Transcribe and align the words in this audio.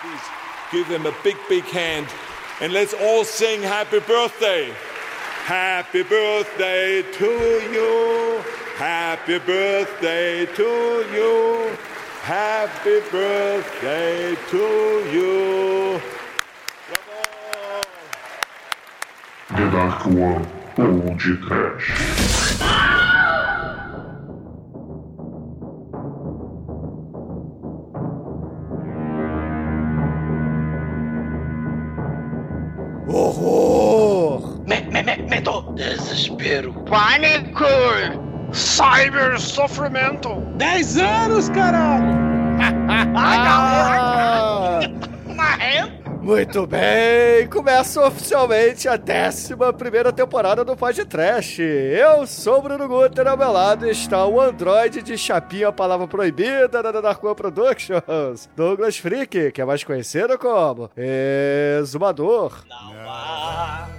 Please 0.00 0.20
give 0.70 0.86
him 0.86 1.06
a 1.06 1.14
big, 1.24 1.36
big 1.48 1.64
hand 1.64 2.06
and 2.60 2.72
let's 2.72 2.94
all 2.94 3.24
sing 3.24 3.62
happy 3.62 3.98
birthday. 4.00 4.72
Happy 5.44 6.02
birthday 6.02 7.02
to 7.02 7.24
you. 7.72 8.42
Happy 8.76 9.38
birthday 9.38 10.46
to 10.46 11.04
you. 11.12 11.76
Happy 12.22 13.00
birthday 13.10 14.36
to 14.50 14.58
you. 15.12 16.00
The 19.50 19.70
Dark 19.70 20.06
One 20.06 20.46
Old 20.78 21.18
Trash. 21.18 22.57
Cyber 38.78 39.40
sofrimento! 39.40 40.36
10 40.54 40.98
anos, 40.98 41.48
caralho! 41.48 42.28
Ah! 43.20 44.80
marrendo. 45.34 45.98
Muito 46.22 46.64
bem, 46.64 47.48
começa 47.48 48.06
oficialmente 48.06 48.88
a 48.88 48.94
11 48.94 49.56
primeira 49.76 50.12
temporada 50.12 50.64
do 50.64 50.76
Pod 50.76 51.04
Trash. 51.06 51.58
Eu 51.58 52.24
sou 52.24 52.58
o 52.58 52.62
Bruno 52.62 52.86
Guter, 52.86 53.26
ao 53.26 53.36
meu 53.36 53.50
lado 53.50 53.84
está 53.88 54.24
o 54.24 54.40
androide 54.40 55.02
de 55.02 55.18
chapinha, 55.18 55.68
a 55.68 55.72
palavra 55.72 56.06
proibida 56.06 56.80
da 56.80 56.92
Darkwan 56.92 57.34
Productions, 57.34 58.48
Douglas 58.54 58.96
Freak, 58.96 59.50
que 59.50 59.60
é 59.60 59.64
mais 59.64 59.82
conhecido 59.82 60.38
como 60.38 60.88
Exumador. 60.96 62.64
Now 62.68 62.92
I 62.94 63.97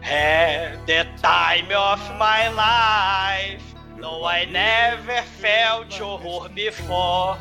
had 0.00 0.86
the 0.86 1.06
time 1.22 1.70
of 1.70 2.00
my 2.18 2.48
life. 2.50 3.62
No, 3.98 4.24
I 4.24 4.44
never 4.46 5.22
felt 5.40 5.92
horror 5.92 6.48
before. 6.48 7.36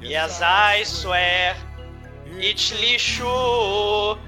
Yes, 0.00 0.40
I 0.42 0.82
swear, 0.84 1.54
it's 2.38 2.72
lixo. 2.72 4.18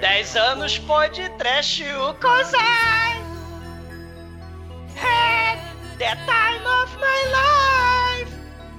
Dez 0.00 0.36
anos 0.36 0.78
pode 0.78 1.24
trash 1.38 1.82
o 1.82 2.12
cause 2.20 2.52
I 2.54 3.16
had 4.94 5.58
the 5.98 6.12
time 6.28 6.66
of 6.80 6.90
my 7.00 7.20
life. 7.32 8.32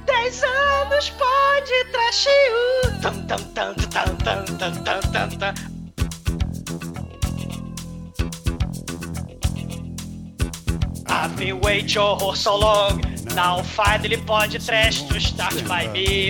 Dez 0.05 0.43
anos 0.43 1.09
pode 1.17 1.77
trash 1.91 2.27
o 2.29 3.01
tan 3.01 3.27
tan 3.27 3.43
tan 3.55 3.73
tan 3.89 4.17
tan 4.17 4.45
tan 4.57 5.01
tan 5.11 5.29
tan 5.39 5.76
I've 11.19 11.35
been 11.35 11.59
waiting 11.61 11.87
horror 11.99 12.35
so 12.35 12.59
long. 12.59 13.01
Now 13.33 13.63
finally 13.63 14.17
pod 14.17 14.51
trash 14.51 15.01
to 15.01 15.19
start 15.19 15.67
by 15.67 15.87
me. 15.87 16.29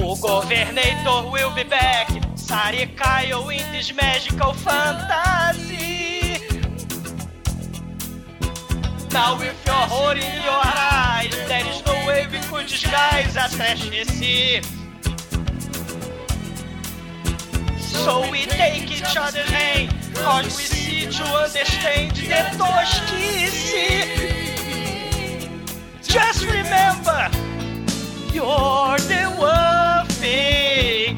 O 0.00 0.16
Governator 0.16 1.30
will 1.30 1.54
be 1.54 1.64
back. 1.64 2.08
Sari 2.36 2.86
Kyle 2.96 3.50
in 3.50 3.70
this 3.70 3.94
magical 3.94 4.54
fantasy. 4.54 6.40
Now 9.12 9.38
with 9.38 9.66
your 9.66 9.84
horror 9.92 10.16
in 10.16 10.42
your 10.42 10.62
eyes, 10.64 11.36
there 11.48 11.66
is 11.66 11.84
no 11.84 11.92
way 12.06 12.26
we 12.32 12.38
could 12.48 12.66
disguise 12.66 13.36
a 13.36 13.46
trash. 13.54 14.62
So 17.78 18.30
we 18.30 18.46
take 18.46 18.90
each 18.90 19.16
other's 19.16 19.50
hand, 19.50 19.94
cause 20.14 20.44
we 20.56 20.64
see 20.64 21.06
to 21.10 21.24
understand 21.24 22.12
the 22.16 22.40
tosquice. 22.58 24.12
Just 26.02 26.44
remember, 26.44 27.30
you're 28.32 28.98
the 29.08 29.24
one 29.38 30.06
thing. 30.20 31.16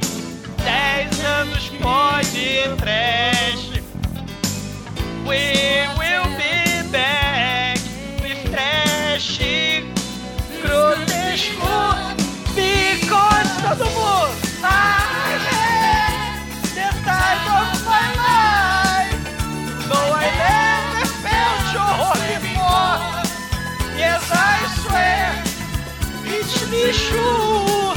Dez 0.58 1.24
anos 1.24 1.68
pode 1.80 2.78
trash. 2.78 3.64
We 5.26 5.42
will 5.98 6.28
be 6.38 6.90
back 6.92 7.78
with 8.22 8.40
trash 8.50 9.38
grotesco. 10.62 11.76
Because 12.54 13.50
todo 13.62 13.84
mundo. 13.84 14.44
I 14.62 15.03
I 24.34 24.66
swear. 24.82 25.42
It's 26.26 26.56
lixo. 26.70 27.94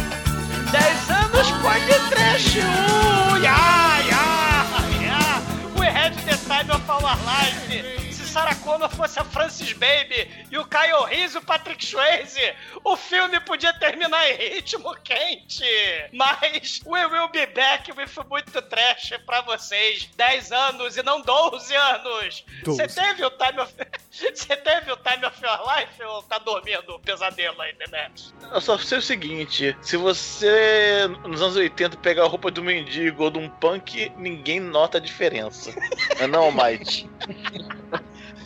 Dez 0.71 1.09
anos 1.09 1.51
pode 1.61 1.97
trash. 2.11 2.55
Yeah, 2.55 4.01
yeah, 4.11 5.01
yeah. 5.01 5.79
We 5.79 5.85
had 5.85 6.13
the 6.27 6.37
time 6.47 6.69
of 6.71 6.89
our 6.89 7.01
life. 7.01 8.06
Se 8.37 8.43
Sarah 8.43 8.55
Connor 8.57 8.89
fosse 8.91 9.19
a 9.19 9.23
Francis 9.23 9.73
Baby 9.73 10.45
e 10.51 10.59
o 10.59 10.65
Kyle 10.65 11.05
Reese 11.07 11.35
e 11.35 11.39
o 11.39 11.41
Patrick 11.41 11.83
Swayze, 11.83 12.53
o 12.83 12.95
filme 12.95 13.39
podia 13.39 13.73
terminar 13.73 14.29
em 14.29 14.35
ritmo 14.35 14.93
quente. 15.03 15.65
Mas 16.13 16.79
we 16.85 17.03
will 17.07 17.29
be 17.29 17.47
back 17.47 17.91
with 17.93 18.09
muito 18.29 18.61
trash 18.61 19.13
pra 19.25 19.41
vocês. 19.41 20.07
10 20.15 20.51
anos 20.51 20.97
e 20.97 21.01
não 21.01 21.19
12 21.23 21.73
anos. 21.73 22.45
Você 22.63 22.87
teve 22.87 23.25
o 23.25 23.31
time 23.31 23.59
of... 23.59 23.73
Você 24.11 24.55
teve 24.55 24.91
o 24.91 24.97
time 24.97 25.25
of 25.25 25.43
your 25.43 25.75
life 25.75 26.03
ou 26.03 26.23
tá 26.23 26.39
dormindo 26.39 26.95
um 26.95 26.99
pesadelo 26.99 27.59
ainda, 27.61 27.85
né? 27.91 28.11
Eu 28.51 28.61
só 28.61 28.77
sei 28.77 28.97
o 28.97 29.01
seguinte: 29.01 29.77
se 29.81 29.95
você 29.95 31.07
nos 31.23 31.41
anos 31.41 31.55
80 31.55 31.97
pegar 31.97 32.23
a 32.23 32.27
roupa 32.27 32.49
do 32.49 32.63
mendigo 32.63 33.25
ou 33.25 33.29
de 33.29 33.37
um 33.37 33.47
punk, 33.47 34.11
ninguém 34.17 34.59
nota 34.59 34.97
a 34.97 35.01
diferença. 35.01 35.71
Não 36.17 36.23
é 36.23 36.27
não, 36.27 36.51
Mike? 36.51 37.07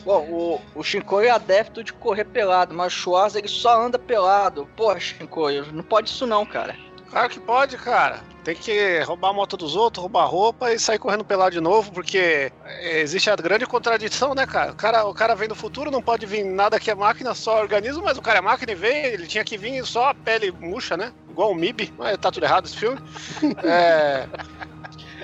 Bom, 0.04 0.28
o, 0.30 0.62
o 0.80 0.84
Shinkoi 0.84 1.28
é 1.28 1.32
adepto 1.32 1.84
de 1.84 1.94
correr 1.94 2.26
pelado, 2.26 2.74
mas 2.74 2.94
o 2.94 2.96
Schwarz 2.96 3.36
ele 3.36 3.48
só 3.48 3.82
anda 3.82 4.00
pelado. 4.00 4.68
Porra, 4.76 5.00
Shinkoi, 5.00 5.62
não 5.72 5.84
pode 5.84 6.10
isso 6.10 6.26
não, 6.26 6.46
cara. 6.46 6.76
Claro 7.10 7.30
que 7.30 7.40
pode, 7.40 7.78
cara. 7.78 8.22
Tem 8.44 8.56
que 8.56 9.00
roubar 9.02 9.30
a 9.30 9.34
moto 9.34 9.56
dos 9.56 9.76
outros, 9.76 10.02
roubar 10.02 10.26
roupa 10.26 10.74
e 10.74 10.80
sair 10.80 10.98
correndo 10.98 11.24
pelado 11.24 11.52
de 11.52 11.62
novo, 11.62 11.92
porque 11.92 12.52
existe 12.82 13.30
a 13.30 13.36
grande 13.36 13.68
contradição, 13.68 14.34
né, 14.34 14.48
cara? 14.48 14.72
O, 14.72 14.76
cara? 14.76 15.06
o 15.06 15.14
cara 15.14 15.36
vem 15.36 15.48
do 15.48 15.54
futuro, 15.54 15.92
não 15.92 16.02
pode 16.02 16.26
vir 16.26 16.44
nada 16.44 16.80
que 16.80 16.90
é 16.90 16.96
máquina, 16.96 17.36
só 17.36 17.62
organismo, 17.62 18.02
mas 18.04 18.18
o 18.18 18.22
cara 18.22 18.40
é 18.40 18.42
máquina 18.42 18.72
e 18.72 18.76
vem, 18.76 19.06
ele 19.06 19.28
tinha 19.28 19.44
que 19.44 19.58
vir 19.58 19.86
só 19.86 20.10
a 20.10 20.16
pele 20.16 20.52
murcha, 20.52 20.98
né? 20.98 21.14
Igual 21.30 21.52
o 21.52 21.56
MIB, 21.56 21.94
mas 21.98 22.18
tá 22.18 22.32
tudo 22.32 22.46
errado 22.46 22.66
esse 22.66 22.78
filme. 22.78 23.00
É. 23.64 24.28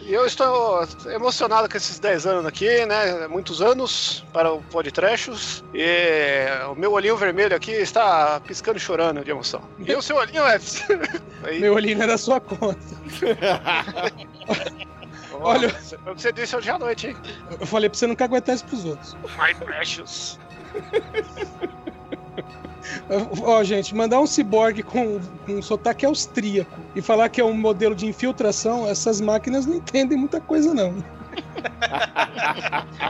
E 0.08 0.14
eu 0.14 0.26
estou 0.26 0.88
emocionado 1.14 1.68
com 1.68 1.76
esses 1.76 2.00
10 2.00 2.26
anos 2.28 2.46
aqui, 2.46 2.86
né? 2.86 3.28
Muitos 3.28 3.62
anos 3.62 4.24
para 4.32 4.54
o 4.54 4.62
Podtrechos. 4.64 5.66
E 5.74 6.46
o 6.72 6.76
meu 6.76 6.94
olhinho 6.94 7.18
vermelho 7.18 7.54
aqui 7.54 7.72
está 7.72 8.40
piscando 8.40 8.78
e 8.78 8.80
chorando 8.80 9.22
de 9.22 9.30
emoção. 9.32 9.62
E 9.80 9.94
o 9.94 10.02
seu 10.02 10.16
olhinho, 10.16 10.48
Edson? 10.48 10.86
Aí, 11.44 11.60
Meu 11.68 11.74
olhinho 11.74 12.02
era 12.02 12.18
sua 12.18 12.40
conta. 12.40 12.80
Olha- 15.42 15.70
que 15.72 16.22
você 16.22 16.32
disse 16.32 16.56
hoje 16.56 16.70
à 16.70 16.80
noite, 16.80 17.08
hein? 17.08 17.18
Eu 17.60 17.68
falei 17.68 17.90
pra 17.90 18.00
você 18.00 18.08
nunca 18.08 18.24
aguentar 18.24 18.56
isso 18.56 18.64
pros 18.66 18.86
outros. 18.86 19.14
My 19.38 19.54
precious. 19.66 20.40
Ó, 23.42 23.64
gente, 23.64 23.96
mandar 23.96 24.20
um 24.20 24.28
ciborgue 24.28 24.84
com, 24.84 25.20
com 25.46 25.54
um 25.54 25.62
sotaque 25.62 26.06
austríaco 26.06 26.80
e 26.96 27.02
falar 27.02 27.30
que 27.30 27.42
é 27.42 27.46
um 27.46 27.54
modelo 27.54 27.96
de 27.96 28.06
infiltração, 28.06 28.88
essas 28.88 29.22
máquinas 29.22 29.66
não 29.66 29.76
entendem 29.76 30.18
muita 30.18 30.40
coisa, 30.40 30.74
não. 30.74 30.96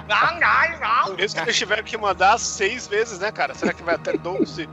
Não, 0.08 0.40
não, 0.40 0.80
não. 0.80 1.16
Isso 1.18 1.36
que 1.36 1.42
eles 1.42 1.58
tiveram 1.58 1.84
que 1.84 1.98
mandar 1.98 2.38
seis 2.38 2.88
vezes, 2.88 3.20
né, 3.20 3.32
cara? 3.32 3.54
Será 3.54 3.74
que 3.74 3.84
vai 3.84 3.96
até 3.96 4.14
12? 4.18 4.68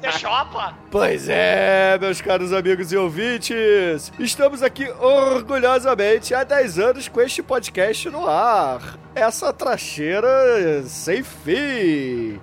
Deixa 0.00 0.28
opa. 0.28 0.74
Pois 0.90 1.28
é, 1.28 1.98
meus 1.98 2.20
caros 2.20 2.52
amigos 2.52 2.92
e 2.92 2.96
ouvintes, 2.96 4.12
estamos 4.18 4.62
aqui 4.62 4.88
orgulhosamente 4.98 6.34
há 6.34 6.44
10 6.44 6.78
anos 6.78 7.08
com 7.08 7.20
este 7.20 7.42
podcast 7.42 8.08
no 8.10 8.26
ar. 8.28 8.98
Essa 9.14 9.52
tracheira 9.52 10.82
sem 10.84 11.22
fim. 11.22 12.40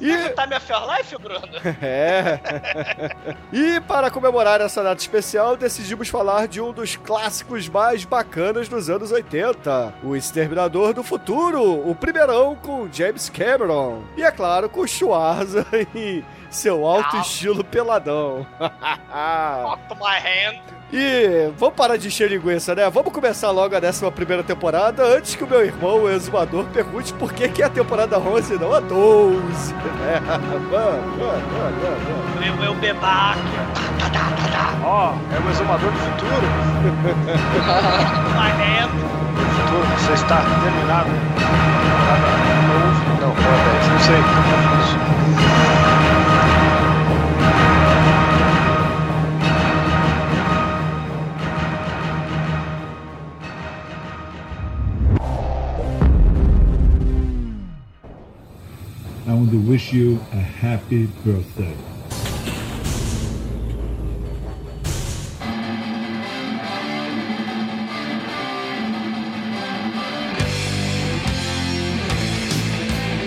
Você 0.00 0.30
E, 0.40 0.56
of 0.56 0.72
Your 0.72 0.96
Life, 0.96 1.16
Bruno? 1.18 1.46
é. 1.82 2.40
e 3.52 3.80
para 3.82 4.10
comemorar 4.10 4.60
essa 4.60 4.82
data 4.82 5.00
especial, 5.00 5.56
decidimos 5.56 6.08
falar 6.08 6.48
de 6.48 6.60
um 6.60 6.72
dos 6.72 6.96
clássicos 6.96 7.68
mais 7.68 8.04
bacanas 8.04 8.68
dos 8.68 8.88
anos 8.88 9.12
80, 9.12 9.94
O 10.02 10.16
Exterminador 10.16 10.94
do 10.94 11.02
Futuro, 11.02 11.88
o 11.88 11.94
primeirão 11.94 12.56
com 12.56 12.88
James 12.90 13.28
Cameron. 13.28 14.02
E 14.16 14.22
é 14.22 14.30
claro, 14.30 14.68
com 14.68 14.86
Schwarza 14.86 15.66
e 15.94 16.24
seu 16.50 16.84
alto 16.86 17.16
Ah. 17.16 17.20
estilo 17.20 17.62
peladão. 17.64 18.46
Fuck 18.58 20.00
my 20.00 20.18
hand. 20.18 20.58
E 20.92 21.52
vamos 21.56 21.76
parar 21.76 21.96
de 21.96 22.08
encher 22.08 22.28
linguiça, 22.28 22.74
né? 22.74 22.90
Vamos 22.90 23.12
começar 23.12 23.52
logo 23.52 23.76
a 23.76 23.80
11 23.80 24.10
primeira 24.10 24.42
temporada 24.42 25.04
antes 25.04 25.36
que 25.36 25.44
o 25.44 25.46
meu 25.46 25.64
irmão, 25.64 26.02
o 26.02 26.10
exumador, 26.10 26.64
pergunte 26.66 27.14
por 27.14 27.32
que, 27.32 27.48
que 27.48 27.62
é 27.62 27.66
a 27.66 27.70
temporada 27.70 28.18
11 28.18 28.54
e 28.54 28.58
não 28.58 28.72
a 28.72 28.80
12. 28.80 29.72
Né? 29.72 30.20
Vamos, 30.28 31.16
vamos, 31.16 31.80
vamos. 31.80 32.44
Eu, 32.44 32.64
eu 32.64 32.74
bebaque. 32.74 33.40
Ó, 34.84 35.12
é 35.32 35.46
o 35.46 35.50
exumador 35.50 35.92
do 35.92 35.98
futuro. 35.98 36.46
My 38.34 38.50
hand. 38.50 38.90
futuro, 39.54 39.86
você 39.96 40.12
está 40.14 40.38
terminado. 40.64 41.08
Não, 43.20 43.28
não, 43.28 43.34
não 43.92 44.00
sei. 44.00 44.69
I 59.30 59.34
want 59.34 59.52
to 59.52 59.60
wish 59.60 59.92
you 59.92 60.18
a 60.32 60.40
happy 60.40 61.06
birthday. 61.24 61.76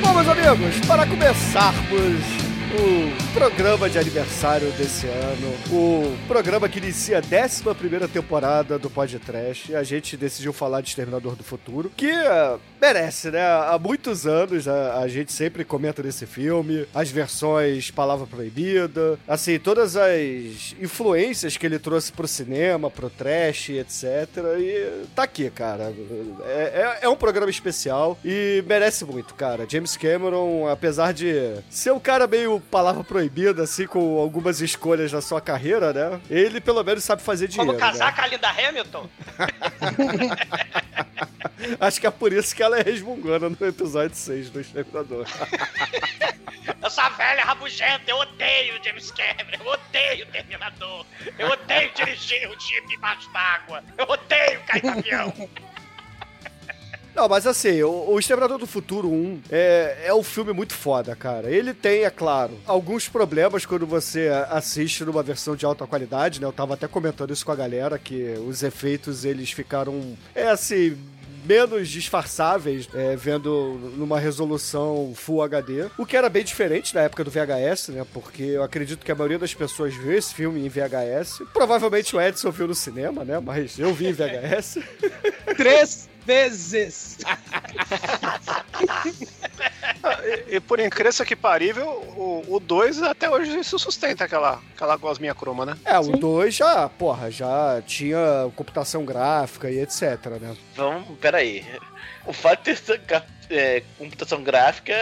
Bom, 0.02 0.14
meus 0.14 0.28
amigos, 0.28 0.86
para 0.86 1.08
começarmos 1.08 2.43
o 2.75 3.34
programa 3.34 3.88
de 3.88 4.00
aniversário 4.00 4.72
desse 4.72 5.06
ano, 5.06 5.54
o 5.72 6.18
programa 6.28 6.68
que 6.68 6.80
inicia 6.80 7.20
a 7.20 7.22
11 7.22 8.08
temporada 8.12 8.80
do 8.80 8.90
Podcast, 8.90 9.75
a 9.75 9.84
gente 9.84 10.18
decidiu 10.18 10.52
falar 10.52 10.81
de 10.81 10.90
Exterminador 10.90 11.36
do 11.36 11.44
Futuro, 11.44 11.92
que 11.96 12.10
eh, 12.10 12.58
merece, 12.81 13.30
né? 13.30 13.42
Há 13.44 13.78
muitos 13.80 14.25
anos 14.25 14.68
a, 14.68 15.00
a 15.00 15.08
gente 15.08 15.31
sempre 15.31 15.64
comenta 15.64 16.02
desse 16.02 16.25
filme, 16.25 16.88
as 16.96 17.12
versões 17.12 17.92
Palavra 17.92 18.25
Proibida, 18.25 19.19
assim, 19.28 19.60
todas 19.60 19.96
as 19.96 20.76
influências 20.81 21.56
que 21.56 21.66
ele 21.68 21.78
trouxe 21.78 22.12
pro 22.12 22.28
cinema, 22.28 22.90
pro 22.90 23.10
trash, 23.10 23.69
etc. 23.69 24.04
E 24.58 25.06
tá 25.16 25.24
aqui, 25.24 25.50
cara. 25.52 25.94
É, 26.46 26.98
é, 27.02 27.06
é 27.06 27.10
um 27.10 27.16
programa 27.16 27.52
especial 27.52 28.18
e 28.26 28.64
merece 28.68 29.06
muito, 29.06 29.36
cara. 29.36 29.68
James 29.69 29.96
Cameron, 29.96 30.68
apesar 30.68 31.14
de 31.14 31.54
ser 31.69 31.92
um 31.92 32.00
cara 32.00 32.26
meio 32.26 32.62
palavra 32.63 33.04
proibida, 33.04 33.63
assim, 33.63 33.86
com 33.86 34.19
algumas 34.19 34.62
escolhas 34.62 35.12
na 35.12 35.21
sua 35.21 35.42
carreira, 35.42 35.94
né? 35.94 36.19
Ele 36.30 36.62
pelo 36.62 36.83
menos 36.83 37.04
sabe 37.04 37.21
fazer 37.21 37.48
dinheiro. 37.48 37.74
Como 37.74 37.80
casar 37.80 38.07
né? 38.07 38.12
com 38.13 38.21
a 38.21 38.27
Linda 38.27 38.50
Hamilton? 38.50 39.10
Acho 41.80 42.01
que 42.01 42.07
é 42.07 42.12
por 42.12 42.33
isso 42.33 42.56
que 42.56 42.62
ela 42.62 42.77
é 42.77 42.83
resmungona 42.83 43.50
no 43.50 43.68
episódio 43.68 44.15
6 44.15 44.50
do 44.50 44.60
Exterminador. 44.60 45.25
Essa 46.81 47.10
velha 47.10 47.44
rabugenta, 47.44 48.04
eu 48.07 48.18
odeio 48.18 48.83
James 48.83 49.12
Cameron, 49.12 49.63
eu 49.63 49.71
odeio 49.71 50.25
Terminador, 50.27 51.06
eu 51.38 51.50
odeio 51.50 51.92
dirigir 51.94 52.50
o 52.50 52.59
Jeep 52.59 52.94
embaixo 52.94 53.30
d'água, 53.31 53.83
eu 53.98 54.06
odeio 54.06 54.62
cair 54.66 54.88
avião. 54.88 55.33
Não, 57.15 57.27
mas 57.30 57.45
assim, 57.45 57.81
o, 57.83 58.12
o 58.12 58.19
Exterminador 58.19 58.57
do 58.57 58.65
Futuro 58.65 59.07
1 59.10 59.42
é, 59.51 60.06
é 60.06 60.13
um 60.13 60.24
filme 60.24 60.51
muito 60.51 60.74
foda, 60.74 61.15
cara. 61.15 61.50
Ele 61.50 61.74
tem, 61.74 62.04
é 62.04 62.10
claro, 62.10 62.57
alguns 62.65 63.07
problemas 63.07 63.65
quando 63.65 63.86
você 63.86 64.30
assiste 64.50 65.04
numa 65.06 65.21
versão 65.21 65.56
de 65.56 65.65
alta 65.65 65.86
qualidade, 65.86 66.42
né? 66.42 66.48
Eu 66.48 66.51
tava 66.51 66.74
até 66.74 66.88
comentando 66.88 67.31
isso 67.31 67.45
com 67.45 67.51
a 67.51 67.56
galera, 67.56 68.00
que 68.00 68.33
os 68.48 68.63
efeitos, 68.63 69.25
eles 69.25 69.51
ficaram, 69.51 70.18
é 70.33 70.48
assim... 70.50 70.98
Menos 71.45 71.89
disfarçáveis, 71.89 72.88
é, 72.94 73.18
vendo 73.18 73.77
numa 73.98 74.18
resolução 74.18 75.12
Full 75.13 75.42
HD. 75.42 75.88
O 75.98 76.06
que 76.06 76.16
era 76.16 76.30
bem 76.30 76.42
diferente 76.42 76.95
na 76.95 77.01
época 77.01 77.21
do 77.21 77.30
VHS, 77.30 77.89
né? 77.89 78.06
Porque 78.13 78.44
eu 78.44 78.63
acredito 78.63 79.04
que 79.04 79.12
a 79.12 79.16
maioria 79.16 79.38
das 79.38 79.54
pessoas 79.54 79.94
viu 79.94 80.13
esse 80.13 80.33
filme 80.33 80.66
em 80.66 80.69
VHS. 80.69 81.42
Provavelmente 81.51 82.16
o 82.16 82.21
Edson 82.21 82.50
viu 82.50 82.69
no 82.69 82.74
cinema, 82.74 83.25
né? 83.25 83.42
Mas 83.42 83.77
eu 83.77 83.94
vi 83.94 84.07
em 84.07 84.13
VHS. 84.13 84.77
Três 85.57 86.07
vezes. 86.25 87.18
E, 90.24 90.56
e 90.56 90.60
por 90.60 90.80
incrível 90.80 91.25
que 91.25 91.36
parível, 91.36 91.88
o 92.48 92.60
2 92.60 93.04
até 93.04 93.30
hoje 93.30 93.58
isso 93.60 93.78
sustenta 93.80 94.25
aquela, 94.25 94.62
aquela 94.75 94.98
gosminha 94.98 95.34
croma, 95.34 95.66
né? 95.66 95.78
É, 95.86 95.98
o 96.00 96.18
2 96.18 96.56
já, 96.56 96.90
porra, 96.90 97.31
já 97.31 97.81
tinha 97.86 98.52
computação 98.56 99.06
gráfica 99.06 99.70
e 99.70 99.80
etc, 99.80 100.02
né? 100.42 100.56
Vamos, 100.75 101.18
peraí. 101.20 101.66
O 102.25 102.34
fato 102.34 102.64
de 102.64 102.80
ter 102.81 103.02
é, 103.50 103.84
computação 103.98 104.44
gráfica 104.44 104.94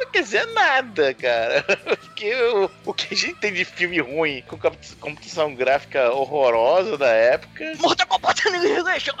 não 0.00 0.10
quer 0.10 0.22
dizer 0.22 0.46
nada, 0.48 1.14
cara. 1.14 1.62
Porque 2.00 2.34
o, 2.34 2.70
o 2.86 2.94
que 2.94 3.14
a 3.14 3.16
gente 3.16 3.34
tem 3.34 3.52
de 3.52 3.64
filme 3.64 4.00
ruim 4.00 4.42
com 4.46 4.58
computação 4.98 5.54
gráfica 5.54 6.10
horrorosa 6.10 6.96
da 6.96 7.08
época. 7.08 7.72
Mortal 7.78 8.06
Kombat 8.06 8.48
Annihilation. 8.48 9.12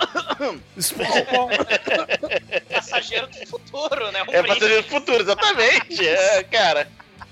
Passageiro 2.72 3.26
do 3.28 3.46
futuro, 3.46 4.10
né? 4.12 4.22
Um 4.22 4.32
É. 4.32 4.42
Passageiro 4.42 4.82
do 4.82 4.88
Futuro, 4.88 5.22
exatamente. 5.22 6.08
É, 6.08 6.42
cara. 6.44 6.88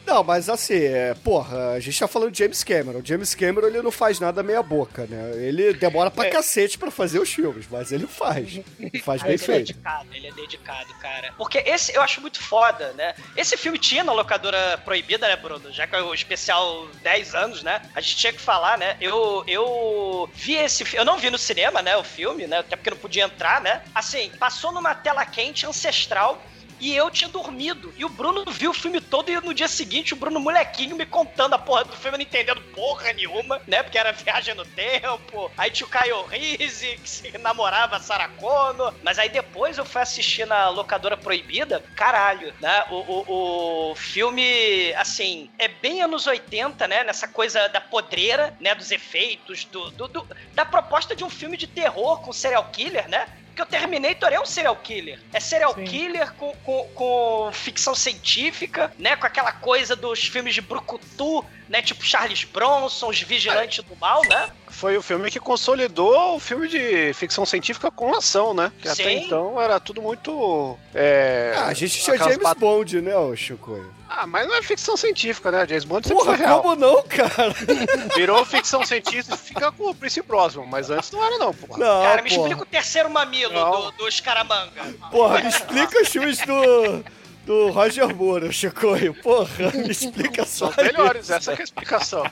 Não, 0.09 0.25
mas 0.25 0.49
assim, 0.49 0.85
é, 0.85 1.13
porra, 1.23 1.73
a 1.73 1.81
gente 1.81 2.01
tá 2.01 2.09
falando 2.09 2.31
de 2.31 2.39
James 2.39 2.65
Cameron. 2.65 3.03
James 3.05 3.35
Cameron, 3.35 3.67
ele 3.67 3.83
não 3.83 3.91
faz 3.91 4.19
nada 4.19 4.43
meia 4.43 4.63
boca, 4.63 5.07
né? 5.07 5.33
Ele 5.37 5.75
demora 5.75 6.11
pra 6.11 6.31
cacete 6.31 6.79
pra 6.79 6.91
fazer 6.91 7.19
os 7.19 7.31
filmes, 7.31 7.67
mas 7.71 7.93
ele 7.93 8.07
faz. 8.07 8.59
Faz 9.05 9.23
bem 9.23 9.33
ele 9.33 9.43
é 9.43 9.45
feito. 9.45 9.67
dedicado, 9.67 10.09
ele 10.15 10.27
é 10.29 10.33
dedicado, 10.33 10.95
cara. 10.95 11.35
Porque 11.37 11.59
esse 11.59 11.95
eu 11.95 12.01
acho 12.01 12.23
muito 12.23 12.41
foda, 12.43 12.93
né? 12.95 13.15
Esse 13.37 13.57
filme 13.57 13.79
tinha 13.79 14.03
na 14.03 14.13
locadora 14.13 14.79
proibida, 14.79 15.29
né, 15.29 15.37
Bruno? 15.37 15.71
Já 15.73 15.87
que 15.87 15.95
é 15.95 16.01
o 16.01 16.15
especial 16.15 16.89
10 17.03 17.35
anos, 17.35 17.63
né? 17.63 17.83
A 17.95 18.01
gente 18.01 18.17
tinha 18.17 18.33
que 18.33 18.41
falar, 18.41 18.79
né? 18.79 18.97
Eu, 19.01 19.45
eu 19.47 20.29
vi 20.35 20.55
esse 20.55 20.87
filme. 20.87 21.01
Eu 21.01 21.05
não 21.05 21.19
vi 21.19 21.29
no 21.29 21.39
cinema, 21.39 21.83
né? 21.83 21.97
O 21.99 22.05
filme, 22.05 22.47
né? 22.47 22.59
Até 22.59 22.77
porque 22.77 22.91
não 22.91 22.97
podia 22.97 23.25
entrar, 23.25 23.61
né? 23.61 23.83
Assim, 23.95 24.31
passou 24.39 24.73
numa 24.73 24.95
tela 24.95 25.25
quente 25.27 25.67
ancestral. 25.67 26.43
E 26.81 26.95
eu 26.95 27.11
tinha 27.11 27.29
dormido. 27.31 27.93
E 27.97 28.05
o 28.05 28.09
Bruno 28.09 28.45
viu 28.51 28.71
o 28.71 28.75
filme 28.75 29.01
todo 29.01 29.31
e 29.31 29.41
no 29.41 29.55
dia 29.55 29.69
seguinte 29.69 30.15
o 30.15 30.17
Bruno 30.17 30.41
molequinho 30.41 30.97
me 30.97 31.05
contando 31.07 31.55
a 31.55 31.59
porra 31.59 31.85
do 31.85 31.97
filme, 31.97 32.19
não 32.19 32.23
entendendo 32.25 32.61
porra 32.75 33.13
nenhuma, 33.13 33.61
né? 33.67 33.83
Porque 33.83 33.99
era 33.99 34.13
viagem 34.13 34.55
no 34.55 34.65
tempo. 34.65 35.53
Aí 35.57 35.71
tinha 35.71 35.87
o 35.87 35.91
Caio 35.91 36.25
Rizzi, 36.27 36.97
que 36.99 37.09
se 37.11 37.39
namorava 37.39 37.97
a 37.97 38.01
Sarah 38.01 38.29
Connor. 38.29 38.95
Mas 39.03 39.19
aí 39.19 39.29
depois 39.29 39.79
eu 39.79 39.85
fui 39.85 40.01
assistir 40.01 40.47
na 40.47 40.69
locadora 40.69 41.17
proibida. 41.17 41.85
Caralho, 41.97 42.55
né? 42.61 42.85
O, 42.91 42.97
o, 42.97 43.91
o 43.93 43.95
filme, 43.97 44.93
assim, 44.95 45.51
é 45.59 45.69
bem 45.69 46.03
anos 46.03 46.27
80, 46.27 46.87
né? 46.87 47.05
Nessa 47.05 47.27
coisa 47.29 47.69
da 47.69 47.81
podreira, 47.81 48.55
né? 48.61 48.75
Dos 48.75 48.91
efeitos, 48.91 49.65
do, 49.67 49.91
do- 49.93 50.09
do- 50.09 50.29
da 50.55 50.65
proposta 50.65 51.15
de 51.17 51.25
um 51.25 51.31
filme 51.31 51.57
de 51.57 51.67
terror 51.67 52.21
com 52.21 52.33
serial 52.33 52.65
killer, 52.71 53.09
né? 53.09 53.27
Porque 53.59 53.63
o 53.63 53.67
Terminator 53.81 54.33
é 54.33 54.39
um 54.39 54.47
serial 54.47 54.77
killer. 54.77 55.19
É 55.33 55.41
serial 55.41 55.75
killer 55.75 56.33
com, 56.35 56.55
com, 56.65 56.89
com 56.95 57.51
ficção 57.53 57.93
científica, 57.93 58.93
né? 58.97 59.17
Com 59.17 59.27
aquela 59.27 59.51
coisa 59.51 59.97
dos 59.97 60.21
filmes 60.21 60.55
de 60.55 60.61
Brucutu, 60.61 61.45
né? 61.69 61.83
Tipo 61.83 62.05
Charles 62.05 62.45
Bronson, 62.45 63.09
os 63.09 63.21
Vigilantes 63.21 63.83
do 63.85 63.97
Mal, 63.97 64.23
né? 64.29 64.49
Foi 64.69 64.97
o 64.97 65.03
filme 65.03 65.29
que 65.29 65.41
consolidou 65.41 66.37
o 66.37 66.39
filme 66.39 66.69
de 66.69 67.13
ficção 67.15 67.45
científica 67.45 67.91
com 67.91 68.15
ação, 68.15 68.55
né? 68.55 68.71
Que 68.81 68.89
até 68.89 69.03
Sim. 69.03 69.25
então 69.25 69.61
era 69.61 69.81
tudo 69.81 70.01
muito. 70.01 70.79
É, 70.95 71.55
Ah, 71.57 71.67
a 71.67 71.75
gente 71.75 72.01
tinha 72.01 72.17
James 72.17 72.55
Bond, 72.57 73.01
né, 73.01 73.17
ô 73.17 73.35
Chico? 73.35 73.98
Ah, 74.09 74.27
mas 74.27 74.49
não 74.49 74.55
é 74.57 74.63
ficção 74.63 74.97
científica, 74.97 75.51
né? 75.51 75.67
James 75.69 75.85
Bond 75.85 76.09
sempre 76.09 76.25
Porra, 76.25 76.37
foi 76.37 76.47
real. 76.47 76.63
como 76.63 76.75
não, 76.77 77.03
cara? 77.03 77.55
Virou 78.17 78.45
ficção 78.45 78.85
científica 78.85 79.35
e 79.35 79.39
fica 79.39 79.71
com 79.71 79.91
o 79.91 79.95
Prince 79.95 80.23
Brosnan, 80.23 80.65
mas 80.67 80.89
antes 80.91 81.11
não 81.13 81.23
era, 81.25 81.37
não, 81.39 81.53
porra. 81.53 81.79
Não, 81.79 82.03
Cara, 82.03 82.23
me 82.23 82.31
porra. 82.31 82.43
explica 82.43 82.63
o 82.63 82.67
terceiro 82.67 83.11
mamilo 83.11 83.53
Não. 83.53 83.71
do, 83.83 83.91
do 83.93 84.09
Escaramanga. 84.09 84.83
Porra, 85.11 85.41
me 85.43 85.49
explica 85.49 86.01
os 86.01 86.09
filmes 86.09 86.39
do, 86.39 87.05
do 87.45 87.71
Roger 87.71 88.15
Moore, 88.15 88.51
Chico. 88.53 88.87
Porra, 89.23 89.71
me 89.75 89.91
explica 89.91 90.45
só 90.47 90.73
São 90.73 90.85
melhores, 90.85 91.25
isso. 91.25 91.35
essa 91.35 91.53
que 91.55 91.61
é 91.61 91.63
a 91.63 91.65
explicação. 91.65 92.25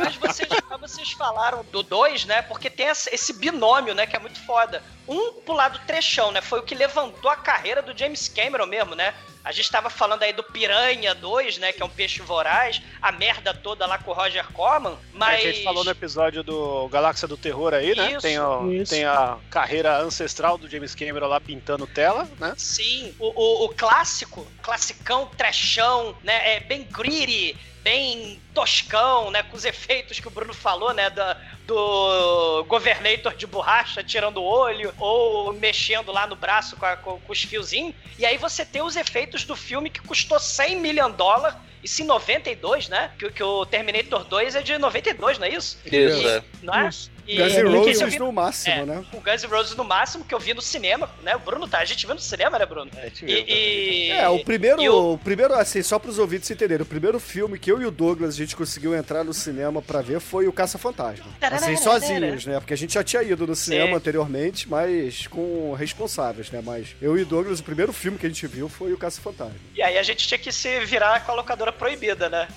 Mas 0.00 0.14
vocês, 0.16 0.48
vocês 0.80 1.12
falaram 1.12 1.64
do 1.72 1.82
2, 1.82 2.26
né? 2.26 2.42
Porque 2.42 2.70
tem 2.70 2.86
esse 2.86 3.12
esse 3.12 3.32
binômio, 3.32 3.92
né? 3.92 4.06
Que 4.06 4.14
é 4.16 4.20
muito 4.20 4.38
foda. 4.46 4.82
Um 5.08 5.32
pro 5.44 5.54
lado 5.54 5.80
trechão, 5.86 6.30
né? 6.30 6.40
Foi 6.40 6.60
o 6.60 6.62
que 6.62 6.74
levantou 6.76 7.28
a 7.30 7.36
carreira 7.36 7.82
do 7.82 7.96
James 7.96 8.28
Cameron 8.28 8.66
mesmo, 8.66 8.94
né? 8.94 9.12
A 9.44 9.52
gente 9.52 9.70
tava 9.70 9.88
falando 9.88 10.22
aí 10.24 10.32
do 10.32 10.42
Piranha 10.42 11.14
2, 11.14 11.58
né? 11.58 11.72
Que 11.72 11.82
é 11.82 11.86
um 11.86 11.88
peixe 11.88 12.20
voraz, 12.20 12.82
a 13.00 13.10
merda 13.12 13.54
toda 13.54 13.86
lá 13.86 13.96
com 13.96 14.10
o 14.10 14.14
Roger 14.14 14.46
Corman, 14.52 14.98
mas. 15.12 15.38
É 15.38 15.40
que 15.42 15.48
a 15.48 15.52
gente 15.52 15.64
falou 15.64 15.84
no 15.84 15.90
episódio 15.90 16.42
do 16.42 16.88
Galáxia 16.88 17.26
do 17.26 17.36
Terror 17.36 17.72
aí, 17.72 17.94
né? 17.96 18.10
Isso. 18.12 18.20
Tem, 18.20 18.38
o- 18.38 18.72
Isso. 18.72 18.90
tem 18.90 19.04
a 19.04 19.38
carreira 19.50 19.98
ancestral 20.00 20.58
do 20.58 20.68
James 20.68 20.94
Cameron 20.94 21.26
lá 21.28 21.40
pintando 21.40 21.86
tela, 21.86 22.28
né? 22.38 22.52
Sim, 22.58 23.14
o, 23.18 23.26
o, 23.28 23.64
o 23.66 23.68
clássico, 23.70 24.46
classicão, 24.62 25.26
trechão, 25.36 26.14
né? 26.22 26.56
É 26.56 26.60
bem 26.60 26.82
gritty, 26.84 27.56
bem 27.82 28.40
toscão, 28.54 29.30
né? 29.30 29.42
Com 29.42 29.56
os 29.56 29.64
efeitos 29.64 30.18
que 30.20 30.28
o 30.28 30.30
Bruno 30.30 30.52
falou, 30.54 30.92
né? 30.92 31.10
Da, 31.10 31.36
do 31.66 32.64
Governator 32.68 33.34
de 33.34 33.46
borracha 33.46 34.02
tirando 34.02 34.38
o 34.38 34.44
olho, 34.44 34.92
ou 34.98 35.52
mexendo 35.52 36.10
lá 36.12 36.26
no 36.26 36.36
braço 36.36 36.76
com, 36.76 36.86
a- 36.86 36.96
com- 36.96 37.18
com 37.20 37.32
os 37.32 37.42
fiozinhos. 37.42 37.94
E 38.18 38.26
aí 38.26 38.36
você 38.36 38.64
tem 38.64 38.82
os 38.82 38.96
efeitos 38.96 39.44
do 39.44 39.54
filme 39.56 39.90
que 39.90 40.00
custou 40.00 40.38
100 40.38 40.76
milhões 40.80 41.12
de 41.12 41.18
dólares. 41.18 41.56
Isso 41.88 42.02
em 42.02 42.06
92, 42.06 42.88
né? 42.88 43.10
Que, 43.18 43.30
que 43.30 43.42
o 43.42 43.64
Terminator 43.64 44.24
2 44.24 44.54
é 44.56 44.62
de 44.62 44.76
92, 44.76 45.38
não 45.38 45.46
é 45.46 45.50
isso? 45.50 45.78
Isso, 45.86 46.28
é. 46.28 46.42
Não 46.62 46.74
é? 46.74 46.88
Isso. 46.88 47.10
E, 47.26 47.36
Guns 47.36 47.52
É, 47.52 47.60
N' 47.62 47.70
que 47.70 47.76
Roses 47.92 48.18
no 48.18 48.32
máximo, 48.32 48.74
é, 48.74 48.86
né? 48.86 49.04
o 49.12 49.20
Guns 49.20 49.42
N' 49.42 49.48
Roses 49.50 49.76
no 49.76 49.84
máximo 49.84 50.24
que 50.24 50.34
eu 50.34 50.38
vi 50.40 50.54
no 50.54 50.62
cinema, 50.62 51.10
né? 51.22 51.36
O 51.36 51.38
Bruno 51.40 51.68
tá, 51.68 51.78
a 51.78 51.84
gente 51.84 52.06
viu 52.06 52.14
no 52.14 52.20
cinema, 52.22 52.58
né, 52.58 52.64
Bruno? 52.64 52.90
A 52.96 53.00
gente 53.02 53.22
viu, 53.26 53.36
E, 53.36 53.44
e- 53.46 54.10
É, 54.12 54.26
o 54.30 54.42
primeiro, 54.42 54.80
e 54.80 54.88
o- 54.88 55.12
o 55.12 55.18
primeiro, 55.18 55.52
assim, 55.54 55.82
só 55.82 55.98
pros 55.98 56.18
ouvintes 56.18 56.50
entenderem, 56.50 56.82
o 56.82 56.86
primeiro 56.86 57.20
filme 57.20 57.58
que 57.58 57.70
eu 57.70 57.82
e 57.82 57.84
o 57.84 57.90
Douglas 57.90 58.34
a 58.34 58.36
gente 58.38 58.56
conseguiu 58.56 58.94
entrar 58.94 59.24
no 59.24 59.34
cinema 59.34 59.82
pra 59.82 60.00
ver 60.00 60.20
foi 60.20 60.48
o 60.48 60.52
Caça-Fantasma. 60.54 61.26
Assim, 61.42 61.76
sozinhos, 61.76 62.46
né? 62.46 62.58
Porque 62.60 62.72
a 62.72 62.76
gente 62.78 62.94
já 62.94 63.04
tinha 63.04 63.22
ido 63.22 63.46
no 63.46 63.54
cinema 63.54 63.88
Sim. 63.90 63.94
anteriormente, 63.96 64.66
mas 64.66 65.26
com 65.26 65.74
responsáveis, 65.74 66.50
né? 66.50 66.62
Mas 66.64 66.96
eu 67.02 67.18
e 67.18 67.22
o 67.22 67.26
Douglas, 67.26 67.60
o 67.60 67.64
primeiro 67.64 67.92
filme 67.92 68.16
que 68.16 68.24
a 68.24 68.28
gente 68.30 68.46
viu 68.46 68.70
foi 68.70 68.90
o 68.94 68.96
Caça-Fantasma. 68.96 69.54
E 69.74 69.82
aí 69.82 69.98
a 69.98 70.02
gente 70.02 70.26
tinha 70.26 70.38
que 70.38 70.50
se 70.50 70.80
virar 70.86 71.26
com 71.26 71.32
a 71.32 71.34
locadora 71.34 71.72
proibida, 71.78 72.28
né? 72.28 72.48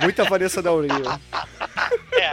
Muita 0.00 0.24
Vanessa 0.24 0.62
da 0.62 0.72
Uria. 0.72 0.92
É. 2.18 2.32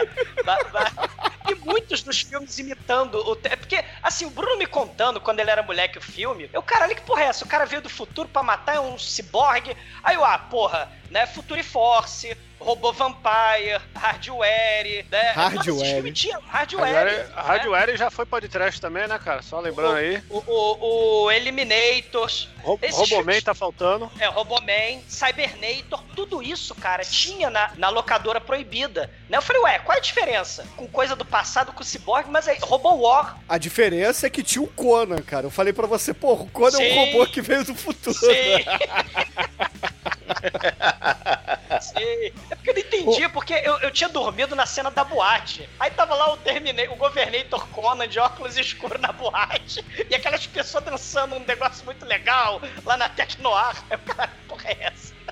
E 1.48 1.54
muitos 1.56 2.02
dos 2.02 2.20
filmes 2.20 2.58
imitando 2.58 3.16
o. 3.16 3.38
É 3.44 3.56
porque, 3.56 3.84
assim, 4.02 4.24
o 4.24 4.30
Bruno 4.30 4.56
me 4.56 4.66
contando 4.66 5.20
quando 5.20 5.40
ele 5.40 5.50
era 5.50 5.62
moleque 5.62 5.98
o 5.98 6.02
filme, 6.02 6.48
eu, 6.52 6.62
caralho, 6.62 6.94
que 6.94 7.02
porra 7.02 7.22
é 7.22 7.26
essa? 7.26 7.44
O 7.44 7.48
cara 7.48 7.66
veio 7.66 7.82
do 7.82 7.88
futuro 7.90 8.28
pra 8.28 8.42
matar 8.42 8.80
um 8.80 8.98
ciborgue. 8.98 9.76
Aí 10.02 10.16
eu, 10.16 10.24
ah, 10.24 10.38
porra, 10.38 10.90
né? 11.10 11.26
Futuri 11.26 11.62
Force, 11.62 12.36
Robô 12.58 12.92
Vampire, 12.92 13.78
Hardware, 13.94 15.04
né? 15.10 15.32
Hardware. 15.32 16.12
Tinha 16.12 16.38
Hardware. 16.46 16.94
Hardware, 16.94 17.28
né? 17.28 17.34
Hardware 17.36 17.96
já 17.96 18.10
foi 18.10 18.24
podcast 18.24 18.80
também, 18.80 19.06
né, 19.06 19.18
cara? 19.18 19.42
Só 19.42 19.60
lembrando 19.60 19.96
aí. 19.96 20.22
O, 20.30 20.38
o, 20.38 21.24
o 21.24 21.30
Eliminators, 21.30 22.48
Ro 22.62 22.78
Roboman 22.80 23.06
filmes- 23.06 23.42
tá 23.44 23.54
faltando. 23.54 24.10
É, 24.18 24.26
Roboman, 24.26 25.02
Cybernator, 25.08 26.02
tudo 26.16 26.42
isso, 26.42 26.74
cara, 26.74 27.04
tinha 27.04 27.50
na, 27.50 27.72
na 27.76 27.88
locadora 27.90 28.40
proibida. 28.40 29.10
Né? 29.28 29.36
Eu 29.36 29.42
falei, 29.42 29.62
ué, 29.62 29.78
qual 29.80 29.94
é 29.94 29.98
a 29.98 30.02
diferença? 30.02 30.66
Com 30.76 30.88
coisa 30.88 31.14
do 31.14 31.24
passado 31.34 31.72
com 31.72 31.82
o 31.82 31.84
Cyborg, 31.84 32.30
mas 32.30 32.46
aí, 32.46 32.56
Robo 32.62 32.94
War. 32.94 33.40
A 33.48 33.58
diferença 33.58 34.28
é 34.28 34.30
que 34.30 34.40
tinha 34.40 34.62
o 34.62 34.68
Conan, 34.68 35.20
cara. 35.20 35.46
Eu 35.46 35.50
falei 35.50 35.72
pra 35.72 35.84
você, 35.84 36.14
pô, 36.14 36.34
o 36.34 36.48
Conan 36.48 36.80
é 36.80 36.88
Sim. 36.88 36.92
um 36.92 37.06
robô 37.06 37.26
que 37.26 37.42
veio 37.42 37.64
do 37.64 37.74
futuro. 37.74 38.16
Sim. 38.16 38.28
Sim. 41.82 42.32
É 42.50 42.54
porque 42.54 42.70
eu 42.70 42.74
não 42.74 42.80
entendi, 42.80 43.28
porque 43.30 43.52
eu, 43.52 43.80
eu 43.80 43.90
tinha 43.90 44.08
dormido 44.08 44.54
na 44.54 44.64
cena 44.64 44.92
da 44.92 45.02
boate. 45.02 45.68
Aí 45.80 45.90
tava 45.90 46.14
lá 46.14 46.32
o, 46.32 46.36
Terminei, 46.36 46.86
o 46.86 46.94
Governator 46.94 47.66
Conan 47.70 48.06
de 48.06 48.20
óculos 48.20 48.56
escuros 48.56 49.00
na 49.00 49.10
boate. 49.10 49.84
E 50.08 50.14
aquelas 50.14 50.46
pessoas 50.46 50.84
dançando 50.84 51.34
um 51.34 51.40
negócio 51.40 51.84
muito 51.84 52.06
legal 52.06 52.62
lá 52.84 52.96
na 52.96 53.08
Tecnoar. 53.08 53.84
Aí 53.90 53.96
o 53.96 54.00
cara, 54.00 54.28
que 54.28 54.46
porra 54.46 54.68
é 54.68 54.84
essa? 54.84 55.12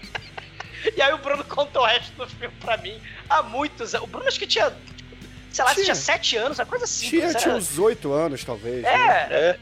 E 0.96 1.00
aí 1.00 1.12
o 1.12 1.18
Bruno 1.18 1.44
contou 1.44 1.82
o 1.82 1.86
resto 1.86 2.10
do 2.16 2.26
filme 2.26 2.52
pra 2.58 2.76
mim 2.76 3.00
há 3.30 3.40
muitos 3.40 3.94
anos. 3.94 4.08
O 4.08 4.10
Bruno 4.10 4.26
acho 4.26 4.36
que 4.36 4.48
tinha, 4.48 4.76
sei 5.52 5.64
lá, 5.64 5.72
Tinha. 5.72 5.84
tinha 5.84 5.94
sete 5.94 6.36
anos, 6.36 6.58
uma 6.58 6.66
coisa 6.66 6.84
assim. 6.84 7.08
Tinha, 7.08 7.34
tinha 7.34 7.54
uns 7.54 7.78
oito 7.78 8.12
anos, 8.12 8.44
talvez. 8.44 8.82
né? 8.82 9.26
É, 9.30 9.58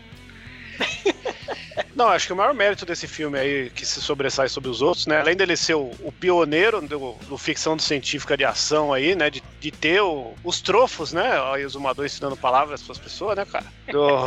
Não, 1.95 2.09
acho 2.09 2.27
que 2.27 2.33
o 2.33 2.37
maior 2.37 2.55
mérito 2.55 2.87
desse 2.87 3.07
filme 3.07 3.39
aí, 3.39 3.71
que 3.71 3.85
se 3.85 4.01
sobressai 4.01 4.49
sobre 4.49 4.71
os 4.71 4.81
outros, 4.81 5.07
né? 5.07 5.21
Além 5.21 5.37
dele 5.37 5.57
ser 5.57 5.75
o, 5.75 5.91
o 6.01 6.11
pioneiro 6.13 6.81
do, 6.81 7.13
do 7.29 7.37
ficção 7.39 7.79
científica 7.79 8.37
de 8.37 8.45
ação 8.45 8.93
aí, 8.93 9.15
né? 9.15 9.29
De, 9.31 9.43
de 9.61 9.71
ter 9.71 10.01
o- 10.01 10.35
os 10.43 10.61
trofos, 10.61 11.13
né? 11.13 11.39
O 11.41 11.69
Zumador 11.69 12.07
ensinando 12.07 12.37
palavras 12.37 12.83
para 12.83 12.93
as 12.93 12.99
pessoas, 12.99 13.37
né, 13.37 13.45
cara? 13.45 13.67
Do, 13.91 14.25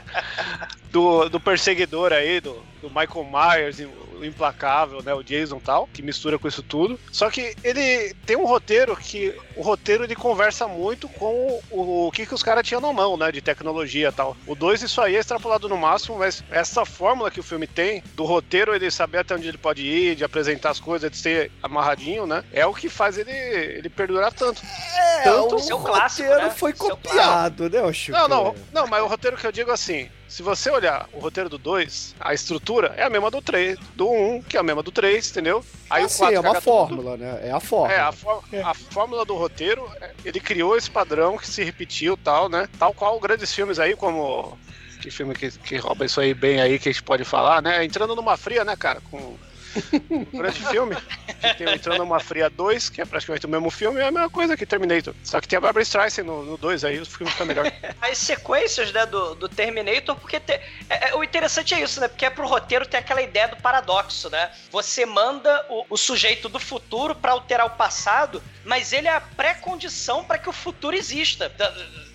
do, 0.90 1.28
do 1.28 1.40
perseguidor 1.40 2.12
aí, 2.12 2.40
do, 2.40 2.54
do 2.80 2.88
Michael 2.88 3.24
Myers, 3.30 3.78
o 4.18 4.24
implacável, 4.24 5.02
né? 5.02 5.12
O 5.14 5.22
Jason 5.22 5.56
e 5.56 5.60
tal, 5.60 5.88
que 5.92 6.02
mistura 6.02 6.38
com 6.38 6.48
isso 6.48 6.62
tudo. 6.62 6.98
Só 7.12 7.30
que 7.30 7.54
ele 7.62 8.14
tem 8.26 8.36
um 8.36 8.46
roteiro 8.46 8.96
que 8.96 9.34
o 9.56 9.62
roteiro 9.62 10.04
ele 10.04 10.14
conversa 10.14 10.66
muito 10.66 11.08
com 11.08 11.60
o, 11.70 12.06
o 12.06 12.12
que, 12.12 12.26
que 12.26 12.34
os 12.34 12.42
caras 12.42 12.66
tinham 12.66 12.80
na 12.80 12.92
mão, 12.92 13.16
né? 13.16 13.30
De 13.32 13.40
tecnologia 13.40 14.08
e 14.08 14.12
tal. 14.12 14.36
O 14.46 14.54
2, 14.54 14.82
isso 14.82 15.00
aí 15.00 15.16
é 15.16 15.20
extrapolado 15.20 15.68
no 15.68 15.76
máximo, 15.76 16.18
mas 16.18 16.42
essa 16.50 16.84
fórmula 16.84 17.30
que 17.30 17.40
o 17.40 17.42
filme 17.44 17.66
tem, 17.66 18.02
do 18.14 18.24
roteiro, 18.24 18.74
ele 18.74 18.90
saber 18.90 19.18
até 19.18 19.34
onde 19.34 19.48
ele 19.48 19.58
pode 19.58 19.82
ir, 19.82 20.14
de 20.16 20.24
apresentar 20.24 20.70
as 20.70 20.80
coisas, 20.80 21.10
de 21.10 21.16
ser 21.16 21.50
amarradinho, 21.62 22.26
né? 22.26 22.44
É 22.52 22.64
o 22.66 22.74
que 22.74 22.88
faz 22.88 23.18
ele, 23.18 23.30
ele 23.30 23.88
perdurar 23.88 24.32
tanto. 24.32 24.62
É, 24.64 25.22
Tanto- 25.24 25.56
o 25.56 25.58
Seu 25.60 25.78
clássico, 25.78 26.28
roteiro 26.28 26.48
né? 26.48 26.54
foi 26.56 26.72
Seu 26.74 26.90
copiado, 26.90 27.70
né, 27.70 27.82
ô 27.82 27.92
Chico? 27.92 28.16
Não, 28.18 28.28
não, 28.28 28.54
não, 28.72 28.86
mas 28.86 29.02
o 29.02 29.06
roteiro 29.06 29.36
que 29.36 29.46
eu 29.46 29.52
digo 29.52 29.70
assim, 29.70 30.08
se 30.28 30.42
você 30.42 30.70
olhar 30.70 31.08
o 31.12 31.18
roteiro 31.20 31.48
do 31.48 31.58
2, 31.58 32.14
a 32.20 32.34
estrutura 32.34 32.92
é 32.96 33.04
a 33.04 33.10
mesma 33.10 33.30
do 33.30 33.40
3, 33.40 33.78
do 33.94 34.03
1, 34.10 34.34
um, 34.36 34.42
que 34.42 34.56
é 34.56 34.60
a 34.60 34.62
mesma 34.62 34.82
do 34.82 34.90
3, 34.92 35.30
entendeu? 35.30 35.64
Aí 35.90 36.02
Aí 36.02 36.06
o 36.06 36.10
4 36.10 36.34
é 36.36 36.40
uma 36.40 36.60
fórmula, 36.60 37.16
né? 37.16 37.40
É 37.42 37.50
a 37.50 37.60
fórmula. 37.60 37.92
É, 37.92 38.00
a, 38.00 38.12
fó- 38.12 38.42
a 38.64 38.74
fórmula 38.74 39.24
do 39.24 39.34
roteiro, 39.34 39.88
é, 40.00 40.10
ele 40.24 40.40
criou 40.40 40.76
esse 40.76 40.90
padrão 40.90 41.36
que 41.36 41.46
se 41.46 41.62
repetiu 41.64 42.16
tal, 42.16 42.48
né? 42.48 42.68
Tal 42.78 42.92
qual 42.94 43.18
grandes 43.20 43.52
filmes 43.54 43.78
aí, 43.78 43.94
como. 43.96 44.56
Que 45.00 45.10
filme 45.10 45.34
que, 45.34 45.50
que 45.50 45.76
rouba 45.76 46.06
isso 46.06 46.18
aí 46.20 46.32
bem 46.32 46.60
aí, 46.60 46.78
que 46.78 46.88
a 46.88 46.92
gente 46.92 47.02
pode 47.02 47.24
falar, 47.24 47.60
né? 47.60 47.84
Entrando 47.84 48.14
numa 48.16 48.36
fria, 48.36 48.64
né, 48.64 48.74
cara? 48.76 49.00
Com. 49.10 49.36
Grande 50.32 50.66
filme. 50.66 50.96
Que 51.40 51.54
tem 51.54 51.66
o 51.66 51.70
Entrando 51.70 51.98
numa 51.98 52.20
Fria 52.20 52.48
2, 52.48 52.88
que 52.90 53.00
é 53.00 53.04
praticamente 53.04 53.46
o 53.46 53.48
mesmo 53.48 53.70
filme, 53.70 54.00
é 54.00 54.06
a 54.06 54.10
mesma 54.10 54.30
coisa 54.30 54.56
que 54.56 54.64
Terminator. 54.66 55.14
Só 55.22 55.40
que 55.40 55.48
tem 55.48 55.56
a 55.56 55.60
Barbara 55.60 55.82
Streisand 55.82 56.24
no 56.24 56.56
2 56.56 56.84
aí, 56.84 56.98
o 57.00 57.06
filme 57.06 57.30
fica 57.30 57.44
melhor. 57.44 57.70
as 58.00 58.18
sequências 58.18 58.92
né, 58.92 59.04
do, 59.06 59.34
do 59.34 59.48
Terminator, 59.48 60.16
porque 60.16 60.40
te- 60.40 60.52
é- 60.88 61.10
é- 61.10 61.14
o 61.14 61.22
interessante 61.24 61.74
é 61.74 61.80
isso, 61.82 62.00
né? 62.00 62.08
Porque 62.08 62.24
é 62.26 62.30
pro 62.30 62.46
roteiro 62.46 62.86
ter 62.86 62.98
aquela 62.98 63.22
ideia 63.22 63.48
do 63.48 63.56
paradoxo, 63.56 64.30
né? 64.30 64.50
Você 64.70 65.04
manda 65.04 65.64
o, 65.68 65.84
o 65.90 65.96
sujeito 65.96 66.48
do 66.48 66.58
futuro 66.58 67.14
pra 67.14 67.32
alterar 67.32 67.66
o 67.66 67.70
passado, 67.70 68.42
mas 68.64 68.92
ele 68.92 69.08
é 69.08 69.14
a 69.14 69.20
pré-condição 69.20 70.24
para 70.24 70.38
que 70.38 70.48
o 70.48 70.52
futuro 70.52 70.96
exista. 70.96 71.48
Da- 71.50 71.74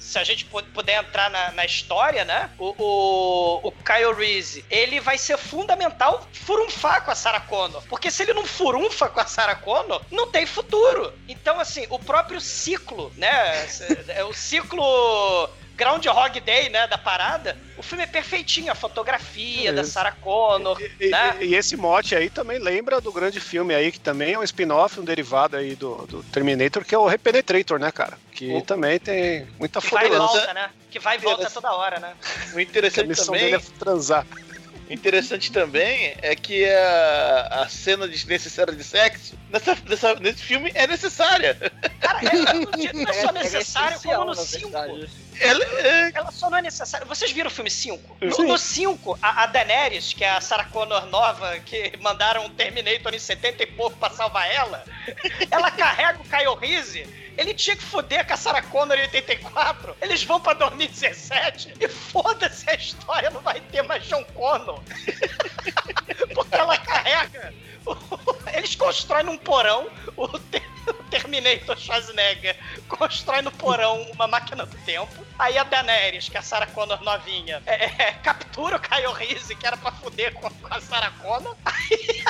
Se 0.10 0.18
a 0.18 0.24
gente 0.24 0.46
pu- 0.46 0.64
puder 0.74 1.00
entrar 1.04 1.30
na, 1.30 1.52
na 1.52 1.64
história, 1.66 2.26
né? 2.26 2.50
O, 2.58 2.74
o, 2.80 3.68
o 3.68 3.72
Kyle 3.72 4.12
Reese, 4.18 4.66
ele 4.68 5.00
vai 5.00 5.20
ser 5.20 5.38
fundamental 5.38 6.28
furunfar 6.34 7.06
com 7.06 7.12
a 7.12 7.16
Sarah 7.16 7.42
Connor. 7.42 7.84
Porque 7.88 8.10
se 8.10 8.24
ele 8.24 8.34
não 8.34 8.44
furunfa 8.44 9.08
com 9.08 9.20
a 9.20 9.26
Sarah 9.28 9.54
Connor, 9.54 10.02
não 10.10 10.32
tem 10.32 10.48
futuro. 10.48 11.14
Então, 11.28 11.60
assim, 11.60 11.86
o 11.92 12.00
próprio 12.00 12.42
ciclo, 12.42 13.12
né? 13.16 13.68
É 14.10 14.24
o 14.24 14.34
ciclo 14.34 15.48
Groundhog 15.80 16.42
Day, 16.42 16.68
né, 16.70 16.86
da 16.88 16.98
parada, 16.98 17.56
o 17.78 17.82
filme 17.82 18.04
é 18.04 18.08
perfeitinho, 18.08 18.70
a 18.70 18.76
fotografia 18.76 19.72
da 19.72 19.82
Isso. 19.84 19.92
Sarah 19.92 20.12
Connor, 20.12 20.78
E, 21.00 21.08
né? 21.08 21.38
e- 21.40 21.46
e 21.46 21.56
esse 21.56 21.78
mote 21.78 22.14
aí 22.14 22.30
também 22.30 22.60
lembra 22.60 23.00
do 23.00 23.14
grande 23.14 23.40
filme 23.40 23.74
aí, 23.74 23.90
que 23.90 24.00
também 24.00 24.34
é 24.34 24.38
um 24.40 24.44
spin-off, 24.44 25.00
um 25.00 25.06
derivado 25.06 25.56
aí 25.56 25.76
do, 25.76 26.06
do 26.06 26.22
Terminator, 26.24 26.84
que 26.84 26.94
é 26.94 26.98
o 26.98 27.08
Repenetrator, 27.08 27.80
né, 27.80 27.92
cara? 27.94 28.18
Que 28.34 28.52
O- 28.54 28.62
também 28.62 29.00
tem 29.00 29.48
muita 29.58 29.80
Que 29.80 29.90
vai 29.90 30.08
e 30.08 30.10
volta, 30.10 30.54
né? 30.54 30.70
Que 30.92 31.00
vai 31.00 31.16
e 31.16 31.20
volta 31.20 31.50
toda 31.50 31.72
hora, 31.72 31.98
né? 32.00 32.14
O 32.50 32.54
Que 32.56 32.60
a 32.60 32.62
interessante 32.64 33.08
missão 33.08 33.26
também, 33.28 33.52
dele 33.52 33.56
é 33.56 33.80
transar. 33.80 34.28
interessante 34.90 35.52
também 35.52 36.14
é 36.22 36.36
que 36.36 36.66
a, 36.66 37.62
a 37.64 37.70
cena 37.70 38.06
desnecessária 38.08 38.74
de 38.74 38.84
sexo 38.84 39.38
nessa, 39.50 39.78
nessa- 39.88 40.16
nesse 40.16 40.42
filme 40.44 40.72
é 40.74 40.86
necessária. 40.88 41.56
Cara, 42.02 42.20
ela 42.26 42.54
não 42.94 43.04
é 43.10 43.14
só 43.14 43.28
É- 43.28 43.30
é 43.30 43.32
necessário 43.32 43.96
essencial, 43.96 44.16
como 44.20 44.32
no 44.32 44.36
na 44.36 44.42
5. 44.44 44.70
Ela, 45.40 45.64
é, 45.64 46.12
Ela 46.14 46.32
só 46.32 46.50
não 46.50 46.58
é 46.58 46.62
necessária. 46.62 47.06
Vocês 47.06 47.32
viram 47.32 47.48
o 47.48 47.54
filme 47.54 47.70
5? 47.70 48.18
Sim. 48.34 48.48
No 48.48 48.58
5, 48.58 49.20
a, 49.22 49.44
a 49.44 49.46
Daenerys, 49.48 50.14
que 50.14 50.24
é 50.24 50.32
a 50.32 50.42
Sarah 50.42 50.66
Connor 50.66 51.06
nova, 51.08 51.58
que 51.60 51.94
mandaram 52.00 52.46
um 52.46 52.50
Terminator 52.50 53.14
em 53.14 53.20
70 53.20 53.64
e 53.64 53.68
pouco 53.68 53.98
pra 53.98 54.10
salvar 54.10 54.50
ela, 54.52 54.84
ela 55.50 55.72
carrega 55.72 56.20
o 56.20 56.24
Kyle 56.24 56.56
Reese. 56.60 57.08
Ele 57.38 57.54
tinha 57.54 57.76
que 57.76 57.84
foder 57.84 58.28
com 58.28 58.34
a 58.34 58.38
Sarah 58.38 58.62
Connor 58.64 58.98
em 58.98 59.04
84. 59.04 59.96
Eles 60.02 60.24
vão 60.24 60.42
pra 60.42 60.54
2017 60.54 61.74
e 61.80 61.88
foda-se 61.88 62.70
a 62.70 62.76
história, 62.76 63.30
não 63.30 63.40
vai 63.40 63.62
ter 63.62 63.82
mais 63.82 64.04
John 64.04 64.24
Connor. 64.34 64.82
Porque 66.36 66.56
ela 66.56 66.78
carrega. 66.78 67.54
Eles 68.54 68.76
constroem 68.76 69.24
num 69.26 69.38
porão 69.38 69.90
o, 70.18 70.28
ter- 70.40 70.64
o 70.88 70.94
Terminator 71.10 71.78
Schwarzenegger 71.78 72.58
constrói 72.88 73.42
no 73.42 73.52
porão 73.52 74.02
uma 74.12 74.28
máquina 74.28 74.66
do 74.66 74.76
tempo. 74.80 75.26
Aí 75.38 75.58
a 75.58 75.64
Daenerys, 75.64 76.28
que 76.30 76.36
é 76.38 76.40
a 76.40 76.44
Sarah 76.44 76.68
Connor 76.68 77.02
novinha, 77.04 77.62
é, 77.66 77.86
é, 77.86 78.12
captura 78.24 78.78
o 78.78 78.80
Kyle 78.80 79.14
Reese, 79.14 79.56
que 79.56 79.66
era 79.68 79.78
pra 79.78 79.92
fuder 79.92 80.34
com, 80.34 80.50
com 80.50 80.74
a 80.74 80.82
Sarah 80.82 81.12
Connor. 81.22 81.56
Aí 81.64 82.24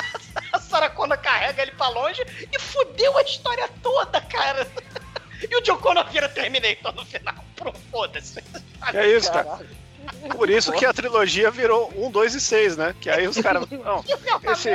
a, 0.52 0.56
a 0.56 0.60
Sarah 0.60 0.90
Connor 0.90 1.18
carrega 1.18 1.62
ele 1.62 1.72
pra 1.72 1.88
longe 1.88 2.22
e 2.52 2.58
fudeu 2.58 3.16
a 3.18 3.22
história 3.22 3.68
toda, 3.82 4.20
cara. 4.20 4.66
E 5.42 5.56
o 5.56 5.62
John 5.62 5.78
Connor 5.78 6.04
vira 6.10 6.28
Terminator 6.28 6.94
no 6.94 7.02
final. 7.06 7.34
Pronto, 7.56 7.80
foda-se. 7.90 8.44
É 8.92 9.08
isso, 9.08 9.32
cara. 9.32 9.58
Por 10.36 10.50
isso 10.50 10.72
que 10.72 10.84
a 10.84 10.92
trilogia 10.92 11.50
virou 11.50 11.92
1, 11.96 12.10
2 12.10 12.34
e 12.34 12.40
6, 12.40 12.76
né? 12.76 12.94
Que 13.00 13.10
aí 13.10 13.26
os 13.26 13.36
caras. 13.38 13.64
Não, 13.70 14.04
esse, 14.50 14.70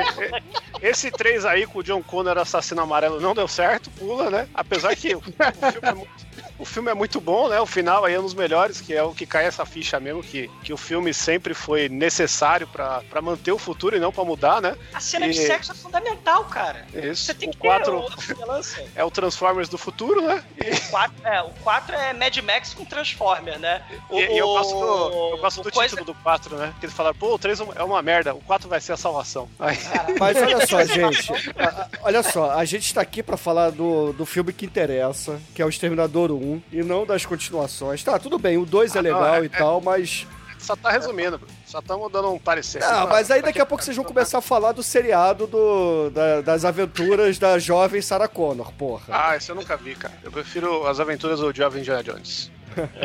esse 0.82 1.12
3 1.12 1.46
aí 1.46 1.66
com 1.66 1.80
o 1.80 1.84
John 1.84 2.02
Connor 2.02 2.38
assassino 2.38 2.82
amarelo 2.82 3.20
não 3.20 3.34
deu 3.34 3.48
certo, 3.48 3.90
pula, 3.92 4.30
né? 4.30 4.48
Apesar 4.54 4.96
que 4.96 5.16
o, 5.16 5.22
filme 5.22 5.36
é 5.82 5.94
muito. 5.94 6.26
O 6.58 6.66
filme 6.66 6.90
é 6.90 6.94
muito 6.94 7.20
bom, 7.20 7.50
né? 7.50 7.60
O 7.60 7.66
final 7.66 8.06
aí 8.06 8.14
é 8.14 8.20
um 8.20 8.24
dos 8.24 8.34
melhores, 8.34 8.80
que 8.82 8.94
é 8.94 9.04
o 9.04 9.14
que 9.14 9.26
cai 9.26 9.46
essa 9.46 9.66
ficha 9.66 10.00
mesmo, 10.00 10.24
que, 10.24 10.50
que 10.64 10.72
o 10.72 10.78
filme 10.78 11.14
sempre 11.14 11.54
foi 11.54 11.90
necessário 11.90 12.66
pra 12.68 13.02
pra 13.10 13.22
manter 13.22 13.52
o 13.52 13.58
futuro 13.58 13.96
e 13.96 14.00
não 14.00 14.12
pra 14.12 14.24
mudar, 14.24 14.62
né? 14.62 14.76
A 14.94 15.00
cena 15.00 15.28
de 15.30 15.40
E- 15.40 15.46
sexo 15.48 15.72
é 15.72 15.76
fundamental, 15.76 16.46
cara. 16.46 16.86
Isso, 16.94 17.26
Você 17.26 17.34
tem 17.34 17.50
o 17.50 17.52
que 17.52 17.58
4 17.58 18.02
ter 18.26 18.34
o, 18.34 18.62
é 18.96 19.04
o 19.04 19.12
Transformers 19.12 19.68
do 19.70 19.78
futuro, 19.78 20.22
né? 20.22 20.44
O 20.88 20.90
4 20.92 21.16
é, 21.28 21.42
o 21.42 21.50
4 21.64 21.96
é 21.96 22.14
Mad 22.14 22.38
Max 22.38 22.74
com 22.74 22.86
Transformer, 22.86 23.60
né? 23.60 23.82
O, 24.10 24.18
E, 24.20 24.34
e 24.34 24.38
eu 24.38 24.48
gosto 24.48 24.74
do, 24.80 25.32
eu 25.32 25.38
gosto 25.40 25.62
do 25.64 25.72
coisa- 25.72 25.96
título 25.96 26.14
do 26.14 26.24
4, 26.24 26.56
né? 26.58 26.74
Que 26.80 26.86
eles 26.86 26.96
falaram, 26.96 27.16
pô, 27.18 27.34
o 27.36 27.40
3 27.40 27.60
é 27.76 27.84
uma 27.84 28.02
merda, 28.02 28.34
o 28.34 28.42
4 28.42 28.68
vai 28.70 28.80
ser 28.80 28.94
a 28.94 28.98
salvação. 28.98 29.50
Aí, 29.60 29.78
Mas 30.20 30.38
olha 30.38 30.66
só, 30.68 30.84
gente. 30.86 31.32
a- 31.58 31.88
olha 32.02 32.24
só, 32.24 32.52
a 32.52 32.64
gente 32.66 32.94
tá 32.94 33.02
aqui 33.02 33.22
pra 33.22 33.38
falar 33.38 33.72
do, 33.72 34.14
do 34.14 34.26
filme 34.26 34.54
que 34.54 34.66
interessa, 34.66 35.40
que 35.54 35.62
é 35.62 35.66
o 35.66 35.70
Exterminador 35.70 36.32
1, 36.32 36.45
e 36.72 36.84
não 36.84 37.06
das 37.06 37.26
continuações. 37.26 38.04
Tá, 38.04 38.18
tudo 38.20 38.38
bem, 38.40 38.58
o 38.58 38.66
2 38.66 38.96
é 38.96 39.00
Ah, 39.00 39.02
não, 39.02 39.10
legal 39.20 39.36
é- 39.36 39.46
e 39.46 39.50
tal, 39.50 39.82
mas. 39.82 40.26
só 40.60 40.76
tá 40.76 40.90
resumindo, 40.90 41.38
bro. 41.38 41.48
só 41.66 41.80
estamos 41.80 42.12
dando 42.12 42.32
um 42.32 42.40
parecer. 42.40 42.84
Ah, 42.84 43.06
mas 43.08 43.30
aí 43.30 43.42
daqui 43.42 43.62
a 43.62 43.66
pouco 43.66 43.84
vocês 43.84 43.96
vão 43.96 44.06
começar 44.06 44.40
a 44.40 44.42
falar 44.42 44.72
do 44.72 44.82
seriado 44.82 45.46
do, 45.48 46.10
da- 46.10 46.42
das 46.42 46.66
aventuras 46.66 47.38
da 47.38 47.60
jovem 47.60 48.02
Sarah 48.02 48.28
Connor, 48.28 48.72
porra. 48.74 49.04
Ah, 49.10 49.36
esse 49.38 49.50
eu 49.52 49.56
nunca 49.56 49.76
vi, 49.78 49.96
cara. 49.96 50.14
Eu 50.24 50.32
prefiro 50.32 50.88
as 50.88 51.00
aventuras 51.00 51.40
do 51.40 51.54
jovem 51.56 51.82
Indiana 51.82 52.04
Jones. 52.04 52.52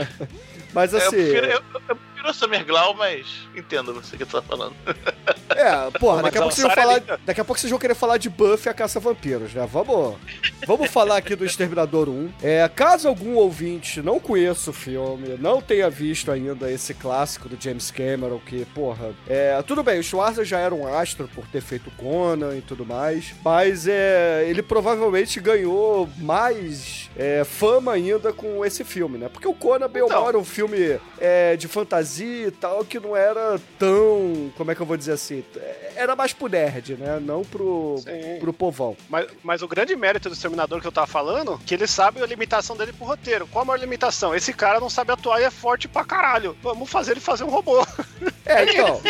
Mas 0.73 0.93
É, 0.95 0.97
eu, 0.97 1.01
assim. 1.01 1.11
prefiro, 1.17 1.47
eu, 1.47 1.61
eu 1.89 1.97
prefiro 2.21 2.31
o 2.31 2.35
Summer 2.35 2.65
Glau, 2.65 2.95
mas 2.95 3.27
entendo 3.57 3.95
você 3.95 4.17
que 4.17 4.25
tá 4.25 4.43
falando. 4.43 4.75
É, 5.49 5.99
porra, 5.99 6.23
daqui 6.23 6.39
a, 6.39 6.43
pouco 6.43 6.55
vocês 6.55 6.67
vão 6.67 6.75
falar, 6.75 7.01
daqui 7.25 7.41
a 7.41 7.45
pouco 7.45 7.61
vocês 7.61 7.71
vão 7.71 7.79
querer 7.79 7.95
falar 7.95 8.19
de 8.19 8.29
Buffy 8.29 8.71
a 8.71 8.75
Caça 8.75 9.01
Vampiros, 9.01 9.53
né? 9.53 9.67
Vamos, 9.71 10.17
vamos 10.67 10.91
falar 10.91 11.17
aqui 11.17 11.35
do 11.35 11.45
Exterminador 11.45 12.09
1. 12.09 12.33
É, 12.43 12.69
caso 12.69 13.09
algum 13.09 13.35
ouvinte 13.35 14.01
não 14.01 14.21
conheça 14.21 14.71
o 14.71 14.73
filme, 14.73 15.37
não 15.39 15.61
tenha 15.61 15.91
visto 15.91 16.31
ainda 16.31 16.71
esse 16.71 16.95
clássico 16.95 17.49
do 17.49 17.61
James 17.61 17.91
Cameron, 17.91 18.39
que, 18.39 18.65
porra, 18.67 19.13
é, 19.29 19.61
tudo 19.63 19.83
bem, 19.83 19.99
o 19.99 20.03
Schwarzer 20.03 20.45
já 20.45 20.59
era 20.59 20.75
um 20.75 20.87
astro 20.87 21.29
por 21.35 21.47
ter 21.47 21.61
feito 21.61 21.91
Conan 21.93 22.57
e 22.57 22.61
tudo 22.61 22.85
mais, 22.87 23.35
mas 23.45 23.87
é, 23.89 24.45
ele 24.49 24.63
provavelmente 24.63 25.41
ganhou 25.41 26.09
mais 26.19 27.11
é, 27.17 27.45
fama 27.45 27.93
ainda 27.93 28.33
com 28.33 28.65
esse 28.65 28.85
filme, 28.85 29.19
né? 29.19 29.29
Porque 29.29 29.49
o 29.49 29.55
Conan, 29.55 29.89
bem 29.89 30.03
ou 30.03 30.09
Então. 30.09 30.21
mal, 30.21 30.29
era 30.29 30.39
um 30.39 30.45
filme 30.45 30.99
é, 31.19 31.57
de 31.57 31.67
fantasia 31.67 32.10
e 32.19 32.51
tal, 32.51 32.85
que 32.85 32.99
não 32.99 33.17
era 33.17 33.61
tão, 33.79 34.51
como 34.57 34.71
é 34.71 34.75
que 34.75 34.81
eu 34.81 34.87
vou 34.87 34.97
dizer 34.97 35.13
assim, 35.13 35.45
era 35.95 36.17
mais 36.17 36.33
pro 36.33 36.49
nerd, 36.49 36.97
né? 36.97 37.21
Não 37.21 37.43
pro, 37.43 37.97
Sim. 37.99 38.39
pro 38.41 38.53
povão. 38.53 38.97
Mas, 39.09 39.27
mas 39.43 39.63
o 39.63 39.69
grande 39.69 39.95
mérito 39.95 40.29
do 40.29 40.33
Exterminador 40.35 40.81
que 40.81 40.87
eu 40.87 40.93
tava 40.93 41.07
falando, 41.07 41.59
que 41.67 41.75
ele 41.75 41.87
sabe 41.87 42.23
a 42.23 42.27
limitação 42.27 42.77
dele 42.77 42.93
pro 42.93 43.07
roteiro. 43.07 43.47
Qual 43.47 43.63
a 43.63 43.67
maior 43.67 43.81
limitação? 43.81 44.35
Esse 44.35 44.53
cara 44.53 44.81
não 44.81 44.91
sabe 44.91 45.13
atuar 45.13 45.41
e 45.41 45.45
é 45.45 45.51
forte 45.51 45.89
pra 45.89 46.05
caralho. 46.05 46.57
Vamos 46.63 46.89
fazer 46.89 47.13
ele 47.13 47.21
fazer 47.21 47.45
um 47.45 47.51
robô. 47.51 47.87
É, 48.45 48.65
então, 48.65 49.01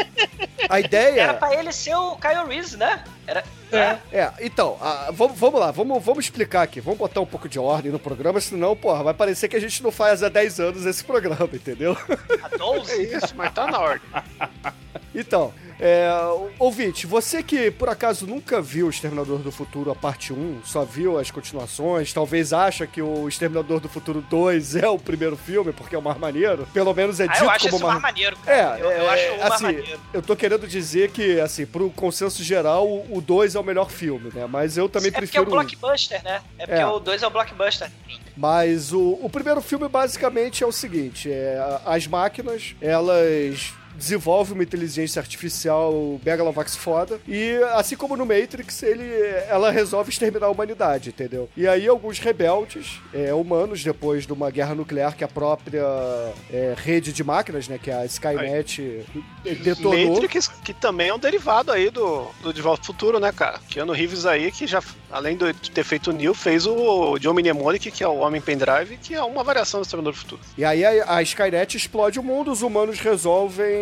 a 0.69 0.79
Era 0.79 0.81
ideia... 0.81 1.35
pra 1.35 1.55
ele 1.55 1.73
ser 1.73 1.95
o 1.95 2.17
Kyle 2.17 2.47
Reese, 2.49 2.77
né? 2.77 3.05
Era, 3.31 3.45
É. 3.71 3.99
É, 4.11 4.33
então, 4.41 4.77
vamos, 5.13 5.39
vamos 5.39 5.61
lá, 5.61 5.71
vamos, 5.71 6.05
vamos 6.05 6.25
explicar 6.25 6.63
aqui, 6.63 6.81
vamos 6.81 6.99
botar 6.99 7.21
um 7.21 7.27
pouco 7.27 7.49
de 7.49 7.61
ordem 7.61 7.93
no 7.93 7.99
programa, 8.01 8.41
senão, 8.41 8.75
porra, 8.75 9.05
vai 9.05 9.15
parecer 9.15 9.47
que 9.49 9.55
a 9.57 9.61
gente 9.61 9.81
não 9.85 9.93
faz 9.93 10.25
há 10.25 10.29
10 10.29 10.59
anos 10.59 10.85
esse 10.85 11.05
programa, 11.05 11.49
entendeu? 11.53 11.97
a 12.43 12.49
12. 12.59 12.91
É 12.91 13.17
isso, 13.17 13.33
mas 13.37 13.55
tá 13.55 13.69
na 13.69 13.79
ordem. 13.79 14.09
Então, 15.15 15.53
é, 15.79 16.09
ouvinte, 16.59 17.07
você 17.07 17.43
que 17.43 17.71
por 17.71 17.89
acaso 17.89 18.27
nunca 18.27 18.61
viu 18.63 18.87
o 18.87 18.91
Exterminador 18.91 19.39
do 19.39 19.51
Futuro 19.51 19.91
a 19.91 19.95
parte 19.95 20.33
1, 20.33 20.61
só 20.65 20.85
viu 20.85 21.19
as 21.19 21.31
continuações, 21.31 22.13
talvez 22.13 22.53
acha 22.53 22.87
que 22.87 23.01
o 23.03 23.27
Exterminador 23.29 23.81
do 23.81 23.89
Futuro 23.89 24.21
2 24.21 24.77
é 24.83 24.89
o 24.89 24.99
primeiro 24.99 25.37
filme, 25.37 25.73
porque 25.73 25.95
é 25.97 25.99
o 25.99 26.03
mais 26.03 26.19
maneiro, 26.19 26.67
pelo 26.73 26.95
menos 26.95 27.19
é 27.19 27.25
Ah, 27.25 27.33
dito 27.33 27.45
eu 27.45 27.51
acho 27.51 27.65
como 27.65 27.75
esse 27.77 27.85
uma... 27.85 27.91
mais 27.93 28.03
maneiro, 28.03 28.37
É, 28.47 28.57
cara. 28.63 28.79
eu, 28.79 28.91
eu 28.91 29.11
acho 29.11 29.33
o 29.33 29.39
mais 29.39 29.53
assim, 29.53 29.65
maneiro. 29.65 30.01
eu 30.13 30.23
tô 30.23 30.37
querendo 30.37 30.69
dizer 30.69 31.11
que, 31.11 31.41
assim, 31.41 31.67
pro 31.67 31.91
consenso 31.91 32.45
geral, 32.45 32.87
o 33.11 33.21
2 33.21 33.55
é 33.55 33.59
o 33.61 33.65
melhor 33.65 33.91
filme, 33.91 34.31
né? 34.35 34.47
Mas 34.47 34.77
eu 34.77 34.89
também 34.89 35.09
É 35.09 35.13
porque 35.13 35.37
é 35.37 35.41
o 35.41 35.45
prefiro 35.45 35.49
um. 35.49 35.51
blockbuster, 35.65 36.23
né? 36.23 36.41
É 36.59 36.67
porque 36.67 36.81
É. 36.81 36.87
o 36.87 37.01
2 37.01 37.23
é 37.23 37.27
o 37.27 37.31
blockbuster. 37.31 37.91
Mas 38.37 38.93
o, 38.93 39.19
o 39.21 39.29
primeiro 39.29 39.61
filme 39.61 39.89
basicamente 39.89 40.63
é 40.63 40.67
o 40.67 40.73
seguinte: 40.73 41.31
é, 41.31 41.59
as 41.85 42.07
máquinas, 42.07 42.75
elas 42.81 43.73
desenvolvem 43.97 44.55
uma 44.55 44.63
inteligência 44.63 45.21
artificial 45.21 46.21
Megalovax 46.25 46.77
foda 46.77 47.21
e 47.27 47.55
assim 47.75 47.97
como 47.97 48.17
no 48.17 48.27
Matrix 48.27 48.83
ele 48.83 49.05
ela 49.49 49.71
resolve 49.71 50.11
exterminar 50.11 50.47
a 50.47 50.51
humanidade 50.51 51.11
entendeu 51.11 51.49
e 51.57 51.67
aí 51.67 51.87
alguns 51.87 52.19
rebeldes 52.19 53.01
é, 53.13 53.33
humanos 53.33 53.83
depois 53.83 54.27
de 54.27 54.33
uma 54.33 54.51
guerra 54.51 54.75
nuclear 54.75 55.17
que 55.17 55.25
a 55.25 55.29
própria 55.29 55.85
é, 56.51 56.75
rede 56.77 57.13
de 57.13 57.23
máquinas 57.23 57.69
né 57.69 57.79
que 57.79 57.91
é 57.91 57.95
a 57.95 58.05
Skynet 58.05 59.05
detonou 59.63 60.21
Matrix, 60.21 60.49
que 60.65 60.73
também 60.73 61.09
é 61.09 61.15
um 61.15 61.19
derivado 61.19 61.73
aí 61.73 61.91
do, 61.91 62.27
do 62.43 62.53
De 62.53 62.61
Volta 62.61 62.83
ao 62.83 62.87
Futuro, 62.87 63.19
né, 63.19 63.33
cara? 63.33 63.59
Keanu 63.69 63.93
Reeves 63.93 64.27
aí, 64.27 64.51
que 64.51 64.67
já, 64.67 64.83
além 65.11 65.37
de 65.37 65.53
ter 65.71 65.85
feito 65.85 66.11
o 66.11 66.13
Neo, 66.13 66.35
fez 66.35 66.67
o 66.67 67.19
John 67.19 67.35
Mnemonic, 67.35 67.91
que 67.91 68.03
é 68.03 68.09
o 68.09 68.19
Homem 68.19 68.41
Pendrive, 68.41 68.97
que 68.99 69.15
é 69.15 69.23
uma 69.23 69.43
variação 69.43 69.81
do 69.81 69.85
Exterminador 69.85 70.13
do 70.13 70.19
Futuro. 70.19 70.41
E 70.57 70.65
aí 70.65 70.85
a, 70.85 71.17
a 71.17 71.23
Skynet 71.23 71.77
explode 71.77 72.19
o 72.19 72.23
mundo, 72.23 72.51
os 72.51 72.63
humanos 72.63 73.01
resolvem 73.01 73.80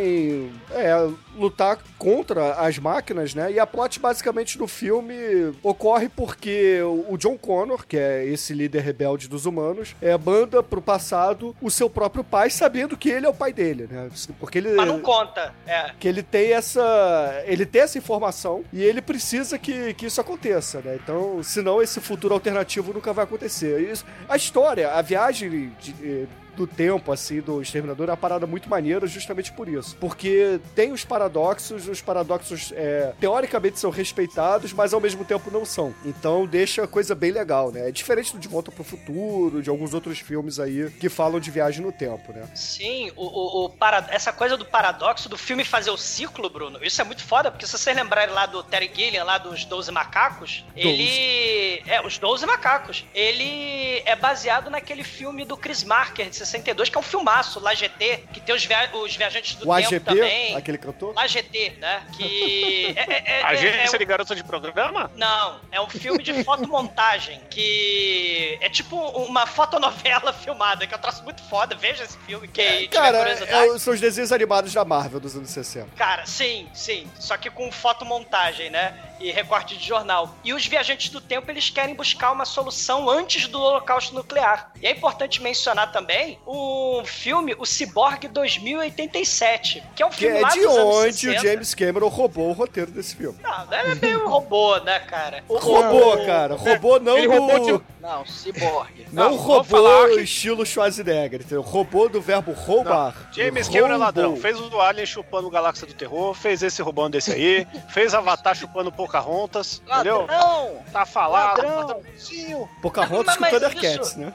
é, 0.70 0.92
lutar 1.36 1.78
contra 1.98 2.54
as 2.54 2.78
máquinas, 2.78 3.34
né? 3.34 3.52
E 3.52 3.58
a 3.58 3.66
plot 3.66 3.98
basicamente 4.00 4.56
do 4.58 4.66
filme 4.66 5.14
ocorre 5.62 6.08
porque 6.08 6.80
o 7.08 7.16
John 7.16 7.36
Connor, 7.36 7.86
que 7.86 7.96
é 7.96 8.24
esse 8.26 8.52
líder 8.54 8.80
rebelde 8.82 9.28
dos 9.28 9.46
humanos, 9.46 9.94
é, 10.00 10.16
manda 10.16 10.62
pro 10.62 10.80
passado 10.82 11.54
o 11.60 11.70
seu 11.70 11.88
próprio 11.88 12.24
pai, 12.24 12.50
sabendo 12.50 12.96
que 12.96 13.08
ele 13.08 13.26
é 13.26 13.28
o 13.28 13.34
pai 13.34 13.52
dele, 13.52 13.88
né? 13.90 14.08
Porque 14.38 14.58
ele 14.58 14.72
Mas 14.72 14.86
não 14.88 15.00
conta. 15.00 15.54
É. 15.66 15.92
que 15.98 16.08
ele 16.08 16.22
tem 16.22 16.52
essa 16.52 17.42
ele 17.46 17.64
tem 17.66 17.82
essa 17.82 17.98
informação 17.98 18.64
e 18.72 18.82
ele 18.82 19.00
precisa 19.02 19.58
que, 19.58 19.94
que 19.94 20.06
isso 20.06 20.20
aconteça, 20.20 20.80
né? 20.80 20.98
Então, 21.02 21.42
senão 21.42 21.82
esse 21.82 22.00
futuro 22.00 22.34
alternativo 22.34 22.92
nunca 22.92 23.12
vai 23.12 23.24
acontecer. 23.24 23.80
Isso, 23.90 24.04
a 24.28 24.36
história, 24.36 24.90
a 24.92 25.02
viagem 25.02 25.72
de- 25.80 25.94
eh, 26.02 26.26
do 26.58 26.66
tempo, 26.66 27.12
assim, 27.12 27.40
do 27.40 27.62
Exterminador 27.62 28.08
é 28.08 28.10
uma 28.10 28.16
parada 28.16 28.46
muito 28.46 28.68
maneira 28.68 29.06
justamente 29.06 29.52
por 29.52 29.68
isso. 29.68 29.96
Porque 30.00 30.60
tem 30.74 30.92
os 30.92 31.04
paradoxos, 31.04 31.86
os 31.88 32.00
paradoxos 32.00 32.72
é, 32.74 33.12
teoricamente 33.20 33.78
são 33.78 33.90
respeitados, 33.90 34.72
mas 34.72 34.92
ao 34.92 35.00
mesmo 35.00 35.24
tempo 35.24 35.50
não 35.50 35.64
são. 35.64 35.94
Então 36.04 36.46
deixa 36.46 36.82
a 36.84 36.88
coisa 36.88 37.14
bem 37.14 37.30
legal, 37.30 37.70
né? 37.70 37.88
É 37.88 37.92
diferente 37.92 38.32
do 38.32 38.38
De 38.38 38.48
Volta 38.48 38.70
pro 38.72 38.82
Futuro, 38.84 39.62
de 39.62 39.70
alguns 39.70 39.94
outros 39.94 40.18
filmes 40.18 40.58
aí 40.58 40.90
que 40.98 41.08
falam 41.08 41.38
de 41.38 41.50
viagem 41.50 41.80
no 41.82 41.92
tempo, 41.92 42.32
né? 42.32 42.48
Sim, 42.54 43.12
o, 43.16 43.24
o, 43.24 43.64
o 43.66 43.68
para- 43.70 44.06
essa 44.10 44.32
coisa 44.32 44.56
do 44.56 44.64
paradoxo 44.64 45.28
do 45.28 45.38
filme 45.38 45.64
fazer 45.64 45.90
o 45.90 45.96
ciclo, 45.96 46.50
Bruno, 46.50 46.78
isso 46.82 47.00
é 47.00 47.04
muito 47.04 47.22
foda, 47.24 47.50
porque 47.50 47.66
se 47.66 47.78
vocês 47.78 47.94
lembrarem 47.96 48.34
lá 48.34 48.46
do 48.46 48.62
Terry 48.64 48.90
Gilliam, 48.92 49.24
lá 49.24 49.38
dos 49.38 49.64
12 49.64 49.92
macacos, 49.92 50.64
ele. 50.76 51.82
É, 51.86 52.04
os 52.04 52.18
12 52.18 52.46
macacos. 52.46 53.04
Ele 53.14 54.02
é 54.04 54.16
baseado 54.16 54.70
naquele 54.70 55.04
filme 55.04 55.44
do 55.44 55.56
Chris 55.56 55.84
Marker, 55.84 56.28
de 56.28 56.36
62, 56.48 56.88
que 56.88 56.96
é 56.96 57.00
um 57.00 57.02
filmaço, 57.02 57.60
lá 57.60 57.74
GT, 57.74 58.24
que 58.32 58.40
tem 58.40 58.54
os, 58.54 58.64
via- 58.64 58.90
os 58.92 59.14
viajantes 59.16 59.54
do 59.56 59.68
O 59.70 59.74
tempo 59.76 59.88
AGP, 59.88 60.00
também. 60.00 60.56
aquele 60.56 60.78
cantor? 60.78 61.14
Lá 61.14 61.26
GT, 61.26 61.76
né? 61.78 62.02
Que. 62.16 62.94
É, 62.98 63.00
é, 63.00 63.22
é, 63.40 63.42
A 63.44 63.52
é- 63.52 63.54
Agência 63.54 63.96
é 63.96 63.98
de 63.98 64.04
Garota 64.04 64.34
de 64.34 64.42
Programa? 64.42 65.10
não, 65.16 65.60
é 65.70 65.80
um 65.80 65.88
filme 65.88 66.22
de 66.22 66.42
fotomontagem 66.44 67.40
que 67.50 68.58
é 68.60 68.68
tipo 68.68 68.96
uma 68.96 69.46
fotonovela 69.46 70.32
filmada, 70.34 70.86
que 70.86 70.94
é 70.94 70.96
um 70.96 71.00
troço 71.00 71.22
muito 71.24 71.42
foda. 71.44 71.74
Veja 71.74 72.04
esse 72.04 72.16
filme, 72.18 72.48
que 72.48 72.88
Cara, 72.88 73.18
curiosidade. 73.18 73.70
é- 73.74 73.78
são 73.78 73.92
os 73.94 74.00
desenhos 74.00 74.32
animados 74.32 74.72
da 74.72 74.84
Marvel 74.84 75.20
dos 75.20 75.36
anos 75.36 75.50
60. 75.50 75.88
Cara, 75.96 76.24
sim, 76.26 76.68
sim. 76.72 77.08
Só 77.18 77.36
que 77.36 77.50
com 77.50 77.70
fotomontagem, 77.70 78.70
né? 78.70 78.94
E 79.20 79.30
recorte 79.30 79.76
de 79.76 79.86
jornal. 79.86 80.34
E 80.44 80.52
os 80.52 80.66
viajantes 80.66 81.10
do 81.10 81.20
tempo, 81.20 81.50
eles 81.50 81.70
querem 81.70 81.94
buscar 81.94 82.32
uma 82.32 82.44
solução 82.44 83.08
antes 83.08 83.46
do 83.48 83.60
holocausto 83.60 84.14
nuclear. 84.14 84.72
E 84.80 84.86
é 84.86 84.90
importante 84.92 85.42
mencionar 85.42 85.90
também 85.92 86.38
o 86.46 87.02
filme 87.04 87.54
O 87.58 87.64
Cyborg 87.66 88.28
2087, 88.28 89.82
que 89.94 90.02
é 90.02 90.06
um 90.06 90.10
Que 90.10 90.16
filme 90.16 90.38
é 90.38 90.40
lá 90.40 90.48
de 90.50 90.60
dos 90.60 90.76
anos 90.76 90.96
onde 90.96 91.12
60. 91.12 91.38
o 91.40 91.42
James 91.42 91.74
Cameron 91.74 92.08
roubou 92.08 92.48
o 92.48 92.52
roteiro 92.52 92.90
desse 92.90 93.14
filme. 93.16 93.38
Não, 93.42 93.66
não 93.66 93.74
é 93.74 93.94
meio 93.94 94.28
robô, 94.28 94.76
né, 94.78 94.98
cara? 95.00 95.42
O, 95.48 95.56
Roubou, 95.58 96.14
o- 96.14 96.26
cara. 96.26 96.54
Roubou 96.54 97.00
não 97.00 97.16
Ele 97.18 97.26
do... 97.28 97.32
roubou 97.38 97.78
de- 97.78 97.84
Não, 98.00 98.24
ciborgue. 98.26 99.06
Não, 99.12 99.30
Não, 99.30 100.08
que- 100.14 100.22
estilo 100.22 100.64
Schwarzenegger, 100.64 101.40
entendeu? 101.40 101.62
Roubou 101.62 102.08
do 102.08 102.20
verbo 102.20 102.52
roubar. 102.52 103.14
James 103.32 103.66
Roubou. 103.66 103.82
Cameron 103.82 103.94
é 103.94 104.04
ladrão. 104.06 104.36
Fez 104.36 104.58
o 104.60 104.68
do 104.68 104.80
Alien 104.80 105.06
chupando 105.06 105.50
Galáxia 105.50 105.86
do 105.86 105.94
Terror, 105.94 106.34
fez 106.34 106.62
esse 106.62 106.80
roubando 106.82 107.12
desse 107.12 107.32
aí, 107.32 107.66
fez 107.88 108.14
Avatar 108.14 108.54
chupando 108.54 108.90
Pocahontas, 109.08 109.82
entendeu? 109.86 110.26
Ladrão! 110.26 110.82
Tá 110.92 111.04
falado, 111.06 111.56
Ladrão. 111.62 111.76
ladrãozinho. 111.88 112.68
Pocahontas 112.82 113.34
com 113.36 113.40
Mas 113.42 113.50
Thundercats, 113.52 114.08
isso- 114.10 114.18
né? 114.20 114.32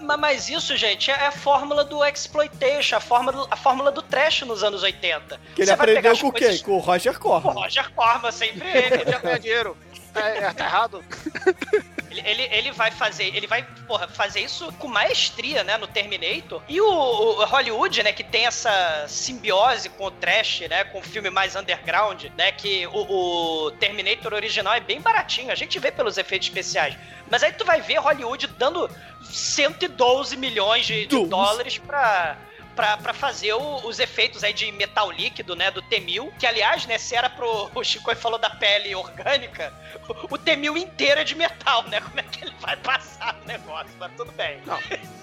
Ma- 0.00 0.16
Mas 0.16 0.48
isso, 0.48 0.76
gente, 0.76 1.10
é 1.10 1.26
a 1.26 1.32
fórmula 1.32 1.84
do 1.84 2.04
exploitation, 2.04 2.96
a 2.96 3.00
fórmula, 3.00 3.46
a 3.50 3.56
fórmula 3.56 3.90
do 3.90 4.02
trash 4.02 4.42
nos 4.42 4.62
anos 4.62 4.82
80. 4.82 5.40
Que 5.54 5.62
ele 5.62 5.66
Você 5.70 5.76
vai 5.76 5.86
pegar 5.86 6.00
aprendeu 6.10 6.18
com 6.22 6.30
coisas- 6.30 6.56
quem? 6.56 6.64
Com 6.64 6.76
o 6.76 6.80
Roger 6.80 7.16
O 7.16 7.20
Corman. 7.20 7.52
Roger 7.54 7.90
Corman, 7.94 8.30
sempre 8.32 8.68
ele. 8.68 9.04
Já 9.10 9.18
ganha 9.18 9.38
dinheiro. 9.38 9.76
É, 10.14 10.38
é, 10.44 10.52
tá 10.52 10.64
errado. 10.64 11.04
Ele, 12.14 12.28
ele, 12.28 12.42
ele 12.54 12.70
vai 12.72 12.90
fazer, 12.90 13.34
ele 13.36 13.46
vai, 13.46 13.62
porra, 13.86 14.06
fazer 14.06 14.40
isso 14.40 14.70
com 14.74 14.86
maestria, 14.88 15.64
né, 15.64 15.76
no 15.76 15.86
Terminator. 15.88 16.62
E 16.68 16.80
o, 16.80 16.86
o 16.86 17.44
Hollywood, 17.44 18.02
né, 18.02 18.12
que 18.12 18.22
tem 18.22 18.46
essa 18.46 19.04
simbiose 19.08 19.88
com 19.88 20.04
o 20.06 20.10
trash, 20.10 20.60
né, 20.68 20.84
com 20.84 20.98
o 20.98 21.02
filme 21.02 21.30
mais 21.30 21.56
underground, 21.56 22.24
né, 22.36 22.52
que 22.52 22.86
o, 22.86 23.66
o 23.66 23.70
Terminator 23.72 24.32
original 24.32 24.74
é 24.74 24.80
bem 24.80 25.00
baratinho, 25.00 25.50
a 25.50 25.54
gente 25.54 25.78
vê 25.78 25.90
pelos 25.90 26.16
efeitos 26.18 26.48
especiais. 26.48 26.96
Mas 27.30 27.42
aí 27.42 27.52
tu 27.52 27.64
vai 27.64 27.80
ver 27.80 27.96
Hollywood 27.98 28.46
dando 28.58 28.88
112 29.22 30.36
milhões 30.36 30.86
de, 30.86 31.06
de 31.06 31.26
dólares 31.26 31.78
pra... 31.78 32.36
Pra 32.74 33.14
fazer 33.14 33.52
o- 33.52 33.86
os 33.86 34.00
efeitos 34.00 34.42
aí 34.42 34.52
de 34.52 34.72
metal 34.72 35.08
líquido, 35.08 35.54
né, 35.54 35.70
do 35.70 35.80
T-1000, 35.80 36.32
que 36.36 36.44
aliás, 36.44 36.84
né, 36.86 36.98
se 36.98 37.14
era 37.14 37.30
pro... 37.30 37.70
O 37.72 37.84
Chico 37.84 38.12
falou 38.16 38.36
da 38.36 38.50
pele 38.50 38.92
orgânica, 38.96 39.72
o, 40.08 40.34
o 40.34 40.36
T-1000 40.36 40.76
inteiro 40.78 41.20
é 41.20 41.22
de 41.24 41.36
metal, 41.36 41.84
né, 41.84 42.00
como 42.14 42.20
é 42.20 42.22
que 42.30 42.44
ele 42.44 42.54
vai 42.60 42.76
passar 42.76 43.36
o 43.42 43.46
negócio, 43.46 43.90
mas 43.98 44.12
tudo 44.16 44.30
bem. 44.32 44.60
Não. 44.64 44.78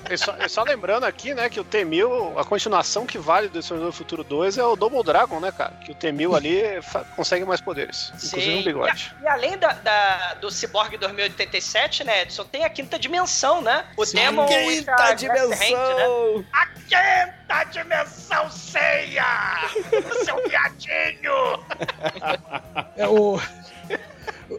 E 0.10 0.18
só, 0.18 0.36
e 0.38 0.50
só 0.50 0.64
lembrando 0.64 1.06
aqui, 1.06 1.34
né, 1.34 1.50
que 1.50 1.60
o 1.60 1.64
T-1000, 1.64 2.38
a 2.38 2.44
continuação 2.44 3.06
que 3.06 3.18
vale 3.18 3.48
do 3.48 3.60
Exterminador 3.60 3.92
do 3.94 3.98
Futuro 3.98 4.24
2 4.26 4.58
é 4.58 4.64
o 4.66 4.76
Double 4.76 5.02
Dragon, 5.04 5.40
né, 5.40 5.52
cara? 5.54 5.72
Que 5.86 5.92
o 5.92 5.96
T-1000 5.96 6.36
ali 6.36 6.62
consegue 7.16 7.46
mais 7.46 7.62
poderes. 7.62 8.12
Inclusive 8.16 8.56
um 8.56 8.64
bigode. 8.64 9.16
E, 9.22 9.26
a- 9.28 9.30
e 9.30 9.34
além 9.34 9.58
da, 9.58 9.70
da- 9.74 10.34
do 10.36 10.52
Cyborg 10.52 10.98
2087, 10.98 12.04
né, 12.04 12.24
Edson, 12.24 12.44
tem 12.44 12.66
a 12.66 12.70
quinta 12.70 13.00
dimensão, 13.00 13.62
né? 13.62 13.86
O 13.96 14.06
Demon 14.06 14.46
with 14.46 14.78
Quinta 14.80 14.92
a 14.92 14.96
Hand, 14.96 15.10
né? 15.10 15.16
dimensão! 15.16 16.46
A 16.52 16.68
quinta 16.68 17.64
dimensão 17.72 18.52
ceia! 18.52 19.26
O 20.12 20.26
seu 20.26 20.44
viadinho! 20.50 21.32
É 22.98 23.08
o. 23.08 23.40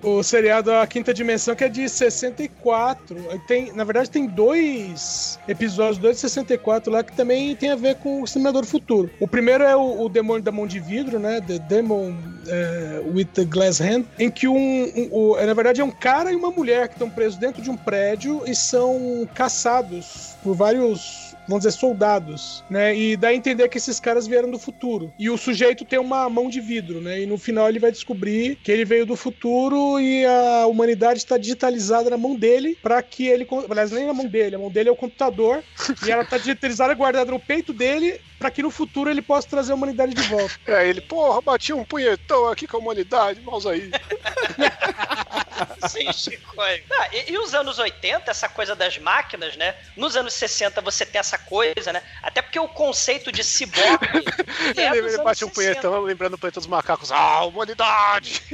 O 0.02 0.22
seriado 0.22 0.72
A 0.72 0.86
Quinta 0.86 1.12
Dimensão, 1.12 1.54
que 1.54 1.64
é 1.64 1.68
de 1.68 1.88
64. 1.88 3.16
Aí 3.30 3.38
Tem, 3.40 3.72
na 3.72 3.84
verdade, 3.84 4.10
tem 4.10 4.26
dois 4.26 5.38
episódios, 5.46 5.98
dois 5.98 6.16
de 6.16 6.20
64 6.22 6.90
lá, 6.92 7.02
que 7.02 7.12
também 7.14 7.54
tem 7.56 7.70
a 7.70 7.76
ver 7.76 7.96
com 7.96 8.20
o 8.20 8.24
Exterminador 8.24 8.62
do 8.62 8.68
Futuro. 8.68 9.10
O 9.20 9.28
primeiro 9.28 9.64
é 9.64 9.76
o, 9.76 10.02
o 10.02 10.08
Demônio 10.08 10.42
da 10.42 10.52
Mão 10.52 10.66
de 10.66 10.80
Vidro, 10.80 11.18
né? 11.18 11.40
The 11.40 11.58
Demon 11.58 12.14
eh, 12.48 13.02
with 13.12 13.26
the 13.34 13.44
Glass 13.44 13.80
Hand, 13.80 14.04
em 14.18 14.30
que 14.30 14.48
um, 14.48 14.56
um- 14.56 15.08
o- 15.10 15.36
na 15.46 15.54
verdade, 15.54 15.80
é 15.80 15.84
um 15.84 15.90
cara 15.90 16.32
e 16.32 16.36
uma 16.36 16.50
mulher 16.50 16.88
que 16.88 16.94
estão 16.94 17.10
presos 17.10 17.36
dentro 17.38 17.60
de 17.62 17.70
um 17.70 17.76
prédio 17.76 18.42
e 18.46 18.54
são 18.54 19.28
caçados 19.34 20.34
por 20.42 20.54
vários 20.54 21.31
vamos 21.46 21.64
dizer, 21.64 21.72
soldados, 21.72 22.64
né? 22.68 22.96
E 22.96 23.16
dá 23.16 23.28
a 23.28 23.34
entender 23.34 23.68
que 23.68 23.78
esses 23.78 23.98
caras 23.98 24.26
vieram 24.26 24.50
do 24.50 24.58
futuro. 24.58 25.12
E 25.18 25.30
o 25.30 25.36
sujeito 25.36 25.84
tem 25.84 25.98
uma 25.98 26.28
mão 26.28 26.48
de 26.48 26.60
vidro, 26.60 27.00
né? 27.00 27.20
E 27.20 27.26
no 27.26 27.38
final 27.38 27.68
ele 27.68 27.78
vai 27.78 27.90
descobrir 27.90 28.56
que 28.56 28.70
ele 28.70 28.84
veio 28.84 29.06
do 29.06 29.16
futuro 29.16 30.00
e 30.00 30.24
a 30.24 30.66
humanidade 30.66 31.18
está 31.18 31.36
digitalizada 31.36 32.10
na 32.10 32.16
mão 32.16 32.34
dele 32.34 32.76
para 32.82 33.02
que 33.02 33.26
ele. 33.26 33.46
Aliás, 33.68 33.90
nem 33.90 34.06
na 34.06 34.14
mão 34.14 34.26
dele, 34.26 34.56
a 34.56 34.58
mão 34.58 34.70
dele 34.70 34.88
é 34.88 34.92
o 34.92 34.96
computador 34.96 35.62
e 36.06 36.10
ela 36.10 36.22
está 36.22 36.38
digitalizada, 36.38 36.94
guardada 36.94 37.30
no 37.30 37.40
peito 37.40 37.72
dele 37.72 38.20
para 38.38 38.50
que 38.50 38.62
no 38.62 38.70
futuro 38.72 39.08
ele 39.08 39.22
possa 39.22 39.48
trazer 39.48 39.70
a 39.70 39.76
humanidade 39.76 40.14
de 40.14 40.22
volta. 40.22 40.52
É, 40.66 40.88
ele, 40.88 41.00
porra, 41.00 41.40
bati 41.40 41.72
um 41.72 41.84
punhetão 41.84 42.48
aqui 42.48 42.66
com 42.66 42.76
a 42.76 42.80
humanidade, 42.80 43.40
vamos 43.40 43.64
aí. 43.66 43.88
Sim, 45.88 46.12
Chico. 46.12 46.60
Ah, 46.60 47.08
e, 47.12 47.32
e 47.32 47.38
os 47.38 47.54
anos 47.54 47.78
80, 47.78 48.30
essa 48.30 48.48
coisa 48.48 48.74
das 48.74 48.98
máquinas, 48.98 49.56
né? 49.56 49.74
Nos 49.96 50.16
anos 50.16 50.34
60 50.34 50.80
você 50.80 51.04
tem 51.06 51.18
essa 51.18 51.38
coisa, 51.38 51.92
né? 51.92 52.02
Até 52.22 52.42
porque 52.42 52.58
o 52.58 52.68
conceito 52.68 53.30
de 53.32 53.42
ciborgue. 53.44 54.24
é 54.76 54.96
ele 54.96 55.18
bate 55.18 55.44
um 55.44 55.48
60. 55.48 55.52
punhetão, 55.54 56.00
lembrando 56.02 56.34
o 56.34 56.38
punhetão 56.38 56.60
dos 56.60 56.66
macacos. 56.66 57.10
Ah, 57.12 57.44
humanidade! 57.44 58.42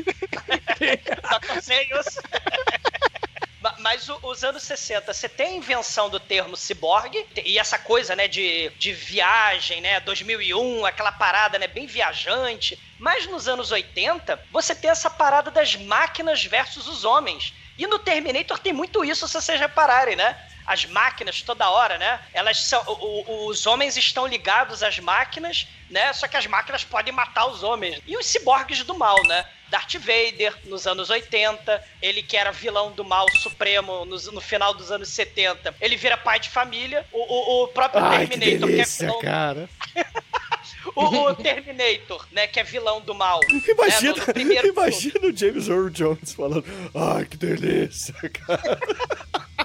Ma- 3.60 3.74
Mas 3.80 4.08
os 4.22 4.44
anos 4.44 4.62
60, 4.62 5.12
você 5.12 5.28
tem 5.28 5.48
a 5.48 5.56
invenção 5.56 6.08
do 6.08 6.20
termo 6.20 6.56
ciborgue 6.56 7.26
e 7.44 7.58
essa 7.58 7.78
coisa, 7.78 8.14
né, 8.14 8.28
de, 8.28 8.70
de 8.78 8.92
viagem, 8.92 9.80
né, 9.80 10.00
2001, 10.00 10.86
aquela 10.86 11.10
parada, 11.12 11.58
né, 11.58 11.66
bem 11.66 11.86
viajante. 11.86 12.78
Mas 12.98 13.26
nos 13.28 13.46
anos 13.48 13.70
80, 13.70 14.40
você 14.50 14.74
tem 14.74 14.90
essa 14.90 15.08
parada 15.08 15.50
das 15.50 15.76
máquinas 15.76 16.44
versus 16.44 16.86
os 16.88 17.04
homens. 17.04 17.52
E 17.78 17.86
no 17.86 17.98
Terminator 17.98 18.58
tem 18.58 18.72
muito 18.72 19.04
isso, 19.04 19.26
se 19.28 19.34
vocês 19.34 19.60
repararem, 19.60 20.16
né? 20.16 20.36
As 20.66 20.84
máquinas 20.84 21.40
toda 21.40 21.70
hora, 21.70 21.96
né? 21.96 22.20
Elas 22.34 22.60
são. 22.64 22.82
o- 22.86 23.24
o- 23.30 23.46
os 23.46 23.66
homens 23.66 23.96
estão 23.96 24.26
ligados 24.26 24.82
às 24.82 24.98
máquinas, 24.98 25.66
né? 25.88 26.12
Só 26.12 26.26
que 26.28 26.36
as 26.36 26.46
máquinas 26.46 26.84
podem 26.84 27.12
matar 27.12 27.46
os 27.46 27.62
homens. 27.62 28.02
E 28.06 28.16
os 28.16 28.26
ciborgues 28.26 28.82
do 28.82 28.94
mal, 28.98 29.16
né? 29.26 29.46
Darth 29.68 29.94
Vader, 29.96 30.54
nos 30.64 30.86
anos 30.86 31.08
80, 31.10 31.82
ele 32.02 32.22
que 32.22 32.36
era 32.36 32.50
vilão 32.50 32.90
do 32.92 33.04
mal 33.04 33.26
supremo 33.42 34.04
nos- 34.06 34.26
no, 34.32 34.40
final 34.40 34.74
dos 34.74 34.90
anos 34.90 35.08
70, 35.10 35.74
ele 35.80 35.96
vira 35.96 36.16
pai 36.16 36.40
de 36.40 36.48
família. 36.50 37.06
O, 37.12 37.18
o- 37.18 37.64
o 37.64 37.68
próprio 37.68 38.02
Ai, 38.04 38.26
que 38.26 38.38
Terminator, 38.38 38.68
que, 38.68 38.74
é 38.74 38.76
delícia, 38.76 39.06
vilão, 39.06 39.20
cara. 39.22 39.70
o, 40.94 41.30
o 41.30 41.34
Terminator, 41.34 42.26
né, 42.32 42.46
que 42.46 42.58
é 42.60 42.64
vilão 42.64 43.00
do 43.00 43.14
mal. 43.14 43.40
Imagina, 43.68 44.12
né, 44.12 44.20
no- 44.20 44.26
no 44.26 44.32
primeiro 44.34 44.68
imagina 44.72 45.20
o 45.28 45.36
James 45.36 45.68
Earl 45.68 45.88
Jones 45.90 46.32
falando, 46.32 46.64
ai, 46.94 47.24
que 47.24 47.36
delícia, 47.36 48.14
cara. 48.30 48.78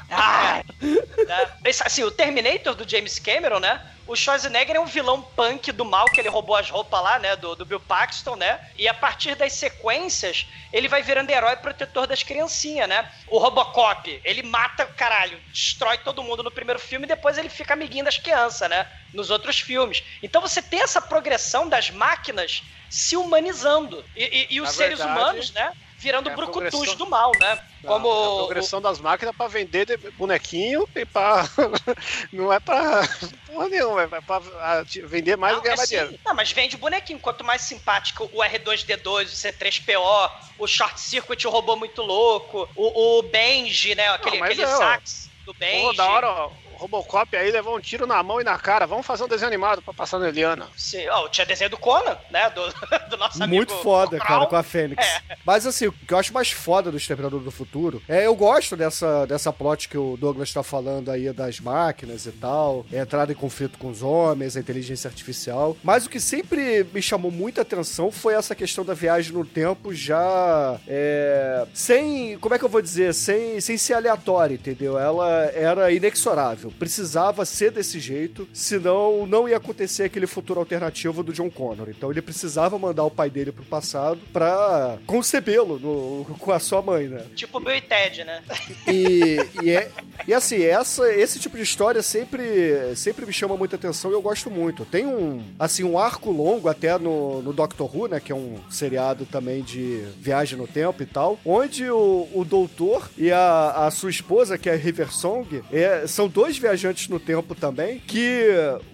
Ah, 0.09 0.63
né? 0.81 1.71
Assim, 1.83 2.03
o 2.03 2.12
Terminator 2.12 2.75
do 2.75 2.88
James 2.89 3.17
Cameron, 3.19 3.59
né? 3.59 3.81
O 4.05 4.15
Schwarzenegger 4.15 4.75
é 4.75 4.79
um 4.79 4.85
vilão 4.85 5.21
punk 5.21 5.71
do 5.71 5.85
mal 5.85 6.05
que 6.09 6.19
ele 6.19 6.27
roubou 6.29 6.55
as 6.55 6.69
roupas 6.69 7.01
lá, 7.01 7.19
né? 7.19 7.35
Do, 7.37 7.55
do 7.55 7.65
Bill 7.65 7.79
Paxton, 7.79 8.35
né? 8.35 8.59
E 8.75 8.87
a 8.87 8.93
partir 8.93 9.35
das 9.35 9.53
sequências, 9.53 10.45
ele 10.73 10.87
vai 10.89 11.01
virando 11.01 11.29
herói 11.29 11.55
protetor 11.55 12.05
das 12.05 12.21
criancinhas, 12.21 12.87
né? 12.89 13.09
O 13.27 13.37
Robocop, 13.37 14.21
ele 14.25 14.43
mata, 14.43 14.85
caralho, 14.85 15.41
destrói 15.51 15.97
todo 15.99 16.23
mundo 16.23 16.43
no 16.43 16.51
primeiro 16.51 16.79
filme 16.79 17.05
e 17.05 17.07
depois 17.07 17.37
ele 17.37 17.49
fica 17.49 17.73
amiguinho 17.73 18.03
das 18.05 18.17
crianças, 18.17 18.69
né? 18.69 18.85
Nos 19.13 19.29
outros 19.29 19.59
filmes. 19.59 20.03
Então 20.21 20.41
você 20.41 20.61
tem 20.61 20.81
essa 20.81 21.01
progressão 21.01 21.69
das 21.69 21.89
máquinas 21.89 22.61
se 22.89 23.15
humanizando. 23.15 24.05
E, 24.15 24.23
e- 24.23 24.47
e 24.55 24.61
os 24.61 24.67
Na 24.67 24.73
seres 24.73 24.99
verdade, 24.99 25.19
humanos, 25.19 25.53
né? 25.53 25.71
Virando 26.03 26.29
é 26.29 26.33
a 26.33 26.35
brucutus 26.35 26.95
do 26.95 27.09
mal, 27.09 27.31
né? 27.39 27.57
Como 27.85 28.09
a 28.09 28.29
o- 28.33 28.37
progressão 28.45 28.81
das 28.81 28.99
máquinas 28.99 29.33
pra 29.35 29.47
vender 29.47 29.85
de- 29.85 29.97
bonequinho 30.11 30.87
e 30.93 31.05
pra. 31.05 31.47
não 32.31 32.51
é 32.51 32.59
pra. 32.59 33.01
Porra 33.47 33.69
nenhuma, 33.69 34.03
é 34.03 34.85
te- 34.85 35.01
vender 35.01 35.37
mais 35.37 35.53
e 35.53 35.55
Não, 35.57 35.63
ganhar 35.63 35.73
é 35.75 35.77
mais 35.77 35.89
dinheiro. 35.89 36.19
Não, 36.25 36.35
mas 36.35 36.51
vende 36.51 36.75
bonequinho. 36.75 37.19
Quanto 37.19 37.43
mais 37.43 37.61
simpático 37.61 38.29
o 38.33 38.39
R2D2, 38.43 39.23
o 39.27 39.35
C3PO, 39.35 40.31
o 40.59 40.67
Short 40.67 40.99
Circuit, 40.99 41.47
o 41.47 41.49
robô 41.49 41.75
muito 41.77 42.01
louco, 42.01 42.67
o, 42.75 43.19
o 43.19 43.23
Benji, 43.23 43.95
né? 43.95 44.09
Aquele, 44.09 44.39
mas 44.39 44.51
aquele 44.51 44.63
é, 44.63 44.75
sax 44.77 45.29
do 45.45 45.53
Benji. 45.53 45.81
Pô, 45.87 45.93
da 45.93 46.05
hora, 46.09 46.29
ó. 46.29 46.51
Robocop 46.83 47.35
aí 47.35 47.49
levou 47.49 47.77
um 47.77 47.79
tiro 47.79 48.05
na 48.05 48.21
mão 48.21 48.41
e 48.41 48.43
na 48.43 48.57
cara. 48.57 48.85
Vamos 48.85 49.05
fazer 49.05 49.23
um 49.23 49.27
desenho 49.27 49.47
animado 49.47 49.81
pra 49.81 49.93
passar 49.93 50.19
na 50.19 50.27
Eliana. 50.27 50.67
Sim, 50.75 51.07
ó, 51.07 51.27
tinha 51.29 51.45
desenho 51.45 51.69
do 51.69 51.77
Conan, 51.77 52.17
né? 52.29 52.49
Do, 52.49 52.61
do 53.09 53.17
nosso 53.17 53.41
amigo. 53.41 53.55
Muito 53.55 53.73
foda, 53.75 54.17
cara, 54.17 54.45
com 54.45 54.55
a 54.55 54.63
Fênix. 54.63 55.21
Mas 55.45 55.65
assim, 55.65 55.87
o 55.87 55.91
que 55.91 56.13
eu 56.13 56.17
acho 56.17 56.33
mais 56.33 56.51
foda 56.51 56.91
do 56.91 56.97
Exterminador 56.97 57.39
do 57.39 57.51
Futuro 57.51 58.01
é 58.07 58.25
eu 58.25 58.35
gosto 58.35 58.75
dessa, 58.75 59.25
dessa 59.25 59.53
plot 59.53 59.87
que 59.87 59.97
o 59.97 60.17
Douglas 60.17 60.51
tá 60.51 60.61
falando 60.61 61.09
aí 61.09 61.31
das 61.31 61.59
máquinas 61.59 62.25
e 62.25 62.31
tal, 62.31 62.85
a 62.91 62.97
entrada 62.97 63.31
em 63.31 63.35
conflito 63.35 63.77
com 63.77 63.89
os 63.89 64.03
homens, 64.03 64.57
a 64.57 64.59
inteligência 64.59 65.07
artificial. 65.07 65.77
Mas 65.83 66.05
o 66.05 66.09
que 66.09 66.19
sempre 66.19 66.85
me 66.93 67.01
chamou 67.01 67.31
muita 67.31 67.61
atenção 67.61 68.11
foi 68.11 68.33
essa 68.33 68.53
questão 68.53 68.83
da 68.83 68.93
viagem 68.93 69.31
no 69.33 69.45
tempo 69.45 69.93
já 69.93 70.79
é, 70.87 71.65
sem, 71.73 72.37
como 72.39 72.55
é 72.55 72.59
que 72.59 72.65
eu 72.65 72.69
vou 72.69 72.81
dizer, 72.81 73.13
sem, 73.13 73.61
sem 73.61 73.77
ser 73.77 73.93
aleatória, 73.93 74.55
entendeu? 74.55 74.97
Ela 74.97 75.45
era 75.53 75.91
inexorável. 75.91 76.72
Precisava 76.79 77.45
ser 77.45 77.71
desse 77.71 77.99
jeito, 77.99 78.47
senão 78.53 79.25
não 79.25 79.47
ia 79.47 79.57
acontecer 79.57 80.03
aquele 80.03 80.27
futuro 80.27 80.59
alternativo 80.59 81.23
do 81.23 81.33
John 81.33 81.49
Connor. 81.49 81.89
Então 81.89 82.12
ele 82.12 82.21
precisava 82.21 82.77
mandar 82.77 83.03
o 83.03 83.12
pai 83.12 83.29
dele 83.29 83.51
pro 83.51 83.63
passado 83.63 84.19
pra 84.31 84.97
concebê-lo 85.05 86.25
com 86.39 86.51
a 86.51 86.59
sua 86.59 86.81
mãe, 86.81 87.07
né? 87.07 87.25
Tipo 87.36 87.59
Bill 87.59 87.75
e 87.75 87.81
Ted, 87.81 88.23
né? 88.23 88.43
E, 88.88 89.38
e, 89.62 89.71
é, 89.71 89.91
e 90.27 90.33
assim, 90.33 90.62
essa, 90.63 91.12
esse 91.13 91.39
tipo 91.39 91.57
de 91.57 91.63
história 91.63 92.01
sempre, 92.01 92.95
sempre 92.95 93.25
me 93.25 93.33
chama 93.33 93.55
muita 93.55 93.75
atenção 93.75 94.12
e 94.12 94.13
eu 94.13 94.21
gosto 94.21 94.49
muito. 94.49 94.86
Tem 94.86 95.05
um, 95.05 95.43
assim, 95.57 95.83
um 95.83 95.97
arco 95.97 96.31
longo 96.31 96.67
até 96.67 96.97
no, 96.97 97.41
no 97.41 97.53
Doctor 97.53 97.95
Who, 97.95 98.07
né? 98.07 98.19
Que 98.19 98.31
é 98.31 98.36
um 98.36 98.57
seriado 98.69 99.25
também 99.25 99.63
de 99.63 100.03
viagem 100.19 100.57
no 100.57 100.67
tempo 100.67 101.01
e 101.01 101.05
tal, 101.05 101.39
onde 101.45 101.89
o, 101.89 102.27
o 102.33 102.45
doutor 102.45 103.09
e 103.17 103.31
a, 103.31 103.86
a 103.88 103.91
sua 103.91 104.09
esposa, 104.09 104.57
que 104.57 104.69
é 104.69 104.73
a 104.73 104.77
River 104.77 105.13
Song, 105.13 105.63
é, 105.71 106.05
são 106.07 106.27
dois 106.27 106.57
viajantes 106.63 107.10
no 107.10 107.19
tempo 107.19 107.54
também, 107.54 107.99
que 107.99 108.47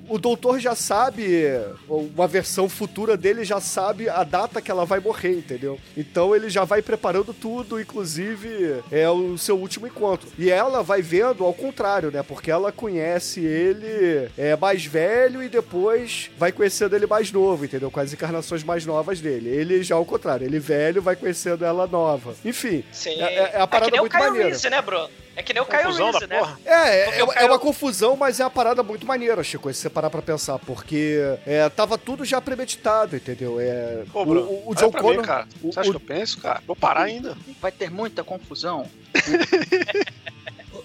o 0.07 0.17
doutor 0.17 0.59
já 0.59 0.73
sabe, 0.75 1.43
uma 1.87 2.27
versão 2.27 2.67
futura 2.67 3.15
dele 3.15 3.43
já 3.43 3.61
sabe 3.61 4.09
a 4.09 4.23
data 4.23 4.61
que 4.61 4.71
ela 4.71 4.85
vai 4.85 4.99
morrer, 4.99 5.33
entendeu? 5.37 5.79
Então 5.95 6.35
ele 6.35 6.49
já 6.49 6.63
vai 6.63 6.81
preparando 6.81 7.33
tudo, 7.33 7.79
inclusive 7.79 8.81
é 8.91 9.07
o 9.09 9.37
seu 9.37 9.57
último 9.57 9.85
encontro. 9.87 10.27
E 10.37 10.49
ela 10.49 10.81
vai 10.81 11.01
vendo 11.01 11.45
ao 11.45 11.53
contrário, 11.53 12.11
né? 12.11 12.23
Porque 12.23 12.49
ela 12.49 12.71
conhece 12.71 13.39
ele 13.45 14.29
é, 14.37 14.55
mais 14.55 14.83
velho 14.85 15.43
e 15.43 15.47
depois 15.49 16.31
vai 16.37 16.51
conhecendo 16.51 16.95
ele 16.95 17.05
mais 17.05 17.31
novo, 17.31 17.65
entendeu? 17.65 17.91
Com 17.91 17.99
as 17.99 18.11
encarnações 18.11 18.63
mais 18.63 18.85
novas 18.85 19.21
dele. 19.21 19.49
Ele 19.49 19.83
já 19.83 19.95
ao 19.95 20.05
contrário, 20.05 20.45
ele 20.45 20.59
velho 20.59 21.01
vai 21.01 21.15
conhecendo 21.15 21.63
ela 21.63 21.85
nova. 21.85 22.33
Enfim, 22.43 22.83
Sim. 22.91 23.21
é, 23.21 23.23
é- 23.35 23.51
é 23.53 23.61
a 23.61 23.67
que 23.67 23.71
parada 23.71 23.91
nem 23.91 23.99
o 23.99 24.03
muito 24.03 24.11
Kyle 24.13 24.25
maneira. 24.25 24.49
Reese, 24.49 24.69
né, 24.69 24.81
Bruno? 24.81 25.09
É 25.39 25.41
que 25.41 25.53
nem 25.53 25.63
o 25.63 25.65
Confusão 25.65 26.11
Reese, 26.11 26.27
né? 26.27 26.37
porra. 26.37 26.59
É, 26.65 26.71
é, 26.71 27.21
é 27.21 27.25
Caio- 27.25 27.47
uma 27.47 27.57
confusão, 27.59 28.17
mas 28.17 28.41
é 28.41 28.43
uma 28.43 28.49
parada 28.49 28.83
muito 28.83 29.07
maneira, 29.07 29.41
Chico, 29.41 29.71
se 29.73 29.79
você 29.79 29.89
parar 29.89 30.09
pra 30.09 30.21
pensar, 30.21 30.59
porque 30.59 31.17
é, 31.47 31.69
tava 31.69 31.97
tudo 31.97 32.25
já 32.25 32.41
premeditado, 32.41 33.15
entendeu? 33.15 33.57
É, 33.57 34.03
Pô, 34.11 34.25
Bruno, 34.25 34.45
o, 34.49 34.71
o, 34.71 34.75
John 34.75 34.91
Connor... 34.91 35.15
mim, 35.15 35.21
cara. 35.21 35.47
o- 35.63 35.71
Você 35.71 35.79
acha 35.79 35.89
o- 35.89 35.93
que 35.93 35.95
eu 35.97 36.01
penso, 36.01 36.39
cara? 36.41 36.61
Vou 36.67 36.75
parar 36.75 37.03
ainda. 37.03 37.37
Vai 37.61 37.71
ter 37.71 37.89
muita 37.89 38.21
confusão. 38.21 38.85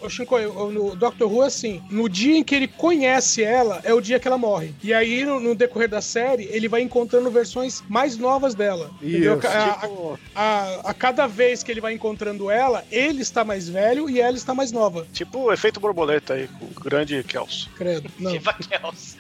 Ô, 0.05 0.09
Shinko, 0.11 0.39
no 0.71 0.95
Doctor 0.95 1.33
Who, 1.33 1.43
assim, 1.43 1.83
no 1.91 2.09
dia 2.09 2.37
em 2.37 2.45
que 2.45 2.55
ele 2.55 2.69
conhece 2.69 3.43
ela, 3.43 3.81
é 3.85 3.95
o 3.95 4.01
dia 4.01 4.19
que 4.21 4.29
ela 4.29 4.37
morre. 4.37 4.75
E 4.83 4.93
aí, 4.93 5.25
no, 5.25 5.41
no 5.41 5.55
decorrer 5.55 5.89
da 5.89 6.01
série, 6.01 6.45
ele 6.53 6.69
vai 6.69 6.83
encontrando 6.83 7.31
versões 7.31 7.83
mais 7.89 8.17
novas 8.19 8.55
dela. 8.55 8.91
Isso. 9.01 9.31
A, 9.47 9.75
Tipo, 9.75 10.19
a- 10.35 10.81
a 10.85 10.95
cada 10.95 11.27
vez 11.27 11.63
que 11.63 11.71
ele 11.71 11.81
vai 11.81 11.93
encontrando 11.95 12.51
ela, 12.51 12.85
ele 12.91 13.23
está 13.23 13.45
mais 13.45 13.69
velho 13.69 14.09
e 14.11 14.21
ela 14.21 14.37
está 14.37 14.55
mais 14.55 14.71
nova. 14.73 15.07
tipo 15.13 15.39
o 15.39 15.53
efeito 15.53 15.81
borboleta 15.81 16.35
aí, 16.35 16.49
com 16.49 16.65
o 16.67 16.85
grande 16.85 17.23
Kelso. 17.25 17.71
Credo. 17.77 18.11
Não. 18.19 18.31
Viva 18.33 18.53
Kels. 18.55 19.17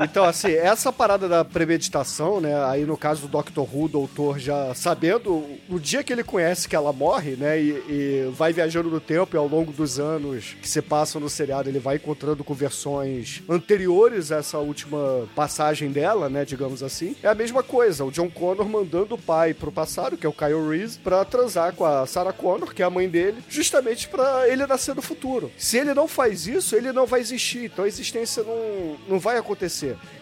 Então, 0.00 0.24
assim, 0.24 0.52
essa 0.52 0.92
parada 0.92 1.28
da 1.28 1.44
premeditação, 1.44 2.40
né? 2.40 2.64
Aí 2.64 2.84
no 2.84 2.96
caso 2.96 3.22
do 3.22 3.28
Doctor 3.28 3.68
Who, 3.74 3.84
o 3.84 3.88
doutor 3.88 4.38
já 4.38 4.74
sabendo, 4.74 5.44
no 5.68 5.78
dia 5.78 6.02
que 6.02 6.12
ele 6.12 6.24
conhece 6.24 6.68
que 6.68 6.76
ela 6.76 6.92
morre, 6.92 7.36
né? 7.36 7.60
E, 7.60 7.70
e 7.88 8.30
vai 8.32 8.52
viajando 8.52 8.90
no 8.90 9.00
tempo 9.00 9.36
e 9.36 9.38
ao 9.38 9.48
longo 9.48 9.72
dos 9.72 9.98
anos 9.98 10.56
que 10.60 10.68
se 10.68 10.82
passam 10.82 11.20
no 11.20 11.28
seriado, 11.28 11.68
ele 11.68 11.78
vai 11.78 11.96
encontrando 11.96 12.44
com 12.44 12.54
versões 12.54 13.42
anteriores 13.48 14.32
a 14.32 14.36
essa 14.36 14.58
última 14.58 15.26
passagem 15.34 15.90
dela, 15.90 16.28
né? 16.28 16.44
Digamos 16.44 16.82
assim. 16.82 17.16
É 17.22 17.28
a 17.28 17.34
mesma 17.34 17.62
coisa, 17.62 18.04
o 18.04 18.10
John 18.10 18.30
Connor 18.30 18.68
mandando 18.68 19.14
o 19.14 19.18
pai 19.18 19.54
pro 19.54 19.72
passado, 19.72 20.16
que 20.16 20.26
é 20.26 20.28
o 20.28 20.32
Kyle 20.32 20.68
Reese, 20.68 20.98
pra 20.98 21.24
transar 21.24 21.74
com 21.74 21.84
a 21.84 22.06
Sarah 22.06 22.32
Connor, 22.32 22.74
que 22.74 22.82
é 22.82 22.84
a 22.84 22.90
mãe 22.90 23.08
dele, 23.08 23.42
justamente 23.48 24.08
pra 24.08 24.48
ele 24.48 24.66
nascer 24.66 24.94
no 24.94 25.02
futuro. 25.02 25.50
Se 25.56 25.78
ele 25.78 25.94
não 25.94 26.08
faz 26.08 26.46
isso, 26.46 26.76
ele 26.76 26.92
não 26.92 27.06
vai 27.06 27.20
existir. 27.20 27.64
Então 27.64 27.84
a 27.84 27.88
existência 27.88 28.42
não, 28.42 28.96
não 29.08 29.18
vai 29.18 29.36
acontecer. 29.36 29.43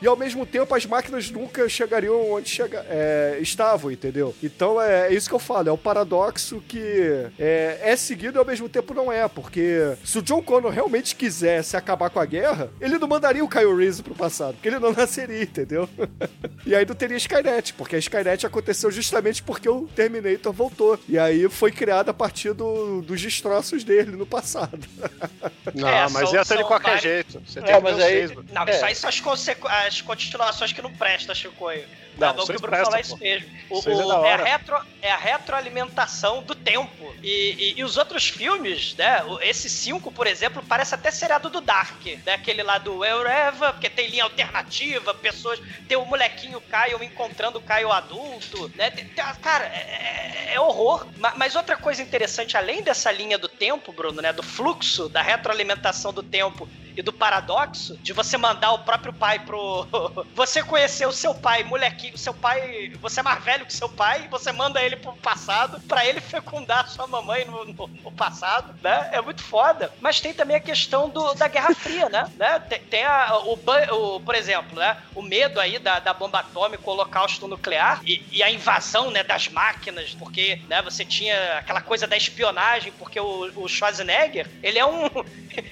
E 0.01 0.07
ao 0.07 0.17
mesmo 0.17 0.45
tempo, 0.45 0.75
as 0.75 0.85
máquinas 0.87 1.31
nunca 1.31 1.69
chegariam 1.69 2.33
onde 2.33 2.49
chega, 2.49 2.85
é, 2.89 3.39
estavam, 3.41 3.91
entendeu? 3.91 4.35
Então 4.43 4.81
é, 4.81 5.09
é 5.09 5.15
isso 5.15 5.29
que 5.29 5.35
eu 5.35 5.39
falo, 5.39 5.69
é 5.69 5.73
o 5.73 5.79
paradoxo 5.79 6.63
que 6.67 7.27
é, 7.39 7.79
é 7.83 7.97
seguido 7.97 8.37
e 8.37 8.41
ao 8.41 8.45
mesmo 8.45 8.69
tempo 8.69 8.93
não 8.95 9.11
é, 9.13 9.27
porque 9.29 9.95
se 10.05 10.19
o 10.19 10.23
John 10.23 10.43
Connor 10.43 10.71
realmente 10.73 11.15
quisesse 11.15 11.77
acabar 11.77 12.11
com 12.11 12.19
a 12.21 12.25
guerra, 12.27 12.71
ele 12.81 12.99
não 12.99 13.09
mandaria 13.09 13.45
o 13.45 13.49
Kyle 13.49 13.75
Reese 13.77 14.03
pro 14.03 14.15
passado, 14.15 14.55
porque 14.55 14.69
ele 14.69 14.79
não 14.79 14.93
nasceria, 14.93 15.43
entendeu? 15.43 15.89
e 16.67 16.75
aí 16.75 16.85
não 16.85 16.95
teria 16.95 17.17
Skynet, 17.17 17.75
porque 17.75 17.97
a 17.97 17.99
Skynet 17.99 18.47
aconteceu 18.47 18.91
justamente 18.91 19.43
porque 19.43 19.69
o 19.69 19.87
Terminator 19.95 20.53
voltou. 20.53 20.99
E 21.09 21.19
aí 21.19 21.49
foi 21.49 21.71
criada 21.71 22.11
a 22.11 22.15
partir 22.15 22.53
do- 22.53 23.03
dos 23.03 23.21
destroços 23.21 23.85
dele 23.85 24.13
no 24.17 24.27
passado. 24.27 24.79
Não, 25.75 25.89
É, 25.89 26.09
mas 26.11 26.29
são- 26.29 26.35
ia 26.35 26.45
ser 26.45 26.59
de 26.59 26.65
qualquer 26.65 26.85
vários- 26.87 27.03
jeito. 27.03 27.43
Você 27.47 27.59
É, 27.59 27.63
tem 27.63 27.75
que 27.77 27.81
mas 27.83 27.99
aí-. 28.01 28.29
Não, 28.53 28.63
É. 28.67 28.71
isso 28.71 28.85
aí 28.85 28.95
são 28.95 29.09
as, 29.13 29.21
consequ- 29.21 29.69
as 29.69 30.01
continuações 30.01 30.73
que 30.73 30.81
não 30.81 30.91
prestam, 30.91 31.35
Chicoio. 31.35 31.87
Não, 32.17 32.29
Tá 32.29 32.33
bom 32.35 32.47
que 32.47 32.57
o 32.57 32.61
Bruno 32.61 32.77
falar 32.85 33.01
isso 33.01 33.19
mesmo. 33.19 33.49
O- 33.71 33.83
é 33.87 33.95
o- 33.95 34.09
da 34.09 34.29
é, 34.29 34.33
a 34.35 34.37
retro, 34.45 34.77
é 35.01 35.13
a 35.13 35.17
retroalimentação 35.17 36.43
do 36.43 36.55
tempo. 36.55 37.15
E, 37.23 37.55
e- 37.59 37.75
e 37.81 37.85
os 37.85 37.97
outros 37.97 38.29
filmes, 38.29 38.95
né? 38.97 39.23
Esse 39.43 39.69
5, 39.71 40.11
por 40.13 40.27
exemplo, 40.27 40.63
parece 40.69 40.95
até 40.95 41.11
seriado 41.11 41.49
do 41.51 41.61
Dark, 41.61 42.05
né? 42.27 42.35
Aquele 42.35 42.63
lá 42.63 42.79
do 42.79 43.05
Eureva, 43.05 43.73
porque 43.73 43.89
tem 43.89 44.09
linha 44.09 44.25
alternativa, 44.25 45.15
pessoas. 45.15 45.59
Tem 45.89 45.97
o 45.97 46.05
molequinho 46.05 46.61
Caio 46.61 47.03
encontrando 47.03 47.59
o 47.59 47.63
Caio 47.63 47.91
adulto, 47.93 48.71
né? 48.77 48.91
Tem- 48.91 49.07
tem- 49.09 49.25
cara, 49.41 49.65
é, 49.65 50.51
é- 50.51 50.55
é 50.55 50.61
horror. 50.61 51.07
Ma- 51.17 51.33
Mas 51.37 51.57
outra 51.57 51.77
coisa 51.77 52.03
interessante, 52.03 52.57
além 52.57 52.83
dessa 52.83 53.11
linha 53.11 53.39
do 53.39 53.49
tempo, 53.49 53.91
Bruno, 53.93 54.21
né? 54.21 54.33
Do 54.33 54.43
fluxo, 54.43 55.09
da 55.09 55.23
retroalimentação 55.23 56.13
do 56.13 56.23
tempo 56.23 56.69
e 56.97 57.03
do 57.03 57.13
paradoxo 57.13 57.99
de 58.03 58.13
você 58.13 58.37
mandar 58.37 58.73
o 58.73 58.81
próprio 58.85 59.13
pai 59.13 59.39
pro. 59.41 59.89
você 60.35 60.63
conhecer 60.63 61.07
o 61.07 61.13
seu 61.13 61.35
pai, 61.35 61.63
molequinho, 61.65 62.17
seu 62.17 62.35
pai. 62.35 62.91
Você 63.01 63.21
é 63.21 63.23
mais 63.23 63.43
velho 63.45 63.67
que 63.67 63.73
seu 63.73 63.89
pai, 63.89 64.29
você 64.29 64.53
manda 64.53 64.81
ele 64.83 64.97
pro 64.97 65.17
passado 65.19 65.81
pra 65.87 66.05
ele 66.07 66.21
fecundar 66.23 66.89
sua 66.89 67.07
mamãe 67.07 67.45
no, 67.45 67.65
no- 67.65 67.91
no 68.05 68.13
passado, 68.13 68.75
né? 68.83 69.09
É 69.13 69.21
muito 69.21 69.43
foda. 69.43 69.93
Mas 70.01 70.21
tem 70.21 70.35
também 70.35 70.57
a 70.57 70.61
questão 70.61 71.09
do, 71.11 71.35
da 71.35 71.49
Guerra 71.49 71.75
Fria, 71.75 72.09
né? 72.09 72.31
né? 72.37 72.59
Tem, 72.61 72.81
tem 72.89 73.05
a, 73.05 73.37
o, 73.39 73.59
o, 73.91 74.21
por 74.21 74.35
exemplo, 74.35 74.79
né? 74.79 74.97
O 75.15 75.23
medo 75.23 75.61
aí 75.61 75.79
da, 75.79 76.01
da 76.01 76.13
bomba 76.15 76.41
atômica, 76.41 76.83
o 76.89 76.93
holocausto 76.93 77.49
nuclear 77.49 78.01
e, 78.05 78.39
e 78.39 78.43
a 78.43 78.51
invasão, 78.51 79.11
né? 79.11 79.23
Das 79.23 79.49
máquinas, 79.49 80.15
porque, 80.15 80.63
né? 80.69 80.83
Você 80.83 81.05
tinha 81.05 81.59
aquela 81.59 81.81
coisa 81.81 82.07
da 82.07 82.17
espionagem, 82.17 82.93
porque 82.93 83.19
o, 83.21 83.51
o 83.55 83.69
Schwarzenegger, 83.69 84.51
ele 84.63 84.79
é 84.79 84.87
um. 84.87 85.09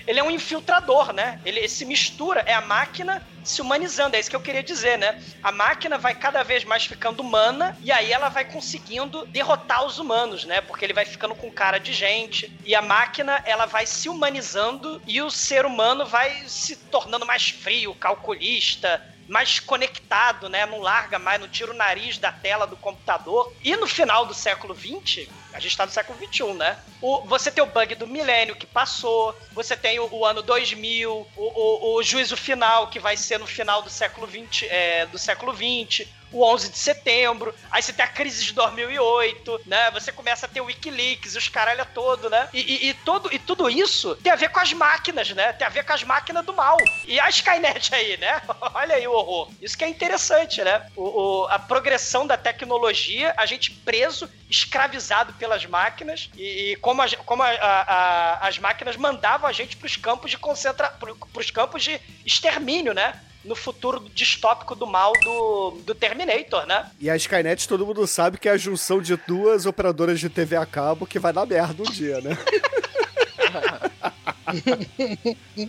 ele 0.07 0.19
é 0.21 0.23
um 0.23 0.31
infiltrador, 0.31 1.10
né? 1.13 1.41
Ele 1.45 1.67
se 1.69 1.85
mistura, 1.85 2.43
é 2.47 2.55
a 2.55 2.61
máquina 2.61 3.23
se 3.43 3.61
humanizando, 3.61 4.17
é 4.17 4.21
isso 4.21 4.31
que 4.31 4.37
eu 4.37 4.41
queria 4.41 4.63
dizer, 4.63 4.99
né? 4.99 5.21
A 5.43 5.51
máquina 5.51 5.97
vai 5.99 6.15
cada 6.15 6.43
vez 6.43 6.65
mais 6.65 6.85
ficando 6.85 7.21
humana 7.21 7.77
e 7.81 7.91
aí 7.91 8.13
ela 8.13 8.29
vai 8.29 8.45
conseguindo 8.45 9.25
derrotar 9.27 9.85
os 9.85 9.99
humanos, 9.99 10.45
né? 10.45 10.61
Porque 10.61 10.85
ele 10.85 10.93
vai 10.93 11.05
ficando 11.05 11.35
com 11.35 11.51
cara 11.51 11.79
de 11.79 11.93
gente 11.93 12.53
e 12.65 12.75
a 12.75 12.83
máquina 12.83 13.43
ela 13.45 13.67
vai 13.67 13.87
se 13.87 14.09
humanizando 14.09 15.01
e 15.07 15.23
o 15.23 15.31
ser 15.31 15.65
humano 15.65 16.07
vai 16.07 16.45
se 16.47 16.77
tornando 16.77 17.27
mais 17.27 17.49
frio, 17.49 17.95
calculista, 17.95 19.03
mais 19.31 19.61
conectado, 19.61 20.49
né? 20.49 20.67
Não 20.67 20.81
larga 20.81 21.17
mais, 21.17 21.41
não 21.41 21.47
tira 21.47 21.71
o 21.71 21.75
nariz 21.75 22.19
da 22.19 22.33
tela 22.33 22.67
do 22.67 22.77
computador. 22.77 23.55
E 23.63 23.77
no 23.77 23.87
final 23.87 24.27
do 24.27 24.35
século 24.35 24.77
XX, 24.77 25.29
a 25.53 25.61
gente 25.61 25.77
tá 25.77 25.87
no 25.87 25.93
século 25.93 26.19
XXI, 26.19 26.53
né? 26.55 26.77
O, 27.01 27.25
você 27.27 27.49
tem 27.49 27.63
o 27.63 27.67
bug 27.67 27.95
do 27.95 28.09
milênio 28.09 28.57
que 28.57 28.67
passou, 28.67 29.39
você 29.53 29.77
tem 29.77 30.01
o, 30.01 30.09
o 30.13 30.27
ano 30.27 30.43
2000, 30.43 31.13
o, 31.13 31.29
o, 31.37 31.97
o 31.97 32.03
juízo 32.03 32.37
final, 32.37 32.89
que 32.89 32.99
vai 32.99 33.17
ser 33.17 33.39
no 33.39 33.47
final 33.47 33.83
do 33.83 33.89
século 33.89 34.29
XX, 34.29 34.65
é, 34.69 35.07
do 35.07 35.17
século 35.17 35.55
XX, 35.55 36.09
o 36.33 36.45
11 36.45 36.69
de 36.71 36.79
setembro, 36.79 37.55
aí 37.71 37.83
você 37.83 37.93
tem 37.93 38.05
a 38.05 38.09
crise 38.09 38.45
de 38.45 38.53
2008, 38.53 39.63
né? 39.67 39.91
Você 39.93 40.13
começa 40.13 40.47
a 40.47 40.49
ter 40.49 40.61
o 40.61 40.67
Wikileaks, 40.67 41.35
os 41.37 41.49
caralho 41.49 41.85
todo, 41.95 42.29
né? 42.31 42.49
E, 42.53 42.61
e, 42.61 42.89
e 42.91 42.95
todo, 42.95 43.33
e 43.33 43.39
tudo 43.39 43.69
isso 43.69 44.15
tem 44.17 44.33
a 44.33 44.37
ver 44.37 44.51
com 44.51 44.61
as 44.61 44.73
máquinas, 44.73 45.31
né? 45.31 45.53
Tem 45.53 45.67
a 45.67 45.71
ver 45.71 45.85
com 45.85 45.93
as 45.93 46.03
máquinas 46.05 46.45
do 46.45 46.55
mal. 46.55 46.77
E 47.05 47.19
a 47.19 47.29
Skynet 47.29 47.95
aí, 47.95 48.17
né? 48.17 48.41
Olha 48.75 48.95
aí 48.97 49.07
o 49.07 49.13
horror. 49.13 49.51
Isso 49.61 49.77
que 49.77 49.85
é 49.85 49.89
interessante, 49.89 50.63
né? 50.63 50.87
O, 50.97 51.03
o- 51.43 51.47
a 51.49 51.59
progressão 51.59 52.27
da 52.27 52.37
tecnologia, 52.37 53.35
a 53.37 53.47
gente 53.47 53.71
preso, 53.71 54.29
escravizado 54.49 55.33
pelas 55.35 55.65
máquinas 55.67 56.31
e, 56.37 56.73
e 56.73 56.77
como, 56.77 57.03
a 57.03 57.09
como 57.25 57.43
a- 57.43 57.49
a- 57.51 58.39
as 58.49 58.59
máquinas 58.59 58.97
mandavam 58.97 59.49
a 59.49 59.53
gente 59.53 59.77
pros 59.77 59.97
campos 59.97 60.31
de 60.31 60.39
concentra... 60.39 60.89
pro- 60.91 61.17
pros 61.33 61.51
campos 61.51 61.83
de 61.83 62.01
extermínio, 62.25 62.93
né? 62.95 63.15
No 63.45 63.57
futuro 63.57 64.05
distópico 64.15 64.75
do 64.75 64.87
mal 64.87 65.13
do, 65.23 65.71
do 65.85 65.95
Terminator, 65.95 66.67
né? 66.67 66.91
E 67.01 67.09
a 67.09 67.17
Skynet, 67.17 67.67
todo 67.67 67.87
mundo 67.87 68.07
sabe 68.07 68.39
que 68.39 68.49
é 68.49 68.53
a 68.53 68.59
junção 68.59 69.01
de 69.01 69.17
duas 69.17 69.65
operadoras 69.65 70.21
de 70.21 70.29
TV 70.29 70.57
a 70.57 70.67
cabo 70.67 71.07
que 71.07 71.19
vai 71.19 71.33
dar 71.33 71.47
merda 71.47 71.83
um 71.83 71.91
dia, 71.91 72.21
né? 72.21 72.37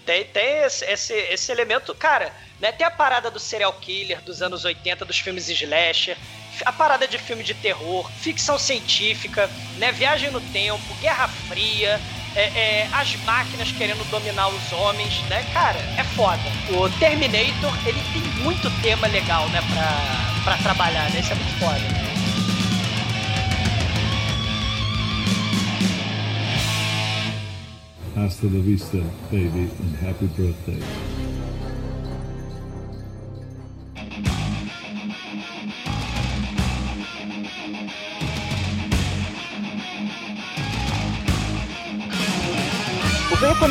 Tem, 0.05 0.25
tem 0.25 0.57
esse, 0.63 0.85
esse, 0.85 1.13
esse 1.13 1.51
elemento, 1.51 1.93
cara, 1.93 2.33
né? 2.59 2.71
Tem 2.71 2.85
a 2.85 2.91
parada 2.91 3.29
do 3.29 3.39
serial 3.39 3.73
killer 3.73 4.21
dos 4.21 4.41
anos 4.41 4.65
80, 4.65 5.05
dos 5.05 5.19
filmes 5.19 5.49
slasher, 5.49 6.17
a 6.65 6.71
parada 6.71 7.07
de 7.07 7.17
filme 7.17 7.43
de 7.43 7.53
terror, 7.53 8.09
ficção 8.19 8.57
científica, 8.57 9.49
né? 9.77 9.91
Viagem 9.91 10.31
no 10.31 10.41
tempo, 10.41 10.93
Guerra 10.99 11.27
Fria, 11.27 11.99
é, 12.35 12.43
é, 12.43 12.89
as 12.93 13.15
máquinas 13.25 13.71
querendo 13.71 14.03
dominar 14.09 14.47
os 14.49 14.71
homens, 14.71 15.21
né? 15.29 15.43
Cara, 15.53 15.79
é 15.97 16.03
foda. 16.03 16.41
O 16.69 16.89
Terminator, 16.97 17.73
ele 17.85 18.01
tem 18.13 18.21
muito 18.43 18.69
tema 18.81 19.07
legal, 19.07 19.47
né, 19.49 19.61
pra, 19.61 20.43
pra 20.43 20.57
trabalhar, 20.57 21.09
né? 21.11 21.19
Isso 21.19 21.33
é 21.33 21.35
muito 21.35 21.59
foda. 21.59 22.11
Hasta 28.15 28.45
la 28.45 28.61
vista, 28.61 28.97
baby, 29.31 29.69
and 29.81 30.09
happy 30.09 30.25
birthday. 30.37 31.40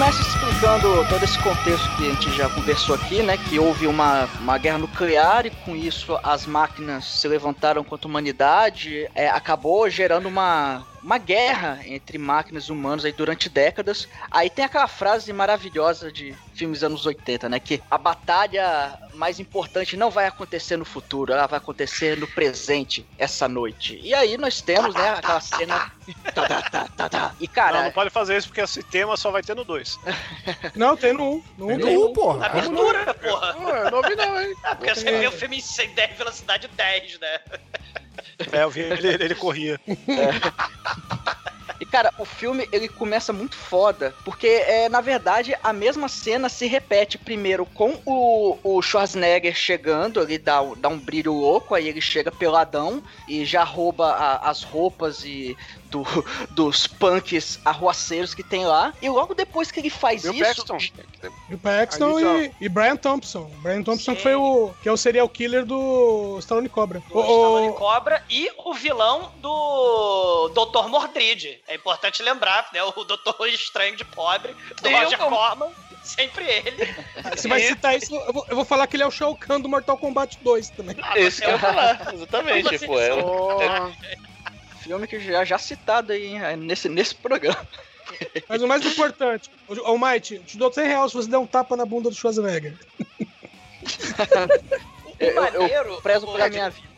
Começa 0.01 0.23
explicando 0.23 1.07
todo 1.11 1.23
esse 1.23 1.39
contexto 1.41 1.97
que 1.99 2.07
a 2.07 2.11
gente 2.15 2.35
já 2.35 2.49
conversou 2.49 2.95
aqui, 2.95 3.23
né? 3.23 3.37
Que 3.37 3.59
houve 3.59 3.87
uma, 3.87 4.27
uma 4.41 4.57
guerra 4.57 4.79
nuclear 4.79 5.45
e 5.45 5.51
com 5.51 5.77
isso 5.77 6.19
as 6.23 6.47
máquinas 6.47 7.05
se 7.05 7.29
levantaram 7.29 7.85
contra 7.85 8.09
a 8.09 8.11
humanidade. 8.11 9.07
É, 9.15 9.29
acabou 9.29 9.91
gerando 9.91 10.27
uma, 10.27 10.87
uma 11.03 11.19
guerra 11.19 11.81
entre 11.87 12.19
máquinas 12.19 12.65
e 12.65 12.73
humanos 12.73 13.05
aí 13.05 13.13
durante 13.13 13.49
décadas. 13.49 14.09
Aí 14.31 14.51
tem 14.51 14.65
aquela 14.65 14.89
frase 14.89 15.33
maravilhosa 15.33 16.13
de 16.13 16.35
filmes 16.55 16.83
anos 16.83 17.07
80, 17.07 17.49
né? 17.49 17.59
Que 17.59 17.83
a 17.91 17.97
batalha 17.97 18.99
mais 19.15 19.41
importante 19.41 19.97
não 19.97 20.11
vai 20.11 20.27
acontecer 20.27 20.77
no 20.77 20.85
futuro, 20.85 21.33
ela 21.33 21.47
vai 21.47 21.59
acontecer 21.59 22.17
no 22.17 22.27
presente, 22.27 23.07
essa 23.19 23.49
noite. 23.49 23.99
E 24.03 24.15
aí 24.15 24.37
nós 24.37 24.61
temos, 24.61 24.95
né, 24.95 25.11
aquela 25.11 25.41
cena. 25.41 25.93
E 27.41 27.47
Não, 27.47 27.53
cara, 27.55 27.85
não 27.85 27.93
pode 27.93 28.11
fazer 28.11 28.37
isso 28.37 28.49
porque 28.49 28.61
esse 28.61 28.83
tema 28.83 29.17
só 29.17 29.31
vai 29.31 29.43
ter 29.43 29.55
no 29.55 29.65
2. 29.65 29.99
Não, 30.75 30.97
tem 30.97 31.13
no 31.13 31.37
1. 31.37 31.45
No 31.59 31.67
1 31.67 31.69
Tem 31.69 31.79
tem. 31.79 31.99
um, 31.99 32.13
porra. 32.13 32.39
Não? 32.39 32.47
Abertura, 32.47 33.15
porra. 33.15 33.57
eu 33.85 33.91
não 33.91 34.03
vi 34.03 34.17
não, 34.17 34.41
hein? 34.41 34.55
Ah, 34.65 34.75
porque 34.75 34.95
você 34.95 35.19
vê 35.19 35.27
o 35.27 35.33
filme 35.33 35.59
em 35.59 35.95
10 35.95 36.19
velocidade 36.19 36.69
10, 36.69 37.21
né? 37.21 37.41
É, 38.53 38.63
eu 38.63 38.71
vi 38.71 38.81
ele, 38.81 39.09
ele 39.09 39.35
corria. 39.35 39.79
E 41.79 41.87
cara, 41.87 42.13
o 42.19 42.27
filme 42.27 42.69
ele 42.73 42.89
começa 42.89 43.33
muito 43.33 43.57
foda, 43.57 44.15
porque 44.23 44.47
é 44.47 44.89
na 44.91 45.01
verdade 45.01 45.55
a 45.63 45.73
mesma 45.73 46.09
cena 46.09 46.49
se 46.51 46.67
repete 46.67 47.17
primeiro 47.17 47.65
com 47.65 47.99
o, 48.05 48.59
o 48.63 48.83
Schwarzenegger 48.83 49.55
chegando, 49.55 50.21
ele 50.21 50.37
dá, 50.37 50.61
um- 50.61 50.77
dá 50.79 50.89
um 50.91 50.99
brilho 51.01 51.33
louco, 51.33 51.75
aí 51.75 51.89
ele 51.89 52.01
chega 52.01 52.31
peladão 52.31 53.03
e 53.27 53.47
já 53.47 53.65
rouba 53.65 54.11
a- 54.13 54.51
as 54.51 54.63
roupas 54.63 55.25
e 55.25 55.57
do- 55.91 56.07
dos 56.51 56.87
punks 56.87 57.59
arruaceiros 57.65 58.33
que 58.35 58.43
tem 58.43 58.65
lá. 58.65 58.95
E 59.03 59.09
logo 59.09 59.35
depois 59.35 59.71
que 59.71 59.81
ele 59.81 59.91
faz 59.91 60.23
Bill 60.23 60.33
isso, 60.35 60.65
Paxton. 60.67 60.79
E 61.51 61.55
o 61.55 61.59
Paxton 61.59 62.21
e, 62.21 62.53
e 62.61 62.69
Brian 62.69 62.97
Thompson. 62.97 63.51
Brian 63.63 63.83
Thompson 63.83 64.13
Sim. 64.13 64.17
que 64.17 64.23
foi 64.23 64.35
o. 64.35 64.73
que 64.83 64.89
é 64.89 64.93
o 64.93 64.97
serial 64.97 65.29
killer 65.29 65.65
do 65.67 66.37
Stallone 66.39 66.69
Cobra. 66.69 67.03
Do 67.09 67.19
O- 67.19 67.21
Stallone 67.21 67.73
Cobra 67.75 68.25
e 68.31 68.51
o 68.65 68.73
vilão 68.75 69.33
do 69.41 70.49
Dr. 70.51 70.89
Mordrid. 70.89 71.59
É 71.69 71.75
importante 71.75 72.23
lembrar, 72.23 72.69
né? 72.73 72.83
O 72.83 73.05
Doutor 73.05 73.47
Estranho 73.49 73.97
de 73.97 74.05
Pobre, 74.05 74.55
do 74.83 74.89
Roger 74.89 75.19
não- 75.19 75.29
Corman. 75.31 75.69
Sempre 76.03 76.45
ele. 76.47 76.95
Você 77.37 77.47
vai 77.47 77.61
citar 77.61 77.95
isso, 77.97 78.15
eu 78.15 78.33
vou, 78.33 78.47
eu 78.49 78.57
vou 78.57 78.65
falar 78.65 78.87
que 78.87 78.97
ele 78.97 79.03
é 79.03 79.07
o 79.07 79.11
Shao 79.11 79.37
Kahn 79.37 79.61
do 79.61 79.69
Mortal 79.69 79.99
Kombat 79.99 80.39
2 80.43 80.71
também. 80.71 80.97
Esse 81.15 81.43
que 81.43 81.47
eu 81.47 81.51
ia 81.53 81.59
falar, 81.59 82.15
exatamente, 82.15 82.79
pô. 82.87 82.99
É, 82.99 83.11
assim? 83.11 83.21
Ô, 83.23 83.93
filme 84.83 85.07
que 85.07 85.21
já, 85.21 85.45
já 85.45 85.59
citado 85.59 86.13
aí 86.13 86.27
hein, 86.27 86.57
nesse, 86.57 86.89
nesse 86.89 87.15
programa. 87.15 87.67
Mas 88.49 88.61
o 88.63 88.67
mais 88.67 88.85
importante, 88.85 89.49
ô 89.69 89.97
Might, 89.99 90.39
te 90.45 90.59
dou 90.59 90.73
100 90.73 90.87
reais 90.87 91.11
se 91.13 91.17
você 91.17 91.29
der 91.31 91.39
um 91.39 91.47
tapa 91.47 91.77
na 91.77 91.87
bunda 91.87 92.09
do 92.11 92.15
Schwarzenegger. 92.17 92.77
O 95.21 95.23
Eu, 95.23 95.29
eu 95.33 95.35
maneiro. 95.43 96.01
prezo 96.01 96.27
o- 96.27 96.33
pela 96.33 96.49
minha 96.49 96.71
vida. 96.71 96.89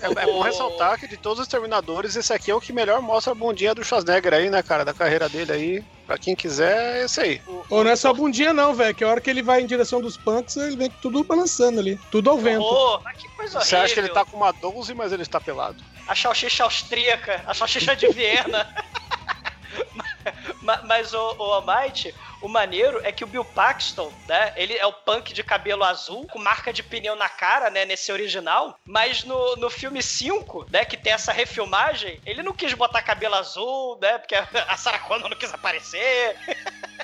É, 0.00 0.06
é 0.06 0.26
bom 0.26 0.42
ressaltar 0.42 0.98
que 0.98 1.08
de 1.08 1.16
todos 1.16 1.40
os 1.40 1.48
Terminadores, 1.48 2.16
esse 2.16 2.32
aqui 2.32 2.50
é 2.50 2.54
o 2.54 2.60
que 2.60 2.72
melhor 2.72 3.00
mostra 3.00 3.32
a 3.32 3.34
bundinha 3.34 3.74
do 3.74 3.84
Schwarzenegger 3.84 4.34
aí, 4.34 4.50
né, 4.50 4.62
cara? 4.62 4.84
Da 4.84 4.92
carreira 4.92 5.28
dele 5.28 5.52
aí. 5.52 5.84
Pra 6.06 6.16
quem 6.16 6.36
quiser, 6.36 6.98
é 6.98 7.04
esse 7.04 7.20
aí. 7.20 7.42
Ou 7.68 7.82
não 7.82 7.90
é 7.90 7.96
só 7.96 8.12
bundinha 8.12 8.52
não, 8.52 8.72
velho, 8.72 8.94
que 8.94 9.02
a 9.02 9.08
hora 9.08 9.20
que 9.20 9.28
ele 9.28 9.42
vai 9.42 9.60
em 9.60 9.66
direção 9.66 10.00
dos 10.00 10.16
punks, 10.16 10.56
ele 10.56 10.76
vem 10.76 10.90
tudo 11.02 11.24
balançando 11.24 11.80
ali, 11.80 11.98
tudo 12.12 12.30
ao 12.30 12.38
vento. 12.38 12.62
Ô, 12.62 13.00
mas 13.00 13.16
que 13.18 13.28
coisa 13.30 13.58
Você 13.58 13.74
acha 13.74 13.92
que 13.92 14.00
ele 14.00 14.08
horrível. 14.08 14.24
tá 14.24 14.30
com 14.30 14.36
uma 14.36 14.52
12, 14.52 14.94
mas 14.94 15.12
ele 15.12 15.22
está 15.22 15.40
pelado. 15.40 15.82
A 16.06 16.14
salsicha 16.14 16.62
austríaca, 16.62 17.42
a 17.44 17.52
salsicha 17.52 17.96
de 17.96 18.08
Viena. 18.08 18.72
Ma- 20.62 20.80
Mas 20.84 21.12
o, 21.14 21.18
o 21.38 21.52
Almighty, 21.54 22.14
o 22.40 22.48
maneiro 22.48 23.00
é 23.04 23.12
que 23.12 23.24
o 23.24 23.26
Bill 23.26 23.44
Paxton, 23.44 24.12
né? 24.28 24.52
Ele 24.56 24.74
é 24.76 24.86
o 24.86 24.92
punk 24.92 25.32
de 25.32 25.42
cabelo 25.42 25.84
azul, 25.84 26.26
com 26.28 26.38
marca 26.38 26.72
de 26.72 26.82
pneu 26.82 27.16
na 27.16 27.28
cara, 27.28 27.70
né? 27.70 27.84
Nesse 27.84 28.10
original. 28.12 28.78
Mas 28.84 29.24
no, 29.24 29.56
no 29.56 29.70
filme 29.70 30.02
5, 30.02 30.66
né? 30.70 30.84
Que 30.84 30.96
tem 30.96 31.12
essa 31.12 31.32
refilmagem, 31.32 32.20
ele 32.24 32.42
não 32.42 32.52
quis 32.52 32.72
botar 32.74 33.02
cabelo 33.02 33.34
azul, 33.34 33.98
né? 34.00 34.18
Porque 34.18 34.34
a 34.68 34.76
Sarah 34.76 34.98
Connor 35.00 35.28
não 35.28 35.36
quis 35.36 35.52
aparecer. 35.52 36.36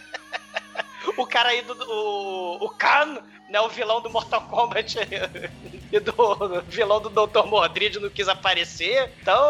O 1.17 1.27
cara 1.27 1.49
aí 1.49 1.63
do. 1.63 1.75
O, 1.91 2.65
o 2.65 2.71
Khan, 2.71 3.21
né? 3.49 3.61
O 3.61 3.69
vilão 3.69 4.01
do 4.01 4.09
Mortal 4.09 4.43
Kombat 4.43 4.97
e 5.91 5.99
do 6.01 6.63
vilão 6.69 7.01
do 7.01 7.11
Dr. 7.11 7.45
Mordrid 7.47 7.99
não 7.99 8.09
quis 8.09 8.29
aparecer. 8.29 9.13
Então. 9.21 9.45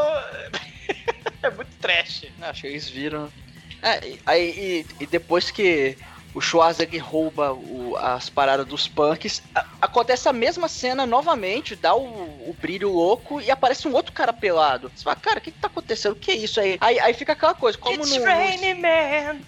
é 1.42 1.50
muito 1.50 1.76
trash. 1.78 2.24
Acho 2.40 2.62
que 2.62 2.66
eles 2.68 2.88
viram. 2.88 3.30
É, 3.82 4.06
e- 4.08 4.22
aí 4.24 4.86
e, 5.00 5.04
e 5.04 5.06
depois 5.06 5.50
que 5.50 5.98
o 6.34 6.40
Schwarzenegger 6.40 7.04
rouba 7.04 7.52
o- 7.52 7.96
as 7.96 8.30
paradas 8.30 8.64
dos 8.66 8.88
punks, 8.88 9.42
a- 9.54 9.64
acontece 9.82 10.28
a 10.28 10.32
mesma 10.32 10.68
cena 10.68 11.04
novamente, 11.04 11.76
dá 11.76 11.94
o, 11.94 12.48
o 12.50 12.54
brilho 12.54 12.88
louco 12.90 13.40
e 13.40 13.50
aparece 13.50 13.86
um 13.86 13.92
outro 13.92 14.12
cara 14.12 14.32
pelado. 14.32 14.90
Você 14.94 15.02
fala, 15.02 15.16
cara, 15.16 15.38
o 15.38 15.42
que, 15.42 15.52
que 15.52 15.58
tá 15.58 15.66
acontecendo? 15.68 16.12
O 16.12 16.16
que 16.16 16.30
é 16.30 16.34
isso 16.36 16.60
aí? 16.60 16.78
Aí, 16.80 16.98
aí 17.00 17.12
fica 17.12 17.32
aquela 17.32 17.54
coisa, 17.54 17.76
como 17.76 18.02
It's 18.02 18.16
no, 18.16 18.24
raining 18.24 18.80
man. 18.80 19.40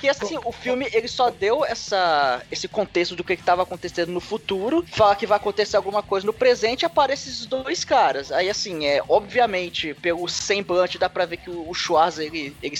Que 0.00 0.08
assim, 0.08 0.38
o 0.44 0.52
filme 0.52 0.88
ele 0.92 1.08
só 1.08 1.30
deu 1.30 1.64
essa, 1.64 2.42
esse 2.50 2.66
contexto 2.66 3.14
do 3.14 3.22
que 3.22 3.34
estava 3.34 3.62
acontecendo 3.62 4.10
no 4.10 4.20
futuro, 4.20 4.84
fala 4.90 5.14
que 5.14 5.26
vai 5.26 5.36
acontecer 5.36 5.76
alguma 5.76 6.02
coisa 6.02 6.26
no 6.26 6.32
presente 6.32 6.82
e 6.82 6.86
aparece 6.86 7.28
esses 7.28 7.46
dois 7.46 7.84
caras. 7.84 8.32
Aí 8.32 8.48
assim, 8.48 8.86
é 8.86 9.02
obviamente, 9.08 9.94
pelo 9.94 10.26
semblante 10.28 10.98
dá 10.98 11.08
pra 11.08 11.26
ver 11.26 11.36
que 11.36 11.50
o, 11.50 11.72
Schwarza 11.74 12.24
ele, 12.24 12.56
ele, 12.62 12.78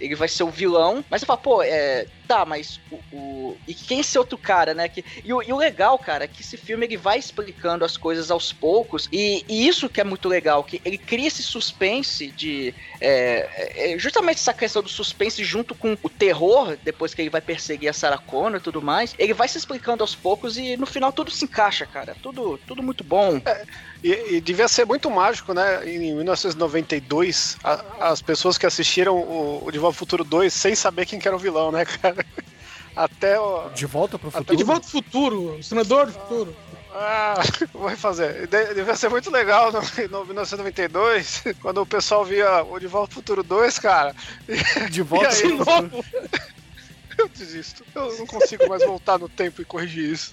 ele 0.00 0.14
vai 0.14 0.28
ser 0.28 0.42
o 0.42 0.50
vilão, 0.50 1.04
mas 1.08 1.20
você 1.20 1.26
fala, 1.26 1.38
pô, 1.38 1.62
é, 1.62 2.06
tá, 2.26 2.44
mas 2.44 2.80
o, 2.90 3.02
o- 3.10 3.60
e 3.66 3.74
quem 3.74 3.98
é 3.98 4.00
esse 4.00 4.18
outro 4.18 4.38
cara, 4.38 4.74
né? 4.74 4.88
Que, 4.88 5.04
e, 5.24 5.32
o, 5.32 5.42
e 5.42 5.52
o 5.52 5.56
legal, 5.56 5.98
cara, 5.98 6.24
é 6.24 6.28
que 6.28 6.42
esse 6.42 6.56
filme 6.56 6.86
ele 6.86 6.96
vai 6.96 7.18
explicando 7.18 7.84
as 7.84 7.96
coisas 7.96 8.30
aos 8.30 8.52
poucos 8.52 9.08
e, 9.12 9.44
e 9.48 9.66
isso 9.68 9.88
que 9.88 10.00
é 10.00 10.04
muito 10.04 10.28
legal, 10.28 10.64
que 10.64 10.80
ele 10.84 10.98
cria 10.98 11.28
esse 11.28 11.42
suspense 11.42 12.32
de 12.32 12.74
é, 13.00 13.94
é 13.94 13.98
justamente 13.98 14.38
essa 14.38 14.54
questão 14.54 14.82
do 14.82 14.88
suspense 14.88 15.42
junto 15.44 15.74
com 15.74 15.96
o 16.02 16.10
terror, 16.10 16.76
depois 16.82 17.14
que 17.14 17.22
ele 17.22 17.30
vai 17.30 17.40
perseguir 17.40 17.88
a 17.88 17.92
Sarah 17.92 18.18
Connor 18.18 18.58
e 18.58 18.62
tudo 18.62 18.82
mais, 18.82 19.14
ele 19.18 19.34
vai 19.34 19.48
se 19.48 19.58
explicando 19.58 20.02
aos 20.02 20.14
poucos 20.16 20.56
e 20.56 20.76
no 20.76 20.86
final 20.86 21.12
tudo 21.12 21.30
se 21.30 21.44
encaixa, 21.44 21.86
cara. 21.86 22.16
Tudo, 22.20 22.58
tudo 22.66 22.82
muito 22.82 23.04
bom. 23.04 23.40
E, 24.04 24.36
e 24.36 24.40
devia 24.40 24.68
ser 24.68 24.84
muito 24.84 25.10
mágico, 25.10 25.52
né? 25.54 25.88
Em 25.88 26.14
1992, 26.14 27.56
a- 27.64 27.84
as 28.00 28.22
pessoas 28.22 28.56
que 28.58 28.66
assistiram 28.66 29.16
o, 29.16 29.62
o 29.66 29.70
De 29.72 29.78
Volta 29.78 29.94
ao 29.94 29.98
Futuro 29.98 30.22
2 30.24 30.52
sem 30.52 30.74
saber 30.74 31.06
quem 31.06 31.18
que 31.18 31.26
era 31.26 31.36
o 31.36 31.40
vilão, 31.40 31.72
né, 31.72 31.84
cara? 31.84 32.24
Até 32.94 33.38
o. 33.38 33.68
De 33.70 33.84
volta 33.86 34.18
pro 34.18 34.28
Até 34.28 34.38
futuro. 34.38 34.56
De 34.58 34.64
volta 34.64 34.86
ao 34.86 34.90
futuro, 34.90 35.56
o 35.58 35.62
senador 35.62 36.06
do 36.06 36.12
futuro. 36.12 36.56
Ah, 36.94 37.34
vou 37.74 37.88
refazer. 37.88 38.46
De- 38.46 38.72
Devia 38.74 38.96
ser 38.96 39.10
muito 39.10 39.30
legal 39.30 39.70
no, 39.70 39.80
no 40.08 40.24
1992, 40.24 41.42
quando 41.60 41.82
o 41.82 41.86
pessoal 41.86 42.24
via 42.24 42.62
o 42.64 42.78
De 42.78 42.86
Volta 42.86 43.12
ao 43.12 43.14
Futuro 43.16 43.42
2, 43.42 43.78
cara. 43.78 44.14
De 44.90 45.02
volta 45.02 45.28
aí, 45.28 45.42
pro 45.56 45.64
futuro. 45.64 46.04
Eu 47.18 47.28
desisto. 47.28 47.82
Eu 47.94 48.16
não 48.18 48.26
consigo 48.26 48.68
mais 48.68 48.82
voltar 48.84 49.18
no 49.18 49.28
tempo 49.28 49.60
e 49.60 49.64
corrigir 49.64 50.12
isso. 50.12 50.32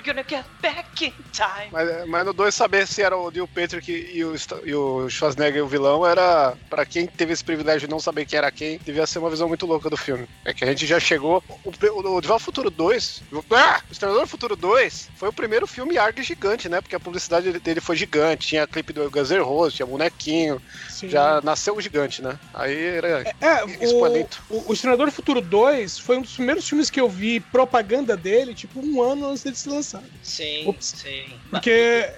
We're 0.00 0.14
gonna 0.14 0.24
get 0.26 0.46
back 0.62 1.04
in 1.04 1.12
time. 1.30 1.68
Mas, 1.70 2.08
mas 2.08 2.24
no 2.24 2.32
2 2.32 2.54
saber 2.54 2.86
se 2.86 3.02
era 3.02 3.14
o 3.16 3.30
Neil 3.30 3.46
Patrick 3.46 3.92
e 3.92 4.24
o, 4.24 4.34
e 4.64 4.74
o 4.74 5.10
Schwarzenegger 5.10 5.62
o 5.62 5.68
vilão 5.68 6.06
era. 6.06 6.56
Pra 6.70 6.86
quem 6.86 7.06
teve 7.06 7.34
esse 7.34 7.44
privilégio 7.44 7.86
de 7.86 7.90
não 7.90 8.00
saber 8.00 8.24
quem 8.24 8.38
era 8.38 8.50
quem, 8.50 8.78
devia 8.78 9.06
ser 9.06 9.18
uma 9.18 9.28
visão 9.28 9.46
muito 9.46 9.66
louca 9.66 9.90
do 9.90 9.98
filme. 9.98 10.26
É 10.44 10.54
que 10.54 10.64
a 10.64 10.66
gente 10.68 10.86
já 10.86 10.98
chegou. 10.98 11.42
O, 11.64 11.70
o, 11.70 12.18
o 12.18 12.32
ao 12.32 12.38
Futuro 12.38 12.70
2. 12.70 13.22
Ah! 13.50 13.80
O 13.88 13.92
Exterminador 13.92 14.24
do 14.26 14.30
Futuro 14.30 14.56
2 14.56 15.10
foi 15.16 15.28
o 15.28 15.32
primeiro 15.32 15.66
filme 15.66 15.98
ARG 15.98 16.22
gigante, 16.22 16.68
né? 16.68 16.80
Porque 16.80 16.96
a 16.96 17.00
publicidade 17.00 17.52
dele- 17.60 17.80
foi 17.80 17.96
gigante. 17.96 18.48
Tinha 18.48 18.66
clipe 18.66 18.94
do 18.94 19.10
Guns 19.10 19.30
N' 19.30 19.42
Roses, 19.42 19.74
tinha 19.74 19.86
bonequinho. 19.86 20.62
Sim. 20.88 21.10
Já 21.10 21.42
nasceu 21.42 21.78
gigante, 21.78 22.22
né? 22.22 22.38
Aí 22.54 22.96
era. 22.96 23.22
É, 23.40 23.84
Expoente. 23.84 24.38
o, 24.48 24.56
o, 24.56 24.64
o 24.70 24.72
Exterminador 24.72 25.06
do 25.06 25.12
Futuro 25.12 25.42
2 25.42 25.98
foi 25.98 26.16
um 26.16 26.22
dos 26.22 26.32
primeiros 26.34 26.66
filmes 26.66 26.88
que 26.88 27.00
eu 27.00 27.08
vi 27.08 27.38
propaganda 27.40 28.16
dele, 28.16 28.54
tipo, 28.54 28.80
um 28.80 29.02
ano 29.02 29.28
antes 29.28 29.42
dele 29.42 29.56
ser 29.56 29.70
lançado. 29.96 30.10
Sim, 30.22 30.68
Ups. 30.68 30.94
sim. 30.96 31.40
Porque 31.50 32.08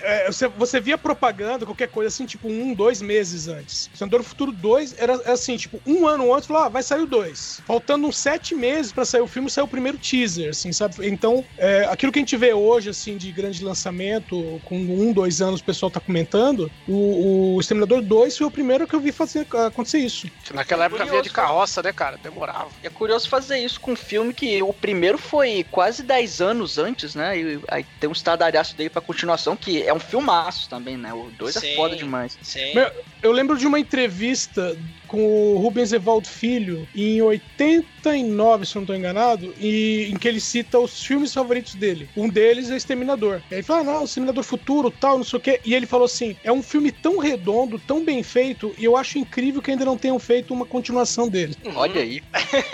é, 0.00 0.26
você, 0.30 0.48
você 0.48 0.80
via 0.80 0.98
propaganda, 0.98 1.64
qualquer 1.64 1.88
coisa 1.88 2.08
assim, 2.08 2.26
tipo 2.26 2.48
um, 2.48 2.74
dois 2.74 3.00
meses 3.00 3.48
antes. 3.48 3.90
Senador 3.94 4.20
do 4.20 4.26
Futuro 4.26 4.52
2 4.52 4.94
era 4.98 5.14
assim, 5.32 5.56
tipo, 5.56 5.80
um 5.86 6.06
ano 6.06 6.34
antes, 6.34 6.46
falou, 6.46 6.62
ah, 6.62 6.68
vai 6.68 6.82
sair 6.82 7.02
o 7.02 7.06
2. 7.06 7.62
Faltando 7.66 8.06
uns 8.06 8.18
sete 8.18 8.54
meses 8.54 8.92
pra 8.92 9.04
sair 9.04 9.20
o 9.20 9.26
filme, 9.26 9.50
saiu 9.50 9.64
o 9.64 9.68
primeiro 9.68 9.98
teaser, 9.98 10.50
assim, 10.50 10.72
sabe? 10.72 10.94
Então, 11.08 11.44
é, 11.58 11.86
aquilo 11.90 12.12
que 12.12 12.18
a 12.18 12.22
gente 12.22 12.36
vê 12.36 12.52
hoje, 12.52 12.90
assim, 12.90 13.16
de 13.16 13.30
grande 13.32 13.64
lançamento, 13.64 14.60
com 14.64 14.76
um, 14.76 15.12
dois 15.12 15.40
anos 15.40 15.60
o 15.60 15.64
pessoal 15.64 15.90
tá 15.90 16.00
comentando, 16.00 16.70
o, 16.86 17.54
o 17.54 17.60
Exterminador 17.60 18.02
2 18.02 18.36
foi 18.36 18.46
o 18.46 18.50
primeiro 18.50 18.86
que 18.86 18.94
eu 18.94 19.00
vi 19.00 19.12
fazer, 19.12 19.46
acontecer 19.66 19.98
isso. 19.98 20.28
Naquela 20.52 20.84
época 20.84 20.98
Curioso, 20.98 21.10
vinha 21.10 21.22
de 21.22 21.30
carroça, 21.30 21.82
né, 21.82 21.92
cara? 21.92 22.18
Demorava. 22.22 22.68
É 22.82 22.88
curioso 22.88 23.28
fazer 23.28 23.58
isso 23.58 23.80
com 23.80 23.92
um 23.92 23.96
filme 23.96 24.32
que 24.32 24.62
o 24.62 24.72
primeiro 24.72 25.18
foi 25.18 25.64
quase 25.70 26.02
10 26.02 26.40
anos 26.40 26.78
antes, 26.78 27.14
né? 27.14 27.38
E 27.38 27.60
aí 27.68 27.84
tem 28.00 28.08
um 28.08 28.12
estardalhaço 28.12 28.76
dele 28.76 28.90
pra 28.90 29.00
continuação, 29.00 29.56
que 29.56 29.85
é 29.86 29.94
um 29.94 30.00
filmaço 30.00 30.68
também, 30.68 30.96
né? 30.96 31.12
O 31.12 31.30
2 31.38 31.56
é 31.56 31.74
foda 31.74 31.96
demais. 31.96 32.38
Sim. 32.42 32.74
Meu, 32.74 32.90
eu 33.22 33.32
lembro 33.32 33.56
de 33.56 33.66
uma 33.66 33.78
entrevista 33.78 34.76
com 35.06 35.54
o 35.54 35.58
Rubens 35.58 35.92
Evaldo 35.92 36.26
Filho 36.26 36.88
em 36.94 37.20
89, 37.20 38.66
se 38.66 38.76
eu 38.76 38.80
não 38.80 38.84
estou 38.84 38.96
enganado, 38.96 39.54
e, 39.58 40.08
em 40.10 40.16
que 40.16 40.26
ele 40.26 40.40
cita 40.40 40.78
os 40.78 41.02
filmes 41.02 41.32
favoritos 41.32 41.74
dele. 41.74 42.08
Um 42.16 42.28
deles 42.28 42.70
é 42.70 42.76
Exterminador. 42.76 43.42
E 43.50 43.54
aí 43.54 43.60
ele 43.60 43.62
fala, 43.62 43.80
ah, 43.80 43.84
não, 43.84 44.04
Exterminador 44.04 44.42
Futuro, 44.42 44.90
tal, 44.90 45.18
não 45.18 45.24
sei 45.24 45.38
o 45.38 45.42
quê. 45.42 45.60
E 45.64 45.74
ele 45.74 45.86
falou 45.86 46.06
assim: 46.06 46.36
é 46.42 46.50
um 46.50 46.62
filme 46.62 46.90
tão 46.90 47.18
redondo, 47.18 47.78
tão 47.78 48.04
bem 48.04 48.22
feito, 48.22 48.74
e 48.78 48.84
eu 48.84 48.96
acho 48.96 49.18
incrível 49.18 49.62
que 49.62 49.70
ainda 49.70 49.84
não 49.84 49.98
tenham 49.98 50.18
feito 50.18 50.54
uma 50.54 50.66
continuação 50.66 51.28
dele. 51.28 51.56
Olha 51.74 52.00
aí. 52.00 52.22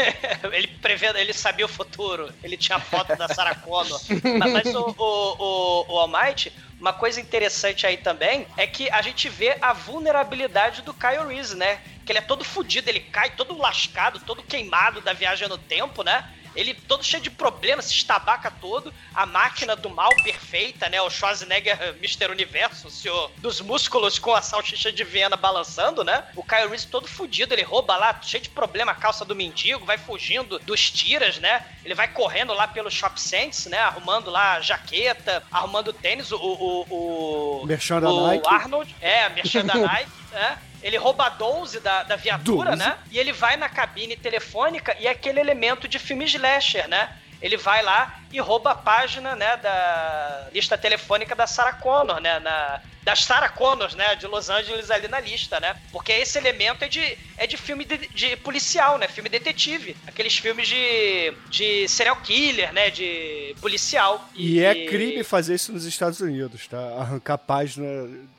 ele 0.53 0.68
prevendo, 0.80 1.18
ele 1.18 1.33
sabia 1.33 1.66
o 1.66 1.68
futuro. 1.68 2.30
Ele 2.43 2.57
tinha 2.57 2.76
a 2.76 2.80
foto 2.80 3.16
da 3.16 3.28
Sarah 3.28 3.55
Connor. 3.55 4.01
mas 4.39 4.53
mas 4.53 4.74
o, 4.74 4.95
o, 4.97 5.37
o, 5.39 5.95
o 5.95 5.99
Almighty, 5.99 6.53
uma 6.80 6.93
coisa 6.93 7.20
interessante 7.20 7.87
aí 7.87 7.97
também 7.97 8.47
é 8.57 8.66
que 8.66 8.91
a 8.91 9.03
gente 9.03 9.28
vê 9.28 9.57
a 9.61 9.72
vulnerabilidade 9.72 10.83
do 10.83 10.95
Kyle 10.95 11.26
Reese, 11.28 11.57
né? 11.57 11.80
Que 12.05 12.13
ele 12.13 12.19
é 12.19 12.23
todo 12.23 12.45
fudido, 12.45 12.89
ele 12.89 13.01
cai 13.01 13.31
todo 13.31 13.57
lascado, 13.57 14.21
todo 14.21 14.43
queimado 14.43 15.01
da 15.01 15.13
viagem 15.13 15.49
no 15.49 15.59
tempo, 15.59 16.03
né? 16.03 16.29
Ele 16.55 16.75
todo 16.75 17.03
cheio 17.03 17.23
de 17.23 17.31
problemas, 17.31 17.87
se 17.87 17.95
estabaca 17.95 18.51
todo. 18.51 18.93
A 19.15 19.25
máquina 19.25 19.75
do 19.75 19.89
mal 19.89 20.11
perfeita, 20.23 20.89
né? 20.89 21.01
O 21.01 21.09
Schwarzenegger 21.09 21.97
Mr. 21.99 22.31
Universo, 22.31 22.89
o 22.89 22.91
senhor 22.91 23.31
dos 23.39 23.61
músculos 23.61 24.19
com 24.19 24.35
a 24.35 24.43
salsicha 24.43 24.93
de 24.93 25.03
Viena 25.03 25.37
balançando, 25.37 26.05
né? 26.05 26.25
O 26.37 26.45
Kyle 26.45 26.69
Reese 26.69 26.87
todo 26.87 27.09
fudido, 27.09 27.55
ele 27.55 27.63
rouba 27.63 27.97
lá, 27.97 28.19
cheio 28.21 28.43
de 28.43 28.51
problema 28.51 28.93
a 28.93 28.95
calça 28.95 29.25
do 29.25 29.35
mendigo, 29.35 29.87
vai 29.87 29.97
fugindo 29.97 30.59
dos 30.59 30.91
tiras, 30.91 31.39
né? 31.39 31.65
Ele 31.85 31.95
vai 31.95 32.09
correndo 32.09 32.53
lá 32.53 32.69
pelo 32.69 32.91
Shop 32.91 33.19
Sense, 33.21 33.69
né? 33.69 33.79
Arrumando 33.79 34.31
lá 34.31 34.55
a 34.55 34.61
jaqueta, 34.61 35.43
arrumando 35.51 35.89
o 35.89 35.93
tênis, 35.93 36.31
o... 36.33 36.37
o, 36.37 36.87
o 36.91 37.67
o 38.11 38.27
Nike. 38.27 38.49
Arnold, 38.49 38.95
é, 39.01 39.25
a 39.25 39.31
merchan 39.31 39.65
da 39.65 39.75
Nike, 39.75 40.11
né? 40.33 40.59
Ele 40.83 40.97
rouba 40.97 41.26
a 41.26 41.28
12 41.28 41.80
da, 41.80 42.03
da 42.03 42.16
viatura, 42.16 42.70
12. 42.70 42.83
né? 42.85 42.99
E 43.11 43.18
ele 43.18 43.33
vai 43.33 43.57
na 43.57 43.68
cabine 43.68 44.16
telefônica 44.16 44.97
e 44.99 45.07
é 45.07 45.11
aquele 45.11 45.41
elemento 45.41 45.87
de 45.87 45.99
filme 45.99 46.24
slasher, 46.24 46.89
né? 46.89 47.16
Ele 47.41 47.57
vai 47.57 47.83
lá 47.83 48.20
e 48.33 48.41
rouba 48.41 48.70
a 48.70 48.74
página, 48.74 49.35
né, 49.35 49.57
da 49.57 50.49
lista 50.53 50.78
telefônica 50.78 51.35
da 51.35 51.47
Sarah 51.47 51.72
Connor, 51.72 52.20
né, 52.20 52.39
na, 52.39 52.80
das 53.03 53.25
Sarah 53.25 53.49
Connors, 53.49 53.95
né, 53.95 54.15
de 54.15 54.27
Los 54.27 54.49
Angeles 54.49 54.91
ali 54.91 55.09
na 55.09 55.21
lista, 55.21 55.59
né? 55.61 55.77
Porque 55.91 56.13
esse 56.13 56.39
elemento 56.39 56.85
é 56.85 56.89
de, 56.89 57.19
é 57.37 57.47
de 57.47 57.57
filme 57.57 57.85
de, 57.85 57.99
de 58.09 58.37
policial, 58.37 58.99
né? 58.99 59.09
Filme 59.09 59.29
detetive. 59.29 59.97
Aqueles 60.07 60.37
filmes 60.37 60.69
de, 60.69 61.33
de 61.51 61.89
serial 61.89 62.17
killer, 62.17 62.73
né, 62.73 62.91
de 62.91 63.55
policial. 63.61 64.29
E 64.35 64.63
é 64.63 64.87
crime 64.87 65.25
fazer 65.25 65.55
isso 65.55 65.73
nos 65.73 65.85
Estados 65.85 66.21
Unidos, 66.21 66.67
tá? 66.69 66.79
Arrancar 66.99 67.39
página 67.39 67.87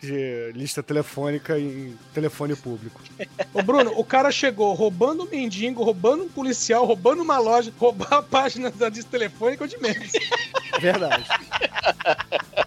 de 0.02 0.52
lista 0.54 0.82
telefônica 0.82 1.58
em 1.60 1.98
telefone 2.14 2.56
público. 2.56 3.02
Ô, 3.54 3.62
Bruno, 3.62 3.94
o 3.98 4.04
cara 4.04 4.32
chegou 4.32 4.74
roubando 4.74 5.24
um 5.24 5.30
mendigo, 5.30 5.84
roubando 5.84 6.24
um 6.24 6.30
policial, 6.30 6.86
roubando 6.86 7.22
uma 7.22 7.38
loja, 7.38 7.74
roubar 7.78 8.14
a 8.14 8.24
página 8.24 8.70
da 8.72 8.90
lista 8.90 9.12
telefônica 9.12 9.68
de 9.68 9.78
menos. 9.80 10.12
Verdade. 10.80 11.26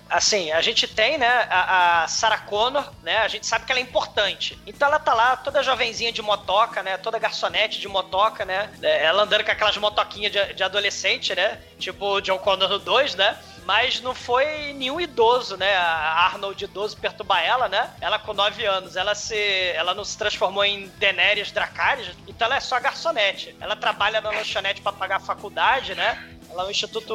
Assim, 0.08 0.50
a 0.52 0.60
gente 0.60 0.86
tem, 0.86 1.18
né, 1.18 1.26
a, 1.26 1.60
a 1.60 1.85
Sarah 2.08 2.38
Connor, 2.38 2.90
né, 3.02 3.18
a 3.18 3.28
gente 3.28 3.46
sabe 3.46 3.64
que 3.64 3.72
ela 3.72 3.80
é 3.80 3.82
importante. 3.82 4.58
Então 4.66 4.88
ela 4.88 4.98
tá 4.98 5.14
lá, 5.14 5.36
toda 5.36 5.62
jovenzinha 5.62 6.12
de 6.12 6.22
motoca, 6.22 6.82
né, 6.82 6.96
toda 6.96 7.18
garçonete 7.18 7.80
de 7.80 7.88
motoca, 7.88 8.44
né, 8.44 8.70
ela 8.82 9.22
andando 9.22 9.44
com 9.44 9.50
aquelas 9.50 9.76
motoquinhas 9.76 10.32
de, 10.32 10.54
de 10.54 10.62
adolescente, 10.62 11.34
né, 11.34 11.60
tipo 11.78 12.04
o 12.04 12.20
John 12.20 12.38
Connor 12.38 12.68
no 12.68 12.78
2, 12.78 13.14
né, 13.14 13.38
mas 13.66 14.00
não 14.00 14.14
foi 14.14 14.72
nenhum 14.74 15.00
idoso, 15.00 15.56
né? 15.56 15.74
A 15.74 16.26
Arnold 16.26 16.64
idoso 16.64 16.96
perturbar 16.96 17.42
ela, 17.42 17.68
né? 17.68 17.90
Ela 18.00 18.16
com 18.16 18.32
9 18.32 18.64
anos, 18.64 18.94
ela 18.94 19.12
se 19.12 19.36
ela 19.74 19.92
não 19.92 20.04
se 20.04 20.16
transformou 20.16 20.64
em 20.64 20.86
Daenerys 21.00 21.50
Dracarys, 21.50 22.12
então 22.28 22.46
ela 22.46 22.56
é 22.56 22.60
só 22.60 22.78
garçonete. 22.78 23.56
Ela 23.60 23.74
trabalha 23.74 24.20
na 24.20 24.30
lanchonete 24.30 24.80
para 24.80 24.92
pagar 24.92 25.16
a 25.16 25.20
faculdade, 25.20 25.96
né? 25.96 26.35
Ela 26.56 26.64
é 26.64 26.68
um 26.68 26.70
Instituto 26.70 27.14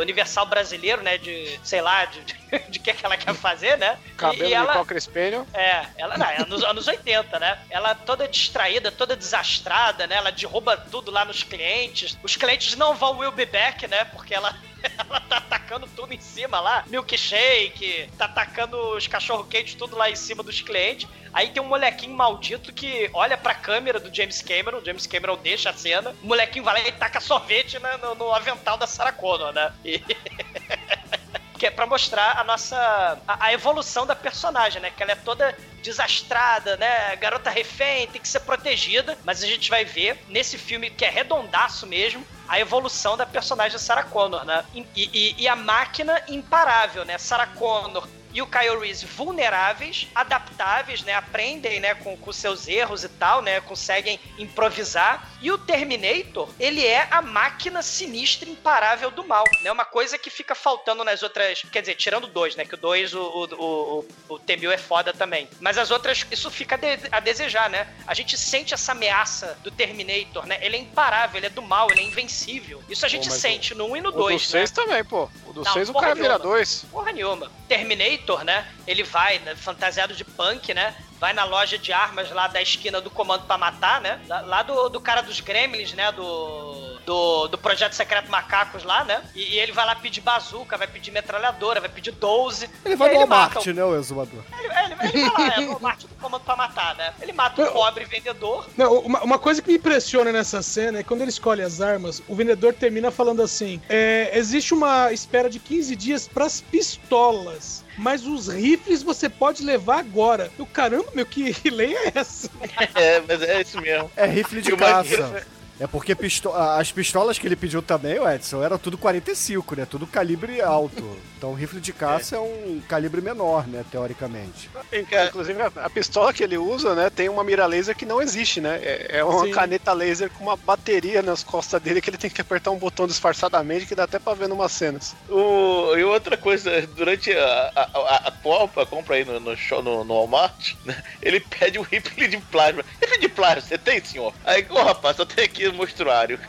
Universal 0.00 0.46
Brasileiro, 0.46 1.02
né? 1.02 1.18
De, 1.18 1.60
sei 1.62 1.82
lá, 1.82 2.06
de, 2.06 2.22
de 2.70 2.78
que 2.80 2.94
que 2.94 3.04
ela 3.04 3.14
quer 3.18 3.34
fazer, 3.34 3.76
né? 3.76 3.98
Cabelo 4.16 4.42
E- 4.42 4.46
e 4.46 4.48
de 4.48 4.54
ela, 4.54 4.84
Spaniel. 4.98 5.46
é, 5.52 5.84
ela 5.98 6.16
não, 6.16 6.24
é 6.26 6.46
nos 6.46 6.64
anos 6.64 6.88
80, 6.88 7.38
né? 7.38 7.58
Ela 7.68 7.94
toda 7.94 8.26
distraída, 8.26 8.90
toda 8.90 9.14
desastrada, 9.14 10.06
né? 10.06 10.16
Ela 10.16 10.32
derruba 10.32 10.78
tudo 10.78 11.10
lá 11.10 11.26
nos 11.26 11.42
clientes. 11.42 12.16
Os 12.22 12.36
clientes 12.36 12.74
não 12.74 12.94
vão 12.94 13.18
will 13.18 13.32
be 13.32 13.44
back, 13.44 13.86
né? 13.86 14.04
Porque 14.06 14.34
ela, 14.34 14.56
ela 14.98 15.20
tá 15.20 15.36
atacando 15.38 15.88
tudo 15.94 16.12
em 16.12 16.20
cima 16.20 16.60
lá. 16.60 16.84
Milkshake, 16.86 18.10
tá 18.16 18.26
atacando 18.26 18.76
os 18.96 19.06
cachorro 19.06 19.44
quentes 19.44 19.74
tudo 19.74 19.96
lá 19.96 20.10
em 20.10 20.16
cima 20.16 20.42
dos 20.42 20.60
clientes. 20.60 21.08
Aí 21.32 21.50
tem 21.50 21.62
um 21.62 21.66
molequinho 21.66 22.14
maldito 22.14 22.72
que 22.72 23.08
olha 23.12 23.36
pra 23.36 23.54
câmera 23.54 24.00
do 24.00 24.14
James 24.14 24.42
Cameron. 24.42 24.78
O 24.78 24.84
James 24.84 25.06
Cameron 25.06 25.36
deixa 25.36 25.70
a 25.70 25.72
cena. 25.72 26.14
O 26.22 26.26
molequinho 26.26 26.64
vai 26.64 26.82
lá 26.82 26.88
e 26.88 26.92
taca 26.92 27.20
sorvete 27.20 27.78
né, 27.78 27.96
no, 27.98 28.14
no 28.14 28.34
avental 28.34 28.76
da 28.76 28.86
Sarah 28.86 29.12
Connor, 29.12 29.52
né? 29.52 29.72
E... 29.84 30.02
que 31.60 31.66
é 31.66 31.70
pra 31.70 31.86
mostrar 31.86 32.38
a 32.38 32.42
nossa 32.42 33.18
a, 33.28 33.44
a 33.44 33.52
evolução 33.52 34.06
da 34.06 34.16
personagem, 34.16 34.80
né? 34.80 34.90
Que 34.90 35.02
ela 35.02 35.12
é 35.12 35.16
toda 35.16 35.54
desastrada, 35.82 36.78
né? 36.78 37.14
Garota 37.16 37.50
refém, 37.50 38.06
tem 38.06 38.20
que 38.20 38.28
ser 38.28 38.40
protegida, 38.40 39.16
mas 39.24 39.42
a 39.42 39.46
gente 39.46 39.68
vai 39.68 39.84
ver 39.84 40.18
nesse 40.28 40.56
filme 40.56 40.88
que 40.88 41.04
é 41.04 41.10
redondaço 41.10 41.86
mesmo 41.86 42.26
a 42.50 42.58
evolução 42.58 43.16
da 43.16 43.24
personagem 43.24 43.78
Sarah 43.78 44.02
Connor, 44.02 44.44
né? 44.44 44.64
E, 44.74 44.84
e- 44.96 45.34
e 45.38 45.46
a 45.46 45.54
máquina 45.54 46.20
imparável, 46.26 47.04
né? 47.04 47.16
Sarah 47.16 47.46
Connor 47.46 48.08
e 48.32 48.40
o 48.42 48.46
Kyle 48.46 48.78
Reese 48.78 49.06
vulneráveis, 49.06 50.08
adaptáveis, 50.14 51.02
né? 51.02 51.14
Aprendem, 51.14 51.80
né? 51.80 51.94
Com, 51.94 52.16
com 52.16 52.32
seus 52.32 52.68
erros 52.68 53.04
e 53.04 53.08
tal, 53.08 53.42
né? 53.42 53.60
Conseguem 53.60 54.18
improvisar. 54.38 55.28
E 55.40 55.50
o 55.50 55.58
Terminator, 55.58 56.48
ele 56.58 56.86
é 56.86 57.08
a 57.10 57.22
máquina 57.22 57.82
sinistra 57.82 58.48
imparável 58.48 59.10
do 59.10 59.26
mal, 59.26 59.44
né? 59.62 59.72
Uma 59.72 59.84
coisa 59.84 60.18
que 60.18 60.30
fica 60.30 60.54
faltando 60.54 61.02
nas 61.04 61.22
outras... 61.22 61.62
Quer 61.72 61.80
dizer, 61.80 61.94
tirando 61.94 62.26
dois, 62.26 62.54
né? 62.56 62.64
Que 62.64 62.74
o 62.74 62.78
dois, 62.78 63.14
o, 63.14 63.20
o, 63.20 63.44
o, 63.54 64.06
o, 64.28 64.34
o 64.34 64.38
T-1000 64.38 64.70
é 64.72 64.78
foda 64.78 65.12
também. 65.12 65.48
Mas 65.60 65.78
as 65.78 65.90
outras, 65.90 66.26
isso 66.30 66.50
fica 66.50 66.74
a, 66.74 66.78
de- 66.78 67.08
a 67.10 67.20
desejar, 67.20 67.70
né? 67.70 67.88
A 68.06 68.14
gente 68.14 68.36
sente 68.36 68.74
essa 68.74 68.92
ameaça 68.92 69.58
do 69.62 69.70
Terminator, 69.70 70.46
né? 70.46 70.58
Ele 70.60 70.76
é 70.76 70.80
imparável, 70.80 71.38
ele 71.38 71.46
é 71.46 71.50
do 71.50 71.62
mal, 71.62 71.90
ele 71.90 72.00
é 72.00 72.04
invencível. 72.04 72.82
Isso 72.88 73.04
a 73.06 73.08
gente 73.08 73.28
mas 73.28 73.38
sente 73.38 73.74
no 73.74 73.86
1 73.86 73.96
e 73.96 74.00
no 74.00 74.08
O 74.10 74.12
do 74.12 74.18
2, 74.18 74.42
né? 74.52 74.60
6 74.60 74.70
também, 74.72 75.04
pô. 75.04 75.28
O 75.46 75.52
do 75.52 75.62
Não, 75.62 75.72
6 75.72 75.88
o 75.88 75.94
cara 75.94 76.14
vira 76.14 76.28
nenhuma. 76.38 76.44
2. 76.50 76.86
Porra 76.90 77.12
nenhuma. 77.12 77.50
Terminator, 77.68 78.19
né? 78.44 78.66
Ele 78.86 79.02
vai, 79.02 79.38
né, 79.40 79.54
fantasiado 79.56 80.14
de 80.14 80.24
punk, 80.24 80.72
né? 80.72 80.94
Vai 81.18 81.32
na 81.32 81.44
loja 81.44 81.76
de 81.76 81.92
armas 81.92 82.30
lá 82.30 82.48
da 82.48 82.62
esquina 82.62 83.00
do 83.00 83.10
Comando 83.10 83.44
pra 83.44 83.58
Matar, 83.58 84.00
né? 84.00 84.20
Lá, 84.26 84.40
lá 84.40 84.62
do, 84.62 84.88
do 84.88 85.00
cara 85.00 85.20
dos 85.20 85.40
Gremlins, 85.40 85.92
né? 85.92 86.10
Do, 86.12 86.89
do, 87.10 87.48
do 87.48 87.58
Projeto 87.58 87.94
Secreto 87.94 88.30
Macacos 88.30 88.84
lá, 88.84 89.04
né? 89.04 89.20
E, 89.34 89.54
e 89.54 89.58
ele 89.58 89.72
vai 89.72 89.84
lá 89.84 89.96
pedir 89.96 90.20
bazuca, 90.20 90.78
vai 90.78 90.86
pedir 90.86 91.10
metralhadora, 91.10 91.80
vai 91.80 91.88
pedir 91.88 92.12
12. 92.12 92.70
Ele 92.84 92.94
vai 92.94 93.12
no 93.12 93.18
Walmart, 93.18 93.66
né, 93.66 93.84
o 93.84 93.98
exumador? 93.98 94.44
Ele, 94.56 94.72
ele, 94.72 95.18
ele 95.18 95.30
vai 95.30 95.48
lá, 95.48 95.56
é 95.56 95.60
o 95.60 95.72
Walmart 95.72 96.02
do 96.02 96.14
Comando 96.20 96.44
pra 96.44 96.54
Matar, 96.54 96.94
né? 96.94 97.12
Ele 97.20 97.32
mata 97.32 97.62
o 97.62 97.72
pobre 97.72 98.04
vendedor. 98.04 98.68
Não, 98.76 99.00
uma, 99.00 99.24
uma 99.24 99.38
coisa 99.40 99.60
que 99.60 99.68
me 99.68 99.76
impressiona 99.76 100.30
nessa 100.30 100.62
cena 100.62 101.00
é 101.00 101.02
que 101.02 101.08
quando 101.08 101.22
ele 101.22 101.30
escolhe 101.30 101.62
as 101.62 101.80
armas, 101.80 102.22
o 102.28 102.34
vendedor 102.36 102.74
termina 102.74 103.10
falando 103.10 103.42
assim: 103.42 103.82
é, 103.88 104.30
existe 104.34 104.72
uma 104.72 105.10
espera 105.10 105.50
de 105.50 105.58
15 105.58 105.96
dias 105.96 106.28
pras 106.28 106.60
pistolas. 106.60 107.84
Mas 107.98 108.24
os 108.24 108.46
rifles 108.46 109.02
você 109.02 109.28
pode 109.28 109.64
levar 109.64 109.98
agora. 109.98 110.50
Eu, 110.56 110.64
caramba, 110.64 111.08
meu, 111.12 111.26
que 111.26 111.52
lei 111.68 111.96
é 111.96 112.12
essa? 112.14 112.48
É, 112.94 113.20
mas 113.26 113.42
é 113.42 113.60
isso 113.60 113.80
mesmo. 113.80 114.10
É 114.16 114.26
rifle 114.26 114.62
de 114.62 114.76
caça. 114.76 115.44
É 115.80 115.86
porque 115.86 116.14
pisto- 116.14 116.52
as 116.52 116.92
pistolas 116.92 117.38
que 117.38 117.46
ele 117.46 117.56
pediu 117.56 117.80
também, 117.80 118.18
o 118.18 118.28
Edson, 118.30 118.62
era 118.62 118.78
tudo 118.78 118.98
45, 118.98 119.74
né? 119.76 119.86
Tudo 119.86 120.06
calibre 120.06 120.60
alto. 120.60 121.16
Então 121.38 121.52
o 121.52 121.54
rifle 121.54 121.80
de 121.80 121.90
caça 121.90 122.36
é, 122.36 122.38
um 122.38 122.82
calibre 122.86 123.22
menor, 123.22 123.66
né? 123.66 123.82
Teoricamente. 123.90 124.68
Inclusive, 124.92 125.62
a, 125.62 125.72
a 125.86 125.88
pistola 125.88 126.34
que 126.34 126.42
ele 126.44 126.58
usa, 126.58 126.94
né, 126.94 127.08
tem 127.08 127.30
uma 127.30 127.42
mira 127.42 127.64
laser 127.64 127.96
que 127.96 128.04
não 128.04 128.20
existe, 128.20 128.60
né? 128.60 128.78
É, 128.82 129.18
é 129.20 129.24
uma 129.24 129.46
Sim. 129.46 129.52
caneta 129.52 129.94
laser 129.94 130.28
com 130.30 130.44
uma 130.44 130.56
bateria 130.56 131.22
nas 131.22 131.42
costas 131.42 131.80
dele 131.80 132.02
que 132.02 132.10
ele 132.10 132.18
tem 132.18 132.28
que 132.28 132.42
apertar 132.42 132.70
um 132.72 132.78
botão 132.78 133.06
disfarçadamente 133.06 133.86
que 133.86 133.94
dá 133.94 134.04
até 134.04 134.18
pra 134.18 134.34
ver 134.34 134.48
numas 134.48 134.72
cenas. 134.72 135.16
O, 135.30 135.96
e 135.96 136.04
outra 136.04 136.36
coisa, 136.36 136.86
durante 136.88 137.32
a, 137.32 137.72
a, 137.74 137.82
a, 137.82 138.16
a 138.28 138.30
compra, 138.32 138.82
a 138.82 138.86
compra 138.86 139.16
aí 139.16 139.24
no, 139.24 139.40
no, 139.40 139.56
show, 139.56 139.82
no, 139.82 140.04
no 140.04 140.12
Walmart, 140.12 140.74
né, 140.84 141.02
ele 141.22 141.40
pede 141.40 141.78
um 141.78 141.82
rifle 141.82 142.28
de 142.28 142.36
plasma. 142.36 142.84
Rifle 143.00 143.18
de 143.18 143.28
plasma, 143.30 143.62
você 143.62 143.78
tem, 143.78 144.04
senhor? 144.04 144.34
Aí, 144.44 144.66
ô 144.68 144.82
rapaz, 144.82 145.16
só 145.16 145.24
tem 145.24 145.44
aqui 145.46 145.69
mostruário. 145.72 146.38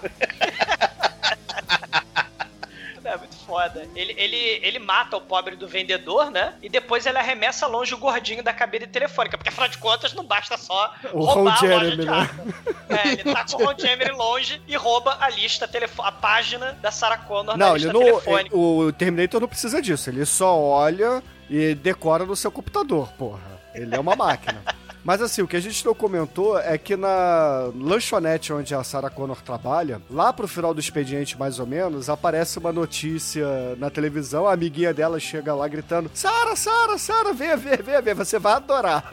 É 3.04 3.18
muito 3.18 3.36
foda. 3.36 3.86
Ele, 3.94 4.14
ele, 4.18 4.38
ele 4.64 4.80
mata 4.80 5.18
o 5.18 5.22
pobre 5.22 5.56
do 5.58 5.68
vendedor, 5.68 6.32
né? 6.32 6.54
E 6.62 6.70
depois 6.70 7.06
ele 7.06 7.18
arremessa 7.18 7.68
longe 7.68 7.94
o 7.94 7.98
gordinho 7.98 8.42
da 8.42 8.54
cabine 8.54 8.88
telefônica. 8.88 9.38
Porque 9.38 9.50
afinal 9.50 9.68
de 9.68 9.78
contas 9.80 10.14
não 10.14 10.24
basta 10.24 10.58
só 10.58 10.94
O 11.12 11.26
roubar 11.26 11.34
Ron 11.34 11.50
a 11.50 11.52
loja 11.52 11.68
Jeremy, 11.68 11.98
de 11.98 12.06
né? 12.06 12.12
arma. 12.12 12.46
É, 12.92 13.08
ele 13.14 13.24
tá 13.24 13.46
com 13.46 13.64
o 13.64 13.66
Ron 13.66 13.74
Jeremy 13.78 14.12
longe 14.12 14.62
e 14.68 14.76
rouba 14.76 15.18
a 15.20 15.30
lista, 15.30 15.70
a 16.00 16.12
página 16.12 16.74
da 16.82 16.92
Sarah 16.92 17.18
Connor 17.20 17.58
na 17.58 17.66
Não, 17.68 17.76
ele 17.76 17.86
lista 17.86 17.94
não. 17.94 18.04
telefônica. 18.06 18.56
O 18.58 18.92
Terminator 18.94 19.40
não 19.42 19.48
precisa 19.48 19.82
disso. 19.82 20.10
Ele 20.10 20.26
só 20.26 20.58
olha 20.58 21.24
e 21.50 21.74
decora 21.76 22.26
no 22.26 22.36
seu 22.36 22.52
computador, 22.52 23.10
porra. 23.18 23.40
Ele 23.74 23.96
é 23.96 24.00
uma 24.00 24.16
máquina. 24.16 24.62
Mas 25.04 25.22
assim, 25.22 25.42
o 25.42 25.48
que 25.48 25.56
a 25.56 25.60
gente 25.60 25.86
não 25.86 25.94
comentou 25.94 26.60
é 26.60 26.78
que 26.78 26.96
na 26.96 27.70
lanchonete 27.76 28.54
onde 28.54 28.74
a 28.76 28.84
Sarah 28.84 29.10
Connor 29.10 29.42
trabalha, 29.42 30.02
lá 30.10 30.32
pro 30.32 30.48
final 30.48 30.74
do 30.74 30.80
expediente, 30.80 31.38
mais 31.38 31.60
ou 31.60 31.66
menos, 31.66 32.10
aparece 32.10 32.60
uma 32.60 32.72
notícia 32.72 33.46
na 33.78 33.90
televisão, 33.90 34.48
a 34.48 34.54
amiguinha 34.54 34.94
dela 34.94 35.20
chega 35.20 35.54
lá 35.54 35.68
gritando: 35.68 36.10
Sarah, 36.14 36.56
Sarah, 36.56 36.98
Sarah, 36.98 37.34
venha 37.34 37.58
ver, 37.58 37.82
venha 37.82 38.02
ver, 38.02 38.16
você 38.16 38.38
vai 38.38 38.54
adorar. 38.54 39.04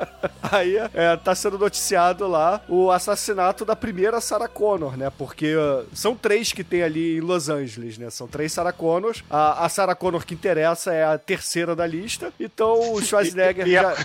Aí 0.50 0.76
é, 0.94 1.16
tá 1.16 1.34
sendo 1.34 1.58
noticiado 1.58 2.26
lá 2.26 2.62
o 2.68 2.90
assassinato 2.90 3.64
da 3.64 3.76
primeira 3.76 4.20
Sarah 4.20 4.48
Connor, 4.48 4.96
né? 4.96 5.10
Porque 5.10 5.54
uh, 5.54 5.86
são 5.92 6.16
três 6.16 6.52
que 6.52 6.64
tem 6.64 6.82
ali 6.82 7.18
em 7.18 7.20
Los 7.20 7.48
Angeles, 7.48 7.98
né? 7.98 8.08
São 8.10 8.26
três 8.26 8.52
Sarah 8.52 8.72
Connors. 8.72 9.22
A, 9.28 9.64
a 9.64 9.68
Sarah 9.68 9.94
Connor 9.94 10.24
que 10.24 10.34
interessa 10.34 10.92
é 10.92 11.04
a 11.04 11.18
terceira 11.18 11.76
da 11.76 11.86
lista. 11.86 12.32
Então 12.40 12.94
o 12.94 13.00
Schwarzenegger 13.02 13.66
E, 13.66 13.70
e 13.70 13.74
já... 13.74 13.90
a, 13.90 13.96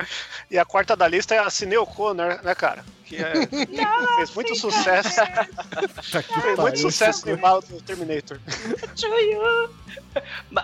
e 0.52 0.58
a 0.58 0.64
quarta 0.64 0.89
da 0.96 1.08
lista 1.08 1.34
é 1.34 1.38
a 1.38 1.50
Cine 1.50 1.76
O'Connor, 1.76 2.40
né, 2.42 2.54
cara? 2.54 2.84
que 3.10 3.16
é, 3.16 3.34
não, 3.82 4.16
fez 4.16 4.34
muito 4.34 4.54
sucesso. 4.54 5.20
Tá 6.10 6.22
fez 6.22 6.58
muito 6.58 6.78
sucesso 6.78 7.28
no 7.28 7.38
mal 7.38 7.60
do 7.60 7.80
Terminator. 7.82 8.38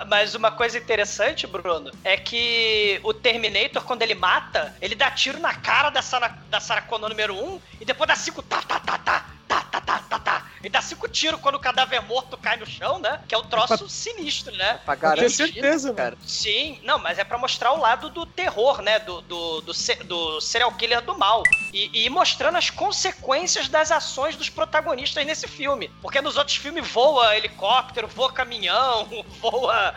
Mas 0.09 0.35
uma 0.35 0.53
coisa 0.53 0.79
interessante, 0.79 1.47
Bruno, 1.47 1.91
é 2.05 2.17
que 2.17 3.01
o 3.03 3.13
Terminator, 3.13 3.83
quando 3.83 4.03
ele 4.03 4.15
mata, 4.15 4.75
ele 4.81 4.95
dá 4.95 5.11
tiro 5.11 5.39
na 5.41 5.55
cara 5.55 5.91
da 5.91 6.03
Sarah, 6.03 6.39
da 6.49 6.61
Sarah 6.61 6.83
Connor 6.83 7.11
número 7.11 7.35
1 7.35 7.45
um, 7.45 7.61
e 7.81 7.85
depois 7.85 8.09
dá 8.09 8.17
cinco 8.17 8.43
tá, 8.43 8.63
tá, 8.63 8.81
tá, 8.81 8.99
tá 8.99 9.37
tá, 9.47 9.63
tá, 9.63 9.81
tá, 9.81 9.99
tá. 10.09 10.19
tá. 10.19 10.47
E 10.63 10.69
dá 10.69 10.83
cinco 10.83 11.09
tiros 11.09 11.41
quando 11.41 11.57
o 11.57 11.61
cadáver 11.61 12.03
morto 12.03 12.37
cai 12.37 12.57
no 12.57 12.67
chão, 12.67 12.99
né? 12.99 13.21
Que 13.29 13.35
é 13.35 13.39
um 13.39 13.45
troço 13.45 13.75
é 13.75 13.79
pra... 13.79 13.89
sinistro, 13.89 14.55
né? 14.57 14.71
É 14.71 14.85
pra 14.85 14.95
garantir, 14.95 15.31
certeza, 15.31 15.93
cara. 15.95 16.17
Sim, 16.27 16.81
não, 16.83 16.99
mas 16.99 17.19
é 17.19 17.25
para 17.25 17.39
mostrar 17.39 17.73
o 17.73 17.79
lado 17.79 18.11
do 18.11 18.27
terror, 18.27 18.83
né? 18.83 18.99
Do, 18.99 19.21
do, 19.23 19.61
do, 19.61 19.73
do, 20.05 20.41
serial 20.41 20.73
killer 20.73 21.03
do 21.03 21.17
mal. 21.17 21.43
E, 21.73 22.05
e, 22.05 22.11
mostrando 22.37 22.59
as 22.59 22.69
consequências 22.69 23.67
das 23.67 23.91
ações 23.91 24.37
dos 24.37 24.51
protagonistas 24.51 25.25
nesse 25.25 25.49
filme. 25.49 25.91
Porque 26.03 26.21
nos 26.21 26.37
outros 26.37 26.59
filmes 26.59 26.87
voa 26.87 27.35
helicóptero, 27.35 28.07
voa 28.09 28.31
caminhão, 28.31 29.09
voa 29.41 29.95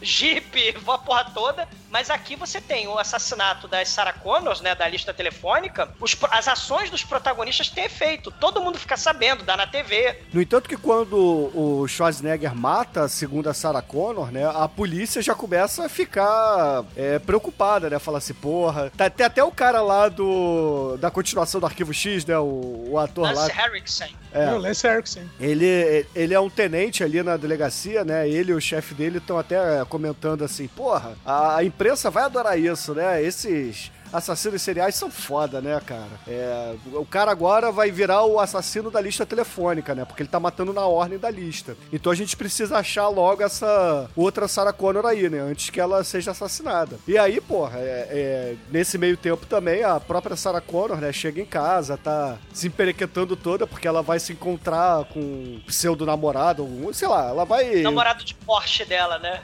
jeep, 0.00 0.78
voa 0.78 0.94
a 0.94 0.98
porra 0.98 1.24
toda. 1.34 1.68
Mas 1.92 2.08
aqui 2.08 2.36
você 2.36 2.58
tem 2.58 2.88
o 2.88 2.98
assassinato 2.98 3.68
das 3.68 3.90
Sarah 3.90 4.14
Connors, 4.14 4.62
né? 4.62 4.74
Da 4.74 4.88
lista 4.88 5.12
telefônica. 5.12 5.90
Os 6.00 6.16
as 6.30 6.48
ações 6.48 6.88
dos 6.88 7.04
protagonistas 7.04 7.68
têm 7.68 7.84
efeito. 7.84 8.30
Todo 8.30 8.62
mundo 8.62 8.78
fica 8.78 8.96
sabendo, 8.96 9.44
dá 9.44 9.56
na 9.58 9.66
TV. 9.66 10.18
No 10.32 10.40
entanto 10.40 10.68
que 10.68 10.76
quando 10.76 11.16
o 11.54 11.86
Schwarzenegger 11.86 12.54
mata 12.54 13.04
a 13.04 13.08
segunda 13.08 13.52
Sarah 13.52 13.82
Connor, 13.82 14.32
né, 14.32 14.48
a 14.48 14.66
polícia 14.66 15.20
já 15.20 15.34
começa 15.34 15.84
a 15.84 15.88
ficar 15.88 16.84
é, 16.96 17.18
preocupada, 17.18 17.90
né? 17.90 17.98
Fala 17.98 18.18
assim, 18.18 18.32
porra... 18.32 18.90
Tá, 18.96 19.10
tem 19.10 19.26
até 19.26 19.44
o 19.44 19.50
cara 19.50 19.82
lá 19.82 20.08
do... 20.08 20.96
da 20.96 21.10
continuação 21.10 21.60
do 21.60 21.66
Arquivo 21.66 21.92
X, 21.92 22.24
né? 22.24 22.38
O, 22.38 22.86
o 22.92 22.98
ator 22.98 23.24
lá... 23.24 23.32
Lance 23.32 23.52
Henriksen. 23.52 24.16
É. 24.32 24.46
Não, 24.46 24.58
Lance 24.58 24.86
Erickson. 24.86 25.20
Ele, 25.38 26.06
ele 26.14 26.32
é 26.32 26.40
um 26.40 26.48
tenente 26.48 27.04
ali 27.04 27.22
na 27.22 27.36
delegacia, 27.36 28.04
né? 28.04 28.28
Ele 28.28 28.52
e 28.52 28.54
o 28.54 28.60
chefe 28.60 28.94
dele 28.94 29.18
estão 29.18 29.38
até 29.38 29.84
comentando 29.88 30.42
assim: 30.42 30.66
porra, 30.68 31.12
a, 31.24 31.58
a 31.58 31.64
imprensa 31.82 32.10
vai 32.10 32.22
adorar 32.24 32.58
isso, 32.58 32.94
né? 32.94 33.20
Esses 33.22 33.90
assassinos 34.12 34.62
seriais 34.62 34.94
são 34.94 35.10
foda, 35.10 35.60
né, 35.60 35.80
cara? 35.84 36.10
É, 36.28 36.74
o 36.92 37.04
cara 37.04 37.30
agora 37.32 37.72
vai 37.72 37.90
virar 37.90 38.22
o 38.24 38.38
assassino 38.38 38.90
da 38.90 39.00
lista 39.00 39.26
telefônica, 39.26 39.94
né? 39.94 40.04
Porque 40.04 40.22
ele 40.22 40.28
tá 40.28 40.38
matando 40.38 40.72
na 40.72 40.86
ordem 40.86 41.18
da 41.18 41.30
lista. 41.30 41.76
Então 41.92 42.12
a 42.12 42.14
gente 42.14 42.36
precisa 42.36 42.76
achar 42.78 43.08
logo 43.08 43.42
essa 43.42 44.08
outra 44.14 44.46
Sarah 44.46 44.72
Connor 44.72 45.06
aí, 45.06 45.28
né? 45.28 45.40
Antes 45.40 45.70
que 45.70 45.80
ela 45.80 46.04
seja 46.04 46.30
assassinada. 46.30 46.98
E 47.08 47.18
aí, 47.18 47.40
porra, 47.40 47.78
é- 47.78 48.08
é, 48.10 48.56
nesse 48.70 48.96
meio 48.96 49.16
tempo 49.16 49.44
também, 49.46 49.82
a 49.82 49.98
própria 49.98 50.36
Sarah 50.36 50.60
Connor, 50.60 50.98
né? 50.98 51.12
Chega 51.12 51.40
em 51.40 51.46
casa, 51.46 51.96
tá 51.96 52.36
se 52.52 52.68
emperequetando 52.68 53.34
toda, 53.34 53.66
porque 53.66 53.88
ela 53.88 54.02
vai 54.02 54.20
se 54.20 54.32
encontrar 54.32 55.04
com 55.06 55.20
um 55.20 55.62
pseudo-namorado, 55.66 56.68
sei 56.92 57.08
lá, 57.08 57.30
ela 57.30 57.44
vai... 57.44 57.76
Namorado 57.82 58.24
de 58.24 58.34
Porsche 58.34 58.84
dela, 58.84 59.18
né? 59.18 59.40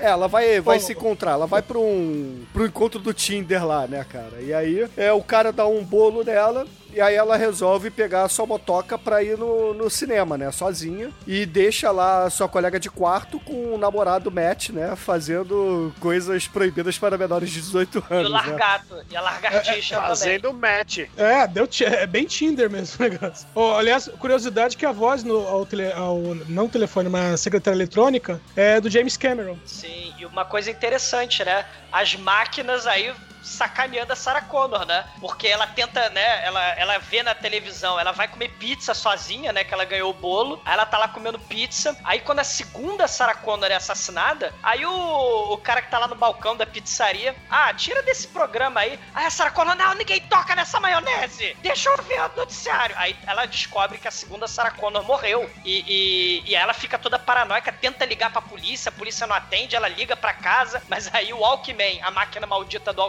É. 0.00 0.06
Ela 0.10 0.28
vai, 0.28 0.60
vai 0.60 0.78
se 0.78 0.92
encontrar, 0.92 1.32
ela 1.32 1.46
vai 1.46 1.62
pra 1.62 1.78
um, 1.78 2.44
pro 2.52 2.66
encontro 2.66 3.00
do 3.00 3.12
Tinder 3.12 3.66
lá, 3.66 3.86
né, 3.86 4.04
cara? 4.08 4.40
E 4.40 4.52
aí, 4.52 4.88
é, 4.96 5.12
o 5.12 5.22
cara 5.22 5.52
dá 5.52 5.66
um 5.66 5.84
bolo 5.84 6.24
nela, 6.24 6.66
e 6.92 7.00
aí 7.00 7.14
ela 7.14 7.36
resolve 7.36 7.90
pegar 7.90 8.24
a 8.24 8.28
sua 8.28 8.46
motoca 8.46 8.98
pra 8.98 9.22
ir 9.22 9.38
no, 9.38 9.74
no 9.74 9.88
cinema, 9.90 10.36
né, 10.36 10.50
sozinha, 10.50 11.10
e 11.26 11.46
deixa 11.46 11.90
lá 11.90 12.24
a 12.24 12.30
sua 12.30 12.48
colega 12.48 12.78
de 12.78 12.90
quarto 12.90 13.38
com 13.40 13.74
o 13.74 13.78
namorado 13.78 14.30
Matt, 14.30 14.70
né, 14.70 14.94
fazendo 14.96 15.92
coisas 16.00 16.46
proibidas 16.48 16.98
para 16.98 17.18
menores 17.18 17.50
de 17.50 17.60
18 17.60 17.98
E 17.98 18.12
o 18.12 18.16
anos, 18.16 18.30
né? 18.30 18.38
largato. 18.38 18.96
E 19.10 19.16
a 19.16 19.20
lagartixa 19.20 19.94
também. 19.94 20.08
Fazendo 20.08 20.52
match. 20.52 20.98
É, 21.16 21.46
deu 21.46 21.68
é 21.80 22.06
bem 22.06 22.24
Tinder 22.24 22.70
mesmo 22.70 23.04
o 23.04 23.08
negócio. 23.08 23.46
Oh, 23.54 23.72
aliás, 23.72 24.08
curiosidade 24.18 24.76
que 24.76 24.84
a 24.86 24.92
voz 24.92 25.24
no, 25.24 25.46
ao, 25.48 25.64
tele, 25.64 25.92
ao 25.92 26.18
não 26.48 26.68
telefone, 26.68 27.08
mas 27.08 27.40
secretária 27.40 27.76
eletrônica 27.76 28.40
é 28.54 28.80
do 28.80 28.90
James 28.90 29.16
Cameron. 29.16 29.56
Sim, 29.64 30.12
e 30.18 30.26
uma 30.26 30.44
coisa 30.44 30.70
interessante, 30.70 31.44
né? 31.44 31.64
As 31.90 32.14
máquinas 32.16 32.86
aí 32.86 33.12
sacaneando 33.42 34.12
a 34.12 34.16
Sarah 34.16 34.42
Connor, 34.42 34.86
né? 34.86 35.06
Porque 35.20 35.46
ela 35.48 35.66
tenta, 35.66 36.08
né? 36.10 36.44
Ela, 36.44 36.64
ela 36.74 36.98
vê 36.98 37.22
na 37.22 37.34
televisão, 37.34 37.98
ela 37.98 38.12
vai 38.12 38.28
comer 38.28 38.48
pizza 38.50 38.94
sozinha, 38.94 39.52
né? 39.52 39.64
Que 39.64 39.74
ela 39.74 39.84
ganhou 39.84 40.10
o 40.10 40.14
bolo. 40.14 40.60
Aí 40.64 40.72
ela 40.74 40.86
tá 40.86 40.98
lá 40.98 41.08
comendo 41.08 41.38
pizza. 41.38 41.96
Aí 42.04 42.20
quando 42.20 42.40
a 42.40 42.44
segunda 42.44 43.08
Sarah 43.08 43.34
Connor 43.34 43.70
é 43.70 43.74
assassinada, 43.74 44.52
aí 44.62 44.84
o, 44.86 45.52
o 45.52 45.58
cara 45.58 45.82
que 45.82 45.90
tá 45.90 45.98
lá 45.98 46.08
no 46.08 46.14
balcão 46.14 46.56
da 46.56 46.66
pizzaria, 46.66 47.34
ah, 47.50 47.72
tira 47.74 48.02
desse 48.02 48.28
programa 48.28 48.80
aí. 48.80 48.98
Aí 49.14 49.26
a 49.26 49.30
Sarah 49.30 49.50
Connor, 49.50 49.74
não, 49.74 49.94
ninguém 49.94 50.20
toca 50.28 50.54
nessa 50.54 50.80
maionese. 50.80 51.56
Deixa 51.60 51.88
eu 51.90 52.02
ver 52.02 52.20
o 52.20 52.36
noticiário. 52.36 52.94
Aí 52.98 53.16
ela 53.26 53.46
descobre 53.46 53.98
que 53.98 54.08
a 54.08 54.12
segunda 54.12 54.46
Sarah 54.46 54.70
Connor 54.72 55.02
morreu. 55.04 55.50
E, 55.64 55.84
e, 55.86 56.50
e 56.50 56.54
ela 56.54 56.72
fica 56.72 56.98
toda 56.98 57.18
paranoica, 57.18 57.72
tenta 57.72 58.04
ligar 58.04 58.30
pra 58.30 58.42
polícia, 58.42 58.88
a 58.88 58.92
polícia 58.92 59.26
não 59.26 59.34
atende, 59.34 59.76
ela 59.76 59.88
liga 59.88 60.16
pra 60.16 60.32
casa, 60.32 60.82
mas 60.88 61.12
aí 61.14 61.32
o 61.32 61.44
Alckmin, 61.44 62.00
a 62.02 62.10
máquina 62.10 62.46
maldita 62.46 62.92
do 62.92 63.02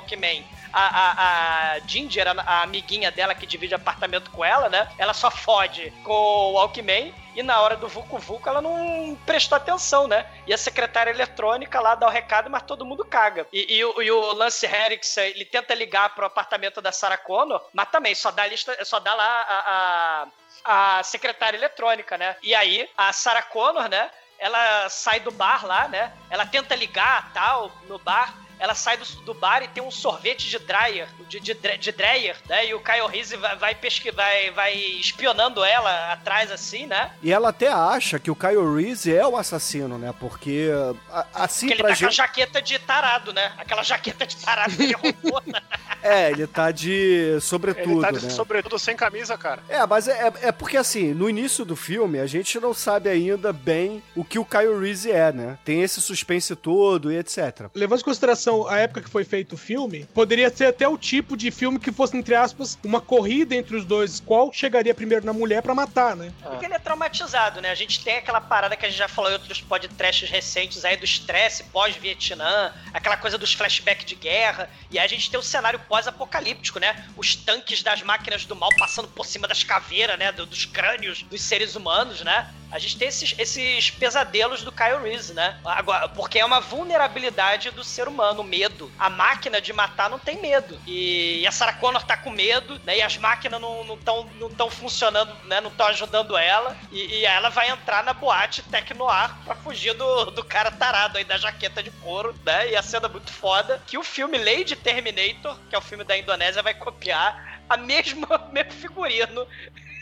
A, 0.71 0.81
a, 0.87 1.73
a 1.75 1.79
Ginger, 1.81 2.27
a, 2.27 2.31
a 2.41 2.61
amiguinha 2.63 3.11
dela 3.11 3.35
que 3.35 3.45
divide 3.45 3.75
apartamento 3.75 4.31
com 4.31 4.43
ela, 4.43 4.69
né? 4.69 4.87
Ela 4.97 5.13
só 5.13 5.29
fode 5.29 5.91
com 6.03 6.53
o 6.53 6.57
Alckmin. 6.57 7.13
E 7.35 7.41
na 7.43 7.59
hora 7.61 7.75
do 7.75 7.87
Vucu 7.87 8.17
Vucu 8.19 8.47
ela 8.47 8.61
não 8.61 9.15
prestou 9.25 9.55
atenção, 9.55 10.07
né? 10.07 10.25
E 10.47 10.53
a 10.53 10.57
secretária 10.57 11.09
eletrônica 11.11 11.79
lá 11.79 11.95
dá 11.95 12.07
o 12.07 12.09
recado, 12.11 12.49
mas 12.49 12.61
todo 12.63 12.85
mundo 12.85 13.03
caga. 13.05 13.47
E, 13.51 13.75
e 13.77 13.85
o- 13.85 14.01
e 14.01 14.11
o 14.11 14.33
Lance 14.33 14.65
Henriksen, 14.67 15.25
ele 15.29 15.45
tenta 15.45 15.73
ligar 15.73 16.13
pro 16.15 16.25
apartamento 16.25 16.79
da 16.81 16.91
Sarah 16.91 17.17
Connor, 17.17 17.61
mas 17.73 17.89
também 17.89 18.13
só 18.15 18.29
dá, 18.31 18.45
lista, 18.47 18.75
só 18.85 18.99
dá 18.99 19.13
lá 19.15 19.25
a, 19.25 20.27
a, 20.65 20.97
a 20.99 21.03
secretária 21.03 21.57
eletrônica, 21.57 22.17
né? 22.17 22.35
E 22.41 22.53
aí 22.55 22.87
a 22.97 23.11
Sarah 23.13 23.43
Connor, 23.43 23.87
né? 23.89 24.09
Ela 24.39 24.89
sai 24.89 25.19
do 25.19 25.31
bar 25.31 25.65
lá, 25.65 25.87
né? 25.87 26.11
Ela 26.29 26.45
tenta 26.45 26.75
ligar 26.75 27.31
tal 27.33 27.71
no 27.87 27.97
bar. 27.99 28.33
Ela 28.63 28.73
sai 28.75 28.95
do, 28.95 29.03
do 29.25 29.33
bar 29.33 29.61
e 29.61 29.67
tem 29.67 29.83
um 29.83 29.91
sorvete 29.91 30.49
de 30.49 30.57
dryer, 30.57 31.07
de, 31.27 31.39
de, 31.41 31.53
de 31.53 31.91
Dreyer, 31.91 32.37
né? 32.47 32.65
E 32.67 32.73
o 32.73 32.79
Kyle 32.79 33.07
Reese 33.07 33.35
vai, 33.35 33.57
vai, 33.57 33.75
pesqui- 33.75 34.09
vai, 34.11 34.51
vai 34.51 34.73
espionando 34.73 35.61
ela 35.65 36.13
atrás, 36.13 36.49
assim, 36.49 36.85
né? 36.87 37.11
E 37.21 37.31
ela 37.33 37.49
até 37.49 37.67
acha 37.67 38.17
que 38.19 38.31
o 38.31 38.35
Kyle 38.35 38.73
Reese 38.75 39.13
é 39.13 39.27
o 39.27 39.35
assassino, 39.35 39.97
né? 39.97 40.13
Porque 40.17 40.69
a- 41.11 41.25
assim 41.33 41.67
Porque 41.67 41.73
ele 41.73 41.83
pra 41.83 41.91
tá 41.93 41.99
com 41.99 42.05
a 42.05 42.09
gente. 42.09 42.15
jaqueta 42.17 42.61
de 42.61 42.79
tarado, 42.79 43.33
né? 43.33 43.51
Aquela 43.57 43.83
jaqueta 43.83 44.25
de 44.25 44.37
tarado 44.37 44.73
que 44.75 44.83
ele 44.83 44.93
roubou, 44.93 45.41
né? 45.45 45.61
É, 46.05 46.31
ele 46.31 46.45
tá 46.45 46.69
de 46.69 46.91
Ele 46.91 47.39
sobretudo, 47.39 48.01
tá 48.01 48.11
de 48.11 48.25
né? 48.25 48.29
sobretudo 48.29 48.77
sem 48.77 48.93
camisa, 48.93 49.37
cara. 49.37 49.63
É, 49.69 49.85
mas 49.85 50.05
é, 50.09 50.11
é- 50.27 50.47
é 50.49 50.51
porque 50.51 50.75
assim, 50.75 51.13
no 51.13 51.29
início 51.29 51.63
do 51.63 51.77
filme, 51.77 52.19
a 52.19 52.25
gente 52.27 52.59
não 52.59 52.73
sabe 52.73 53.09
ainda 53.09 53.53
bem 53.53 54.03
o 54.13 54.25
que 54.25 54.37
o 54.37 54.43
Kyle 54.43 54.77
Reese 54.77 55.09
é, 55.09 55.31
né? 55.31 55.57
Tem 55.63 55.81
esse 55.81 56.01
suspense 56.01 56.57
todo 56.57 57.09
e 57.09 57.17
etc. 57.17 57.69
Levando 57.73 58.01
em 58.01 58.03
consideração 58.03 58.52
a 58.69 58.77
época 58.79 59.01
que 59.01 59.09
foi 59.09 59.23
feito 59.23 59.53
o 59.53 59.57
filme, 59.57 60.05
poderia 60.13 60.49
ser 60.49 60.65
até 60.65 60.87
o 60.87 60.97
tipo 60.97 61.35
de 61.35 61.49
filme 61.51 61.79
que 61.79 61.91
fosse, 61.91 62.15
entre 62.17 62.35
aspas, 62.35 62.77
uma 62.83 63.01
corrida 63.01 63.55
entre 63.55 63.75
os 63.75 63.85
dois. 63.85 64.19
Qual 64.19 64.51
chegaria 64.53 64.93
primeiro 64.93 65.25
na 65.25 65.33
mulher 65.33 65.61
pra 65.61 65.73
matar, 65.75 66.15
né? 66.15 66.31
Porque 66.41 66.65
ele 66.65 66.73
é 66.75 66.79
traumatizado, 66.79 67.59
né? 67.61 67.69
A 67.71 67.75
gente 67.75 68.03
tem 68.03 68.17
aquela 68.17 68.39
parada 68.41 68.75
que 68.75 68.85
a 68.85 68.89
gente 68.89 68.97
já 68.97 69.07
falou 69.07 69.29
em 69.31 69.33
outros 69.33 69.61
podcasts 69.61 70.29
recentes 70.29 70.85
aí 70.85 70.95
do 70.97 71.05
estresse 71.05 71.63
pós-Vietnã, 71.65 72.73
aquela 72.93 73.17
coisa 73.17 73.37
dos 73.37 73.53
flashbacks 73.53 74.05
de 74.05 74.15
guerra, 74.15 74.69
e 74.91 74.99
aí 74.99 75.05
a 75.05 75.09
gente 75.09 75.29
tem 75.29 75.39
o 75.39 75.43
cenário 75.43 75.79
pós-apocalíptico, 75.87 76.79
né? 76.79 77.05
Os 77.17 77.35
tanques 77.35 77.81
das 77.81 78.01
máquinas 78.01 78.45
do 78.45 78.55
mal 78.55 78.69
passando 78.77 79.07
por 79.07 79.25
cima 79.25 79.47
das 79.47 79.63
caveiras, 79.63 80.17
né? 80.19 80.31
Do- 80.31 80.45
dos 80.45 80.65
crânios 80.65 81.23
dos 81.23 81.41
seres 81.41 81.75
humanos, 81.75 82.21
né? 82.21 82.49
A 82.73 82.79
gente 82.79 82.97
tem 82.97 83.07
esses, 83.07 83.35
esses 83.37 83.91
pesadelos 83.91 84.63
do 84.63 84.71
Kyle 84.71 84.97
Reese, 85.03 85.31
né? 85.31 85.59
Agora, 85.63 86.09
porque 86.09 86.39
é 86.39 86.45
uma 86.45 86.59
vulnerabilidade 86.59 87.69
do 87.69 87.83
ser 87.83 88.07
humano, 88.07 88.41
o 88.41 88.43
medo. 88.43 88.91
A 88.97 89.11
máquina 89.11 89.61
de 89.61 89.71
matar 89.71 90.09
não 90.09 90.17
tem 90.17 90.41
medo. 90.41 90.81
E, 90.87 91.41
e 91.41 91.47
a 91.47 91.51
Sarah 91.51 91.73
Connor 91.73 92.01
tá 92.01 92.17
com 92.17 92.31
medo, 92.31 92.81
né? 92.83 92.97
E 92.97 93.01
as 93.03 93.15
máquinas 93.15 93.61
não 93.61 93.93
estão 93.93 94.27
não 94.39 94.49
tão 94.49 94.71
funcionando, 94.71 95.31
né? 95.45 95.61
Não 95.61 95.69
estão 95.69 95.85
ajudando 95.85 96.35
ela. 96.35 96.75
E, 96.91 97.17
e 97.17 97.25
ela 97.25 97.49
vai 97.49 97.69
entrar 97.69 98.03
na 98.03 98.11
boate 98.11 98.63
Tecnoar 98.63 99.37
pra 99.45 99.53
fugir 99.53 99.93
do, 99.93 100.31
do 100.31 100.43
cara 100.43 100.71
tarado 100.71 101.19
aí 101.19 101.23
da 101.23 101.37
jaqueta 101.37 101.83
de 101.83 101.91
couro, 101.91 102.35
né? 102.43 102.71
E 102.71 102.75
a 102.75 102.81
cena 102.81 103.07
muito 103.07 103.31
foda 103.31 103.83
que 103.85 103.99
o 103.99 104.03
filme 104.03 104.39
Lady 104.39 104.75
Terminator, 104.75 105.59
que 105.69 105.75
é 105.75 105.77
o 105.77 105.81
filme 105.81 106.03
da 106.03 106.17
Indonésia, 106.17 106.63
vai 106.63 106.73
copiar 106.73 107.61
a 107.69 107.77
mesma, 107.77 108.49
mesmo 108.51 108.71
figurino 108.71 109.47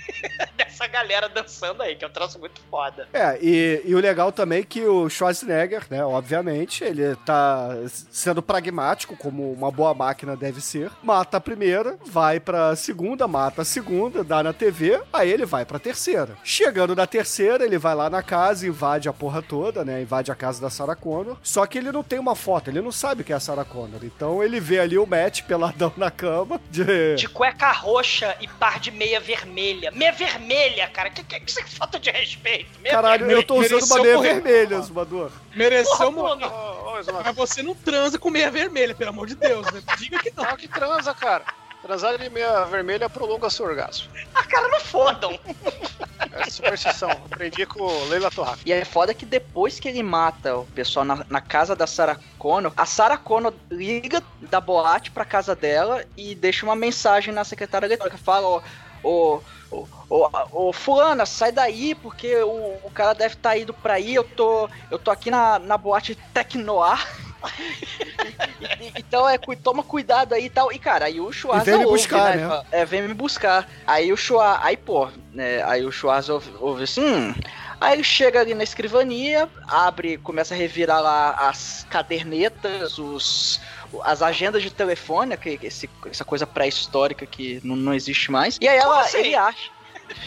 dessa 0.57 0.87
galera 0.87 1.29
dançando 1.29 1.81
aí, 1.83 1.95
que 1.95 2.03
é 2.03 2.07
um 2.07 2.11
troço 2.11 2.39
muito 2.39 2.61
foda. 2.69 3.07
É, 3.13 3.37
e, 3.41 3.81
e 3.85 3.95
o 3.95 3.99
legal 3.99 4.31
também 4.31 4.59
é 4.59 4.63
que 4.63 4.85
o 4.85 5.09
Schwarzenegger, 5.09 5.85
né, 5.89 6.03
obviamente, 6.03 6.83
ele 6.83 7.15
tá 7.25 7.69
sendo 8.11 8.41
pragmático, 8.41 9.15
como 9.15 9.51
uma 9.51 9.71
boa 9.71 9.93
máquina 9.93 10.35
deve 10.35 10.61
ser. 10.61 10.91
Mata 11.03 11.37
a 11.37 11.41
primeira, 11.41 11.97
vai 12.05 12.39
pra 12.39 12.75
segunda, 12.75 13.27
mata 13.27 13.61
a 13.61 13.65
segunda, 13.65 14.23
dá 14.23 14.43
na 14.43 14.53
TV, 14.53 15.01
aí 15.11 15.31
ele 15.31 15.45
vai 15.45 15.65
pra 15.65 15.79
terceira. 15.79 16.37
Chegando 16.43 16.95
na 16.95 17.05
terceira, 17.05 17.65
ele 17.65 17.77
vai 17.77 17.95
lá 17.95 18.09
na 18.09 18.23
casa, 18.23 18.67
invade 18.67 19.09
a 19.09 19.13
porra 19.13 19.41
toda, 19.41 19.83
né, 19.83 20.01
invade 20.01 20.31
a 20.31 20.35
casa 20.35 20.61
da 20.61 20.69
Sarah 20.69 20.95
Connor. 20.95 21.37
Só 21.43 21.65
que 21.65 21.77
ele 21.77 21.91
não 21.91 22.03
tem 22.03 22.19
uma 22.19 22.35
foto, 22.35 22.69
ele 22.69 22.81
não 22.81 22.91
sabe 22.91 23.23
que 23.23 23.33
é 23.33 23.35
a 23.35 23.39
Sarah 23.39 23.65
Connor. 23.65 24.03
Então 24.03 24.43
ele 24.43 24.59
vê 24.59 24.79
ali 24.79 24.97
o 24.97 25.05
Matt 25.05 25.43
peladão 25.43 25.93
na 25.97 26.09
cama, 26.09 26.59
de... 26.69 27.15
De 27.15 27.27
cueca 27.27 27.71
roxa 27.71 28.35
e 28.39 28.47
par 28.47 28.79
de 28.79 28.91
meia 28.91 29.19
vermelha. 29.19 29.90
Meia 29.93 30.11
vermelha, 30.11 30.87
cara. 30.87 31.09
Que, 31.09 31.23
que, 31.23 31.39
que, 31.39 31.63
que 31.63 31.75
falta 31.75 31.99
de 31.99 32.09
respeito. 32.09 32.79
Meia 32.79 32.95
Caralho, 32.95 33.29
eu 33.29 33.43
tô 33.43 33.55
usando 33.55 33.83
uma 33.83 34.01
meia 34.01 34.15
morrer. 34.15 34.41
vermelha, 34.41 34.81
Zumador. 34.81 35.31
Mereceu 35.55 36.11
morrer. 36.11 36.45
Mas 37.23 37.35
você 37.35 37.63
não 37.63 37.75
transa 37.75 38.17
com 38.17 38.29
meia 38.29 38.51
vermelha, 38.51 38.93
pelo 38.95 39.09
amor 39.09 39.27
de 39.27 39.35
Deus, 39.35 39.65
né? 39.71 39.81
Diga 39.97 40.19
que 40.19 40.29
não. 40.29 40.43
Claro 40.43 40.57
que 40.57 40.67
transa, 40.67 41.13
cara. 41.13 41.45
Transar 41.81 42.15
de 42.15 42.29
meia 42.29 42.63
vermelha 42.65 43.09
prolonga 43.09 43.49
seu 43.49 43.65
orgasmo. 43.65 44.07
Ah, 44.35 44.43
cara, 44.43 44.67
não 44.67 44.79
fodam. 44.79 45.39
É 46.31 46.47
superstição. 46.47 47.09
Aprendi 47.09 47.65
com 47.65 47.81
o 47.81 48.07
Leila 48.07 48.29
Torraca. 48.29 48.59
E 48.63 48.71
é 48.71 48.85
foda 48.85 49.15
que 49.15 49.25
depois 49.25 49.79
que 49.79 49.87
ele 49.87 50.03
mata 50.03 50.57
o 50.57 50.65
pessoal 50.67 51.03
na, 51.03 51.25
na 51.27 51.41
casa 51.41 51.75
da 51.75 51.87
Sarah 51.87 52.19
Connor, 52.37 52.71
a 52.77 52.85
Sarah 52.85 53.17
Connor 53.17 53.51
liga 53.71 54.21
da 54.41 54.61
boate 54.61 55.09
pra 55.09 55.25
casa 55.25 55.55
dela 55.55 56.05
e 56.15 56.35
deixa 56.35 56.63
uma 56.67 56.75
mensagem 56.75 57.33
na 57.33 57.43
secretária 57.43 57.87
eletrônica. 57.87 58.17
Fala, 58.19 58.47
ó, 58.47 58.61
ô, 59.03 59.41
ô, 59.71 59.87
ô, 60.09 60.29
ô, 60.51 60.73
fulana, 60.73 61.25
sai 61.25 61.51
daí, 61.51 61.95
porque 61.95 62.35
o, 62.43 62.77
o 62.83 62.91
cara 62.93 63.13
deve 63.13 63.35
estar 63.35 63.57
indo 63.57 63.73
pra 63.73 63.93
aí, 63.95 64.13
eu 64.13 64.23
tô, 64.23 64.69
eu 64.89 64.99
tô 64.99 65.09
aqui 65.09 65.31
na, 65.31 65.57
na 65.57 65.77
boate 65.77 66.15
Tecnoar. 66.33 67.07
Então 68.95 69.27
é, 69.27 69.37
toma 69.63 69.83
cuidado 69.83 70.33
aí 70.33 70.45
e 70.45 70.49
tal. 70.49 70.71
E 70.71 70.79
cara, 70.79 71.05
aí 71.05 71.19
o 71.19 71.31
Schwarza 71.31 71.63
E 71.63 71.65
vem 71.65 71.79
me 71.79 71.85
ouve, 71.85 71.97
buscar, 71.97 72.37
né? 72.37 72.47
Fala, 72.47 72.65
É, 72.71 72.85
vem 72.85 73.01
me 73.01 73.13
buscar. 73.13 73.67
Aí 73.85 74.13
o 74.13 74.17
Schwarza, 74.17 74.59
aí 74.63 74.77
pô, 74.77 75.09
né, 75.33 75.63
aí 75.63 75.83
o 75.83 75.91
Schwarza 75.91 76.33
ouve, 76.33 76.51
ouve 76.59 76.83
assim, 76.83 77.03
hum. 77.03 77.33
Aí 77.79 77.93
ele 77.93 78.03
chega 78.03 78.39
ali 78.39 78.53
na 78.53 78.63
escrivania, 78.63 79.49
abre, 79.67 80.17
começa 80.19 80.53
a 80.53 80.57
revirar 80.57 81.01
lá 81.01 81.31
as 81.31 81.83
cadernetas, 81.89 82.99
os, 82.99 83.59
as 84.03 84.21
agendas 84.21 84.61
de 84.61 84.69
telefone, 84.69 85.35
que, 85.37 85.59
esse, 85.63 85.89
essa 86.05 86.23
coisa 86.23 86.45
pré-histórica 86.47 87.25
que 87.25 87.59
não, 87.63 87.75
não 87.75 87.93
existe 87.93 88.31
mais. 88.31 88.57
E 88.61 88.67
aí 88.67 88.79
Como 88.79 88.93
ela, 88.93 89.01
assim? 89.01 89.17
ele 89.17 89.35
acha. 89.35 89.69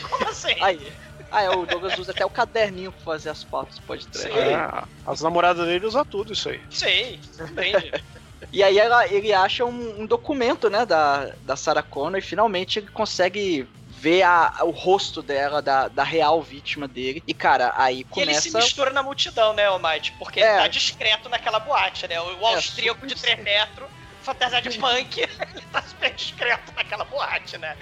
Como 0.08 0.28
assim? 0.28 0.54
Aí, 0.60 0.92
aí 1.30 1.48
o 1.48 1.66
Douglas 1.66 1.98
usa 1.98 2.12
até 2.12 2.24
o 2.24 2.30
caderninho 2.30 2.92
pra 2.92 3.00
fazer 3.00 3.28
as 3.28 3.42
fotos, 3.42 3.78
pode 3.80 4.06
ter. 4.06 4.18
Sim. 4.18 4.28
É, 4.28 4.84
as 5.06 5.20
namoradas 5.20 5.66
dele 5.66 5.84
usam 5.84 6.04
tudo 6.04 6.32
isso 6.32 6.48
aí. 6.48 6.60
Sim, 6.70 7.18
entendi. 7.40 7.92
E 8.52 8.62
aí 8.62 8.78
ela, 8.78 9.06
ele 9.08 9.32
acha 9.32 9.64
um, 9.64 10.02
um 10.02 10.06
documento, 10.06 10.68
né, 10.68 10.84
da, 10.84 11.32
da 11.42 11.56
Sarah 11.56 11.82
Connor 11.82 12.18
e 12.18 12.22
finalmente 12.22 12.78
ele 12.78 12.88
consegue 12.88 13.66
ver 14.04 14.22
a, 14.22 14.52
o 14.64 14.70
rosto 14.70 15.22
dela, 15.22 15.62
da, 15.62 15.88
da 15.88 16.04
real 16.04 16.42
vítima 16.42 16.86
dele. 16.86 17.22
E, 17.26 17.32
cara, 17.32 17.72
aí 17.74 18.06
E 18.14 18.20
ele 18.20 18.34
se 18.34 18.50
começa... 18.50 18.58
mistura 18.58 18.90
na 18.90 19.02
multidão, 19.02 19.54
né, 19.54 19.64
Almighty? 19.64 20.12
Porque 20.18 20.40
É. 20.40 20.46
ele 20.46 20.58
tá 20.62 20.68
discreto 20.68 21.28
naquela 21.30 21.58
boate, 21.58 22.06
né? 22.06 22.20
O 22.20 22.46
É, 22.48 22.54
austríaco 22.54 23.06
de 23.06 23.14
3 23.14 23.42
metros, 23.42 23.88
fantasia 24.20 24.60
de 24.60 24.78
punk, 24.78 25.20
ele 25.56 25.66
tá 25.72 25.80
super 25.80 26.12
discreto 26.12 26.70
naquela 26.76 27.04
boate, 27.06 27.56
né? 27.56 27.78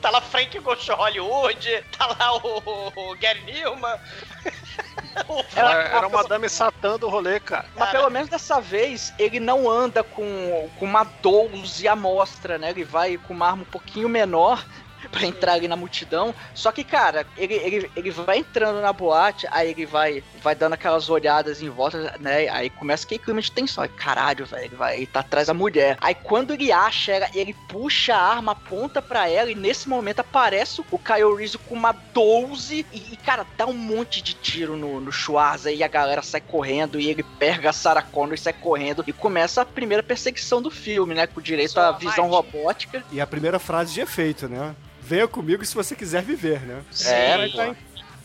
Tá 0.00 0.08
lá 0.08 0.22
Frank 0.22 0.58
Ghost 0.60 0.90
Hollywood, 0.90 1.84
tá 1.98 2.06
lá 2.06 2.36
o, 2.36 2.62
o, 2.64 3.10
o 3.10 3.16
Gary 3.18 3.42
Newman. 3.44 3.98
o 5.28 5.44
Era, 5.54 6.08
uma 6.08 6.24
dame 6.24 6.48
satã 6.48 6.98
do 6.98 7.10
rolê, 7.10 7.38
cara. 7.38 7.68
Mas 7.74 7.90
pelo 7.90 8.08
menos 8.08 8.30
dessa 8.30 8.62
vez 8.62 9.12
ele 9.18 9.38
não 9.38 9.70
anda 9.70 10.02
com, 10.02 10.70
com 10.78 10.86
uma 10.86 11.04
12 11.04 11.86
à 11.86 11.94
mostra, 11.94 12.56
né? 12.56 12.70
Ele 12.70 12.84
vai 12.84 13.18
com 13.18 13.34
uma 13.34 13.48
arma 13.48 13.62
um 13.62 13.66
pouquinho 13.66 14.08
menor 14.08 14.64
pra 15.10 15.26
entrar 15.26 15.54
ali 15.54 15.68
na 15.68 15.76
multidão. 15.76 16.34
Só 16.54 16.72
que, 16.72 16.84
cara, 16.84 17.26
ele, 17.36 17.54
ele, 17.54 17.90
ele 17.96 18.10
vai 18.10 18.38
entrando 18.38 18.80
na 18.80 18.92
boate, 18.92 19.46
aí 19.50 19.70
ele 19.70 19.86
vai, 19.86 20.22
vai 20.42 20.54
dando 20.54 20.74
aquelas 20.74 21.08
olhadas 21.08 21.62
em 21.62 21.68
volta, 21.68 22.16
né? 22.20 22.48
Aí 22.48 22.70
começa 22.70 23.04
aquele 23.04 23.22
clima 23.22 23.40
de 23.40 23.52
tensão. 23.52 23.82
Aí, 23.82 23.90
caralho, 23.90 24.46
velho, 24.46 24.64
ele, 24.64 24.76
vai, 24.76 24.96
ele 24.96 25.06
tá 25.06 25.20
atrás 25.20 25.46
da 25.48 25.54
mulher. 25.54 25.96
Aí 26.00 26.14
quando 26.14 26.52
ele 26.52 26.72
acha 26.72 27.12
ela, 27.12 27.28
ele 27.34 27.54
puxa 27.68 28.14
a 28.14 28.20
arma, 28.20 28.52
aponta 28.52 29.00
pra 29.00 29.28
ela, 29.28 29.50
e 29.50 29.54
nesse 29.54 29.88
momento 29.88 30.20
aparece 30.20 30.82
o 30.90 30.98
Kyle 30.98 31.34
Reese 31.36 31.58
com 31.58 31.74
uma 31.74 31.92
12 31.92 32.86
e, 32.92 33.12
e, 33.12 33.16
cara, 33.16 33.46
dá 33.56 33.66
um 33.66 33.72
monte 33.72 34.22
de 34.22 34.34
tiro 34.34 34.76
no, 34.76 35.00
no 35.00 35.12
Schwarza 35.12 35.70
e 35.70 35.82
a 35.82 35.88
galera 35.88 36.22
sai 36.22 36.40
correndo 36.40 36.98
e 36.98 37.08
ele 37.08 37.22
pega 37.38 37.70
a 37.70 37.72
Sarah 37.72 38.02
Connor 38.02 38.34
e 38.34 38.38
sai 38.38 38.52
correndo 38.52 39.04
e 39.06 39.12
começa 39.12 39.62
a 39.62 39.64
primeira 39.64 40.02
perseguição 40.02 40.60
do 40.60 40.70
filme, 40.70 41.14
né? 41.14 41.26
Com 41.26 41.40
direito 41.40 41.78
à 41.78 41.92
visão 41.92 42.28
robótica. 42.28 43.04
E 43.12 43.20
a 43.20 43.26
primeira 43.26 43.58
frase 43.58 43.94
de 43.94 44.00
efeito, 44.00 44.48
né? 44.48 44.74
Venha 45.06 45.28
comigo 45.28 45.64
se 45.64 45.72
você 45.74 45.94
quiser 45.94 46.20
viver, 46.22 46.60
né? 46.62 46.82
Sim. 46.90 47.08
É, 47.08 47.36
vai 47.36 47.46
estar 47.46 47.68
em- 47.68 47.76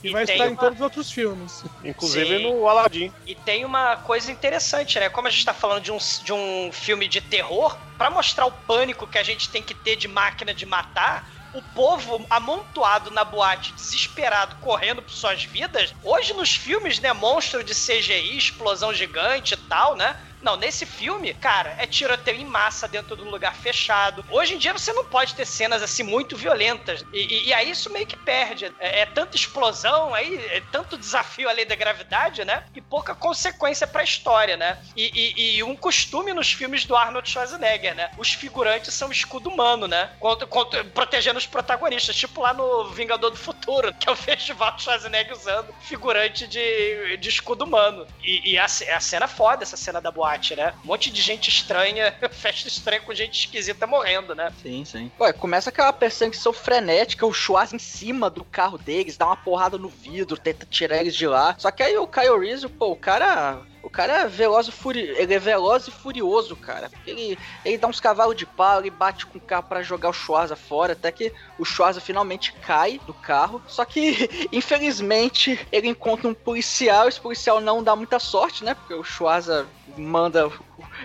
E 0.04 0.10
vai 0.10 0.26
tem 0.26 0.34
estar 0.36 0.48
em 0.48 0.54
uma- 0.54 0.60
todos 0.60 0.80
os 0.80 0.82
outros 0.84 1.12
filmes. 1.12 1.64
Inclusive 1.84 2.38
Sim. 2.38 2.44
no 2.44 2.68
Aladdin. 2.68 3.14
E 3.28 3.36
tem 3.36 3.64
uma 3.64 3.98
coisa 3.98 4.32
interessante, 4.32 5.00
né? 5.00 5.08
Como 5.10 5.28
a 5.28 5.30
gente 5.32 5.46
tá 5.46 5.54
falando 5.54 5.84
de 5.84 5.92
um, 5.92 5.98
de 6.24 6.34
um 6.34 6.72
filme 6.72 7.08
de 7.08 7.22
terror, 7.22 7.78
pra 8.00 8.10
mostrar 8.10 8.48
o 8.48 8.52
pânico 8.52 9.06
que 9.06 9.20
a 9.20 9.24
gente 9.24 9.48
tem 9.50 9.62
que 9.62 9.76
ter 9.76 9.96
de 9.96 10.08
máquina 10.08 10.56
de 10.56 10.66
matar, 10.66 11.30
o 11.54 11.62
povo 11.62 12.26
amontoado 12.32 13.12
na 13.12 13.24
boate, 13.24 13.74
desesperado, 13.74 14.56
correndo 14.56 15.04
por 15.04 15.12
suas 15.12 15.44
vidas. 15.44 15.94
Hoje 16.02 16.34
nos 16.34 16.56
filmes, 16.56 17.00
né, 17.00 17.14
monstro 17.14 17.64
de 17.64 17.76
CGI, 17.76 18.38
explosão 18.38 18.92
gigante 18.92 19.54
e 19.54 19.58
tal, 19.58 19.96
né? 19.96 20.16
Não, 20.42 20.58
nesse 20.58 20.86
filme, 20.86 21.34
cara, 21.34 21.76
é 21.78 21.86
tiroteio 21.86 22.40
em 22.40 22.46
massa 22.46 22.88
dentro 22.88 23.16
do 23.16 23.24
lugar 23.24 23.56
fechado. 23.56 24.26
Hoje 24.30 24.56
em 24.56 24.58
dia 24.58 24.74
você 24.74 24.92
não 24.94 25.06
pode 25.06 25.36
ter 25.36 25.46
cenas 25.46 25.84
assim 25.84 26.04
muito 26.04 26.36
violentas. 26.36 27.06
E, 27.14 27.20
e- 27.20 27.48
e 27.50 27.54
aí 27.54 27.70
isso 27.70 27.92
meio 27.92 28.08
que 28.08 28.18
perde. 28.18 28.66
É, 28.80 29.02
é 29.02 29.06
tanta 29.06 29.36
explosão, 29.36 30.14
aí 30.14 30.36
é 30.52 30.62
tanto 30.72 30.98
desafio 30.98 31.48
além 31.50 31.66
da 31.66 31.76
gravidade, 31.76 32.44
né? 32.44 32.64
E 32.76 32.82
pouca 32.82 33.14
consequência 33.14 33.86
pra 33.86 34.04
história, 34.04 34.58
né? 34.58 34.78
E, 34.96 35.58
e- 35.58 35.64
um 35.64 35.76
costume 35.76 36.34
nos 36.34 36.52
filmes 36.52 36.86
do 36.86 36.96
Arnold 36.96 37.30
Schwarzenegger, 37.30 37.94
né? 37.96 38.10
Os 38.18 38.34
figurantes 38.34 38.94
são 38.94 39.12
escudo 39.12 39.50
humano, 39.50 39.88
né? 39.88 40.10
Contra- 40.20 40.48
contra- 40.48 40.84
protegendo 40.84 41.38
os 41.38 41.46
protagonistas. 41.46 42.16
Tipo 42.16 42.42
lá 42.42 42.54
no 42.54 42.90
Vingador 42.90 43.30
do 43.30 43.38
Futuro, 43.38 43.94
que 43.94 44.10
é 44.10 44.12
o 44.12 44.16
festival 44.16 44.72
do 44.72 44.82
Schwarzenegger 44.82 45.34
usando 45.34 45.74
figurante 45.82 46.48
de, 46.48 47.18
de 47.18 47.30
escudo 47.30 47.64
humano. 47.66 48.08
E, 48.24 48.58
a, 48.58 48.66
a 48.66 49.00
cena 49.00 49.28
foda, 49.28 49.64
essa 49.64 49.78
cena 49.78 50.02
da 50.02 50.12
boate, 50.12 50.31
boate, 50.32 50.56
né? 50.56 50.74
Um 50.84 50.88
monte 50.88 51.12
de 51.12 51.22
gente 51.22 51.50
estranha, 51.50 52.14
festa 52.32 52.68
estranha 52.68 53.02
com 53.02 53.14
gente 53.14 53.40
esquisita 53.40 53.86
morrendo, 53.86 54.34
né? 54.34 54.52
Sim, 54.62 54.86
sim. 54.86 55.12
Ué, 55.20 55.34
começa 55.34 55.70
aquela 55.70 55.92
perseguição 55.92 56.54
frenética, 56.54 57.26
o 57.26 57.34
Schwarz 57.34 57.74
em 57.74 57.80
cima 57.80 58.30
do 58.30 58.44
carro 58.44 58.78
deles, 58.78 59.18
dá 59.18 59.26
uma 59.26 59.38
porrada 59.38 59.78
no 59.78 59.90
vidro, 59.90 60.38
tenta 60.38 60.66
tirar 60.66 60.98
eles 60.98 61.16
de 61.16 61.28
lá. 61.28 61.56
Só 61.58 61.72
que 61.72 61.84
aí 61.84 61.98
o 61.98 62.08
Kyle 62.08 62.40
Reese, 62.40 62.68
pô, 62.68 62.92
o 62.92 62.96
cara 62.96 63.62
o 63.84 63.90
cara 63.90 64.22
é 64.22 64.28
veloz 64.28 64.68
e 64.68 64.72
furi... 64.72 65.02
ele 65.02 65.34
é 65.34 65.40
veloz 65.40 65.88
e 65.88 65.92
furioso, 65.92 66.56
cara. 66.56 66.92
Ele, 67.06 67.38
ele 67.66 67.78
dá 67.78 67.88
uns 67.88 68.00
cavalos 68.00 68.36
de 68.36 68.46
pau, 68.46 68.80
ele 68.80 68.90
bate 68.90 69.26
com 69.26 69.38
o 69.38 69.42
carro 69.42 69.64
para 69.64 69.82
jogar 69.82 70.10
o 70.10 70.14
Schwarza 70.14 70.56
fora, 70.56 70.94
até 70.94 71.12
que 71.12 71.34
o 71.58 71.66
Schwarza 71.66 72.00
finalmente 72.00 72.54
cai 72.54 73.00
do 73.06 73.14
carro. 73.14 73.62
Só 73.68 73.84
que, 73.86 74.30
infelizmente, 74.52 75.60
ele 75.72 75.88
encontra 75.88 76.28
um 76.28 76.34
policial, 76.34 77.08
esse 77.08 77.20
policial 77.20 77.60
não 77.60 77.84
dá 77.84 77.96
muita 77.96 78.20
sorte, 78.20 78.64
né? 78.64 78.76
Porque 78.76 78.94
o 78.94 79.04
Schwarza 79.04 79.68
manda 79.98 80.52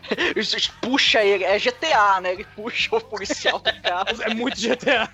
puxa 0.81 1.23
ele, 1.25 1.45
é 1.45 1.59
GTA, 1.59 2.21
né? 2.21 2.33
Ele 2.33 2.45
puxa 2.45 2.97
o 2.97 3.01
policial 3.01 3.59
do 3.59 3.73
carro. 3.83 4.07
É 4.23 4.35
muito 4.35 4.61
GTA. 4.61 5.09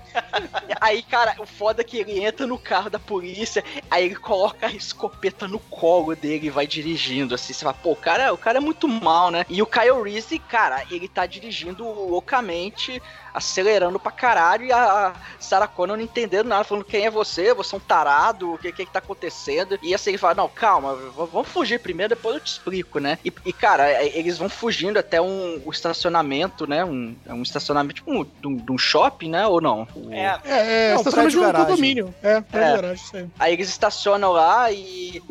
Aí, 0.80 1.02
cara, 1.02 1.34
o 1.38 1.46
foda 1.46 1.82
é 1.82 1.84
que 1.84 1.98
ele 1.98 2.24
entra 2.24 2.46
no 2.46 2.58
carro 2.58 2.90
da 2.90 2.98
polícia, 2.98 3.62
aí 3.90 4.06
ele 4.06 4.16
coloca 4.16 4.66
a 4.66 4.72
escopeta 4.72 5.46
no 5.46 5.58
colo 5.58 6.14
dele 6.16 6.46
e 6.46 6.50
vai 6.50 6.66
dirigindo, 6.66 7.34
assim. 7.34 7.52
Você 7.52 7.64
fala, 7.64 7.74
pô, 7.74 7.92
o 7.92 7.96
cara, 7.96 8.32
o 8.32 8.38
cara 8.38 8.58
é 8.58 8.60
muito 8.60 8.88
mal, 8.88 9.30
né? 9.30 9.44
E 9.48 9.62
o 9.62 9.66
Kyle 9.66 10.02
Reese, 10.02 10.38
cara, 10.38 10.84
ele 10.90 11.08
tá 11.08 11.26
dirigindo 11.26 11.84
loucamente 11.84 13.00
acelerando 13.32 13.98
pra 13.98 14.12
caralho 14.12 14.64
e 14.64 14.72
a 14.72 15.12
Sarah 15.38 15.66
Connor 15.66 15.96
não 15.96 16.04
entendendo 16.04 16.46
nada, 16.46 16.64
falando 16.64 16.84
quem 16.84 17.06
é 17.06 17.10
você, 17.10 17.54
você 17.54 17.74
é 17.74 17.78
um 17.78 17.80
tarado, 17.80 18.54
o 18.54 18.58
que, 18.58 18.72
que 18.72 18.86
que 18.86 18.92
tá 18.92 18.98
acontecendo. 18.98 19.78
E 19.82 19.94
assim 19.94 20.10
ele 20.10 20.18
fala, 20.18 20.34
não, 20.34 20.48
calma, 20.48 20.94
vamos 20.94 21.48
fugir 21.48 21.80
primeiro, 21.80 22.14
depois 22.14 22.36
eu 22.36 22.40
te 22.40 22.52
explico, 22.52 22.98
né? 22.98 23.18
E, 23.24 23.32
e 23.44 23.52
cara, 23.52 23.88
é, 23.88 24.18
eles 24.18 24.38
vão 24.38 24.48
fugindo 24.48 24.98
até 24.98 25.20
um, 25.20 25.62
um 25.64 25.70
estacionamento, 25.70 26.66
né? 26.66 26.84
Um, 26.84 27.16
um 27.28 27.42
estacionamento 27.42 27.96
tipo 27.96 28.12
um, 28.12 28.24
de, 28.24 28.46
um, 28.46 28.56
de 28.56 28.72
um 28.72 28.78
shopping, 28.78 29.30
né? 29.30 29.46
Ou 29.46 29.60
não? 29.60 29.86
O... 29.94 30.12
É. 30.12 30.40
É, 30.44 30.90
é 30.90 30.94
Não, 30.94 31.00
estacionamento 31.00 31.38
de 31.38 31.44
um 31.44 31.52
condomínio. 31.52 32.14
É, 32.22 32.40
prédio 32.40 32.68
É. 32.68 32.76
garagem, 32.76 33.04
isso 33.04 33.16
aí. 33.16 33.28
Aí 33.38 33.52
eles 33.52 33.68
estacionam 33.68 34.32
lá 34.32 34.70
e 34.70 35.22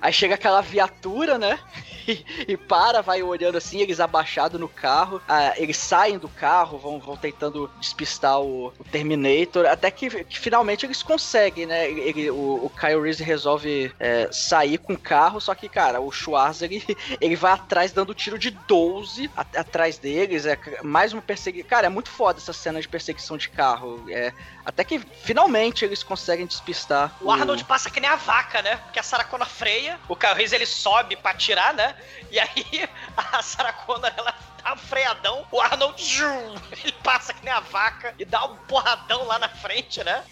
aí 0.00 0.12
chega 0.12 0.34
aquela 0.34 0.60
viatura, 0.60 1.38
né? 1.38 1.58
E, 2.04 2.24
e 2.48 2.56
para, 2.56 3.00
vai 3.00 3.22
olhando 3.22 3.56
assim, 3.58 3.80
eles 3.80 4.00
abaixados 4.00 4.60
no 4.60 4.68
carro. 4.68 5.22
Ah, 5.28 5.54
eles 5.56 5.76
saem 5.76 6.18
do 6.18 6.28
carro, 6.28 6.76
vão, 6.76 6.98
vão 6.98 7.16
tentando 7.42 7.70
despistar 7.76 8.40
o, 8.40 8.68
o 8.68 8.84
Terminator, 8.84 9.66
até 9.66 9.90
que, 9.90 10.24
que 10.24 10.38
finalmente 10.38 10.86
eles 10.86 11.02
conseguem, 11.02 11.66
né? 11.66 11.90
Ele, 11.90 12.30
o, 12.30 12.66
o 12.66 12.70
Kyle 12.70 13.00
Reese 13.00 13.22
resolve 13.22 13.92
é, 13.98 14.28
sair 14.30 14.78
com 14.78 14.92
o 14.92 14.98
carro, 14.98 15.40
só 15.40 15.54
que, 15.54 15.68
cara, 15.68 16.00
o 16.00 16.12
Schwarzer 16.12 16.70
ele, 16.72 16.96
ele 17.20 17.34
vai 17.34 17.52
atrás 17.52 17.92
dando 17.92 18.14
tiro 18.14 18.38
de 18.38 18.50
12 18.50 19.28
a- 19.36 19.40
atrás 19.60 19.98
deles. 19.98 20.46
É 20.46 20.56
mais 20.84 21.12
uma 21.12 21.20
perseguição. 21.22 21.68
Cara, 21.68 21.86
é 21.86 21.90
muito 21.90 22.10
foda 22.10 22.38
essa 22.38 22.52
cena 22.52 22.80
de 22.80 22.88
perseguição 22.88 23.36
de 23.36 23.48
carro. 23.48 24.04
É, 24.08 24.32
até 24.64 24.84
que 24.84 25.00
finalmente 25.00 25.84
eles 25.84 26.02
conseguem 26.02 26.46
despistar. 26.46 27.16
O 27.20 27.30
Arnold 27.30 27.64
passa 27.64 27.90
que 27.90 27.98
nem 27.98 28.08
a 28.10 28.16
vaca, 28.16 28.62
né? 28.62 28.76
Porque 28.76 29.00
a 29.00 29.02
Sarah 29.02 29.24
Connor 29.24 29.48
freia, 29.48 29.98
o 30.08 30.14
Kyle 30.14 30.34
Reese 30.34 30.54
ele 30.54 30.66
sobe 30.66 31.16
pra 31.16 31.32
atirar, 31.32 31.74
né? 31.74 31.96
E 32.30 32.38
aí 32.38 32.88
a 33.16 33.42
Sarah 33.42 33.72
Connor 33.72 34.12
ela 34.16 34.51
dá 34.62 34.74
um 34.74 34.76
freadão, 34.76 35.46
o 35.50 35.60
Arnold 35.60 36.00
zum, 36.02 36.54
ele 36.82 36.92
passa 37.02 37.32
que 37.32 37.44
nem 37.44 37.52
a 37.52 37.60
vaca 37.60 38.14
e 38.18 38.24
dá 38.24 38.44
um 38.44 38.56
porradão 38.56 39.24
lá 39.24 39.38
na 39.38 39.48
frente, 39.48 40.02
né? 40.04 40.24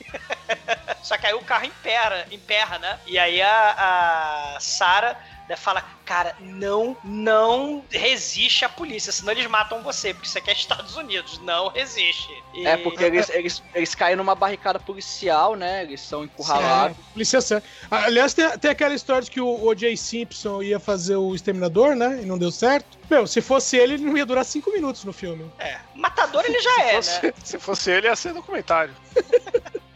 Só 1.03 1.17
que 1.17 1.27
aí 1.27 1.35
o 1.35 1.45
carro 1.45 1.65
emperra, 1.65 2.27
emperra 2.31 2.79
né? 2.79 3.01
E 3.07 3.19
aí 3.19 3.41
a, 3.43 4.55
a 4.57 4.61
Sarah 4.61 5.17
né, 5.51 5.57
fala, 5.57 5.83
cara, 6.07 6.33
não, 6.39 6.97
não 7.03 7.85
resiste 7.91 8.65
à 8.65 8.69
polícia, 8.69 9.11
senão 9.11 9.33
eles 9.33 9.47
matam 9.49 9.83
você, 9.83 10.15
porque 10.15 10.29
isso 10.29 10.39
aqui 10.39 10.49
é 10.49 10.53
Estados 10.53 10.95
Unidos, 10.97 11.41
não 11.41 11.69
resiste. 11.69 12.33
E- 12.55 12.65
É, 12.67 12.77
porque 12.77 13.03
eles, 13.03 13.29
eles, 13.31 13.61
eles 13.75 13.93
caem 13.97 14.15
numa 14.15 14.37
barricada 14.37 14.79
policial, 14.79 15.57
né? 15.57 15.83
Eles 15.83 16.03
são 16.03 16.23
encurralados. 16.23 16.97
É, 16.97 17.13
polícia 17.13 17.41
séria. 17.41 17.65
Ah, 17.91 18.05
Aliás, 18.05 18.33
tem, 18.33 18.49
tem 18.59 18.71
aquela 18.71 18.95
história 18.95 19.23
de 19.23 19.31
que 19.31 19.41
o 19.41 19.65
O.J. 19.67 19.97
Simpson 19.97 20.63
ia 20.63 20.79
fazer 20.79 21.17
o 21.17 21.35
Exterminador, 21.35 21.97
né? 21.97 22.21
E 22.23 22.27
não 22.27 22.39
deu 22.39 22.53
certo. 22.53 22.97
Meu, 23.11 23.27
se 23.27 23.41
fosse 23.41 23.77
ele, 23.77 23.95
ele 23.95 24.05
não 24.05 24.17
ia 24.17 24.25
durar 24.25 24.45
cinco 24.45 24.71
minutos 24.71 25.03
no 25.05 25.13
filme. 25.13 25.51
É, 25.59 25.79
matador 25.97 26.45
ele 26.47 26.61
já 26.61 26.83
é, 26.85 26.95
fosse- 26.95 27.27
né? 27.27 27.33
Se 27.43 27.59
fosse 27.59 27.91
ele, 27.91 28.07
ia 28.07 28.15
ser 28.15 28.33
documentário. 28.33 28.95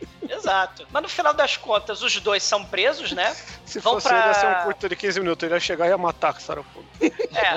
Exato. 0.44 0.86
Mas 0.92 1.02
no 1.02 1.08
final 1.08 1.32
das 1.32 1.56
contas, 1.56 2.02
os 2.02 2.20
dois 2.20 2.42
são 2.42 2.64
presos, 2.64 3.12
né? 3.12 3.34
Se 3.64 3.80
Vão 3.80 3.94
fosse 3.94 4.08
pra- 4.08 4.18
ele, 4.18 4.28
ia 4.28 4.34
ser 4.34 4.46
um 4.46 4.64
curto 4.64 4.88
de 4.88 4.96
15 4.96 5.20
minutos. 5.20 5.42
Ele 5.44 5.54
ia 5.54 5.60
chegar 5.60 5.86
e 5.86 5.88
ia 5.88 5.98
matar 5.98 6.34
Connor. 6.34 6.64
É. 7.34 7.56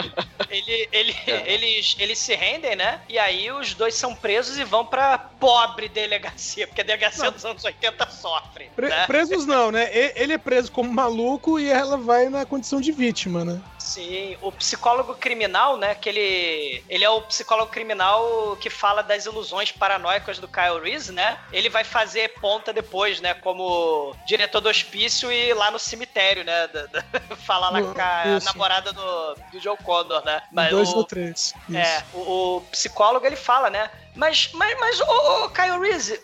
Ele, 0.49 0.89
ele, 0.91 1.15
eles, 1.45 1.95
eles 1.99 2.17
se 2.17 2.33
rendem, 2.33 2.75
né? 2.75 3.01
E 3.07 3.19
aí 3.19 3.51
os 3.51 3.73
dois 3.75 3.93
são 3.93 4.15
presos 4.15 4.57
e 4.57 4.63
vão 4.63 4.85
pra 4.85 5.17
pobre 5.17 5.87
delegacia, 5.87 6.65
porque 6.67 6.81
a 6.81 6.83
delegacia 6.83 7.29
dos 7.29 7.45
anos 7.45 7.63
80 7.63 8.09
sofre. 8.09 8.69
Pre- 8.75 8.89
né? 8.89 9.05
Presos 9.05 9.45
não, 9.45 9.71
né? 9.71 9.89
Ele 10.15 10.33
é 10.33 10.37
preso 10.37 10.71
como 10.71 10.91
maluco 10.91 11.59
e 11.59 11.69
ela 11.69 11.97
vai 11.97 12.27
na 12.29 12.45
condição 12.45 12.81
de 12.81 12.91
vítima, 12.91 13.45
né? 13.45 13.61
Sim, 13.87 14.35
o 14.41 14.51
psicólogo 14.51 15.15
criminal, 15.15 15.77
né? 15.77 15.95
Que 15.95 16.09
ele, 16.09 16.83
ele 16.89 17.03
é 17.03 17.09
o 17.09 17.21
psicólogo 17.21 17.71
criminal 17.71 18.57
que 18.59 18.69
fala 18.69 19.01
das 19.01 19.25
ilusões 19.25 19.71
paranoicas 19.71 20.39
do 20.39 20.47
Kyle 20.47 20.79
Reese, 20.81 21.11
né? 21.13 21.37
Ele 21.53 21.69
vai 21.69 21.83
fazer 21.83 22.33
ponta 22.41 22.73
depois, 22.73 23.21
né? 23.21 23.33
Como 23.35 24.13
diretor 24.27 24.59
do 24.59 24.67
hospício 24.69 25.31
e 25.31 25.53
lá 25.53 25.71
no 25.71 25.79
cemitério, 25.79 26.43
né? 26.43 26.67
da- 26.67 26.85
da- 26.87 27.03
falar 27.45 27.69
lá 27.69 27.81
com 27.81 28.01
a 28.01 28.37
isso. 28.37 28.45
namorada 28.45 28.91
do, 28.91 29.35
do 29.51 29.59
Joe 29.59 29.77
Condor, 29.77 30.23
né? 30.25 30.41
Um, 30.51 30.69
dois 30.69 30.89
o- 30.89 30.97
ou 30.97 31.03
três. 31.05 31.53
Isso. 31.69 31.77
É, 31.77 32.03
o, 32.13 32.57
o 32.57 32.61
psicólogo 32.71 33.25
ele 33.25 33.35
fala, 33.37 33.69
né? 33.69 33.89
Mas, 34.15 34.49
mas, 34.53 34.77
mas, 34.79 34.99
ô, 34.99 35.45
ô 35.45 35.49
Kyle 35.49 35.79
Reese, 35.79 36.19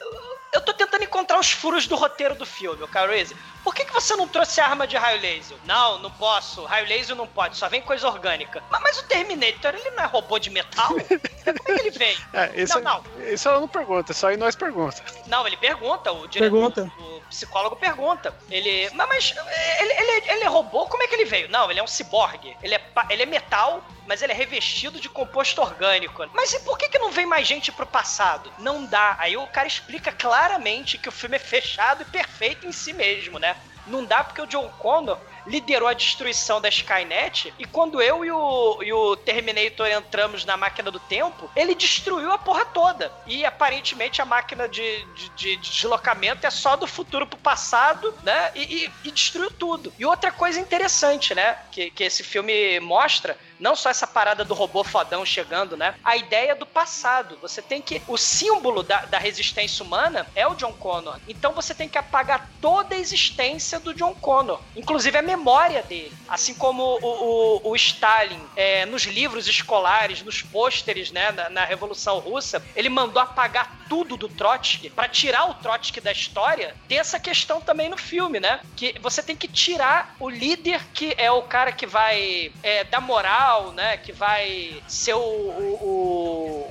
eu 0.53 0.61
tô 0.61 0.73
tentando 0.73 1.03
encontrar 1.03 1.39
os 1.39 1.51
furos 1.51 1.87
do 1.87 1.95
roteiro 1.95 2.35
do 2.35 2.45
filme, 2.45 2.87
Kyle 2.87 3.07
Reese. 3.07 3.35
Por 3.63 3.73
que, 3.73 3.85
que 3.85 3.93
você 3.93 4.15
não 4.15 4.27
trouxe 4.27 4.59
arma 4.61 4.85
de 4.85 4.97
raio 4.97 5.21
laser? 5.21 5.57
Não, 5.65 5.97
não 5.99 6.11
posso. 6.11 6.63
Raio 6.65 6.87
laser 6.87 7.15
não 7.15 7.25
pode, 7.25 7.57
só 7.57 7.69
vem 7.69 7.81
coisa 7.81 8.07
orgânica. 8.07 8.61
Mas, 8.69 8.81
mas 8.81 8.99
o 8.99 9.03
Terminator, 9.03 9.73
ele 9.73 9.89
não 9.91 10.03
é 10.03 10.05
robô 10.05 10.37
de 10.37 10.49
metal? 10.49 10.89
Como 10.93 11.57
é 11.57 11.63
que 11.63 11.71
ele 11.71 11.91
vem? 11.91 12.17
É, 12.33 12.61
isso, 12.61 12.79
Não, 12.81 13.03
isso 13.31 13.47
ela 13.47 13.59
não 13.59 13.67
pergunta, 13.67 14.11
isso 14.11 14.27
aí 14.27 14.37
nós 14.37 14.55
pergunta. 14.55 15.03
Não, 15.27 15.47
ele 15.47 15.57
pergunta, 15.57 16.11
o 16.11 16.27
diretor, 16.27 16.51
Pergunta. 16.51 16.91
o 16.99 17.22
psicólogo 17.33 17.75
pergunta. 17.75 18.33
Ele, 18.49 18.89
mas, 18.91 19.33
ele, 19.79 19.93
ele, 19.93 20.31
ele 20.31 20.43
é 20.43 20.47
robô? 20.47 20.85
Como 20.85 21.01
é 21.01 21.07
que 21.07 21.15
ele 21.15 21.25
veio? 21.25 21.49
Não, 21.49 21.69
ele 21.69 21.79
é 21.79 21.83
um 21.83 21.87
ciborgue. 21.87 22.55
Ele 22.61 22.75
é, 22.75 22.81
ele 23.09 23.23
é 23.23 23.25
metal, 23.25 23.83
mas 24.07 24.21
ele 24.21 24.31
é 24.31 24.35
revestido 24.35 24.99
de 24.99 25.09
composto 25.09 25.61
orgânico. 25.61 26.23
Mas 26.33 26.53
e 26.53 26.59
por 26.59 26.77
que, 26.77 26.89
que 26.89 26.99
não 26.99 27.11
vem 27.11 27.25
mais 27.25 27.47
gente 27.47 27.71
pro 27.71 27.85
passado? 27.85 28.53
Não 28.59 28.85
dá. 28.85 29.15
Aí 29.19 29.35
o 29.35 29.47
cara 29.47 29.67
explica 29.67 30.11
claramente 30.11 30.97
que 30.97 31.09
o 31.09 31.11
filme 31.11 31.35
é 31.35 31.39
fechado 31.39 32.03
e 32.03 32.05
perfeito 32.05 32.67
em 32.67 32.71
si 32.71 32.93
mesmo, 32.93 33.39
né? 33.39 33.57
Não 33.87 34.05
dá 34.05 34.23
porque 34.23 34.41
o 34.41 34.47
John 34.47 34.69
Connor 34.79 35.17
liderou 35.45 35.87
a 35.87 35.93
destruição 35.93 36.59
da 36.61 36.69
Skynet 36.69 37.53
e 37.57 37.65
quando 37.65 38.01
eu 38.01 38.23
e 38.25 38.31
o, 38.31 38.83
e 38.83 38.93
o 38.93 39.15
Terminator 39.17 39.87
entramos 39.87 40.45
na 40.45 40.55
máquina 40.57 40.89
do 40.89 40.99
tempo, 40.99 41.49
ele 41.55 41.75
destruiu 41.75 42.31
a 42.31 42.37
porra 42.37 42.65
toda. 42.65 43.13
E 43.25 43.45
aparentemente 43.45 44.21
a 44.21 44.25
máquina 44.25 44.67
de, 44.67 45.05
de, 45.13 45.29
de 45.29 45.57
deslocamento 45.57 46.45
é 46.47 46.49
só 46.49 46.75
do 46.75 46.87
futuro 46.87 47.27
pro 47.27 47.39
passado, 47.39 48.13
né? 48.23 48.51
E, 48.55 48.85
e- 48.85 48.93
e 49.05 49.11
destruiu 49.11 49.51
tudo. 49.51 49.93
E 49.97 50.05
outra 50.05 50.31
coisa 50.31 50.59
interessante, 50.59 51.33
né? 51.35 51.57
Que, 51.71 51.91
que 51.91 52.03
esse 52.03 52.23
filme 52.23 52.79
mostra, 52.79 53.37
não 53.59 53.75
só 53.75 53.89
essa 53.89 54.07
parada 54.07 54.43
do 54.43 54.53
robô 54.53 54.83
fodão 54.83 55.25
chegando, 55.25 55.77
né? 55.77 55.95
A 56.03 56.17
ideia 56.17 56.55
do 56.55 56.65
passado. 56.65 57.37
Você 57.41 57.61
tem 57.61 57.81
que. 57.81 58.01
O 58.07 58.17
símbolo 58.17 58.83
da, 58.83 59.05
da 59.05 59.17
resistência 59.17 59.83
humana 59.83 60.27
é 60.35 60.47
o 60.47 60.55
John 60.55 60.73
Connor. 60.73 61.19
Então 61.27 61.53
você 61.53 61.73
tem 61.73 61.89
que 61.89 61.97
apagar 61.97 62.49
toda 62.61 62.95
a 62.95 62.97
existência 62.97 63.79
do 63.79 63.93
John 63.93 64.13
Connor, 64.15 64.59
inclusive 64.75 65.17
a 65.17 65.21
memória 65.21 65.83
dele. 65.83 66.13
Assim 66.27 66.53
como 66.53 66.99
o, 67.01 67.61
o, 67.63 67.71
o 67.71 67.75
Stalin, 67.75 68.41
é, 68.55 68.85
nos 68.85 69.03
livros 69.03 69.47
escolares, 69.47 70.21
nos 70.23 70.41
pôsteres, 70.41 71.11
né, 71.11 71.31
na, 71.31 71.49
na 71.49 71.65
Revolução 71.65 72.19
Russa, 72.19 72.63
ele 72.75 72.89
mandou 72.89 73.21
apagar 73.21 73.83
tudo 73.87 74.17
do 74.17 74.27
Trotsky 74.27 74.89
para 74.89 75.07
tirar 75.07 75.49
o 75.49 75.53
Trotsky 75.53 76.01
da 76.01 76.11
história. 76.11 76.75
Tem 76.87 76.97
essa 76.97 77.19
questão 77.19 77.61
também 77.61 77.89
no 77.89 77.97
filme, 77.97 78.39
né? 78.39 78.59
Que 78.75 78.95
você 78.99 79.21
tem 79.21 79.35
que 79.35 79.47
tirar 79.47 80.15
o 80.19 80.29
líder 80.29 80.81
que 80.93 81.13
é 81.17 81.31
o 81.31 81.43
cara 81.43 81.71
que 81.71 81.85
vai 81.85 82.51
é, 82.63 82.83
dar 82.83 83.01
moral, 83.01 83.52
né? 83.73 83.97
Que 83.97 84.11
vai 84.11 84.81
ser 84.87 85.13
o, 85.13 85.19
o, 85.19 86.69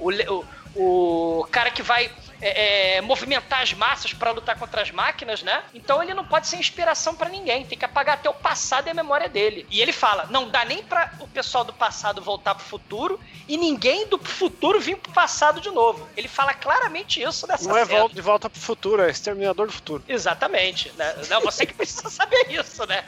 o, 0.76 1.40
o, 1.40 1.46
cara 1.50 1.70
que 1.70 1.82
vai 1.82 2.10
é, 2.40 2.96
é, 2.96 3.00
movimentar 3.00 3.62
as 3.62 3.72
massas 3.72 4.12
para 4.12 4.32
lutar 4.32 4.58
contra 4.58 4.82
as 4.82 4.90
máquinas, 4.90 5.42
né? 5.42 5.62
Então 5.72 6.02
ele 6.02 6.12
não 6.12 6.24
pode 6.24 6.48
ser 6.48 6.56
inspiração 6.56 7.14
para 7.14 7.28
ninguém, 7.28 7.64
tem 7.64 7.78
que 7.78 7.84
apagar 7.84 8.14
até 8.14 8.28
o 8.28 8.34
passado 8.34 8.88
e 8.88 8.90
a 8.90 8.94
memória 8.94 9.28
dele. 9.28 9.66
E 9.70 9.80
ele 9.80 9.92
fala: 9.92 10.26
não 10.30 10.48
dá 10.48 10.64
nem 10.64 10.82
para 10.82 11.12
o 11.20 11.28
pessoal 11.28 11.64
do 11.64 11.72
passado 11.72 12.20
voltar 12.20 12.54
pro 12.54 12.64
futuro 12.64 13.20
e 13.48 13.56
ninguém 13.56 14.06
do 14.06 14.18
futuro 14.18 14.80
vir 14.80 14.96
pro 14.96 15.12
passado 15.12 15.60
de 15.60 15.70
novo. 15.70 16.08
Ele 16.16 16.28
fala 16.28 16.52
claramente 16.52 17.22
isso 17.22 17.46
nessa 17.46 17.68
Não 17.68 17.76
é 17.76 17.84
cena. 17.84 17.98
volta, 17.98 18.14
de 18.14 18.20
volta 18.20 18.50
pro 18.50 18.60
futuro, 18.60 19.02
é 19.02 19.10
exterminador 19.10 19.66
do 19.66 19.72
futuro. 19.72 20.02
Exatamente. 20.08 20.90
Né? 20.96 21.14
Não, 21.28 21.40
você 21.40 21.64
que 21.64 21.74
precisa 21.74 22.10
saber 22.10 22.50
isso, 22.50 22.84
né? 22.86 23.04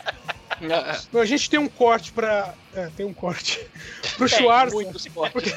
A 1.14 1.24
gente 1.24 1.48
tem 1.48 1.58
um 1.58 1.68
corte 1.68 2.12
pra. 2.12 2.54
É, 2.74 2.90
tem 2.96 3.06
um 3.06 3.14
corte. 3.14 3.60
Pro 4.16 4.28
Tem 4.28 4.38
Schwarza. 4.38 4.74
muitos 4.74 5.06
cortes. 5.06 5.54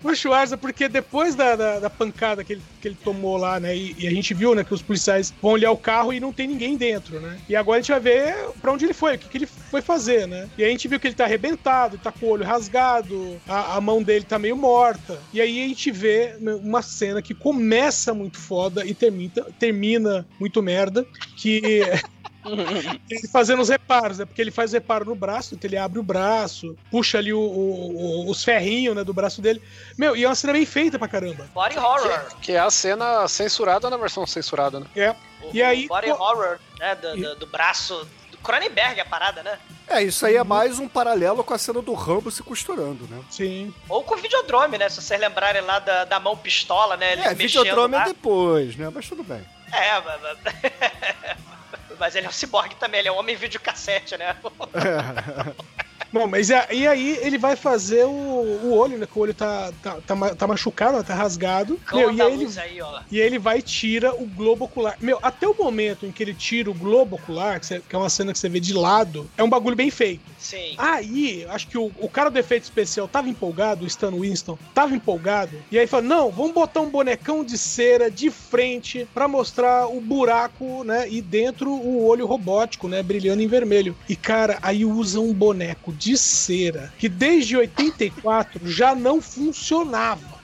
Pro 0.00 0.14
Schwarza, 0.14 0.56
porque 0.56 0.88
depois 0.88 1.34
da, 1.34 1.56
da, 1.56 1.80
da 1.80 1.90
pancada 1.90 2.44
que 2.44 2.54
ele, 2.54 2.62
que 2.80 2.88
ele 2.88 2.98
tomou 3.02 3.36
lá, 3.36 3.58
né? 3.58 3.74
E, 3.76 3.94
e 3.98 4.06
a 4.06 4.10
gente 4.10 4.34
viu, 4.34 4.54
né, 4.54 4.62
que 4.62 4.74
os 4.74 4.82
policiais 4.82 5.32
vão 5.42 5.52
olhar 5.52 5.70
o 5.70 5.76
carro 5.76 6.12
e 6.12 6.20
não 6.20 6.32
tem 6.32 6.46
ninguém 6.46 6.76
dentro, 6.76 7.18
né? 7.18 7.38
E 7.48 7.56
agora 7.56 7.78
a 7.78 7.80
gente 7.80 7.90
vai 7.90 8.00
ver 8.00 8.34
pra 8.60 8.72
onde 8.72 8.84
ele 8.84 8.92
foi, 8.92 9.16
o 9.16 9.18
que, 9.18 9.28
que 9.28 9.38
ele 9.38 9.46
foi 9.46 9.80
fazer, 9.80 10.28
né? 10.28 10.48
E 10.56 10.64
a 10.64 10.68
gente 10.68 10.86
viu 10.86 11.00
que 11.00 11.08
ele 11.08 11.14
tá 11.14 11.24
arrebentado, 11.24 11.98
tá 11.98 12.12
com 12.12 12.26
o 12.26 12.30
olho 12.30 12.44
rasgado, 12.44 13.40
a, 13.48 13.76
a 13.76 13.80
mão 13.80 14.02
dele 14.02 14.24
tá 14.24 14.38
meio 14.38 14.56
morta. 14.56 15.18
E 15.32 15.40
aí 15.40 15.64
a 15.64 15.68
gente 15.68 15.90
vê 15.90 16.36
né, 16.40 16.54
uma 16.54 16.82
cena 16.82 17.22
que 17.22 17.34
começa 17.34 18.12
muito 18.12 18.38
foda 18.38 18.84
e 18.84 18.94
termina, 18.94 19.46
termina 19.58 20.26
muito 20.38 20.62
merda, 20.62 21.06
que 21.36 21.80
ele 23.10 23.28
fazendo 23.28 23.60
os 23.62 23.68
reparos, 23.68 24.18
né? 24.18 24.24
Porque 24.24 24.40
ele 24.40 24.50
faz 24.50 24.72
reparo 24.72 25.04
no 25.04 25.14
braço, 25.14 25.54
então 25.54 25.68
ele 25.68 25.76
abre 25.76 25.98
o 25.98 26.02
braço, 26.02 26.76
puxa 26.90 27.18
ali 27.18 27.32
o- 27.32 27.38
o- 27.40 27.96
o- 28.26 28.30
os 28.30 28.42
ferrinhos, 28.44 28.94
né, 28.94 29.02
do 29.04 29.12
braço 29.14 29.40
dele. 29.42 29.62
Meu, 29.98 30.16
e 30.16 30.24
é 30.24 30.28
uma 30.28 30.34
cena 30.34 30.52
bem 30.52 30.64
feita 30.66 30.98
pra 30.98 31.08
caramba. 31.08 31.48
Body 31.54 31.78
horror. 31.78 32.24
Que 32.40 32.52
é 32.52 32.58
a 32.58 32.70
cena 32.70 33.26
censurada 33.28 33.88
na 33.90 33.96
versão 33.96 34.26
censurada, 34.26 34.80
né? 34.80 34.86
É. 34.96 35.10
O- 35.10 35.50
E 35.52 35.62
aí, 35.62 35.84
o 35.86 35.88
body 35.88 36.08
pô- 36.08 36.14
horror, 36.22 36.58
né? 36.78 36.94
Do, 36.94 37.16
do- 37.16 37.36
do 37.36 37.46
braço. 37.46 38.06
Do 38.30 38.38
Cronenberg 38.38 39.00
a 39.00 39.04
parada, 39.04 39.42
né? 39.42 39.58
É, 39.88 40.02
isso 40.02 40.26
aí 40.26 40.34
é 40.34 40.42
mais 40.42 40.80
um 40.80 40.88
paralelo 40.88 41.44
com 41.44 41.54
a 41.54 41.58
cena 41.58 41.80
do 41.80 41.94
Rambo 41.94 42.28
se 42.30 42.42
costurando, 42.42 43.06
né? 43.08 43.20
Sim. 43.30 43.72
Ou 43.88 44.02
com 44.02 44.14
o 44.14 44.18
Videodrome, 44.18 44.76
né? 44.78 44.88
Se 44.88 45.00
vocês 45.00 45.20
lembrarem 45.20 45.62
lá 45.62 45.78
da, 45.78 46.04
da 46.04 46.18
mão 46.18 46.36
pistola, 46.36 46.96
né? 46.96 47.12
Ele 47.12 47.20
É, 47.22 47.28
mexendo 47.34 47.38
Videodrome 47.62 47.94
é 47.94 47.98
lá. 47.98 48.04
depois, 48.04 48.74
né? 48.76 48.90
Mas 48.92 49.08
tudo 49.08 49.22
bem. 49.22 49.44
É, 49.72 50.00
mas... 50.00 50.20
Mas 51.98 52.14
ele 52.14 52.26
é 52.26 52.28
um 52.28 52.32
ciborgue 52.32 52.76
também, 52.76 53.00
ele 53.00 53.08
é 53.08 53.12
um 53.12 53.18
homem 53.18 53.36
videocassete, 53.36 54.16
né? 54.16 54.36
Bom, 56.16 56.26
mas 56.26 56.48
e 56.48 56.86
aí 56.86 57.18
ele 57.20 57.36
vai 57.36 57.56
fazer 57.56 58.04
o, 58.04 58.10
o 58.10 58.72
olho, 58.74 58.96
né? 58.96 59.06
Que 59.06 59.18
o 59.18 59.22
olho 59.22 59.34
tá, 59.34 59.70
tá, 59.82 59.98
tá, 60.06 60.34
tá 60.34 60.46
machucado, 60.46 61.04
tá 61.04 61.14
rasgado. 61.14 61.78
Meu, 61.92 62.10
e 62.10 62.20
ele, 62.20 62.48
aí, 62.58 62.80
e 63.10 63.20
ele 63.20 63.38
vai 63.38 63.58
e 63.58 63.62
tira 63.62 64.14
o 64.14 64.24
globo 64.24 64.64
ocular. 64.64 64.96
Meu, 64.98 65.18
até 65.22 65.46
o 65.46 65.54
momento 65.54 66.06
em 66.06 66.12
que 66.12 66.22
ele 66.22 66.32
tira 66.32 66.70
o 66.70 66.74
globo 66.74 67.16
ocular, 67.16 67.60
que, 67.60 67.74
é 67.74 67.96
uma 67.96 68.08
cena 68.08 68.32
que 68.32 68.38
você 68.38 68.48
vê 68.48 68.58
de 68.58 68.72
lado, 68.72 69.28
é 69.36 69.42
um 69.42 69.48
bagulho 69.48 69.76
bem 69.76 69.90
feito. 69.90 70.22
Sim. 70.38 70.74
Aí, 70.78 71.46
acho 71.50 71.68
que 71.68 71.76
o, 71.76 71.92
o 71.98 72.08
cara 72.08 72.30
do 72.30 72.38
efeito 72.38 72.64
especial 72.64 73.06
tava 73.06 73.28
empolgado, 73.28 73.84
o 73.84 73.86
Stan 73.86 74.12
Winston, 74.12 74.58
tava 74.74 74.94
empolgado. 74.94 75.62
E 75.70 75.78
aí 75.78 75.86
falou: 75.86 76.06
não, 76.06 76.30
vamos 76.30 76.52
botar 76.52 76.80
um 76.80 76.88
bonecão 76.88 77.44
de 77.44 77.58
cera 77.58 78.10
de 78.10 78.30
frente 78.30 79.06
pra 79.12 79.28
mostrar 79.28 79.86
o 79.86 80.00
buraco, 80.00 80.82
né? 80.84 81.08
E 81.10 81.20
dentro 81.20 81.70
o 81.70 82.06
olho 82.06 82.26
robótico, 82.26 82.88
né? 82.88 83.02
Brilhando 83.02 83.42
em 83.42 83.46
vermelho. 83.46 83.94
E 84.08 84.16
cara, 84.16 84.58
aí 84.62 84.84
usa 84.84 85.20
um 85.20 85.34
boneco 85.34 85.92
de 85.92 86.05
cera 86.14 86.92
que 86.98 87.08
desde 87.08 87.56
84 87.56 88.68
já 88.70 88.94
não 88.94 89.22
funcionava. 89.22 90.36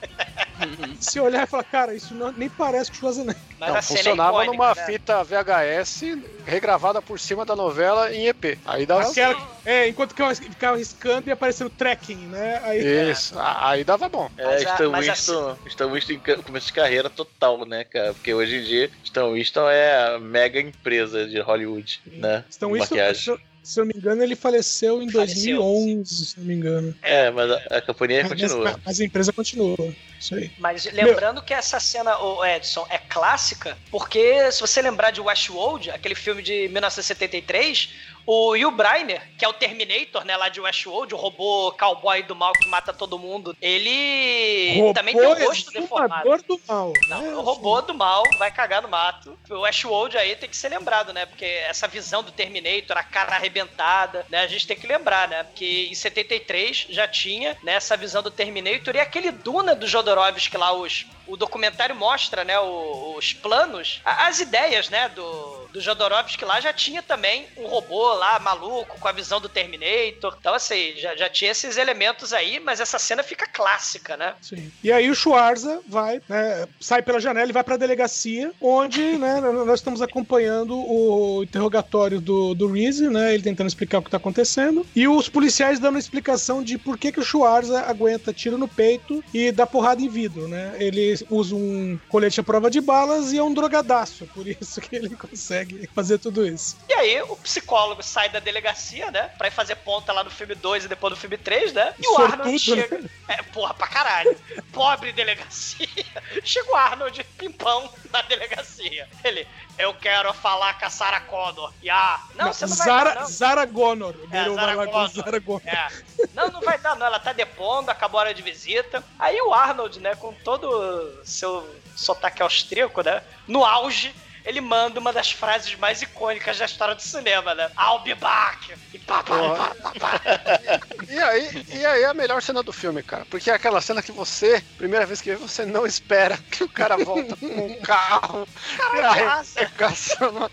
Se 0.99 1.19
olhar 1.19 1.43
e 1.43 1.47
falar, 1.47 1.63
cara, 1.63 1.93
isso 1.93 2.13
não- 2.13 2.31
nem 2.31 2.49
parece 2.49 2.89
que 2.89 2.95
o 2.97 2.99
Schwarzenegger. 2.99 3.41
Mas 3.59 3.69
Não, 3.69 3.77
é 3.77 3.81
funcionava 3.81 4.43
icônica, 4.43 4.51
numa 4.53 4.75
né? 4.75 4.85
fita 4.85 5.23
VHS 5.23 6.03
regravada 6.45 7.01
por 7.01 7.19
cima 7.19 7.45
da 7.45 7.55
novela 7.55 8.13
em 8.13 8.27
EP. 8.27 8.57
Aí 8.65 8.85
dava. 8.85 9.09
Aquela, 9.09 9.49
é, 9.65 9.87
enquanto 9.87 10.13
que 10.13 10.21
eu 10.21 10.35
ficava 10.35 10.77
riscando 10.77 11.27
e 11.27 11.31
aparecendo 11.31 11.69
tracking, 11.69 12.27
né? 12.27 12.61
Aí, 12.63 13.11
Isso, 13.11 13.37
a- 13.37 13.69
aí 13.69 13.83
dava 13.83 14.07
bom. 14.09 14.29
É, 14.37 14.57
Stan 14.57 14.91
Winston, 14.99 15.57
Stan 15.67 15.89
Winston 15.91 16.13
em 16.13 16.41
começo 16.41 16.67
de 16.67 16.73
carreira 16.73 17.09
total, 17.09 17.65
né, 17.65 17.83
cara? 17.83 18.13
Porque 18.13 18.33
hoje 18.33 18.57
em 18.57 18.63
dia, 18.63 18.89
Stan 19.03 19.31
Winston 19.31 19.69
é 19.69 20.15
a 20.15 20.19
mega 20.19 20.59
empresa 20.59 21.25
de 21.27 21.39
Hollywood, 21.39 22.01
né? 22.05 22.45
De 22.49 22.55
isso, 22.55 22.67
maquiagem. 22.67 23.37
Se, 23.63 23.79
eu 23.79 23.85
não 23.85 23.91
me 23.93 23.99
engano, 23.99 24.21
ele 24.21 24.35
faleceu 24.35 25.01
em 25.01 25.09
Faleceu, 25.09 25.57
2011, 25.57 26.25
se 26.25 26.39
não 26.39 26.45
me 26.45 26.53
engano. 26.53 26.95
É, 27.01 27.31
mas 27.31 27.49
a, 27.49 27.55
a 27.77 27.81
companhia 27.81 28.21
Mas, 28.21 28.29
continua. 28.29 28.79
mas 28.85 28.99
a 28.99 29.05
empresa 29.05 29.31
continua. 29.33 29.95
Isso 30.19 30.35
aí. 30.35 30.51
Mas 30.59 30.85
lembrando 30.91 31.41
que 31.41 31.53
essa 31.53 31.79
cena, 31.79 32.17
o 32.17 32.45
Edson, 32.45 32.85
é 32.89 32.97
clássica, 32.97 33.77
porque 33.89 34.51
se 34.51 34.61
você 34.61 34.81
lembrar 34.81 35.11
de 35.11 35.21
Westworld, 35.21 35.91
aquele 35.91 36.15
filme 36.15 36.41
de 36.41 36.67
1973, 36.69 37.89
o 38.25 38.49
Will 38.49 38.71
Brynner, 38.71 39.21
que 39.37 39.43
é 39.43 39.47
o 39.47 39.53
Terminator, 39.53 40.23
né, 40.25 40.35
lá 40.37 40.49
de 40.49 40.61
Westworld, 40.61 41.13
o 41.13 41.17
robô 41.17 41.71
cowboy 41.77 42.23
do 42.23 42.35
mal 42.35 42.53
que 42.53 42.67
mata 42.67 42.93
todo 42.93 43.19
mundo, 43.19 43.55
ele 43.61 44.93
também 44.93 45.15
tem 45.15 45.25
o 45.25 45.33
rosto 45.33 45.71
deformado. 45.71 46.43
do 46.47 46.61
mal. 46.67 46.93
Não, 47.07 47.21
né? 47.21 47.35
o 47.35 47.41
robô 47.41 47.81
do 47.81 47.93
mal 47.93 48.23
vai 48.37 48.51
cagar 48.51 48.81
no 48.81 48.87
mato. 48.87 49.37
O 49.49 49.61
Westworld 49.61 50.17
aí 50.17 50.35
tem 50.35 50.49
que 50.49 50.55
ser 50.55 50.69
lembrado, 50.69 51.13
né? 51.13 51.25
Porque 51.25 51.45
essa 51.45 51.87
visão 51.87 52.23
do 52.23 52.31
Terminator, 52.31 52.97
a 52.97 53.03
cara 53.03 53.35
arrebentada, 53.35 54.25
né? 54.29 54.39
A 54.39 54.47
gente 54.47 54.67
tem 54.67 54.77
que 54.77 54.87
lembrar, 54.87 55.27
né? 55.27 55.43
Porque 55.43 55.87
em 55.89 55.95
73 55.95 56.87
já 56.89 57.07
tinha 57.07 57.57
né, 57.63 57.73
essa 57.73 57.97
visão 57.97 58.23
do 58.23 58.31
Terminator 58.31 58.95
e 58.95 58.99
aquele 58.99 59.31
Duna 59.31 59.75
do 59.75 59.87
Jodorowsky 59.87 60.57
lá, 60.57 60.73
os, 60.73 61.05
o 61.27 61.37
documentário 61.37 61.95
mostra, 61.95 62.43
né? 62.43 62.59
os 62.59 63.33
planos, 63.33 64.01
as 64.05 64.39
ideias, 64.39 64.89
né? 64.89 65.09
Do, 65.09 65.67
do 65.71 65.81
Jodorowsky 65.81 66.45
lá 66.45 66.59
já 66.59 66.73
tinha 66.73 67.01
também 67.01 67.47
um 67.57 67.67
robô 67.67 68.13
lá 68.13 68.39
maluco 68.39 68.99
com 68.99 69.07
a 69.07 69.11
visão 69.11 69.39
do 69.39 69.49
Terminator. 69.49 70.35
Então, 70.39 70.53
assim, 70.53 70.93
já, 70.97 71.15
já 71.15 71.29
tinha 71.29 71.51
esses 71.51 71.77
elementos 71.77 72.33
aí, 72.33 72.59
mas 72.59 72.79
essa 72.79 72.99
cena 72.99 73.23
fica 73.23 73.47
clássica, 73.47 74.17
né? 74.17 74.35
Sim. 74.41 74.71
E 74.83 74.91
aí 74.91 75.09
o 75.09 75.15
Schwarza 75.15 75.81
vai, 75.87 76.21
né, 76.27 76.67
sai 76.79 77.01
pela 77.01 77.19
janela 77.19 77.49
e 77.49 77.53
vai 77.53 77.63
pra 77.63 77.77
delegacia, 77.77 78.51
onde 78.61 79.01
né, 79.01 79.39
nós 79.65 79.79
estamos 79.79 80.01
acompanhando 80.01 80.75
o 80.75 81.43
interrogatório 81.43 82.19
do, 82.19 82.53
do 82.53 82.67
Reese, 82.67 83.09
né? 83.09 83.33
Ele 83.33 83.43
tentando 83.43 83.67
explicar 83.67 83.99
o 83.99 84.03
que 84.03 84.11
tá 84.11 84.17
acontecendo. 84.17 84.85
E 84.95 85.07
os 85.07 85.29
policiais 85.29 85.79
dando 85.79 85.97
explicação 85.97 86.63
de 86.63 86.77
por 86.77 86.97
que, 86.97 87.11
que 87.11 87.19
o 87.19 87.23
Schwarza 87.23 87.81
aguenta 87.81 88.33
tiro 88.33 88.57
no 88.57 88.67
peito 88.67 89.23
e 89.33 89.51
dá 89.51 89.65
porrada 89.65 90.01
em 90.01 90.09
vidro, 90.09 90.47
né? 90.47 90.75
Ele 90.79 91.12
usa 91.29 91.55
um 91.55 91.99
colete 92.09 92.39
à 92.39 92.43
prova 92.43 92.69
de 92.69 92.81
balas 92.81 93.31
e 93.31 93.37
é 93.37 93.43
um 93.43 93.53
drogadaço, 93.53 94.25
por 94.27 94.47
isso 94.47 94.81
que 94.81 94.95
ele 94.95 95.15
consegue 95.15 95.87
fazer 95.93 96.17
tudo 96.17 96.45
isso. 96.45 96.77
E 96.89 96.93
aí, 96.93 97.21
o 97.23 97.35
psicólogo 97.37 98.01
sai 98.03 98.29
da 98.29 98.39
delegacia, 98.39 99.11
né? 99.11 99.29
Pra 99.37 99.47
ir 99.47 99.51
fazer 99.51 99.75
ponta 99.77 100.13
lá 100.13 100.23
no 100.23 100.29
filme 100.29 100.55
2 100.55 100.85
e 100.85 100.87
depois 100.87 101.11
no 101.11 101.19
filme 101.19 101.37
3, 101.37 101.73
né? 101.73 101.93
E 101.99 102.07
o 102.07 102.15
Sortudo, 102.15 102.41
Arnold 102.41 102.59
chega. 102.59 103.09
É, 103.27 103.41
porra, 103.41 103.73
pra 103.73 103.87
caralho. 103.87 104.37
Pobre 104.71 105.11
delegacia. 105.13 105.87
Chega 106.43 106.71
o 106.71 106.75
Arnold 106.75 107.23
pimpão 107.37 107.89
na 108.11 108.21
delegacia. 108.23 109.07
Ele, 109.23 109.47
eu 109.77 109.93
quero 109.93 110.33
falar 110.33 110.77
com 110.77 110.85
a 110.85 110.89
Sarah 110.89 111.21
Connor. 111.21 111.71
E 111.81 111.89
ah, 111.89 112.19
não, 112.35 112.53
você 112.53 112.65
não 112.65 112.75
vai 112.75 112.87
Zara, 112.87 113.13
dar, 113.13 113.21
não. 113.21 113.27
Zara 113.27 113.65
Gonor. 113.65 114.15
É, 114.31 114.49
Zara 114.49 114.87
Connor. 114.87 115.07
Zara 115.09 115.39
Gonor. 115.39 115.61
É. 115.65 115.87
Não, 116.33 116.49
não 116.49 116.61
vai 116.61 116.77
dar, 116.77 116.95
não. 116.95 117.05
Ela 117.05 117.19
tá 117.19 117.33
depondo, 117.33 117.89
acabou 117.89 118.19
a 118.19 118.23
hora 118.23 118.33
de 118.33 118.41
visita. 118.41 119.03
Aí 119.17 119.39
o 119.41 119.53
Arnold, 119.53 119.99
né, 119.99 120.15
com 120.15 120.33
todo 120.33 121.02
seu 121.23 121.67
sotaque 121.95 122.41
austríaco, 122.41 123.01
né? 123.01 123.21
No 123.47 123.63
auge, 123.63 124.13
ele 124.45 124.59
manda 124.59 124.99
uma 124.99 125.13
das 125.13 125.31
frases 125.31 125.75
mais 125.75 126.01
icônicas 126.01 126.57
da 126.57 126.65
história 126.65 126.95
do 126.95 127.01
cinema, 127.01 127.55
né? 127.55 127.69
I'll 127.79 127.99
be 128.03 128.13
back! 128.15 128.73
E 128.93 128.99
pá, 128.99 129.23
pá, 129.23 129.35
pá, 129.55 129.75
pá, 129.91 129.99
pá. 129.99 130.21
E 131.07 131.19
aí, 131.19 131.65
e 131.69 131.85
aí 131.85 132.01
é 132.03 132.05
a 132.07 132.13
melhor 132.13 132.41
cena 132.41 132.63
do 132.63 132.73
filme, 132.73 133.03
cara. 133.03 133.25
Porque 133.29 133.49
é 133.51 133.53
aquela 133.53 133.79
cena 133.81 134.01
que 134.01 134.11
você, 134.11 134.61
primeira 134.77 135.05
vez 135.05 135.21
que 135.21 135.29
vê, 135.31 135.35
você 135.35 135.65
não 135.65 135.85
espera 135.85 136.37
que 136.51 136.63
o 136.63 136.69
cara 136.69 136.97
volta 136.97 137.35
com 137.37 137.45
um 137.45 137.79
carro 137.81 138.47
Caralhaça. 138.77 139.59
arregaçando, 139.61 140.45
a- 140.45 140.51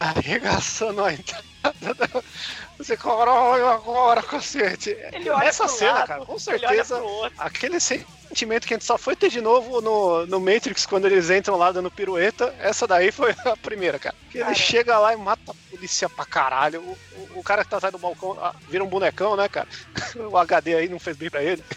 arregaçando 0.00 1.04
a 1.04 1.12
entrada. 1.12 1.44
da- 1.94 2.22
Você 2.78 2.96
corói 2.96 3.60
agora, 3.62 4.22
cacete. 4.22 4.96
Ele 5.12 5.28
olha 5.28 5.44
Essa 5.44 5.68
cena, 5.68 5.92
lado, 5.92 6.06
cara, 6.06 6.24
com 6.24 6.38
certeza. 6.38 7.00
Aquele 7.36 7.78
sentimento 7.78 8.66
que 8.66 8.72
a 8.72 8.76
gente 8.78 8.86
só 8.86 8.96
foi 8.96 9.14
ter 9.14 9.28
de 9.28 9.40
novo 9.42 9.82
no, 9.82 10.26
no 10.26 10.40
Matrix 10.40 10.86
quando 10.86 11.04
eles 11.06 11.28
entram 11.28 11.56
lá 11.56 11.70
dando 11.72 11.90
pirueta. 11.90 12.54
Essa 12.58 12.86
daí 12.86 13.12
foi 13.12 13.34
a 13.44 13.54
primeira, 13.56 13.98
cara. 13.98 14.14
Que 14.30 14.38
ele 14.38 14.54
chega 14.54 14.98
lá 14.98 15.12
e 15.12 15.16
mata 15.16 15.50
a 15.52 15.54
polícia 15.70 16.08
pra 16.08 16.24
caralho. 16.24 16.80
O, 16.80 16.92
o- 17.36 17.40
o 17.40 17.42
cara 17.42 17.62
que 17.64 17.70
tá 17.70 17.76
atrás 17.76 17.92
do 17.92 17.98
balcão 17.98 18.38
ah, 18.40 18.54
vira 18.68 18.82
um 18.82 18.88
bonecão, 18.88 19.36
né, 19.36 19.46
cara? 19.48 19.68
O 20.30 20.36
HD 20.38 20.74
aí 20.76 20.88
não 20.88 20.98
fez 20.98 21.16
bem 21.16 21.28
pra 21.28 21.42
ele. 21.42 21.62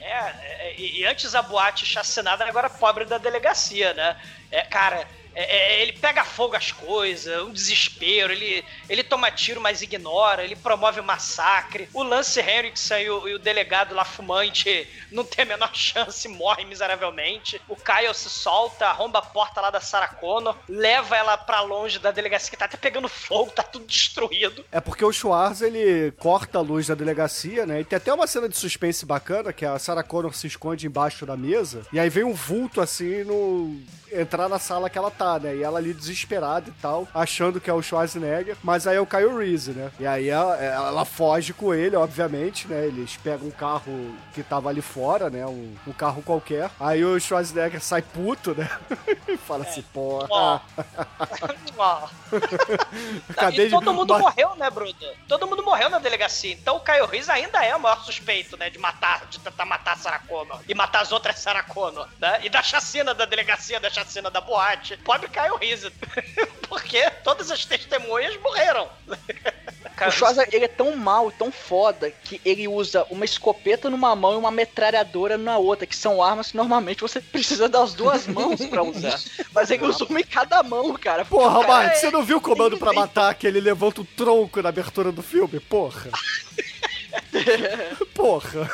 É, 0.00 0.16
é, 0.28 0.53
e, 0.76 1.06
antes 1.06 1.34
a 1.34 1.42
boate 1.42 1.86
chacinada, 1.86 2.44
agora 2.44 2.68
pobre 2.70 3.04
da 3.04 3.18
delegacia, 3.18 3.94
né? 3.94 4.16
É, 4.50 4.62
cara, 4.62 5.06
é, 5.34 5.78
é, 5.78 5.82
ele 5.82 5.92
pega 5.92 6.24
fogo 6.24 6.56
as 6.56 6.70
coisas, 6.70 7.42
um 7.42 7.52
desespero, 7.52 8.32
ele, 8.32 8.64
ele 8.88 9.02
toma 9.02 9.30
tiro, 9.30 9.60
mas 9.60 9.82
ignora, 9.82 10.44
ele 10.44 10.56
promove 10.56 11.00
o 11.00 11.04
massacre. 11.04 11.88
O 11.92 12.02
Lance 12.02 12.40
Henriksen 12.40 13.02
e 13.02 13.10
o, 13.10 13.28
e 13.28 13.34
o 13.34 13.38
delegado 13.38 13.94
lá 13.94 14.04
fumante 14.04 14.88
não 15.10 15.24
tem 15.24 15.44
a 15.44 15.48
menor 15.48 15.74
chance, 15.74 16.28
morre 16.28 16.64
miseravelmente. 16.64 17.60
O 17.68 17.76
Kyle 17.76 18.14
se 18.14 18.30
solta, 18.30 18.86
arromba 18.86 19.18
a 19.18 19.22
porta 19.22 19.60
lá 19.60 19.70
da 19.70 19.80
Sarah 19.80 20.08
Connor, 20.08 20.56
leva 20.68 21.16
ela 21.16 21.36
pra 21.36 21.60
longe 21.60 21.98
da 21.98 22.10
delegacia, 22.10 22.50
que 22.50 22.56
tá 22.56 22.66
até 22.66 22.76
pegando 22.76 23.08
fogo, 23.08 23.50
tá 23.50 23.62
tudo 23.62 23.86
destruído. 23.86 24.64
É 24.70 24.80
porque 24.80 25.04
o 25.04 25.12
Schwarza, 25.12 25.66
ele 25.66 26.12
corta 26.12 26.58
a 26.58 26.62
luz 26.62 26.86
da 26.86 26.94
delegacia, 26.94 27.66
né? 27.66 27.80
E 27.80 27.84
tem 27.84 27.96
até 27.96 28.12
uma 28.12 28.26
cena 28.26 28.48
de 28.48 28.56
suspense 28.56 29.04
bacana, 29.04 29.52
que 29.52 29.64
a 29.64 29.78
Sarah 29.78 30.02
Connor 30.02 30.34
se 30.34 30.46
esconde 30.46 30.86
embaixo 30.86 31.26
da 31.26 31.36
mesa, 31.36 31.82
e 31.92 31.98
aí 31.98 32.08
vem 32.08 32.24
um 32.24 32.34
vulto, 32.34 32.80
assim, 32.80 33.24
no... 33.24 33.80
entrar 34.12 34.48
na 34.48 34.58
sala 34.58 34.88
que 34.88 34.98
ela 34.98 35.10
tá. 35.10 35.23
Matar, 35.24 35.40
né? 35.40 35.56
E 35.56 35.62
ela 35.62 35.78
ali 35.78 35.94
desesperada 35.94 36.68
e 36.68 36.72
tal, 36.72 37.08
achando 37.14 37.60
que 37.60 37.70
é 37.70 37.72
o 37.72 37.82
Schwarzenegger, 37.82 38.56
mas 38.62 38.86
aí 38.86 38.96
é 38.96 39.00
o 39.00 39.06
Kyle 39.06 39.36
Reese, 39.36 39.72
né? 39.72 39.90
E 39.98 40.06
aí 40.06 40.28
ela, 40.28 40.56
ela 40.56 41.04
foge 41.04 41.52
com 41.52 41.74
ele, 41.74 41.96
obviamente, 41.96 42.68
né? 42.68 42.86
Eles 42.86 43.16
pegam 43.16 43.48
um 43.48 43.50
carro 43.50 44.14
que 44.34 44.42
tava 44.42 44.68
ali 44.68 44.82
fora, 44.82 45.30
né? 45.30 45.46
Um, 45.46 45.74
um 45.86 45.92
carro 45.92 46.22
qualquer. 46.22 46.70
Aí 46.78 47.04
o 47.04 47.18
Schwarzenegger 47.18 47.82
sai 47.82 48.02
puto, 48.02 48.54
né? 48.54 48.68
e 49.28 49.36
fala 49.36 49.64
assim, 49.64 49.82
porra. 49.82 50.60
Acabei 53.28 53.66
e 53.66 53.70
todo 53.70 53.90
de 53.90 53.96
mundo 53.96 54.12
ma- 54.12 54.18
morreu, 54.18 54.54
né, 54.56 54.70
Bruno? 54.70 54.94
Todo 55.28 55.46
mundo 55.46 55.62
morreu 55.62 55.88
na 55.88 55.98
delegacia. 55.98 56.52
Então 56.52 56.76
o 56.76 56.80
Kyle 56.80 57.06
Reese 57.06 57.30
ainda 57.30 57.64
é 57.64 57.74
o 57.74 57.80
maior 57.80 58.02
suspeito, 58.04 58.56
né? 58.56 58.70
De 58.70 58.78
matar, 58.78 59.26
de 59.26 59.38
tentar 59.38 59.64
matar 59.64 59.92
a 59.92 59.96
Sarah 59.96 60.18
Connor. 60.20 60.60
E 60.68 60.74
matar 60.74 61.02
as 61.02 61.12
outras 61.12 61.38
Sarah 61.38 61.62
Connor, 61.62 62.08
né? 62.18 62.40
E 62.42 62.48
da 62.48 62.62
chacina 62.62 63.14
da 63.14 63.24
delegacia, 63.24 63.80
da 63.80 63.90
chacina 63.90 64.30
da 64.30 64.40
boate. 64.40 64.96
Pobre 65.14 65.28
Kyle 65.28 65.56
Reese. 65.60 65.90
Porque 66.68 67.08
todas 67.22 67.50
as 67.50 67.64
testemunhas 67.64 68.36
morreram. 68.40 68.88
O 70.08 70.10
Schwarzenegger 70.10 70.54
ele 70.56 70.64
é 70.64 70.68
tão 70.68 70.96
mal, 70.96 71.30
tão 71.30 71.52
foda, 71.52 72.10
que 72.10 72.40
ele 72.44 72.66
usa 72.66 73.06
uma 73.10 73.24
escopeta 73.24 73.88
numa 73.88 74.14
mão 74.16 74.32
e 74.34 74.36
uma 74.36 74.50
metralhadora 74.50 75.38
na 75.38 75.56
outra, 75.56 75.86
que 75.86 75.94
são 75.94 76.20
armas 76.20 76.50
que 76.50 76.56
normalmente 76.56 77.00
você 77.00 77.20
precisa 77.20 77.68
das 77.68 77.94
duas 77.94 78.26
mãos 78.28 78.60
pra 78.66 78.82
usar. 78.82 79.20
Mas 79.54 79.70
ele 79.70 79.84
usa 79.86 80.04
uma 80.04 80.20
em 80.20 80.24
cada 80.24 80.64
mão, 80.64 80.92
cara. 80.94 81.24
Porra, 81.24 81.64
Cara, 81.64 81.84
é- 81.92 81.94
você 81.94 82.10
não 82.10 82.24
viu 82.24 82.38
o 82.38 82.40
comando 82.40 82.76
pra 82.76 82.90
tem- 82.90 82.98
matar 82.98 83.32
que 83.36 83.46
ele 83.46 83.60
levanta 83.60 84.00
o 84.00 84.04
tronco 84.04 84.60
na 84.60 84.68
abertura 84.68 85.12
do 85.12 85.22
filme? 85.22 85.60
Porra. 85.60 86.10
Porra. 88.14 88.68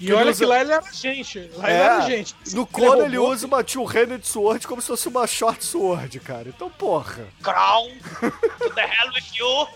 E 0.00 0.12
olha 0.12 0.30
usa- 0.30 0.38
que 0.44 0.46
lá 0.46 0.60
ele 0.60 0.72
era 0.72 0.82
gente. 0.92 1.38
Lá 1.56 1.70
ele 1.70 1.78
É, 1.78 1.82
era 1.82 2.00
gente. 2.02 2.34
no 2.52 2.60
Ele 2.62 2.66
Conan 2.70 3.04
ele 3.06 3.16
roubou. 3.16 3.32
usa 3.34 3.46
uma 3.46 3.64
two-handed 3.64 4.26
sword 4.26 4.66
como 4.66 4.80
se 4.80 4.88
fosse 4.88 5.08
uma 5.08 5.26
short 5.26 5.64
sword, 5.64 6.20
cara. 6.20 6.48
Então, 6.48 6.68
porra. 6.70 7.26
Crown, 7.42 7.88
to 8.58 8.70
the 8.74 8.82
hell 8.82 9.12
with 9.14 9.38
you. 9.38 9.68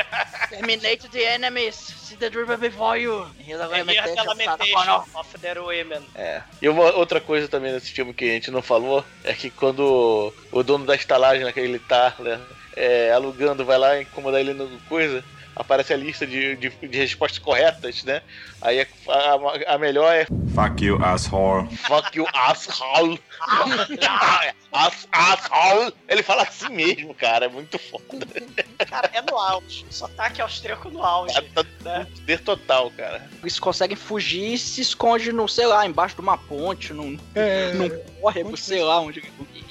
Terminate 0.50 1.08
the 1.10 1.22
enemies. 1.34 1.74
See 1.76 2.16
the 2.16 2.28
river 2.28 2.56
before 2.56 2.96
you. 3.00 3.26
Here's 3.38 3.60
a 3.60 3.66
lamentation 3.66 4.30
of 4.30 4.42
Sarah 4.72 5.04
of 5.14 5.38
the 5.40 5.60
women. 5.60 6.02
É. 6.14 6.42
E 6.62 6.68
uma 6.68 6.92
outra 6.96 7.20
coisa 7.20 7.48
também 7.48 7.72
nesse 7.72 7.90
filme 7.90 8.14
que 8.14 8.24
a 8.24 8.34
gente 8.34 8.50
não 8.50 8.62
falou 8.62 9.04
é 9.24 9.32
que 9.34 9.50
quando 9.50 10.32
o 10.52 10.62
dono 10.62 10.84
da 10.86 10.94
estalagem 10.94 11.44
lá 11.44 11.52
que 11.52 11.60
ele 11.60 11.78
tá 11.80 12.14
né, 12.18 12.40
é, 12.76 13.10
alugando 13.12 13.64
vai 13.64 13.78
lá 13.78 14.00
incomodar 14.00 14.40
ele 14.40 14.54
no 14.54 14.68
coisa, 14.88 15.24
aparece 15.56 15.92
a 15.92 15.96
lista 15.96 16.26
de, 16.26 16.54
de, 16.56 16.68
de 16.68 16.98
respostas 16.98 17.38
corretas, 17.38 18.04
né? 18.04 18.20
Aí 18.60 18.80
a, 18.80 18.86
a- 19.08 19.74
a 19.74 19.78
melhor 19.78 20.12
é 20.14 20.26
Fuck 20.54 20.84
you, 20.84 21.02
asshole. 21.04 21.66
Fuck 21.76 22.16
you, 22.16 22.26
asshole. 22.32 23.20
Ass, 24.72 25.08
asshole. 25.12 25.92
Ele 26.08 26.22
fala 26.22 26.42
assim 26.42 26.68
mesmo, 26.70 27.14
cara. 27.14 27.46
É 27.46 27.48
muito 27.48 27.78
foda. 27.78 28.26
Cara, 28.88 29.10
é 29.12 29.22
no 29.22 29.36
auge. 29.38 29.86
Sotaque 29.90 30.40
austríaco 30.40 30.90
no 30.90 31.02
auge. 31.02 31.34
né? 31.82 32.06
Poder 32.14 32.40
total, 32.40 32.90
cara. 32.90 33.28
Eles 33.42 33.58
conseguem 33.58 33.96
fugir 33.96 34.54
e 34.54 34.58
se 34.58 34.80
esconde 34.80 35.32
no, 35.32 35.48
sei 35.48 35.66
lá, 35.66 35.86
embaixo 35.86 36.14
de 36.14 36.20
uma 36.20 36.36
ponte, 36.38 36.92
num, 36.92 37.18
É, 37.34 37.72
num 37.72 37.88
córrego, 38.20 38.56
sei 38.56 38.82
lá 38.82 39.00
onde. 39.00 39.22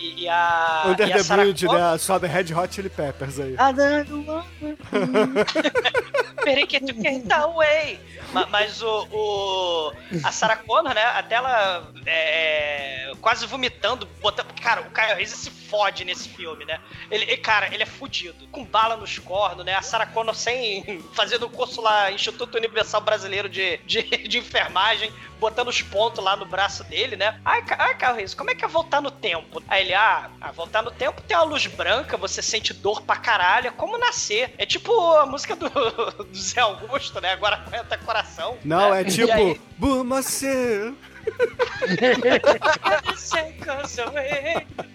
E, 0.06 0.24
e 0.24 0.30
a. 0.30 0.84
Under 0.88 1.08
e 1.08 1.14
a 1.14 1.18
the 1.18 1.24
Sarah 1.24 1.44
Bridge, 1.44 1.66
Connor- 1.66 1.92
né? 1.94 1.98
Sobe 1.98 2.28
Red 2.28 2.54
Hot 2.54 2.74
Chili 2.76 2.90
Peppers 2.90 3.40
aí. 3.40 3.56
Ah, 3.58 3.72
não, 3.74 4.46
Peraí 6.44 6.68
que 6.68 6.80
tu 6.80 6.94
quer 7.02 7.20
dar 7.22 7.42
away. 7.44 8.00
Ma- 8.34 8.46
Mas 8.48 8.82
o, 8.82 9.08
o- 9.12 9.92
A 10.24 10.32
Sarah 10.32 10.58
Connor, 10.58 10.94
né? 10.94 11.04
Até 11.04 11.36
ela 11.36 11.88
é, 12.06 13.12
quase 13.22 13.46
vomitando, 13.48 14.08
botando. 14.22 14.48
Cara, 14.62 14.82
o 14.82 14.92
Kyle 14.92 15.16
Reese 15.16 15.36
se 15.38 15.50
fode 15.50 16.06
nesse 16.06 16.30
filme, 16.30 16.66
né? 16.66 16.80
Ele, 17.10 17.24
ele- 17.24 17.38
cara, 17.38 17.74
ele 17.74 17.84
é 17.84 17.86
fudido. 17.88 18.48
Com 18.52 18.64
bala 18.64 18.96
nos 18.98 19.18
cornos, 19.18 19.66
né? 19.66 19.74
A 19.74 19.82
Sarah 19.82 20.06
Connor 20.08 20.36
sem. 20.36 21.02
fazendo 21.14 21.46
o 21.46 21.50
curso 21.50 21.82
lá, 21.82 22.12
Instituto 22.12 22.58
Universal 22.58 23.02
Brasileiro 23.02 23.50
de, 23.50 23.78
de, 23.86 24.04
de 24.04 24.38
Enfermagem, 24.38 25.12
botando 25.40 25.68
os 25.68 25.82
pontos 25.82 26.24
lá 26.24 26.36
no 26.36 26.46
braço 26.46 26.84
dele, 26.84 27.16
né? 27.16 27.40
Ai, 27.44 27.64
ai 27.78 27.96
Reese, 28.16 28.36
como 28.36 28.50
é 28.52 28.56
que 28.56 28.64
é 28.64 28.68
voltar 28.68 29.02
no 29.02 29.12
tempo? 29.12 29.62
Aí 29.68 29.84
ele, 29.84 29.94
ah, 29.94 30.30
ah, 30.42 30.52
voltar 30.52 30.82
no 30.82 30.92
tempo 30.92 31.22
tem 31.22 31.36
uma 31.38 31.44
luz 31.44 31.66
branca, 31.68 32.18
você 32.18 32.42
sente 32.42 32.74
dor 32.74 33.02
pra 33.02 33.16
caralho, 33.18 33.68
é 33.68 33.72
como 33.72 33.98
nascer. 33.98 34.54
É 34.58 34.66
tipo 34.66 34.92
a 35.18 35.26
música 35.26 35.56
do, 35.56 35.70
do 36.24 36.38
Zé 36.38 36.62
Augusto, 36.62 37.20
né? 37.22 37.34
Agora 37.34 37.58
aguenta 37.66 37.98
coração. 37.98 38.58
Não, 38.64 38.92
né? 38.92 39.02
é 39.02 39.04
tipo. 39.04 39.32
aí- 39.34 39.62
Bumacê. 39.78 40.94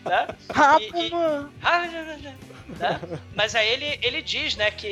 Né? 0.04 0.28
Rápido, 0.52 0.96
E- 0.96 1.08
e- 1.08 2.49
né? 2.78 3.00
Mas 3.34 3.54
aí 3.54 3.68
ele, 3.68 3.98
ele 4.02 4.22
diz, 4.22 4.56
né, 4.56 4.70
que 4.70 4.86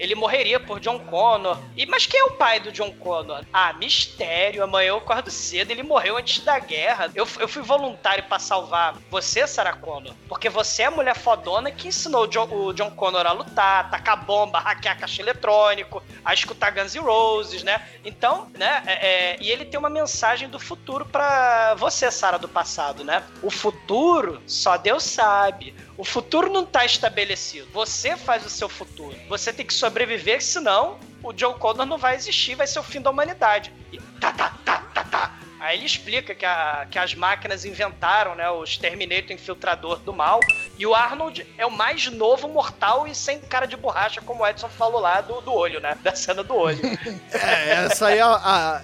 ele 0.00 0.14
morreria 0.14 0.58
por 0.60 0.80
John 0.80 0.98
Connor. 0.98 1.58
E, 1.76 1.86
mas 1.86 2.06
quem 2.06 2.20
é 2.20 2.24
o 2.24 2.32
pai 2.32 2.60
do 2.60 2.72
John 2.72 2.92
Connor? 2.92 3.44
Ah, 3.52 3.72
mistério. 3.72 4.62
Amanhã 4.64 4.88
eu 4.88 4.96
acordo 4.98 5.30
cedo. 5.30 5.70
Ele 5.70 5.82
morreu 5.82 6.16
antes 6.16 6.40
da 6.44 6.58
guerra. 6.58 7.10
Eu, 7.14 7.26
eu 7.38 7.48
fui 7.48 7.62
voluntário 7.62 8.24
pra 8.24 8.38
salvar 8.38 8.96
você, 9.10 9.46
Sarah 9.46 9.74
Connor. 9.76 10.14
Porque 10.28 10.48
você 10.48 10.82
é 10.82 10.86
a 10.86 10.90
mulher 10.90 11.16
fodona 11.16 11.70
que 11.70 11.88
ensinou 11.88 12.24
o 12.24 12.26
John, 12.26 12.48
o 12.50 12.72
John 12.72 12.90
Connor 12.90 13.26
a 13.26 13.32
lutar, 13.32 13.90
tacar 13.90 14.24
bomba, 14.24 14.58
hackear 14.58 14.98
caixa 14.98 15.22
eletrônico, 15.22 16.02
a 16.24 16.34
escutar 16.34 16.70
Guns 16.70 16.94
N' 16.94 17.00
Roses, 17.02 17.62
né? 17.62 17.86
Então, 18.04 18.50
né? 18.56 18.82
é- 18.86 19.08
é, 19.08 19.36
e 19.40 19.50
ele 19.50 19.64
tem 19.64 19.78
uma 19.78 19.90
mensagem 19.90 20.48
do 20.48 20.58
futuro 20.58 21.04
pra 21.04 21.74
você, 21.74 22.10
Sarah, 22.10 22.38
do 22.38 22.48
passado, 22.48 23.04
né? 23.04 23.22
O 23.42 23.50
futuro 23.50 24.40
só 24.46 24.76
Deus 24.76 25.02
sabe. 25.04 25.74
O 25.98 26.04
futuro 26.04 26.48
não 26.50 26.64
tá 26.64 26.84
estabelecido. 26.84 27.68
Você 27.72 28.16
faz 28.16 28.46
o 28.46 28.48
seu 28.50 28.68
futuro. 28.68 29.14
Você 29.28 29.52
tem 29.52 29.66
que 29.66 29.74
sobreviver, 29.74 30.40
senão 30.42 30.96
o 31.22 31.32
John 31.32 31.54
Connor 31.54 31.84
não 31.84 31.98
vai 31.98 32.14
existir, 32.14 32.54
vai 32.54 32.66
ser 32.68 32.78
o 32.78 32.84
fim 32.84 33.00
da 33.00 33.10
humanidade. 33.10 33.72
E 33.92 33.98
tá, 34.20 34.32
tá, 34.32 34.54
tá, 34.64 34.78
tá, 34.94 35.04
tá. 35.04 35.34
Aí 35.58 35.76
ele 35.76 35.86
explica 35.86 36.36
que, 36.36 36.46
a- 36.46 36.86
que 36.88 36.96
as 37.00 37.14
máquinas 37.16 37.64
inventaram, 37.64 38.36
né, 38.36 38.48
os 38.48 38.76
Terminator 38.78 39.32
infiltrador 39.32 39.98
do 39.98 40.12
mal, 40.12 40.38
e 40.78 40.86
o 40.86 40.94
Arnold 40.94 41.44
é 41.58 41.66
o 41.66 41.70
mais 41.70 42.06
novo 42.06 42.46
mortal 42.46 43.08
e 43.08 43.14
sem 43.14 43.40
cara 43.40 43.66
de 43.66 43.76
borracha, 43.76 44.20
como 44.20 44.44
o 44.44 44.46
Edson 44.46 44.68
falou 44.68 45.00
lá 45.00 45.20
do, 45.20 45.40
do 45.40 45.52
olho, 45.52 45.80
né? 45.80 45.98
Da 46.00 46.14
cena 46.14 46.44
do 46.44 46.54
olho. 46.54 46.78
É, 47.34 47.70
essa 47.86 48.06
aí 48.06 48.18
é, 48.18 48.22
a- 48.22 48.80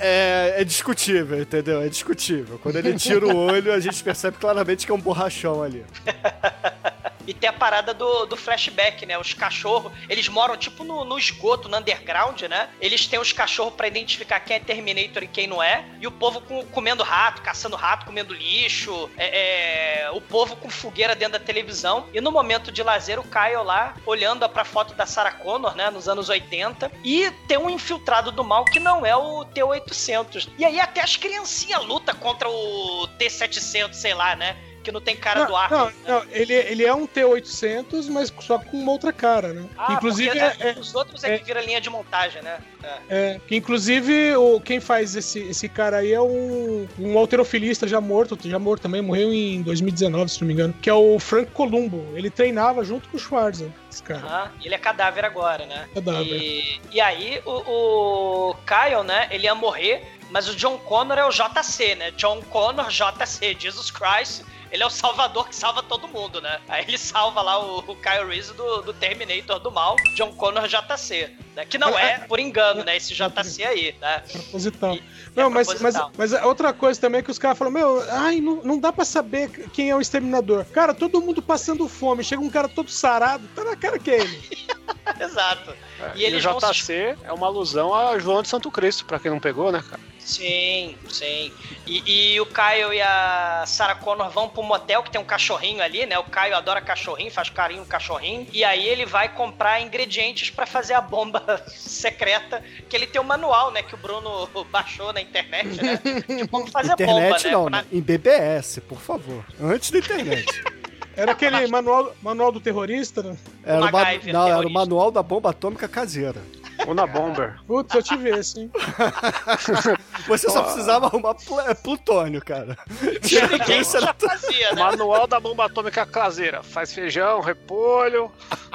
é, 0.00 0.54
é 0.58 0.64
discutível, 0.64 1.40
entendeu? 1.40 1.80
É 1.82 1.88
discutível. 1.88 2.58
Quando 2.58 2.76
ele 2.76 2.94
tira 2.94 3.26
o 3.26 3.36
olho, 3.36 3.72
a 3.72 3.80
gente 3.80 4.02
percebe 4.02 4.36
claramente 4.38 4.86
que 4.86 4.92
é 4.92 4.94
um 4.94 5.00
borrachão 5.00 5.62
ali. 5.62 5.84
E 7.30 7.34
tem 7.34 7.48
a 7.48 7.52
parada 7.52 7.94
do, 7.94 8.26
do 8.26 8.36
flashback, 8.36 9.06
né? 9.06 9.16
Os 9.16 9.32
cachorros, 9.32 9.92
eles 10.08 10.28
moram 10.28 10.56
tipo 10.56 10.82
no, 10.82 11.04
no 11.04 11.16
esgoto, 11.16 11.68
no 11.68 11.76
underground, 11.76 12.42
né? 12.42 12.68
Eles 12.80 13.06
têm 13.06 13.20
os 13.20 13.30
cachorros 13.32 13.74
pra 13.74 13.86
identificar 13.86 14.40
quem 14.40 14.56
é 14.56 14.58
Terminator 14.58 15.22
e 15.22 15.28
quem 15.28 15.46
não 15.46 15.62
é. 15.62 15.84
E 16.00 16.08
o 16.08 16.10
povo 16.10 16.40
com- 16.40 16.66
comendo 16.66 17.04
rato, 17.04 17.40
caçando 17.40 17.76
rato, 17.76 18.04
comendo 18.04 18.34
lixo. 18.34 19.08
É, 19.16 20.06
é, 20.06 20.10
o 20.10 20.20
povo 20.20 20.56
com 20.56 20.68
fogueira 20.68 21.14
dentro 21.14 21.38
da 21.38 21.44
televisão. 21.44 22.08
E 22.12 22.20
no 22.20 22.32
momento 22.32 22.72
de 22.72 22.82
lazer, 22.82 23.20
o 23.20 23.22
Kyle 23.22 23.62
lá, 23.64 23.94
olhando 24.04 24.48
pra 24.48 24.64
foto 24.64 24.92
da 24.94 25.06
Sarah 25.06 25.30
Connor, 25.30 25.76
né? 25.76 25.88
Nos 25.88 26.08
anos 26.08 26.28
80. 26.28 26.90
E 27.04 27.30
tem 27.46 27.56
um 27.58 27.70
infiltrado 27.70 28.32
do 28.32 28.42
mal 28.42 28.64
que 28.64 28.80
não 28.80 29.06
é 29.06 29.14
o 29.14 29.44
T-800. 29.44 30.48
E 30.58 30.64
aí 30.64 30.80
até 30.80 31.00
as 31.00 31.16
criancinhas 31.16 31.84
lutam 31.84 32.16
contra 32.16 32.48
o 32.50 33.06
T-700, 33.18 33.92
sei 33.92 34.14
lá, 34.14 34.34
né? 34.34 34.56
Que 34.90 34.92
não 34.92 35.00
tem 35.00 35.16
cara 35.16 35.40
não, 35.40 35.46
do 35.46 35.56
ar. 35.56 35.70
não, 35.70 35.92
não, 36.06 36.24
ele, 36.32 36.52
ele 36.52 36.84
é 36.84 36.92
um 36.92 37.06
T800, 37.06 38.08
mas 38.10 38.32
só 38.40 38.58
com 38.58 38.76
uma 38.76 38.90
outra 38.90 39.12
cara, 39.12 39.52
né? 39.52 39.68
Ah, 39.78 39.92
inclusive, 39.92 40.30
é, 40.30 40.34
né, 40.34 40.56
é- 40.58 40.80
os 40.80 40.92
outros 40.94 41.22
é, 41.22 41.34
é- 41.34 41.38
que 41.38 41.44
vira 41.44 41.62
linha 41.62 41.80
de 41.80 41.88
montagem, 41.88 42.42
né? 42.42 42.58
É. 42.82 42.98
é, 43.08 43.40
que 43.46 43.54
inclusive 43.54 44.34
o, 44.36 44.58
quem 44.60 44.80
faz 44.80 45.14
esse, 45.14 45.38
esse 45.40 45.68
cara 45.68 45.98
aí 45.98 46.12
é 46.12 46.20
um, 46.20 46.88
um 46.98 47.18
alterofilista 47.18 47.86
já 47.86 48.00
morto, 48.00 48.38
já 48.42 48.58
morto 48.58 48.82
também, 48.82 49.02
morreu 49.02 49.32
em 49.32 49.62
2019, 49.62 50.30
se 50.30 50.40
não 50.40 50.48
me 50.48 50.54
engano, 50.54 50.74
que 50.80 50.90
é 50.90 50.94
o 50.94 51.18
Frank 51.18 51.52
Columbo. 51.52 52.04
Ele 52.16 52.30
treinava 52.30 52.82
junto 52.82 53.08
com 53.10 53.16
o 53.16 53.20
Schwarzer, 53.20 53.70
esse 53.90 54.02
cara. 54.02 54.50
E 54.60 54.66
ele 54.66 54.74
é 54.74 54.78
cadáver 54.78 55.24
agora, 55.24 55.66
né? 55.66 55.88
Cadáver. 55.94 56.26
E, 56.26 56.80
e 56.90 57.00
aí 57.00 57.40
o, 57.44 58.50
o 58.50 58.54
Kyle, 58.66 59.04
né? 59.04 59.28
Ele 59.30 59.44
ia 59.44 59.54
morrer, 59.54 60.02
mas 60.30 60.48
o 60.48 60.56
John 60.56 60.78
Connor 60.78 61.18
é 61.18 61.24
o 61.24 61.30
JC, 61.30 61.94
né? 61.96 62.10
John 62.12 62.40
Connor 62.42 62.88
JC, 62.88 63.56
Jesus 63.58 63.90
Christ. 63.90 64.42
Ele 64.70 64.82
é 64.82 64.86
o 64.86 64.90
salvador 64.90 65.48
que 65.48 65.56
salva 65.56 65.82
todo 65.82 66.06
mundo, 66.08 66.40
né? 66.40 66.60
Aí 66.68 66.84
ele 66.86 66.96
salva 66.98 67.42
lá 67.42 67.58
o, 67.58 67.78
o 67.80 67.96
Kyle 67.96 68.26
Reese 68.28 68.52
do, 68.54 68.82
do 68.82 68.92
Terminator 68.92 69.58
do 69.58 69.70
mal, 69.70 69.96
John 70.14 70.32
Connor 70.32 70.68
JC, 70.68 71.30
né? 71.56 71.64
Que 71.64 71.76
não 71.78 71.98
é 71.98 72.18
por 72.20 72.38
engano, 72.38 72.84
né? 72.84 72.96
Esse 72.96 73.12
JC 73.14 73.64
aí, 73.64 73.94
né? 74.00 74.22
Proposital. 74.32 74.94
E- 74.94 75.02
Não, 75.34 75.46
é 75.46 75.48
mas, 75.48 75.66
mas, 75.66 75.78
proposital. 75.78 76.12
mas 76.16 76.34
a 76.34 76.46
outra 76.46 76.72
coisa 76.72 77.00
também 77.00 77.18
é 77.18 77.22
que 77.22 77.30
os 77.30 77.38
caras 77.38 77.58
falam, 77.58 77.72
meu, 77.72 78.04
ai, 78.10 78.40
não, 78.40 78.56
não 78.62 78.78
dá 78.78 78.92
pra 78.92 79.04
saber 79.04 79.50
quem 79.72 79.90
é 79.90 79.96
o 79.96 80.00
exterminador. 80.00 80.64
Cara, 80.66 80.94
todo 80.94 81.20
mundo 81.20 81.42
passando 81.42 81.88
fome, 81.88 82.22
chega 82.22 82.40
um 82.42 82.50
cara 82.50 82.68
todo 82.68 82.90
sarado, 82.90 83.46
tá 83.56 83.64
na 83.64 83.76
cara 83.76 83.98
que 83.98 84.10
é 84.10 84.20
ele. 84.20 84.40
Exato. 85.20 85.74
E 86.14 86.20
E, 86.20 86.24
eles 86.24 86.44
o 86.44 86.48
vão 86.48 86.58
JC 86.70 87.16
é 87.24 87.32
uma 87.32 87.46
alusão 87.46 87.92
a 87.94 88.18
João 88.18 88.42
de 88.42 88.48
Santo 88.48 88.70
Cristo, 88.70 89.04
pra 89.04 89.18
quem 89.18 89.30
não 89.30 89.40
pegou, 89.40 89.72
né, 89.72 89.82
cara? 89.88 90.00
Sim, 90.18 90.96
sim. 91.08 91.52
E, 91.86 92.34
e 92.34 92.40
o 92.40 92.46
Caio 92.46 92.92
e 92.92 93.00
a 93.00 93.64
Sarah 93.66 93.96
Connor 93.96 94.30
vão 94.30 94.48
pro 94.48 94.59
motel 94.62 95.02
que 95.02 95.10
tem 95.10 95.20
um 95.20 95.24
cachorrinho 95.24 95.82
ali, 95.82 96.06
né? 96.06 96.18
O 96.18 96.24
Caio 96.24 96.56
adora 96.56 96.80
cachorrinho, 96.80 97.30
faz 97.30 97.48
carinho 97.50 97.80
no 97.80 97.86
cachorrinho. 97.86 98.46
E 98.52 98.62
aí 98.64 98.86
ele 98.88 99.04
vai 99.06 99.28
comprar 99.28 99.80
ingredientes 99.80 100.50
pra 100.50 100.66
fazer 100.66 100.94
a 100.94 101.00
bomba 101.00 101.62
secreta, 101.68 102.62
que 102.88 102.96
ele 102.96 103.06
tem 103.06 103.20
um 103.20 103.24
manual, 103.24 103.70
né? 103.70 103.82
Que 103.82 103.94
o 103.94 103.98
Bruno 103.98 104.48
baixou 104.70 105.12
na 105.12 105.20
internet, 105.20 105.82
né? 105.82 106.00
De 106.26 106.48
como 106.48 106.66
fazer 106.68 106.92
internet 106.92 107.32
bomba, 107.32 107.38
né? 107.44 107.50
não, 107.50 107.68
né? 107.70 107.84
Em 107.92 108.00
BBS, 108.00 108.80
por 108.88 109.00
favor. 109.00 109.44
Antes 109.60 109.90
da 109.90 109.98
internet. 109.98 110.46
Era 111.16 111.32
aquele 111.32 111.66
manual, 111.66 112.14
manual 112.22 112.50
do 112.52 112.60
terrorista, 112.60 113.22
né? 113.22 113.36
Era 113.64 113.80
o, 113.80 113.84
ma- 113.84 113.90
MacGyver, 113.92 114.32
não, 114.32 114.40
era 114.40 114.48
o 114.48 114.58
terrorista. 114.60 114.78
manual 114.78 115.10
da 115.10 115.22
bomba 115.22 115.50
atômica 115.50 115.86
caseira. 115.88 116.40
Una 116.86 117.06
Bomber. 117.06 117.58
Putz, 117.66 117.94
eu 117.94 118.02
tive 118.02 118.30
esse, 118.30 118.60
hein? 118.60 118.70
Você 120.26 120.50
só 120.50 120.62
precisava 120.62 121.06
arrumar 121.06 121.34
pl- 121.34 121.60
é, 121.60 121.74
plutônio, 121.74 122.40
cara. 122.44 122.76
Tirando 123.22 123.52
Ninguém 123.58 123.84
já 123.84 124.14
fazia, 124.14 124.72
né? 124.72 124.82
Manual 124.82 125.26
da 125.26 125.38
bomba 125.40 125.66
atômica 125.66 126.04
caseira. 126.06 126.62
Faz 126.62 126.92
feijão, 126.92 127.40
repolho, 127.40 128.30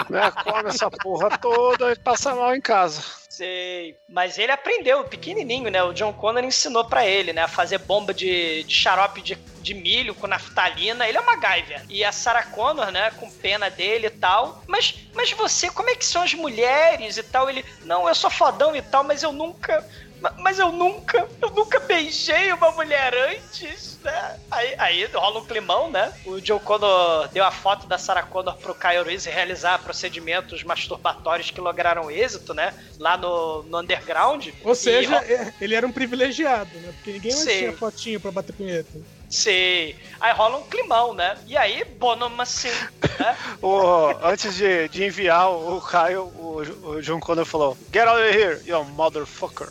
né? 0.09 0.31
Come 0.31 0.69
essa 0.69 0.89
porra 0.89 1.37
toda 1.37 1.91
e 1.91 1.95
passa 1.97 2.35
mal 2.35 2.55
em 2.55 2.61
casa. 2.61 3.01
Sei. 3.35 3.97
Mas 4.07 4.37
ele 4.37 4.53
aprendeu, 4.53 5.03
pequenininho, 5.03 5.69
né? 5.69 5.83
O 5.83 5.91
John 5.91 6.13
Connor 6.13 6.41
ensinou 6.41 6.85
pra 6.85 7.05
ele, 7.05 7.33
né? 7.33 7.41
A 7.41 7.49
fazer 7.49 7.79
bomba 7.79 8.13
de, 8.13 8.63
de 8.63 8.73
xarope 8.73 9.21
de, 9.21 9.35
de 9.35 9.73
milho 9.73 10.15
com 10.15 10.25
naftalina. 10.25 11.05
Ele 11.05 11.17
é 11.17 11.19
uma 11.19 11.35
MacGyver. 11.35 11.83
E 11.89 12.01
a 12.01 12.13
Sarah 12.13 12.43
Connor, 12.43 12.91
né? 12.91 13.11
Com 13.19 13.29
pena 13.29 13.69
dele 13.69 14.07
e 14.07 14.09
tal. 14.09 14.63
Mas, 14.65 14.95
mas 15.13 15.33
você, 15.33 15.69
como 15.69 15.89
é 15.89 15.95
que 15.95 16.05
são 16.05 16.21
as 16.21 16.33
mulheres 16.33 17.17
e 17.17 17.23
tal? 17.23 17.49
Ele, 17.49 17.65
não, 17.83 18.07
eu 18.07 18.15
sou 18.15 18.29
fodão 18.29 18.73
e 18.73 18.81
tal, 18.81 19.03
mas 19.03 19.21
eu 19.21 19.33
nunca... 19.33 19.85
ma- 20.25 20.33
Mas 20.43 20.59
eu 20.59 20.71
nunca, 20.71 21.27
eu 21.41 21.51
nunca 21.51 21.79
beijei 21.81 22.51
uma 22.53 22.71
mulher 22.71 23.13
antes, 23.13 23.99
né? 24.03 24.35
Aí, 24.51 24.75
aí 24.77 25.05
rola 25.13 25.39
um 25.39 25.45
climão, 25.45 25.91
né? 25.91 26.11
O 26.25 26.39
John 26.41 26.59
Connor 26.59 27.27
deu 27.29 27.43
a 27.43 27.51
foto 27.51 27.87
da 27.87 27.97
Sarah 27.97 28.23
Connor 28.23 28.55
pro 28.57 28.75
Kyle 28.75 29.03
Reese 29.03 29.29
realizar 29.29 29.79
procedimentos 29.79 30.63
masturbatórios 30.63 31.51
que 31.51 31.61
lograram 31.61 32.09
êxito, 32.09 32.53
né? 32.53 32.73
Lá 32.99 33.17
no, 33.17 33.63
no 33.63 33.79
underground. 33.79 34.47
Ou 34.63 34.75
seja, 34.75 35.17
é, 35.17 35.53
ele 35.61 35.75
era 35.75 35.85
um 35.85 35.91
privilegiado, 35.91 36.79
né? 36.79 36.91
Porque 36.93 37.11
ninguém 37.11 37.31
mais 37.31 37.43
Sim. 37.43 37.57
tinha 37.59 37.73
fotinho 37.73 38.19
pra 38.19 38.31
bater 38.31 38.53
punheta. 38.53 38.89
Sei. 39.29 39.95
Aí 40.19 40.33
rola 40.33 40.57
um 40.57 40.63
climão, 40.63 41.13
né? 41.13 41.35
E 41.47 41.57
aí, 41.57 41.83
Bono 41.99 42.31
assim, 42.41 42.69
né? 42.69 43.35
O, 43.61 44.09
antes 44.21 44.55
de, 44.55 44.87
de 44.89 45.03
enviar 45.05 45.49
o 45.49 45.81
Caio, 45.81 46.23
o, 46.35 46.57
o 46.89 47.01
John 47.01 47.19
Connor 47.19 47.45
falou: 47.45 47.77
Get 47.93 48.07
out 48.07 48.21
of 48.21 48.37
here, 48.37 48.61
you 48.65 48.83
motherfucker. 48.85 49.69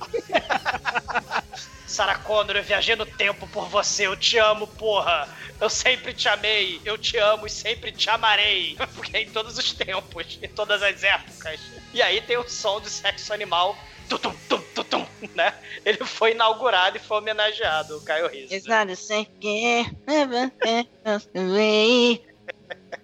Sarah 1.86 2.18
Connor, 2.18 2.56
eu 2.56 2.62
viajei 2.62 2.96
no 2.96 3.06
tempo 3.06 3.46
por 3.48 3.68
você, 3.68 4.06
eu 4.06 4.16
te 4.16 4.36
amo, 4.38 4.66
porra. 4.66 5.28
Eu 5.60 5.70
sempre 5.70 6.12
te 6.12 6.28
amei, 6.28 6.80
eu 6.84 6.98
te 6.98 7.16
amo 7.16 7.46
e 7.46 7.50
sempre 7.50 7.92
te 7.92 8.10
amarei. 8.10 8.76
Porque 8.94 9.16
é 9.16 9.22
em 9.22 9.30
todos 9.30 9.56
os 9.56 9.72
tempos, 9.72 10.38
em 10.42 10.48
todas 10.48 10.82
as 10.82 11.02
épocas. 11.02 11.60
E 11.94 12.02
aí 12.02 12.20
tem 12.20 12.36
o 12.36 12.48
som 12.48 12.80
de 12.80 12.90
sexo 12.90 13.32
animal. 13.32 13.78
Tutum, 14.08 14.34
tum, 14.48 14.60
tutum, 14.74 15.06
né? 15.34 15.54
Ele 15.84 16.04
foi 16.04 16.32
inaugurado 16.32 16.96
e 16.96 17.00
foi 17.00 17.18
homenageado, 17.18 17.96
o 17.96 18.04
Caio 18.04 18.28
Rizzo. 18.28 18.54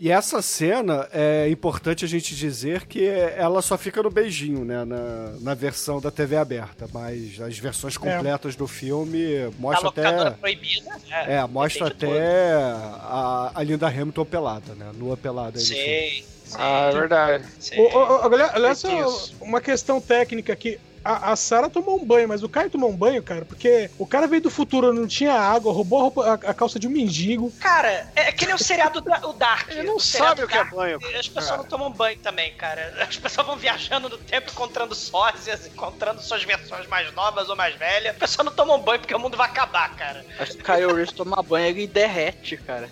E 0.05 0.11
essa 0.11 0.43
cena 0.43 1.09
é 1.13 1.49
importante 1.49 2.05
a 2.05 2.09
gente 2.09 2.35
dizer 2.35 2.87
que 2.87 3.07
ela 3.07 3.63
só 3.63 3.79
fica 3.79 4.03
no 4.03 4.11
beijinho, 4.11 4.65
né? 4.65 4.85
Na, 4.85 5.31
na 5.41 5.55
versão 5.55 6.01
da 6.01 6.11
TV 6.11 6.37
aberta. 6.37 6.89
Mas 6.93 7.41
as 7.41 7.57
versões 7.57 7.97
completas 7.97 8.57
do 8.57 8.67
filme 8.67 9.45
A 9.45 9.51
mostra 9.61 9.89
até. 9.91 10.31
proibida, 10.31 10.91
né? 11.09 11.37
É, 11.37 11.47
mostra 11.47 11.87
até 11.87 12.53
a, 12.65 13.53
a 13.55 13.63
Linda 13.63 13.87
Hamilton 13.87 14.25
pelada, 14.25 14.75
né? 14.75 14.91
Nua 14.93 15.17
pelada 15.17 15.57
aí. 15.61 15.65
Sim, 15.65 16.25
sim, 16.47 16.57
Ah, 16.59 16.89
é 16.91 16.93
verdade. 16.93 17.45
sim. 17.61 17.79
O- 17.79 17.85
o- 17.97 18.23
o- 18.23 18.23
aliás, 18.35 18.55
aliás, 18.57 18.79
só 18.79 19.07
Isso. 19.09 19.37
uma 19.41 19.61
questão 19.61 20.01
técnica 20.01 20.53
aqui. 20.53 20.81
A, 21.05 21.33
a 21.33 21.37
Sarah 21.37 21.69
tomou 21.69 22.01
um 22.01 22.05
banho, 22.05 22.29
mas 22.29 22.43
o 22.43 22.49
Caio 22.49 22.71
tomou 22.71 22.89
um 22.91 22.97
banho, 22.97 23.23
cara, 23.23 23.45
porque 23.45 23.91
o 23.99 24.07
cara 24.07 24.27
veio 24.27 24.43
do 24.43 24.51
futuro, 24.51 24.93
não 24.93 25.07
tinha 25.07 25.33
água, 25.35 25.73
roubou 25.73 25.99
a, 25.99 26.03
roupa- 26.03 26.25
a- 26.27 26.51
a 26.51 26.55
calça 26.55 26.79
de 26.79 26.87
um 26.87 26.91
mendigo. 26.91 27.51
Cara, 27.61 28.07
é 28.15 28.31
que 28.31 28.47
nem 28.47 28.55
o 28.55 28.59
seriado 28.59 29.01
da, 29.01 29.27
o 29.27 29.33
Dark. 29.33 29.69
Ele 29.71 29.83
não 29.83 29.97
O 29.97 30.01
sabe 30.01 30.45
o 30.45 30.49
que 30.49 30.55
é 30.55 30.59
Dark, 30.59 30.73
banho, 30.75 30.99
As 31.19 31.27
pessoas 31.29 31.47
cara. 31.47 31.57
não 31.59 31.65
tomam 31.65 31.91
banho 31.91 32.19
também, 32.19 32.53
cara. 32.55 32.95
As 33.03 33.17
pessoas 33.17 33.47
vão 33.47 33.57
viajando 33.57 34.09
no 34.09 34.19
tempo, 34.19 34.51
encontrando 34.53 34.95
sósias, 34.95 35.67
encontrando 35.67 36.23
suas 36.23 36.45
versões 36.45 36.87
mais 36.87 37.13
novas 37.15 37.49
ou 37.49 37.57
mais 37.57 37.75
velhas. 37.75 38.13
As 38.13 38.19
pessoas 38.19 38.47
não 38.47 38.53
tomam 38.55 38.79
banho 38.81 39.01
porque 39.01 39.15
o 39.15 39.19
mundo 39.19 39.37
vai 39.37 39.49
acabar, 39.49 39.95
cara. 39.97 40.25
Acho 40.39 40.53
que 40.57 40.61
o 40.63 40.65
Kyle 40.65 40.95
Reese 40.95 41.15
toma 41.15 41.43
banho 41.43 41.67
ele 41.67 41.87
derrete, 41.87 42.57
cara. 42.59 42.89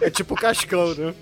É 0.00 0.10
tipo 0.10 0.34
cascão, 0.34 0.94
né? 0.94 1.14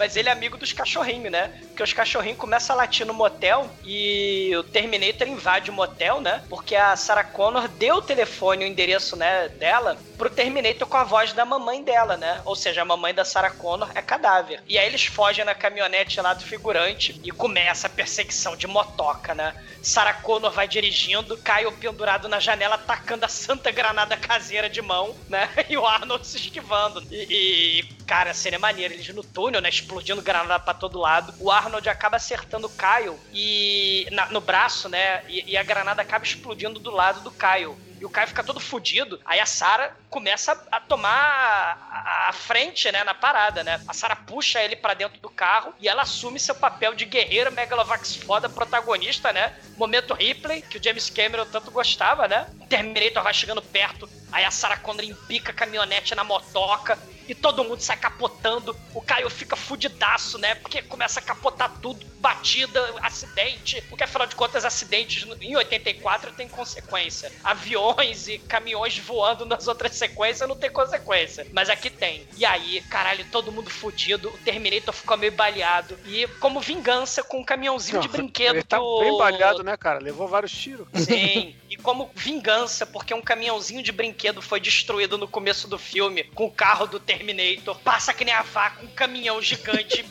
Mas 0.00 0.16
ele 0.16 0.30
é 0.30 0.32
amigo 0.32 0.56
dos 0.56 0.72
cachorrinhos, 0.72 1.30
né? 1.30 1.52
Porque 1.60 1.82
os 1.82 1.92
cachorrinhos 1.92 2.38
começam 2.38 2.74
a 2.74 2.78
latir 2.78 3.06
no 3.06 3.12
motel 3.12 3.68
e 3.84 4.50
o 4.56 4.62
Terminator 4.62 5.28
invade 5.28 5.68
o 5.68 5.74
motel, 5.74 6.22
né? 6.22 6.42
Porque 6.48 6.74
a 6.74 6.96
Sarah 6.96 7.22
Connor 7.22 7.68
deu 7.68 7.96
o 7.96 8.02
telefone, 8.02 8.64
o 8.64 8.66
endereço 8.66 9.14
né, 9.14 9.50
dela, 9.50 9.98
pro 10.16 10.30
Terminator 10.30 10.88
com 10.88 10.96
a 10.96 11.04
voz 11.04 11.34
da 11.34 11.44
mamãe 11.44 11.84
dela, 11.84 12.16
né? 12.16 12.40
Ou 12.46 12.56
seja, 12.56 12.80
a 12.80 12.84
mamãe 12.84 13.12
da 13.12 13.26
Sarah 13.26 13.50
Connor 13.50 13.90
é 13.94 14.00
cadáver. 14.00 14.62
E 14.66 14.78
aí 14.78 14.86
eles 14.86 15.04
fogem 15.04 15.44
na 15.44 15.54
caminhonete 15.54 16.18
lá 16.18 16.32
do 16.32 16.44
figurante 16.44 17.20
e 17.22 17.30
começa 17.30 17.86
a 17.86 17.90
perseguição 17.90 18.56
de 18.56 18.66
motoca, 18.66 19.34
né? 19.34 19.54
Sarah 19.82 20.14
Connor 20.14 20.50
vai 20.50 20.66
dirigindo, 20.66 21.36
Caio 21.38 21.72
pendurado 21.72 22.26
na 22.26 22.40
janela, 22.40 22.76
atacando 22.76 23.26
a 23.26 23.28
santa 23.28 23.70
granada 23.70 24.16
caseira 24.16 24.68
de 24.68 24.80
mão, 24.80 25.14
né? 25.28 25.48
E 25.68 25.76
o 25.76 25.86
Arnold 25.86 26.26
se 26.26 26.36
esquivando. 26.36 27.02
E, 27.10 27.80
e, 27.80 28.04
cara, 28.06 28.30
a 28.30 28.34
cena 28.34 28.56
é 28.56 28.58
maneira. 28.58 28.92
Eles 28.92 29.08
no 29.14 29.22
túnel, 29.22 29.60
né? 29.60 29.68
Explodindo 29.90 30.22
granada 30.22 30.60
pra 30.60 30.72
todo 30.72 31.00
lado. 31.00 31.34
O 31.40 31.50
Arnold 31.50 31.88
acaba 31.88 32.16
acertando 32.16 32.68
o 32.68 32.70
Caio 32.70 33.18
e, 33.32 34.06
na- 34.12 34.30
no 34.30 34.40
braço, 34.40 34.88
né? 34.88 35.20
E, 35.28 35.50
e 35.50 35.56
a 35.56 35.64
granada 35.64 36.00
acaba 36.00 36.24
explodindo 36.24 36.78
do 36.78 36.92
lado 36.92 37.20
do 37.22 37.30
Caio. 37.32 37.76
E 38.00 38.04
o 38.04 38.08
Caio 38.08 38.28
fica 38.28 38.44
todo 38.44 38.60
fudido. 38.60 39.20
Aí 39.24 39.40
a 39.40 39.44
Sarah 39.46 39.92
começa 40.08 40.52
a 40.70 40.78
tomar 40.78 41.10
a, 41.10 42.28
a 42.28 42.32
frente, 42.32 42.90
né, 42.92 43.02
na 43.02 43.14
parada, 43.14 43.64
né? 43.64 43.80
A 43.84 43.92
Sarah 43.92 44.14
puxa 44.14 44.62
ele 44.62 44.76
pra 44.76 44.94
dentro 44.94 45.20
do 45.20 45.28
carro 45.28 45.74
e 45.80 45.88
ela 45.88 46.02
assume 46.02 46.38
seu 46.38 46.54
papel 46.54 46.94
de 46.94 47.04
guerreira 47.04 47.50
megalovax 47.50 48.14
foda 48.14 48.48
protagonista, 48.48 49.32
né? 49.32 49.52
Momento 49.76 50.14
Ripley, 50.14 50.62
que 50.62 50.78
o 50.78 50.82
James 50.82 51.10
Cameron 51.10 51.46
tanto 51.46 51.72
gostava, 51.72 52.28
né? 52.28 52.46
Terminator 52.68 53.24
vai 53.24 53.34
chegando 53.34 53.60
perto, 53.60 54.08
aí 54.30 54.44
a 54.44 54.50
Sarah 54.52 54.76
Connor 54.76 55.04
empica 55.04 55.50
a 55.50 55.54
caminhonete 55.54 56.14
na 56.14 56.22
motoca 56.22 56.96
e 57.30 57.34
todo 57.34 57.62
mundo 57.62 57.80
sai 57.80 57.96
capotando. 57.96 58.76
O 58.92 59.00
Caio 59.00 59.30
fica 59.30 59.54
fudidaço, 59.54 60.36
né? 60.36 60.56
Porque 60.56 60.82
começa 60.82 61.20
a 61.20 61.22
capotar 61.22 61.72
tudo, 61.80 62.04
batida, 62.18 62.84
acidente. 63.00 63.80
Porque 63.82 64.02
afinal 64.02 64.26
de 64.26 64.34
contas, 64.34 64.64
acidentes 64.64 65.24
em 65.40 65.54
84 65.54 66.32
tem 66.32 66.48
consequência. 66.48 67.30
Aviões 67.44 68.26
e 68.26 68.38
caminhões 68.38 68.98
voando 68.98 69.46
nas 69.46 69.68
outras 69.68 69.94
sequências 69.94 70.48
não 70.48 70.56
tem 70.56 70.70
consequência. 70.70 71.46
Mas 71.52 71.70
aqui 71.70 71.88
tem. 71.88 72.26
E 72.36 72.44
aí, 72.44 72.80
caralho, 72.90 73.24
todo 73.30 73.52
mundo 73.52 73.70
fudido. 73.70 74.28
O 74.30 74.38
Terminator 74.38 74.92
ficou 74.92 75.16
meio 75.16 75.32
baleado. 75.32 75.96
E 76.06 76.26
como 76.40 76.58
vingança 76.58 77.22
com 77.22 77.38
um 77.38 77.44
caminhãozinho 77.44 78.00
de 78.00 78.08
brinquedo 78.08 78.56
Ele 78.56 78.64
tá 78.64 78.80
o... 78.80 78.98
bem 78.98 79.16
balhado, 79.16 79.62
né, 79.62 79.76
cara? 79.76 80.00
Levou 80.00 80.26
vários 80.26 80.50
tiros. 80.50 80.88
Sim, 80.94 81.54
e 81.70 81.76
como 81.76 82.10
vingança, 82.14 82.84
porque 82.84 83.14
um 83.14 83.22
caminhãozinho 83.22 83.82
de 83.82 83.92
brinquedo 83.92 84.42
foi 84.42 84.58
destruído 84.58 85.16
no 85.16 85.28
começo 85.28 85.68
do 85.68 85.78
filme 85.78 86.24
com 86.24 86.46
o 86.46 86.50
carro 86.50 86.86
do 86.86 86.98
Terminator. 86.98 87.78
Passa 87.78 88.12
que 88.12 88.24
nem 88.24 88.34
a 88.34 88.42
vaca, 88.42 88.84
um 88.84 88.88
caminhão 88.88 89.40
gigante. 89.40 90.04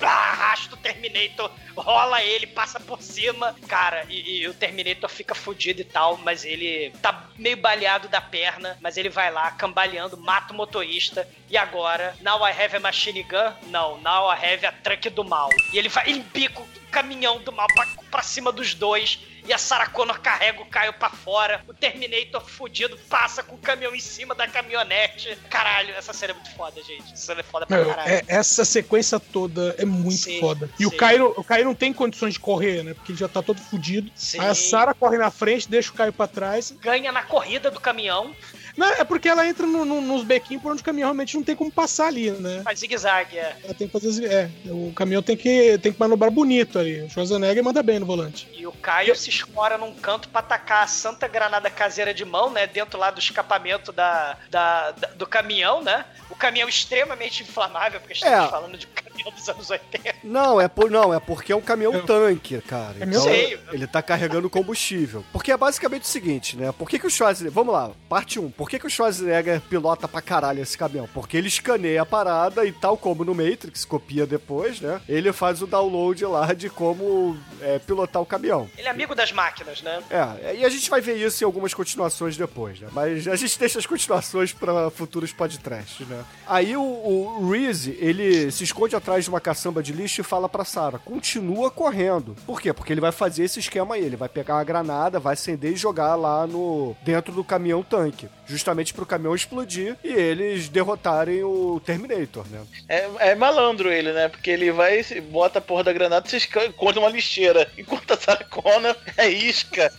Arrasta 0.00 0.74
o 0.74 0.76
Terminator, 0.76 1.50
rola 1.74 2.22
ele, 2.22 2.46
passa 2.48 2.78
por 2.78 3.00
cima. 3.00 3.54
Cara, 3.68 4.04
e, 4.10 4.40
e 4.40 4.48
o 4.48 4.52
Terminator 4.52 5.08
fica 5.08 5.34
fudido 5.34 5.80
e 5.80 5.84
tal, 5.84 6.18
mas 6.18 6.44
ele 6.44 6.90
tá 7.00 7.30
meio 7.38 7.56
baleado 7.56 8.08
da 8.08 8.20
perna, 8.20 8.76
mas 8.82 8.96
ele 8.96 9.08
vai 9.08 9.30
lá, 9.30 9.52
cambaleando, 9.52 10.18
mata 10.18 10.52
o 10.52 10.56
motorista. 10.56 11.26
E 11.48 11.56
agora, 11.56 12.14
now 12.20 12.46
I 12.46 12.50
have 12.50 12.76
a 12.76 12.80
machine 12.80 13.22
gun? 13.22 13.54
Não, 13.68 13.98
now 14.02 14.30
I 14.30 14.34
have 14.34 14.66
a 14.66 14.72
truck 14.72 15.08
do 15.08 15.24
mal. 15.24 15.48
E 15.72 15.78
ele 15.78 15.88
vai, 15.88 16.10
ele 16.10 16.24
bico, 16.34 16.68
caminhão 16.94 17.40
do 17.40 17.50
mal 17.50 17.66
pra, 17.74 17.86
pra 18.10 18.22
cima 18.22 18.52
dos 18.52 18.72
dois. 18.74 19.18
E 19.46 19.52
a 19.52 19.58
Sarah 19.58 19.88
Connor 19.88 20.20
carrega 20.20 20.62
o 20.62 20.66
Caio 20.66 20.94
pra 20.94 21.10
fora. 21.10 21.62
O 21.68 21.74
Terminator 21.74 22.40
fudido 22.48 22.96
passa 23.10 23.42
com 23.42 23.56
o 23.56 23.58
caminhão 23.58 23.94
em 23.94 24.00
cima 24.00 24.34
da 24.34 24.48
caminhonete. 24.48 25.36
Caralho, 25.50 25.90
essa 25.94 26.14
cena 26.14 26.32
é 26.32 26.34
muito 26.34 26.50
foda, 26.56 26.82
gente. 26.82 27.12
Essa 27.12 27.26
cena 27.26 27.40
é 27.40 27.42
foda 27.42 27.66
pra 27.66 27.84
caralho. 27.84 28.10
é- 28.10 28.22
essa 28.26 28.64
sequência 28.64 29.20
toda 29.20 29.74
é 29.76 29.84
muito 29.84 30.16
Sim, 30.16 30.40
foda. 30.40 30.70
E 30.78 30.86
o. 30.86 30.90
Caio, 30.90 31.34
o 31.36 31.44
Caio 31.44 31.64
não 31.66 31.74
tem 31.74 31.92
condições 31.92 32.34
de 32.34 32.40
correr, 32.40 32.82
né? 32.82 32.94
Porque 32.94 33.12
ele 33.12 33.18
já 33.18 33.28
tá 33.28 33.42
todo 33.42 33.60
fudido. 33.60 34.10
Sim. 34.14 34.40
Aí 34.40 34.48
a 34.48 34.54
Sarah 34.54 34.94
corre 34.94 35.18
na 35.18 35.30
frente, 35.30 35.68
deixa 35.68 35.90
o 35.90 35.94
Caio 35.94 36.12
pra 36.12 36.26
trás. 36.26 36.70
Ganha 36.80 37.12
na 37.12 37.22
corrida 37.22 37.70
do 37.70 37.80
caminhão. 37.80 38.34
Não, 38.76 38.86
é 38.86 39.04
porque 39.04 39.28
ela 39.28 39.46
entra 39.46 39.66
no- 39.66 39.84
no- 39.84 40.00
nos 40.00 40.24
bequinhos 40.24 40.62
por 40.62 40.72
onde 40.72 40.82
o 40.82 40.84
caminhão 40.84 41.06
realmente 41.08 41.36
não 41.36 41.42
tem 41.44 41.54
como 41.54 41.70
passar 41.70 42.06
ali, 42.08 42.30
né? 42.32 42.60
Faz 42.64 42.80
zigue-zague, 42.80 43.38
é. 43.38 43.56
Ela 43.64 43.74
tem 43.74 43.86
que 43.88 43.92
fazer. 43.92 44.24
É, 44.30 44.50
o 44.66 44.92
caminhão 44.94 45.22
tem 45.22 45.36
que, 45.36 45.78
tem 45.78 45.92
que 45.92 46.00
manobrar 46.00 46.30
bonito 46.30 46.78
ali. 46.78 47.02
O 47.02 47.10
Schwarzenegger 47.10 47.62
manda 47.62 47.82
bem 47.82 47.98
no 48.00 48.06
volante. 48.06 48.48
E 48.52 48.66
o 48.66 48.72
Caio 48.72 49.14
se 49.14 49.30
escora 49.30 49.78
num 49.78 49.94
canto 49.94 50.28
pra 50.28 50.40
atacar 50.40 50.82
a 50.84 50.86
santa 50.88 51.28
granada 51.28 51.70
caseira 51.70 52.12
de 52.12 52.24
mão, 52.24 52.50
né? 52.50 52.66
Dentro 52.66 52.98
lá 52.98 53.10
do 53.10 53.20
escapamento 53.20 53.92
da, 53.92 54.36
da- 54.50 54.90
da- 54.92 55.08
do 55.08 55.26
caminhão, 55.26 55.82
né? 55.82 56.04
O 56.28 56.34
caminhão 56.34 56.68
extremamente 56.68 57.42
inflamável, 57.42 58.00
porque 58.00 58.14
estamos 58.14 58.46
É. 58.46 58.50
falando 58.50 58.76
de 58.76 58.86
caminhão 59.14 59.32
dos 59.32 59.48
anos 59.48 59.70
80. 59.70 60.14
Não, 60.24 60.60
é 60.60 60.68
por, 60.68 60.90
não, 60.90 61.12
é 61.12 61.20
porque 61.20 61.52
é 61.52 61.56
um 61.56 61.60
caminhão 61.60 62.04
tanque, 62.04 62.60
cara. 62.62 62.94
Caminhão 62.94 63.22
Então, 63.22 63.34
Sei. 63.34 63.58
ele 63.72 63.86
tá 63.86 64.02
carregando 64.02 64.50
combustível. 64.50 65.24
Porque 65.32 65.52
é 65.52 65.56
basicamente 65.56 66.02
o 66.02 66.06
seguinte, 66.06 66.56
né? 66.56 66.72
Por 66.72 66.88
que, 66.88 66.98
que 66.98 67.06
o 67.06 67.10
Schwarzenegger. 67.10 67.54
Vamos 67.54 67.72
lá, 67.72 67.90
parte 68.08 68.38
1. 68.38 68.50
Por 68.50 68.68
que, 68.68 68.78
que 68.78 68.86
o 68.86 68.90
Schwarzenegger 68.90 69.60
pilota 69.62 70.08
pra 70.08 70.20
caralho 70.20 70.62
esse 70.62 70.76
caminhão? 70.76 71.08
Porque 71.12 71.36
ele 71.36 71.48
escaneia 71.48 72.02
a 72.02 72.06
parada 72.06 72.64
e 72.64 72.72
tal 72.72 72.96
como 72.96 73.24
no 73.24 73.34
Matrix, 73.34 73.84
copia 73.84 74.26
depois, 74.26 74.80
né? 74.80 75.00
Ele 75.08 75.32
faz 75.32 75.62
o 75.62 75.66
download 75.66 76.24
lá 76.26 76.52
de 76.52 76.68
como 76.68 77.36
é, 77.60 77.78
pilotar 77.78 78.20
o 78.20 78.26
caminhão. 78.26 78.68
Ele 78.76 78.88
é 78.88 78.90
amigo 78.90 79.14
das 79.14 79.32
máquinas, 79.32 79.82
né? 79.82 80.02
É, 80.10 80.56
e 80.56 80.64
a 80.64 80.68
gente 80.68 80.88
vai 80.88 81.00
ver 81.00 81.16
isso 81.16 81.42
em 81.42 81.46
algumas 81.46 81.74
continuações 81.74 82.36
depois, 82.36 82.80
né? 82.80 82.88
Mas 82.92 83.26
a 83.28 83.36
gente 83.36 83.58
deixa 83.60 83.78
as 83.78 83.86
continuações 83.86 84.52
pra 84.52 84.90
futuros 84.90 85.32
podcasts, 85.32 86.06
né? 86.06 86.24
Aí 86.46 86.76
o, 86.76 86.82
o 86.82 87.50
Reese, 87.50 87.96
ele 88.00 88.50
se 88.50 88.64
esconde 88.64 88.96
atrás 89.04 89.24
de 89.24 89.30
uma 89.30 89.40
caçamba 89.40 89.82
de 89.82 89.92
lixo 89.92 90.22
e 90.22 90.24
fala 90.24 90.48
pra 90.48 90.64
Sarah, 90.64 90.98
continua 90.98 91.70
correndo. 91.70 92.34
Por 92.46 92.58
quê? 92.60 92.72
Porque 92.72 92.90
ele 92.92 93.00
vai 93.02 93.12
fazer 93.12 93.44
esse 93.44 93.60
esquema 93.60 93.94
aí, 93.96 94.02
ele 94.04 94.16
vai 94.16 94.28
pegar 94.30 94.54
uma 94.54 94.64
granada, 94.64 95.20
vai 95.20 95.34
acender 95.34 95.72
e 95.72 95.76
jogar 95.76 96.14
lá 96.14 96.46
no 96.46 96.96
dentro 97.02 97.32
do 97.34 97.44
caminhão 97.44 97.82
tanque, 97.82 98.28
justamente 98.46 98.94
pro 98.94 99.04
caminhão 99.04 99.34
explodir 99.34 99.96
e 100.02 100.08
eles 100.12 100.68
derrotarem 100.70 101.42
o 101.44 101.80
Terminator, 101.84 102.46
né? 102.48 102.62
É, 102.88 103.08
é 103.30 103.34
malandro 103.34 103.92
ele, 103.92 104.10
né? 104.12 104.28
Porque 104.28 104.50
ele 104.50 104.72
vai, 104.72 105.02
se- 105.02 105.20
bota 105.20 105.58
a 105.58 105.62
porra 105.62 105.84
da 105.84 105.92
granada 105.92 106.26
e 106.26 106.40
se 106.40 106.48
encontra 106.66 106.98
uma 107.00 107.10
lixeira. 107.10 107.70
Enquanto 107.76 108.10
a 108.12 108.16
Sarah 108.16 108.44
Connor 108.44 108.96
é 109.18 109.28
isca. 109.28 109.92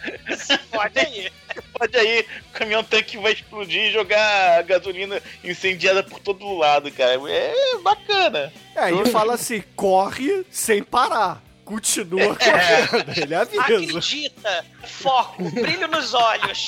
Pode 0.71 0.99
aí. 0.99 1.31
Pode 1.77 1.97
aí, 1.97 2.25
o 2.49 2.57
caminhão 2.57 2.83
tanque 2.83 3.17
vai 3.17 3.33
explodir 3.33 3.89
e 3.89 3.91
jogar 3.91 4.63
gasolina 4.63 5.21
incendiada 5.43 6.01
por 6.01 6.19
todo 6.19 6.57
lado, 6.57 6.89
cara. 6.91 7.19
É 7.29 7.53
bacana. 7.81 8.51
É, 8.75 8.91
ele 8.91 9.05
fala 9.05 9.33
assim, 9.33 9.61
corre 9.75 10.45
sem 10.49 10.81
parar. 10.81 11.44
Continua 11.65 12.35
correndo, 12.35 13.19
ele 13.19 13.33
avisa. 13.35 13.61
Acredita, 13.61 14.65
foco, 14.83 15.43
brilho 15.49 15.87
nos 15.87 16.13
olhos. 16.13 16.67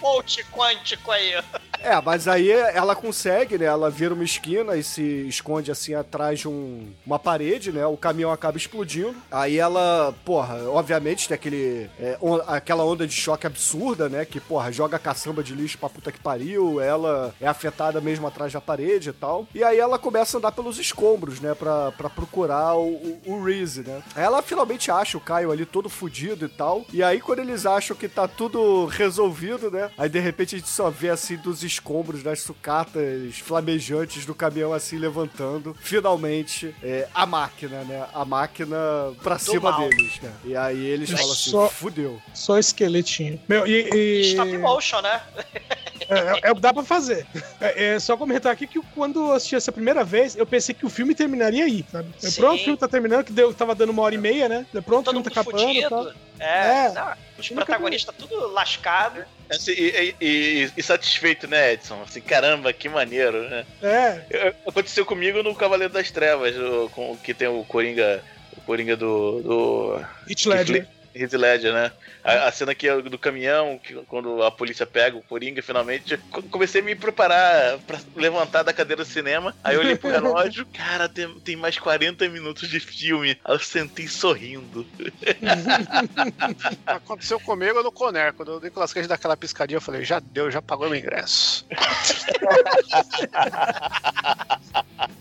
Coach 0.00 0.44
quântico 0.52 1.10
aí. 1.10 1.32
É, 1.80 2.00
mas 2.00 2.28
aí 2.28 2.50
ela 2.50 2.94
consegue, 2.94 3.58
né? 3.58 3.64
Ela 3.64 3.90
vira 3.90 4.14
uma 4.14 4.22
esquina 4.22 4.76
e 4.76 4.84
se 4.84 5.02
esconde 5.26 5.70
assim 5.70 5.94
atrás 5.94 6.38
de 6.40 6.48
um- 6.48 6.92
uma 7.04 7.18
parede, 7.18 7.72
né? 7.72 7.84
O 7.86 7.96
caminhão 7.96 8.30
acaba 8.30 8.56
explodindo. 8.56 9.16
Aí 9.30 9.58
ela, 9.58 10.14
porra, 10.24 10.62
obviamente 10.68 11.26
tem 11.26 11.34
aquele, 11.34 11.90
é, 11.98 12.16
on- 12.20 12.40
aquela 12.46 12.84
onda 12.84 13.06
de 13.06 13.14
choque 13.14 13.46
absurda, 13.46 14.08
né? 14.08 14.24
Que, 14.24 14.38
porra, 14.38 14.70
joga 14.70 14.98
caçamba 14.98 15.42
de 15.42 15.54
lixo 15.54 15.76
pra 15.78 15.88
puta 15.88 16.12
que 16.12 16.20
pariu. 16.20 16.80
Ela 16.80 17.34
é 17.40 17.48
afetada 17.48 18.00
mesmo 18.00 18.26
atrás 18.28 18.52
da 18.52 18.60
parede 18.60 19.08
e 19.08 19.12
tal. 19.12 19.48
E 19.54 19.64
aí 19.64 19.78
ela 19.78 19.98
começa 19.98 20.36
a 20.36 20.38
andar 20.38 20.52
pelos 20.52 20.78
escombros, 20.78 21.40
né? 21.40 21.54
Pra, 21.54 21.90
pra 21.92 22.08
procurar 22.08 22.76
o, 22.76 22.90
o, 22.92 23.20
o 23.26 23.44
Reese, 23.62 23.82
né? 23.82 24.02
Aí 24.14 24.24
ela 24.24 24.42
finalmente 24.42 24.90
acha 24.90 25.16
o 25.16 25.20
Caio 25.20 25.50
ali 25.52 25.64
todo 25.64 25.88
fudido 25.88 26.46
e 26.46 26.48
tal. 26.48 26.84
E 26.92 27.02
aí 27.02 27.20
quando 27.20 27.38
eles 27.38 27.64
acham 27.64 27.96
que 27.96 28.08
tá 28.08 28.26
tudo 28.26 28.86
resolvido, 28.86 29.70
né? 29.70 29.90
Aí 29.96 30.08
de 30.08 30.18
repente 30.18 30.56
a 30.56 30.58
gente 30.58 30.70
só 30.70 30.90
vê 30.90 31.08
assim 31.10 31.36
dos 31.36 31.62
escombros, 31.62 32.22
das 32.22 32.40
sucatas 32.40 33.38
flamejantes 33.38 34.26
do 34.26 34.34
caminhão 34.34 34.72
assim 34.72 34.98
levantando. 34.98 35.76
Finalmente, 35.80 36.74
é, 36.82 37.08
a 37.14 37.24
máquina, 37.24 37.84
né? 37.84 38.06
A 38.12 38.24
máquina 38.24 38.76
pra 39.22 39.38
cima 39.38 39.70
mal. 39.70 39.88
deles, 39.88 40.20
né? 40.20 40.32
E 40.44 40.56
aí 40.56 40.84
eles 40.84 41.10
falam 41.10 41.32
assim, 41.32 41.50
só- 41.50 41.68
fudeu. 41.68 42.20
Só 42.34 42.58
esqueletinho. 42.58 43.40
Meu, 43.48 43.66
e. 43.66 43.88
e- 43.94 44.30
Stop 44.32 44.58
motion, 44.58 45.00
né? 45.00 45.20
É, 46.12 46.50
é, 46.50 46.54
dá 46.54 46.72
pra 46.74 46.82
fazer. 46.84 47.26
É, 47.60 47.94
é 47.94 47.98
só 48.00 48.16
comentar 48.16 48.52
aqui 48.52 48.66
que 48.66 48.80
quando 48.94 49.18
eu 49.28 49.32
assisti 49.32 49.56
essa 49.56 49.72
primeira 49.72 50.04
vez, 50.04 50.36
eu 50.36 50.46
pensei 50.46 50.74
que 50.74 50.84
o 50.86 50.90
filme 50.90 51.14
terminaria 51.14 51.64
aí, 51.64 51.84
sabe? 51.90 52.10
É, 52.22 52.28
Sim. 52.30 52.40
pronto, 52.40 52.60
o 52.60 52.64
filme 52.64 52.78
tá 52.78 52.88
terminando, 52.88 53.24
que 53.24 53.32
deu, 53.32 53.52
tava 53.54 53.74
dando 53.74 53.90
uma 53.90 54.02
hora 54.02 54.14
e 54.14 54.18
meia, 54.18 54.48
né? 54.48 54.66
É 54.74 54.80
pronto, 54.80 55.02
o 55.10 55.12
Todo 55.12 55.22
filme 55.22 55.30
tá 55.34 55.40
acabando. 55.40 55.72
e 55.72 55.80
tal. 55.88 56.04
fudido. 56.04 56.16
É, 56.38 56.86
É. 56.86 56.92
não, 56.92 57.12
os 57.38 57.48
protagonistas 57.50 58.14
tudo 58.18 58.48
lascado. 58.52 59.24
Assim, 59.50 59.72
e, 59.72 60.14
e- 60.20 60.70
e- 60.76 60.82
satisfeito, 60.82 61.46
né, 61.46 61.74
Edson? 61.74 62.02
Assim, 62.02 62.20
caramba, 62.20 62.72
que 62.72 62.88
maneiro, 62.88 63.48
né? 63.48 63.64
É, 63.82 64.22
Eu- 64.30 64.54
Aconteceu 64.66 65.04
comigo 65.06 65.42
no 65.42 65.54
Cavaleiro 65.54 65.92
das 65.92 66.10
Trevas, 66.10 66.56
o- 66.56 66.88
com, 66.90 67.16
que 67.18 67.32
tem 67.34 67.48
o 67.48 67.62
Coringa. 67.64 68.22
O 68.56 68.60
Coringa 68.62 68.96
do. 68.96 69.40
do 69.42 70.04
Heath 70.28 70.46
Ledger. 70.46 70.88
Heath 71.14 71.32
Ledger, 71.34 71.72
né? 71.72 71.92
A, 72.24 72.48
a 72.48 72.52
cena 72.52 72.74
que 72.74 72.88
é 72.88 73.02
do 73.02 73.18
caminhão, 73.18 73.78
que, 73.78 73.94
quando 74.06 74.42
a 74.42 74.50
polícia 74.50 74.86
pega 74.86 75.16
o 75.16 75.22
Coringa, 75.22 75.62
finalmente, 75.62 76.16
co- 76.30 76.42
comecei 76.44 76.80
a 76.80 76.84
me 76.84 76.94
preparar 76.94 77.78
pra 77.80 77.98
levantar 78.14 78.62
da 78.62 78.72
cadeira 78.72 79.02
do 79.02 79.08
cinema. 79.08 79.54
Aí 79.62 79.74
eu 79.74 79.80
olhei 79.80 79.96
pro 79.96 80.10
relógio, 80.10 80.66
cara, 80.72 81.08
tem, 81.08 81.28
tem 81.40 81.56
mais 81.56 81.78
40 81.78 82.28
minutos 82.28 82.68
de 82.68 82.80
filme. 82.80 83.38
Aí 83.44 83.54
eu 83.54 83.58
sentei 83.58 84.06
sorrindo. 84.08 84.86
Aconteceu 86.86 87.38
comigo 87.40 87.82
no 87.82 87.92
Conner. 87.92 88.32
Quando 88.32 88.56
o 88.56 88.60
Nicolas 88.60 88.92
Cage 88.92 89.08
dá 89.08 89.14
aquela 89.16 89.36
piscadinha, 89.36 89.76
eu 89.78 89.82
falei, 89.82 90.04
já 90.04 90.20
deu, 90.20 90.50
já 90.50 90.62
pagou 90.62 90.88
meu 90.88 90.98
ingresso. 90.98 91.66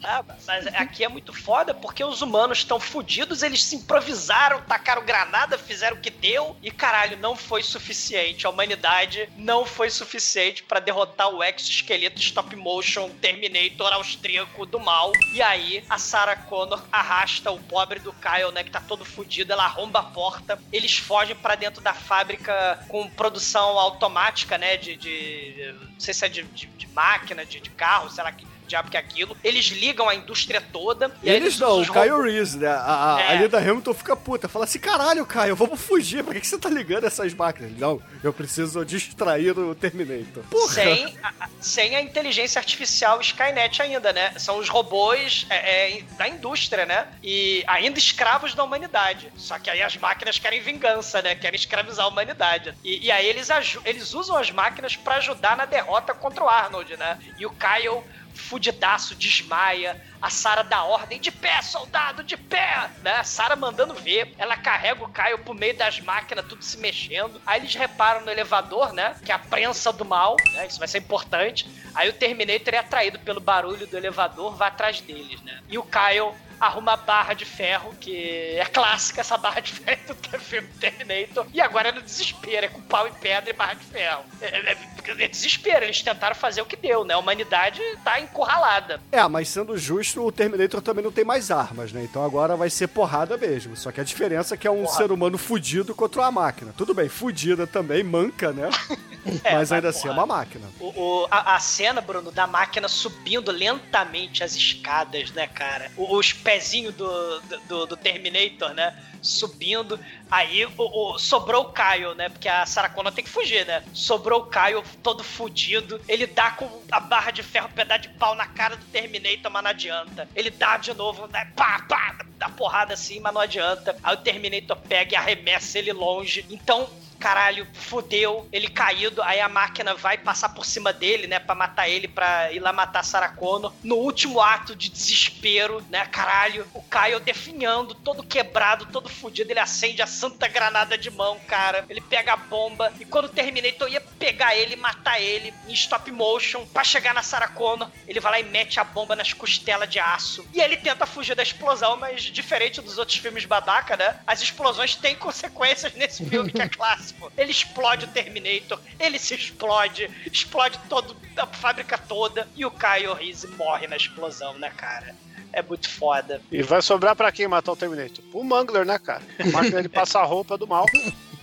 Ah, 0.04 0.24
mas 0.48 0.68
aqui 0.68 1.04
é 1.04 1.08
muito 1.08 1.32
foda 1.34 1.74
porque 1.74 2.04
os 2.04 2.22
humanos 2.22 2.60
estão 2.60 2.80
fudidos, 2.80 3.44
eles 3.44 3.64
se 3.64 3.76
improvisaram, 3.76 4.62
tacaram 4.62 5.04
granada, 5.06 5.58
fizeram 5.58 5.81
o 5.94 5.98
que 5.98 6.10
deu 6.10 6.56
e 6.62 6.70
caralho, 6.70 7.18
não 7.18 7.36
foi 7.36 7.64
suficiente. 7.64 8.46
A 8.46 8.50
humanidade 8.50 9.28
não 9.36 9.66
foi 9.66 9.90
suficiente 9.90 10.64
pra 10.64 10.80
derrotar 10.80 11.30
o 11.30 11.44
exoesqueleto 11.44 12.20
stop 12.22 12.56
motion 12.56 13.10
Terminator 13.22 13.94
austríaco 13.94 14.66
do 14.66 14.80
mal. 14.80 15.12
E 15.34 15.42
aí 15.42 15.84
a 15.90 15.98
Sarah 15.98 16.36
Connor 16.36 16.84
arrasta 16.92 17.50
o 17.52 17.60
pobre 17.60 18.00
do 18.00 18.14
Kyle, 18.14 18.52
né, 18.54 18.64
que 18.64 18.72
tá 18.72 18.80
todo 18.82 19.04
fudido, 19.06 19.54
ela 19.54 19.66
arromba 19.66 20.00
a 20.00 20.04
porta, 20.04 20.60
eles 20.72 20.98
fogem 20.98 21.36
pra 21.36 21.56
dentro 21.56 21.82
da 21.82 21.94
fábrica 21.94 22.84
com 22.88 23.10
produção 23.10 23.80
automática, 23.80 24.58
né, 24.58 24.78
de, 24.78 24.96
de 24.96 25.76
não 25.94 26.00
sei 26.00 26.14
se 26.14 26.26
é 26.26 26.30
de, 26.30 26.44
de- 26.44 26.68
de 26.68 26.88
máquina, 26.90 27.46
de, 27.46 27.60
de 27.60 27.70
carro, 27.70 28.10
sei 28.10 28.24
lá 28.24 28.32
que 28.32 28.46
diabo 28.72 28.90
que 28.90 28.98
é 28.98 29.00
aquilo. 29.00 29.38
Eles 29.44 29.66
ligam 29.68 30.08
a 30.10 30.16
indústria 30.16 30.62
toda. 30.62 31.12
E 31.22 31.30
Eles 31.30 31.60
não, 31.60 31.82
o 31.82 31.86
Kyle 31.86 32.22
Reese, 32.22 32.58
né? 32.58 32.68
A, 32.68 33.16
a, 33.16 33.22
É. 33.22 33.28
a 33.28 33.34
Linda 33.42 33.58
Hamilton 33.60 33.94
fica 33.94 34.16
puta. 34.16 34.48
Fala 34.48 34.66
assim: 34.66 34.80
caralho, 34.80 35.26
Caio, 35.26 35.56
vamos 35.56 35.80
fugir. 35.80 36.24
Pra 36.24 36.34
que, 36.34 36.42
que 36.42 36.48
você 36.48 36.58
tá 36.58 36.70
ligando 36.70 37.06
essas 37.06 37.34
máquinas? 37.34 37.78
Não, 37.78 38.02
eu 38.24 38.34
preciso 38.34 38.84
distrair 38.86 39.58
o 39.58 39.76
Terminator. 39.76 40.44
Porra! 40.50 40.74
Sem 40.74 41.18
a, 41.22 41.50
sem 41.60 41.96
a 41.96 42.02
inteligência 42.02 42.60
artificial 42.60 43.20
Skynet 43.22 43.82
ainda, 43.82 44.14
né? 44.14 44.34
São 44.38 44.58
os 44.58 44.70
robôs 44.70 45.46
é, 45.50 45.98
é, 45.98 46.02
da 46.18 46.28
indústria, 46.28 46.86
né? 46.86 47.08
E 47.22 47.64
ainda 47.68 48.00
escravos 48.00 48.56
da 48.56 48.64
humanidade. 48.64 49.32
Só 49.36 49.60
que 49.60 49.70
aí 49.70 49.82
as 49.82 49.98
máquinas 49.98 50.40
querem 50.40 50.62
vingança, 50.62 51.22
né? 51.22 51.36
Querem 51.36 51.60
escravizar 51.60 52.06
a 52.06 52.10
humanidade. 52.10 52.74
E, 52.84 53.06
e 53.08 53.12
aí 53.12 53.26
eles, 53.28 53.50
eles 53.86 54.14
usam 54.14 54.38
as 54.38 54.50
máquinas 54.50 54.96
pra 54.96 55.16
ajudar 55.16 55.58
na 55.58 55.66
derrota 55.66 56.14
contra 56.14 56.44
o 56.44 56.50
Arnold, 56.50 56.96
né? 56.98 57.18
E 57.38 57.46
o 57.46 57.50
Kyle 57.52 58.04
fudidaço, 58.42 59.16
desmaia. 59.16 60.02
A 60.22 60.30
Sarah 60.30 60.64
dá 60.64 60.84
ordem, 60.84 61.20
de 61.20 61.32
pé, 61.32 61.62
soldado, 61.62 62.24
de 62.24 62.38
pé! 62.38 62.90
Né? 63.02 63.16
A 63.16 63.24
Sarah 63.24 63.56
mandando 63.56 63.94
ver. 63.94 64.34
Ela 64.38 64.58
carrega 64.58 65.04
o 65.04 65.10
Caio 65.10 65.40
pro 65.40 65.54
meio 65.54 65.78
das 65.78 66.00
máquinas, 66.00 66.46
tudo 66.46 66.64
se 66.64 66.78
mexendo. 66.78 67.42
Aí 67.46 67.60
eles 67.60 67.74
reparam 67.74 68.22
no 68.22 68.32
elevador, 68.32 68.94
né? 68.94 69.16
Que 69.24 69.32
é 69.32 69.36
a 69.36 69.40
prensa 69.40 69.92
do 69.94 70.06
mal, 70.06 70.36
né? 70.54 70.68
Isso 70.68 70.80
vai 70.80 70.88
ser 70.88 71.00
importante. 71.00 71.70
Aí 71.96 72.10
o 72.10 72.14
Terminator 72.14 72.74
é 72.74 72.78
atraído 72.78 73.20
pelo 73.20 73.40
barulho 73.40 73.88
do 73.88 73.98
elevador, 73.98 74.56
vai 74.56 74.68
atrás 74.68 75.02
deles, 75.02 75.42
né? 75.42 75.60
E 75.70 75.78
o 75.78 75.84
Kyle 75.84 76.34
arruma 76.62 76.94
a 76.94 76.98
barra 76.98 77.34
de 77.34 77.44
ferro, 77.46 77.94
que 78.00 78.56
é 78.58 78.66
clássica 78.66 79.22
essa 79.22 79.38
barra 79.38 79.60
de 79.60 79.72
ferro 79.74 80.14
do 80.14 80.40
filme 80.40 80.68
Terminator. 80.80 81.46
E 81.54 81.60
agora 81.60 81.90
é 81.90 81.92
no 81.92 82.02
desespero, 82.02 82.66
é 82.66 82.70
com 82.70 82.82
pau 82.82 83.08
e 83.08 83.12
pedra 83.12 83.50
e 83.50 83.54
barra 83.54 83.74
de 83.74 83.86
ferro. 83.86 84.24
É, 84.42 84.46
é- 84.72 84.78
é 85.18 85.28
desespero, 85.28 85.84
eles 85.84 86.02
tentaram 86.02 86.36
fazer 86.36 86.62
o 86.62 86.66
que 86.66 86.76
deu, 86.76 87.04
né? 87.04 87.16
A 87.16 87.18
humanidade 87.18 87.82
tá 88.04 88.20
encurralada. 88.22 89.02
É, 89.12 89.28
mas 89.28 89.50
sendo 89.50 89.76
justo, 89.78 90.24
o 90.24 90.32
Terminator 90.32 90.80
também 90.82 91.04
não 91.04 91.12
tem 91.12 91.26
mais 91.26 91.50
armas, 91.50 91.92
né? 91.92 92.04
Então 92.04 92.24
agora 92.24 92.56
vai 92.56 92.70
ser 92.70 92.88
porrada 92.88 93.36
mesmo. 93.36 93.76
Só 93.76 93.92
que 93.92 94.00
a 94.00 94.04
diferença 94.04 94.54
é 94.54 94.58
que 94.58 94.68
é 94.68 94.72
um 94.72 94.88
ser 94.88 95.12
humano 95.12 95.38
fudido 95.40 95.96
contra 95.96 96.22
uma 96.22 96.32
máquina. 96.32 96.72
Tudo 96.78 96.94
bem, 96.94 97.10
fudida 97.10 97.66
também, 97.66 98.04
manca, 98.04 98.52
né? 98.54 98.70
É, 99.44 99.54
mas 99.54 99.72
ainda 99.72 99.90
assim 99.90 100.08
é 100.08 100.12
porra. 100.12 100.14
uma 100.16 100.26
máquina. 100.26 100.68
O, 100.80 100.88
o- 100.88 101.28
a, 101.30 101.54
a 101.56 101.60
cena, 101.60 102.02
Bruno, 102.02 102.32
da 102.32 102.48
máquina 102.48 102.88
subindo 102.88 103.52
lentamente 103.52 104.44
as 104.44 104.56
escadas, 104.56 105.30
né, 105.32 105.46
cara? 105.46 105.92
O- 105.96 106.16
os 106.18 106.34
pezinhos 106.52 106.94
do, 106.96 107.40
do, 107.68 107.86
do 107.86 107.96
Terminator, 107.98 108.74
né? 108.74 108.94
Subindo. 109.22 109.98
Aí 110.30 110.66
o, 110.66 110.72
o- 110.78 111.18
sobrou 111.18 111.64
o 111.64 111.72
Kyle, 111.72 112.14
né? 112.16 112.28
Porque 112.28 112.50
a 112.50 112.66
Sarah 112.66 112.90
Connor 112.90 113.14
tem 113.14 113.24
que 113.24 113.30
fugir, 113.30 113.66
né? 113.66 113.82
Sobrou 113.94 114.42
o 114.42 114.46
Kyle 114.46 114.84
todo 115.02 115.24
fudido. 115.24 116.02
Ele 116.10 116.28
dá 116.28 116.52
com 116.52 116.70
a 116.92 117.00
barra 117.00 117.32
de 117.32 117.42
ferro, 117.42 117.68
um 117.68 117.72
pedaço 117.72 118.02
de 118.02 118.10
pau 118.10 118.36
na 118.36 118.48
cara 118.48 118.76
do 118.76 118.86
Terminator, 118.88 119.50
mas 119.50 119.64
não 119.64 119.70
adianta. 119.72 120.28
Ele 120.36 120.50
dá 120.50 120.76
de 120.76 120.94
novo, 120.94 121.26
né? 121.28 121.50
Pá, 121.56 121.86
pá, 121.88 122.18
dá 122.38 122.50
porrada 122.50 122.94
assim, 122.96 123.20
mas 123.22 123.34
não 123.34 123.42
adianta. 123.42 123.96
Aí 124.04 124.14
o 124.14 124.18
Terminator 124.18 124.76
pega 124.76 125.14
e 125.14 125.16
arremessa 125.16 125.80
ele 125.80 125.94
longe. 125.94 126.46
Então, 126.50 126.90
caralho, 127.22 127.68
fudeu, 127.72 128.50
ele 128.52 128.68
caído, 128.68 129.22
aí 129.22 129.40
a 129.40 129.48
máquina 129.48 129.94
vai 129.94 130.18
passar 130.18 130.50
por 130.50 130.66
cima 130.66 130.92
dele, 130.92 131.28
né, 131.28 131.38
pra 131.38 131.54
matar 131.54 131.88
ele, 131.88 132.08
pra 132.08 132.52
ir 132.52 132.60
lá 132.60 132.74
matar 132.74 133.04
Sarah 133.04 133.30
Connor. 133.30 133.72
No 133.84 133.96
último 133.98 134.42
ato 134.42 134.76
de 134.76 134.90
desespero, 134.90 135.86
né, 135.88 136.04
caralho, 136.08 136.68
o 136.74 136.82
Kyle 136.82 137.20
definhando, 137.20 137.94
todo 137.94 138.24
quebrado, 138.24 138.88
todo 138.88 139.08
fudido, 139.08 139.52
ele 139.52 139.60
acende 139.60 140.02
a 140.02 140.08
santa 140.08 140.48
granada 140.48 140.98
de 140.98 141.12
mão, 141.12 141.40
cara. 141.48 141.86
Ele 141.88 142.02
pega 142.02 142.34
a 142.34 142.38
bomba 142.38 142.92
e 143.00 143.06
quando 143.06 143.26
o 143.26 143.30
Terminator 143.30 143.88
ia 143.88 144.02
pegar 144.02 144.56
ele, 144.56 144.76
matar 144.76 145.22
ele 145.22 145.54
em 145.68 145.74
stop 145.74 146.12
motion 146.12 146.66
pra 146.66 146.84
chegar 146.84 147.14
na 147.14 147.22
Sarah 147.22 147.50
Connor, 147.50 147.90
ele 148.08 148.20
vai 148.20 148.32
lá 148.32 148.40
e 148.40 148.44
mete 148.44 148.80
a 148.80 148.84
bomba 148.84 149.16
nas 149.16 149.32
costelas 149.32 149.88
de 149.88 150.00
aço. 150.00 150.44
E 150.54 150.60
ele 150.60 150.78
tenta 150.78 151.06
fugir 151.06 151.36
da 151.36 151.44
explosão, 151.44 151.98
mas 151.98 152.24
diferente 152.24 152.82
dos 152.82 152.98
outros 152.98 153.18
filmes 153.18 153.46
babaca, 153.46 153.96
né, 153.96 154.20
as 154.26 154.42
explosões 154.42 154.96
têm 154.96 155.16
consequências 155.16 155.94
nesse 155.94 156.26
filme 156.26 156.52
que 156.52 156.62
é 156.62 156.68
clássico. 156.82 157.11
Ele 157.38 157.52
explode 157.52 158.06
o 158.06 158.08
Terminator, 158.10 158.80
ele 159.00 159.18
se 159.20 159.34
explode, 159.36 160.10
explode 160.32 160.78
todo 160.90 161.16
a 161.38 161.48
fábrica 161.48 161.98
toda 161.98 162.48
e 162.56 162.66
o 162.66 162.72
Kyle 162.72 163.14
Reese 163.14 163.48
morre 163.58 163.88
na 163.88 163.96
explosão, 163.96 164.58
né, 164.58 164.70
cara? 164.76 165.16
É 165.54 165.62
muito 165.62 165.90
foda. 165.90 166.42
E 166.52 166.62
vai 166.64 166.82
sobrar 166.82 167.16
pra 167.16 167.32
quem 167.32 167.48
matar 167.48 167.72
o 167.74 167.76
Terminator? 167.76 168.24
O 168.34 168.44
Mangler, 168.44 168.86
né, 168.86 168.98
cara? 168.98 169.22
Máquina 169.52 169.82
de 169.82 169.90
passar 169.90 170.24
roupa 170.24 170.58
do 170.58 170.66
mal. 170.68 170.86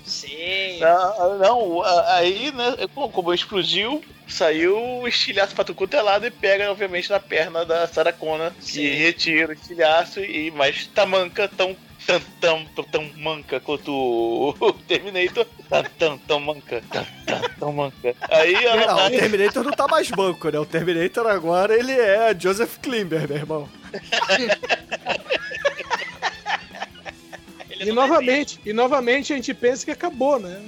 Sim. 0.04 0.82
Ah, 0.82 1.36
Não, 1.38 1.82
a- 1.82 2.14
aí, 2.16 2.50
né, 2.52 2.74
como 2.94 3.10
como 3.10 3.34
explodiu, 3.34 4.02
saiu 4.26 4.76
o 5.00 5.08
estilhaço 5.08 5.54
pra 5.54 5.64
tudo 5.64 5.76
quanto 5.76 5.94
é 5.94 6.00
lado 6.02 6.26
e 6.26 6.30
pega, 6.30 6.70
obviamente, 6.70 7.10
na 7.10 7.20
perna 7.20 7.64
da 7.64 7.86
Sarah 7.86 8.12
Connor, 8.12 8.52
que 8.54 8.60
Sim. 8.62 8.94
retira 8.94 9.50
o 9.50 9.52
estilhaço 9.52 10.20
e 10.20 10.50
mais 10.50 10.86
tamanca, 10.86 11.46
tão, 11.48 11.76
tão, 12.08 12.20
tão, 12.40 12.64
tão, 12.74 12.84
tão 12.84 13.10
manca 13.18 13.60
quanto 13.60 13.92
o 13.92 14.56
o 14.58 14.72
Terminator. 14.72 15.46
Tão, 15.68 15.84
tão, 15.98 16.18
tão 16.18 16.40
manca, 16.40 16.82
tão, 16.90 17.06
tão, 17.26 17.50
tão 17.58 17.72
manca. 17.72 18.16
Aí 18.30 18.54
ela 18.54 18.86
Não, 18.86 18.94
o 18.94 18.96
vai... 18.96 19.10
Terminator 19.10 19.62
não 19.62 19.72
tá 19.72 19.86
mais 19.86 20.10
banco, 20.10 20.48
né? 20.48 20.58
O 20.58 20.64
Terminator 20.64 21.26
agora 21.26 21.78
ele 21.78 21.92
é 21.92 22.34
Joseph 22.38 22.78
Klimber, 22.78 23.28
meu 23.28 23.36
irmão. 23.36 23.68
E 27.80 27.92
novamente, 27.92 28.60
e 28.66 28.72
novamente 28.72 29.32
a 29.32 29.36
gente 29.36 29.54
pensa 29.54 29.84
que 29.84 29.92
acabou, 29.92 30.40
né? 30.40 30.60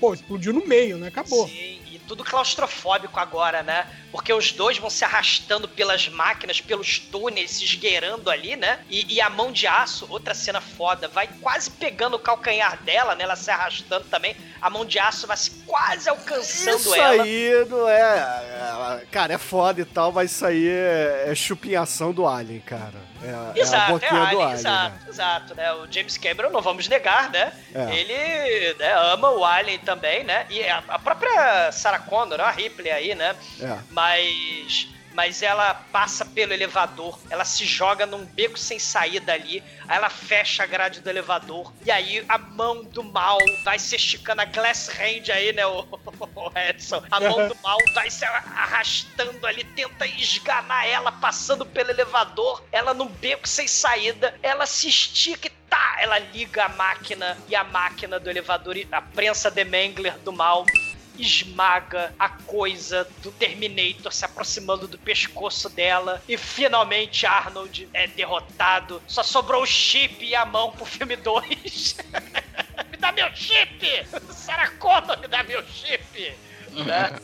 Pô, 0.00 0.14
explodiu 0.14 0.54
no 0.54 0.66
meio, 0.66 0.96
né? 0.96 1.08
Acabou. 1.08 1.46
Sim, 1.46 1.80
e 1.90 2.00
tudo 2.08 2.24
claustrofóbico 2.24 3.20
agora, 3.20 3.62
né? 3.62 3.86
Porque 4.10 4.32
os 4.32 4.50
dois 4.52 4.76
vão 4.78 4.90
se 4.90 5.04
arrastando 5.04 5.68
pelas 5.68 6.08
máquinas, 6.08 6.60
pelos 6.60 6.98
túneis, 6.98 7.52
se 7.52 7.64
esgueirando 7.64 8.28
ali, 8.30 8.56
né? 8.56 8.80
E, 8.88 9.14
e 9.14 9.20
a 9.20 9.30
mão 9.30 9.52
de 9.52 9.66
aço, 9.66 10.06
outra 10.08 10.34
cena 10.34 10.60
foda, 10.60 11.06
vai 11.08 11.28
quase 11.40 11.70
pegando 11.70 12.16
o 12.16 12.18
calcanhar 12.18 12.76
dela, 12.82 13.14
né? 13.14 13.24
Ela 13.24 13.36
se 13.36 13.50
arrastando 13.50 14.04
também. 14.10 14.36
A 14.60 14.68
mão 14.68 14.84
de 14.84 14.98
aço 14.98 15.26
vai 15.26 15.36
se 15.36 15.50
quase 15.66 16.08
alcançando 16.08 16.76
Isso 16.76 16.94
ela. 16.94 17.22
aí 17.22 17.66
não 17.68 17.88
é, 17.88 18.00
é- 18.00 19.06
Cara, 19.10 19.34
é 19.34 19.38
foda 19.38 19.80
e 19.80 19.84
tal, 19.84 20.12
mas 20.12 20.32
isso 20.32 20.44
aí 20.44 20.68
é, 20.68 21.24
é 21.28 21.34
chupinhação 21.34 22.12
do 22.12 22.26
Alien, 22.26 22.60
cara. 22.60 23.10
É, 23.22 23.28
é 23.28 23.34
a 23.34 23.52
Exato, 23.54 23.84
é 23.84 23.92
boquinha 23.92 24.10
do 24.12 24.16
Alien, 24.26 24.42
Alien. 24.42 24.52
exato, 24.54 24.94
né? 24.94 25.00
exato, 25.08 25.54
né? 25.54 25.72
O 25.74 25.92
James 25.92 26.16
Cameron, 26.18 26.50
não 26.50 26.62
vamos 26.62 26.88
negar, 26.88 27.30
né? 27.30 27.52
É. 27.74 27.94
Ele 27.96 28.74
né, 28.78 28.92
ama 29.12 29.30
o 29.30 29.44
Alien 29.44 29.78
também, 29.78 30.24
né? 30.24 30.46
E 30.50 30.62
a, 30.64 30.82
a 30.88 30.98
própria 30.98 31.70
Sarah 31.72 31.98
Connor, 32.00 32.40
a 32.40 32.50
Ripley 32.50 32.90
aí, 32.90 33.14
né? 33.14 33.36
É. 33.60 33.78
Mas. 34.00 34.88
Mas 35.12 35.42
ela 35.42 35.74
passa 35.74 36.24
pelo 36.24 36.52
elevador, 36.52 37.18
ela 37.28 37.44
se 37.44 37.66
joga 37.66 38.06
num 38.06 38.24
beco 38.24 38.56
sem 38.56 38.78
saída 38.78 39.32
ali, 39.32 39.60
aí 39.88 39.96
ela 39.96 40.08
fecha 40.08 40.62
a 40.62 40.66
grade 40.66 41.00
do 41.00 41.10
elevador, 41.10 41.72
e 41.84 41.90
aí 41.90 42.24
a 42.28 42.38
mão 42.38 42.84
do 42.84 43.02
mal 43.02 43.36
vai 43.64 43.76
se 43.76 43.96
esticando, 43.96 44.40
a 44.40 44.44
glass 44.44 44.88
hand 44.88 45.28
aí, 45.32 45.52
né, 45.52 45.66
o, 45.66 45.80
o 45.80 46.52
Edson? 46.56 47.02
A 47.10 47.18
mão 47.18 47.48
do 47.48 47.56
mal 47.60 47.76
vai 47.92 48.08
se 48.08 48.24
arrastando 48.24 49.44
ali, 49.48 49.64
tenta 49.64 50.06
esganar 50.06 50.86
ela, 50.86 51.10
passando 51.10 51.66
pelo 51.66 51.90
elevador, 51.90 52.62
ela 52.70 52.94
num 52.94 53.08
beco 53.08 53.48
sem 53.48 53.66
saída, 53.66 54.38
ela 54.44 54.64
se 54.64 54.88
estica 54.88 55.48
e 55.48 55.50
tá, 55.68 55.96
ela 55.98 56.20
liga 56.20 56.66
a 56.66 56.68
máquina, 56.68 57.36
e 57.48 57.56
a 57.56 57.64
máquina 57.64 58.20
do 58.20 58.30
elevador, 58.30 58.76
a 58.92 59.02
prensa 59.02 59.50
de 59.50 59.64
Mengler 59.64 60.16
do 60.18 60.32
mal, 60.32 60.64
esmaga 61.18 62.14
a 62.18 62.28
coisa 62.28 63.06
do 63.22 63.30
Terminator 63.32 64.12
se 64.12 64.24
aproximando 64.24 64.86
do 64.86 64.98
pescoço 64.98 65.68
dela 65.68 66.22
e 66.28 66.36
finalmente 66.36 67.26
Arnold 67.26 67.88
é 67.92 68.06
derrotado. 68.06 69.02
Só 69.06 69.22
sobrou 69.22 69.62
o 69.62 69.66
chip 69.66 70.24
e 70.24 70.34
a 70.34 70.44
mão 70.44 70.72
pro 70.72 70.84
filme 70.84 71.16
2. 71.16 71.96
me 72.90 72.96
dá 72.98 73.12
meu 73.12 73.34
chip! 73.34 74.06
Sarah 74.30 74.70
Connor, 74.78 75.18
me 75.20 75.28
dá 75.28 75.42
meu 75.42 75.62
chip! 75.66 76.34
Né? 76.70 77.18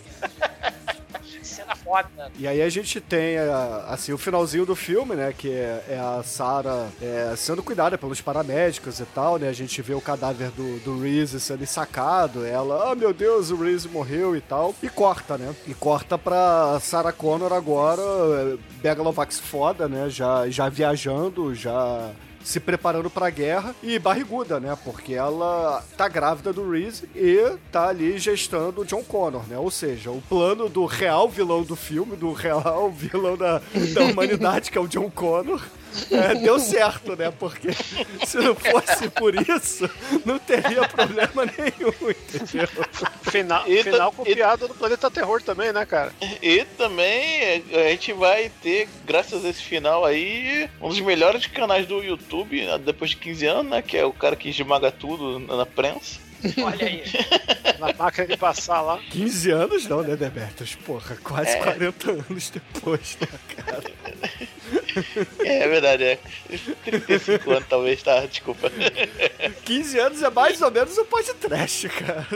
Cena 1.43 1.74
foda. 1.74 2.30
E 2.38 2.47
aí 2.47 2.62
a 2.62 2.68
gente 2.68 3.01
tem, 3.01 3.38
a- 3.38 3.86
assim, 3.88 4.12
o 4.12 4.18
finalzinho 4.18 4.66
do 4.66 4.74
filme, 4.76 5.14
né? 5.14 5.32
Que 5.36 5.51
é, 5.51 5.84
é 5.90 5.98
a 5.98 6.22
Sarah 6.22 6.88
é, 7.01 7.34
sendo 7.36 7.62
cuidada 7.62 7.97
pelos 7.98 8.20
paramédicos 8.20 9.01
e 9.01 9.05
tal, 9.06 9.38
né? 9.38 9.48
A 9.48 9.52
gente 9.52 9.80
vê 9.82 9.94
o 9.94 10.01
cadáver 10.01 10.51
do, 10.51 10.78
do 10.80 11.01
Reese 11.01 11.40
sendo 11.40 11.66
sacado, 11.66 12.44
ela, 12.44 12.90
ah, 12.90 12.94
meu 12.94 13.12
Deus, 13.12 13.51
o 13.51 13.56
Reese 13.56 13.88
morreu 13.88 14.36
e 14.36 14.40
tal. 14.40 14.74
E 14.82 14.88
corta, 14.88 15.36
né? 15.38 15.55
E 15.66 15.74
corta 15.74 16.16
pra 16.18 16.78
Sarah 16.80 17.12
Connor 17.12 17.52
agora, 17.52 18.02
é, 18.02 18.56
Megalovax 18.82 19.38
foda, 19.40 19.88
né? 19.88 20.09
Já, 20.10 20.48
já 20.48 20.68
viajando, 20.68 21.55
já 21.55 22.10
se 22.47 22.60
preparando 22.60 23.10
pra 23.10 23.28
guerra 23.28 23.74
e 23.82 23.98
barriguda, 23.98 24.60
né? 24.60 24.78
Porque 24.85 25.14
ela 25.14 25.85
tá 25.97 26.06
grávida 26.06 26.52
do 26.52 26.70
Reese 26.70 27.09
e 27.12 27.56
tá 27.73 27.89
ali 27.89 28.16
gestando 28.18 28.82
o 28.82 28.85
John 28.85 29.02
Connor, 29.02 29.43
né? 29.48 29.59
Ou 29.59 29.68
seja, 29.68 30.12
o 30.12 30.23
plano 30.23 30.68
do 30.68 30.86
real 30.86 31.28
vilão 31.28 31.64
do 31.64 31.74
filme, 31.74 32.14
do 32.14 32.32
real 32.32 32.89
vilão 32.94 33.36
da, 33.36 33.60
da 33.93 34.05
humanidade, 34.05 34.70
que 34.70 34.78
é 34.78 34.81
o 34.81 34.86
John 34.86 35.10
Connor, 35.10 35.60
é, 36.11 36.35
deu 36.35 36.59
certo, 36.59 37.17
né? 37.17 37.33
Porque 37.39 37.69
se 38.27 38.37
não 38.39 38.55
fosse 38.55 39.09
por 39.11 39.35
isso, 39.35 39.89
não 40.25 40.39
teria 40.39 40.87
problema 40.89 41.45
nenhum, 41.47 42.11
entendeu? 42.11 42.69
Final, 43.23 43.65
E 43.67 43.83
final 43.83 44.11
ta- 44.11 44.17
copiado 44.17 44.69
do 44.69 44.75
Planeta 44.75 45.11
Terror 45.11 45.43
também, 45.43 45.73
né, 45.73 45.85
cara? 45.87 46.13
E 46.43 46.65
também 46.77 47.63
a 47.73 47.89
gente 47.91 48.13
vai 48.13 48.51
ter, 48.63 48.89
graças 49.07 49.45
a 49.45 49.49
esse 49.49 49.63
final 49.63 50.05
aí, 50.05 50.69
um 50.81 50.89
dos 50.89 51.01
melhores 51.01 51.47
canais 51.47 51.87
do 51.87 52.03
YouTube, 52.03 52.65
né, 52.65 52.79
depois 52.79 53.11
de 53.11 53.17
15 53.17 53.47
anos, 53.47 53.71
né? 53.71 53.83
Que 53.83 53.97
é 53.97 54.05
o 54.05 54.13
cara 54.13 54.37
que 54.37 54.49
esmaga 54.51 54.91
tudo 54.93 55.39
na 55.41 55.67
prensa. 55.67 56.19
Olha 56.63 56.87
aí. 56.87 57.03
Na 57.81 57.93
máquina 57.93 58.27
de 58.27 58.37
passar 58.37 58.81
lá. 58.81 58.99
15 59.11 59.51
anos 59.51 59.87
não, 59.87 60.03
né, 60.03 60.17
Demetrius? 60.17 60.75
Porra, 60.77 61.17
quase 61.23 61.51
É. 61.51 61.57
40 61.57 62.11
anos 62.11 62.51
depois, 62.51 63.19
né, 63.21 63.29
cara? 63.57 63.83
É 65.44 65.68
verdade, 65.68 66.05
é. 66.05 66.18
35 66.85 67.51
anos 67.51 67.68
talvez, 67.68 68.02
tá? 68.02 68.20
Desculpa. 68.27 68.70
15 69.64 69.98
anos 69.98 70.23
é 70.23 70.31
mais 70.31 70.60
ou 70.62 70.70
menos 70.70 70.97
um 70.98 71.05
podcast, 71.05 71.89
cara. 71.90 72.27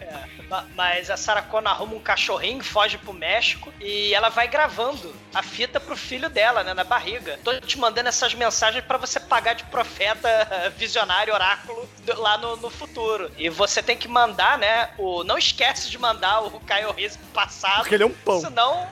É. 0.00 0.24
Ma- 0.48 0.64
Mas 0.76 1.10
a 1.10 1.16
Sarah 1.16 1.42
Connor 1.42 1.72
arruma 1.72 1.96
um 1.96 2.00
cachorrinho, 2.00 2.62
foge 2.62 2.96
pro 2.98 3.12
México 3.12 3.72
e 3.80 4.14
ela 4.14 4.28
vai 4.28 4.46
gravando 4.46 5.12
a 5.34 5.42
fita 5.42 5.80
pro 5.80 5.96
filho 5.96 6.28
dela, 6.30 6.62
né, 6.62 6.72
na 6.72 6.84
barriga. 6.84 7.38
Tô 7.42 7.58
te 7.60 7.76
mandando 7.78 8.08
essas 8.08 8.32
mensagens 8.34 8.84
pra 8.84 8.96
você 8.96 9.18
pagar 9.18 9.54
de 9.54 9.64
profeta 9.64 10.28
visionário, 10.78 11.34
oráculo 11.34 11.88
lá 12.16 12.38
no, 12.38 12.56
no 12.56 12.70
futuro. 12.70 13.30
E 13.36 13.48
você 13.48 13.82
tem 13.82 13.96
que 13.96 14.06
mandar, 14.06 14.56
né, 14.58 14.90
o... 14.96 15.24
Não 15.24 15.36
esquece 15.36 15.90
de 15.90 15.98
mandar 15.98 16.40
o 16.42 16.60
Kyle 16.60 16.92
Reese 16.96 17.18
pro 17.18 17.26
passado. 17.28 17.78
Porque 17.80 17.94
ele 17.96 18.04
é 18.04 18.06
um 18.06 18.10
pão. 18.12 18.40
Senão... 18.40 18.88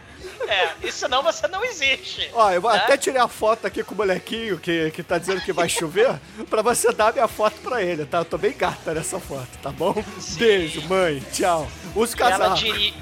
É, 0.49 0.73
e 0.83 0.93
senão 0.93 1.23
você 1.23 1.47
não 1.49 1.65
existe. 1.65 2.31
Ó, 2.33 2.51
eu 2.51 2.61
vou 2.61 2.73
né? 2.73 2.79
até 2.79 2.97
tirar 2.97 3.25
a 3.25 3.29
foto 3.29 3.67
aqui 3.67 3.83
com 3.83 3.95
o 3.95 3.97
molequinho 3.97 4.59
que, 4.59 4.91
que 4.91 5.03
tá 5.03 5.19
dizendo 5.19 5.41
que 5.41 5.53
vai 5.53 5.69
chover 5.69 6.19
pra 6.51 6.63
você 6.63 6.93
dar 6.93 7.09
a 7.09 7.13
minha 7.13 7.29
foto 7.29 7.61
pra 7.61 7.83
ele, 7.83 8.05
tá? 8.05 8.19
Eu 8.19 8.25
tô 8.25 8.39
bem 8.39 8.53
gata 8.53 8.95
nessa 8.95 9.19
foto, 9.19 9.49
tá 9.63 9.71
bom? 9.71 9.95
Beijo, 10.37 10.83
mãe. 10.89 11.23
Tchau. 11.33 11.69
Usa 11.95 12.17
o 12.17 12.21
Ela 12.21 12.31
casaco. 12.39 12.57
diri... 12.57 12.95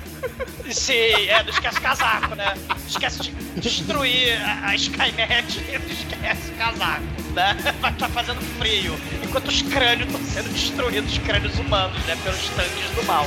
Sim, 0.71 0.93
é, 0.93 1.43
não 1.43 1.51
esquece 1.51 1.79
o 1.79 1.81
casaco, 1.83 2.35
né? 2.37 2.55
Não 2.69 2.77
esquece 2.87 3.23
de 3.23 3.33
destruir 3.61 4.41
a, 4.41 4.69
a 4.69 4.75
Skynet, 4.77 5.61
não 5.61 5.91
esquece 5.91 6.51
o 6.53 6.55
casaco, 6.57 7.03
né? 7.35 7.57
Vai 7.81 7.93
estar 7.93 8.09
fazendo 8.09 8.41
frio, 8.59 8.95
enquanto 9.23 9.49
os 9.49 9.63
crânios 9.63 10.09
estão 10.09 10.25
sendo 10.25 10.53
destruídos, 10.53 11.13
os 11.13 11.19
crânios 11.19 11.59
humanos, 11.59 11.99
né? 12.07 12.17
Pelos 12.23 12.49
tanques 12.51 12.91
do 12.95 13.03
mal. 13.03 13.27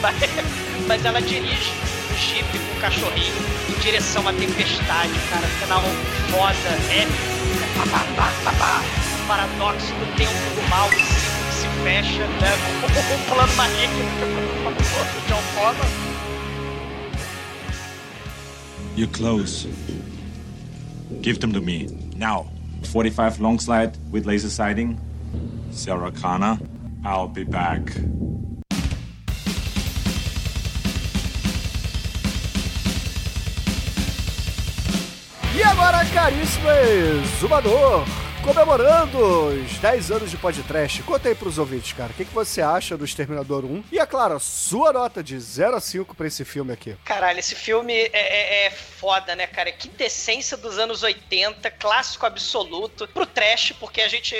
Mas, 0.00 0.16
mas 0.88 1.04
ela 1.04 1.22
dirige 1.22 1.70
o 2.12 2.16
Jeep 2.16 2.46
com 2.58 2.78
o 2.78 2.80
cachorrinho 2.80 3.34
em 3.68 3.80
direção 3.80 4.26
à 4.28 4.32
tempestade, 4.32 5.12
cara. 5.30 5.46
Final 5.46 5.82
foda, 6.30 6.54
épico. 6.92 7.32
Pá, 7.76 7.86
pá, 7.86 8.04
pá, 8.16 8.32
pá, 8.44 8.52
pá. 8.58 8.82
Paradoxo 9.26 9.86
do 9.94 10.16
tempo 10.16 10.32
do 10.54 10.68
mal, 10.68 10.88
o 10.88 10.90
ciclo 10.90 11.44
que 11.48 11.54
se 11.54 11.68
fecha, 11.82 12.26
né? 12.26 12.52
Um 13.12 13.34
plano 13.34 13.54
maligno 13.56 14.04
do 14.18 15.28
John 15.28 15.42
Connor. 15.54 15.86
You're 18.94 19.10
close. 19.10 19.66
Give 21.22 21.38
them 21.40 21.52
to 21.52 21.60
me. 21.60 21.88
Now. 22.16 22.46
45 22.82 23.40
long 23.40 23.60
slide 23.60 23.96
with 24.10 24.26
laser 24.26 24.50
sighting. 24.50 25.00
Sarah 25.70 26.10
Connor. 26.10 26.58
I'll 27.04 27.28
be 27.28 27.44
back. 27.44 27.80
E 35.54 35.62
agora, 35.62 35.98
caríssimo 36.06 36.66
exumador, 36.70 38.06
comemorando 38.42 39.18
os 39.48 39.78
10 39.78 40.10
anos 40.10 40.30
de 40.30 40.38
podcast, 40.38 41.02
conta 41.02 41.28
aí 41.28 41.34
pros 41.34 41.58
ouvintes, 41.58 41.92
cara, 41.92 42.10
o 42.10 42.14
que, 42.14 42.24
que 42.24 42.32
você 42.32 42.62
acha 42.62 42.96
do 42.96 43.04
Exterminador 43.04 43.62
1? 43.66 43.84
E, 43.92 43.98
é 43.98 44.06
claro, 44.06 44.40
sua 44.40 44.94
nota 44.94 45.22
de 45.22 45.38
0 45.38 45.76
a 45.76 45.80
5 45.80 46.16
pra 46.16 46.26
esse 46.26 46.42
filme 46.42 46.72
aqui. 46.72 46.96
Caralho, 47.04 47.38
esse 47.38 47.54
filme 47.54 47.92
é, 47.92 48.10
é, 48.14 48.66
é 48.66 48.70
foda, 48.70 49.36
né, 49.36 49.46
cara? 49.46 49.70
Quintessência 49.72 50.56
dos 50.56 50.78
anos 50.78 51.02
80, 51.02 51.70
clássico 51.72 52.24
absoluto. 52.24 53.06
Pro 53.08 53.26
trash, 53.26 53.74
porque 53.78 54.00
a 54.00 54.08
gente 54.08 54.34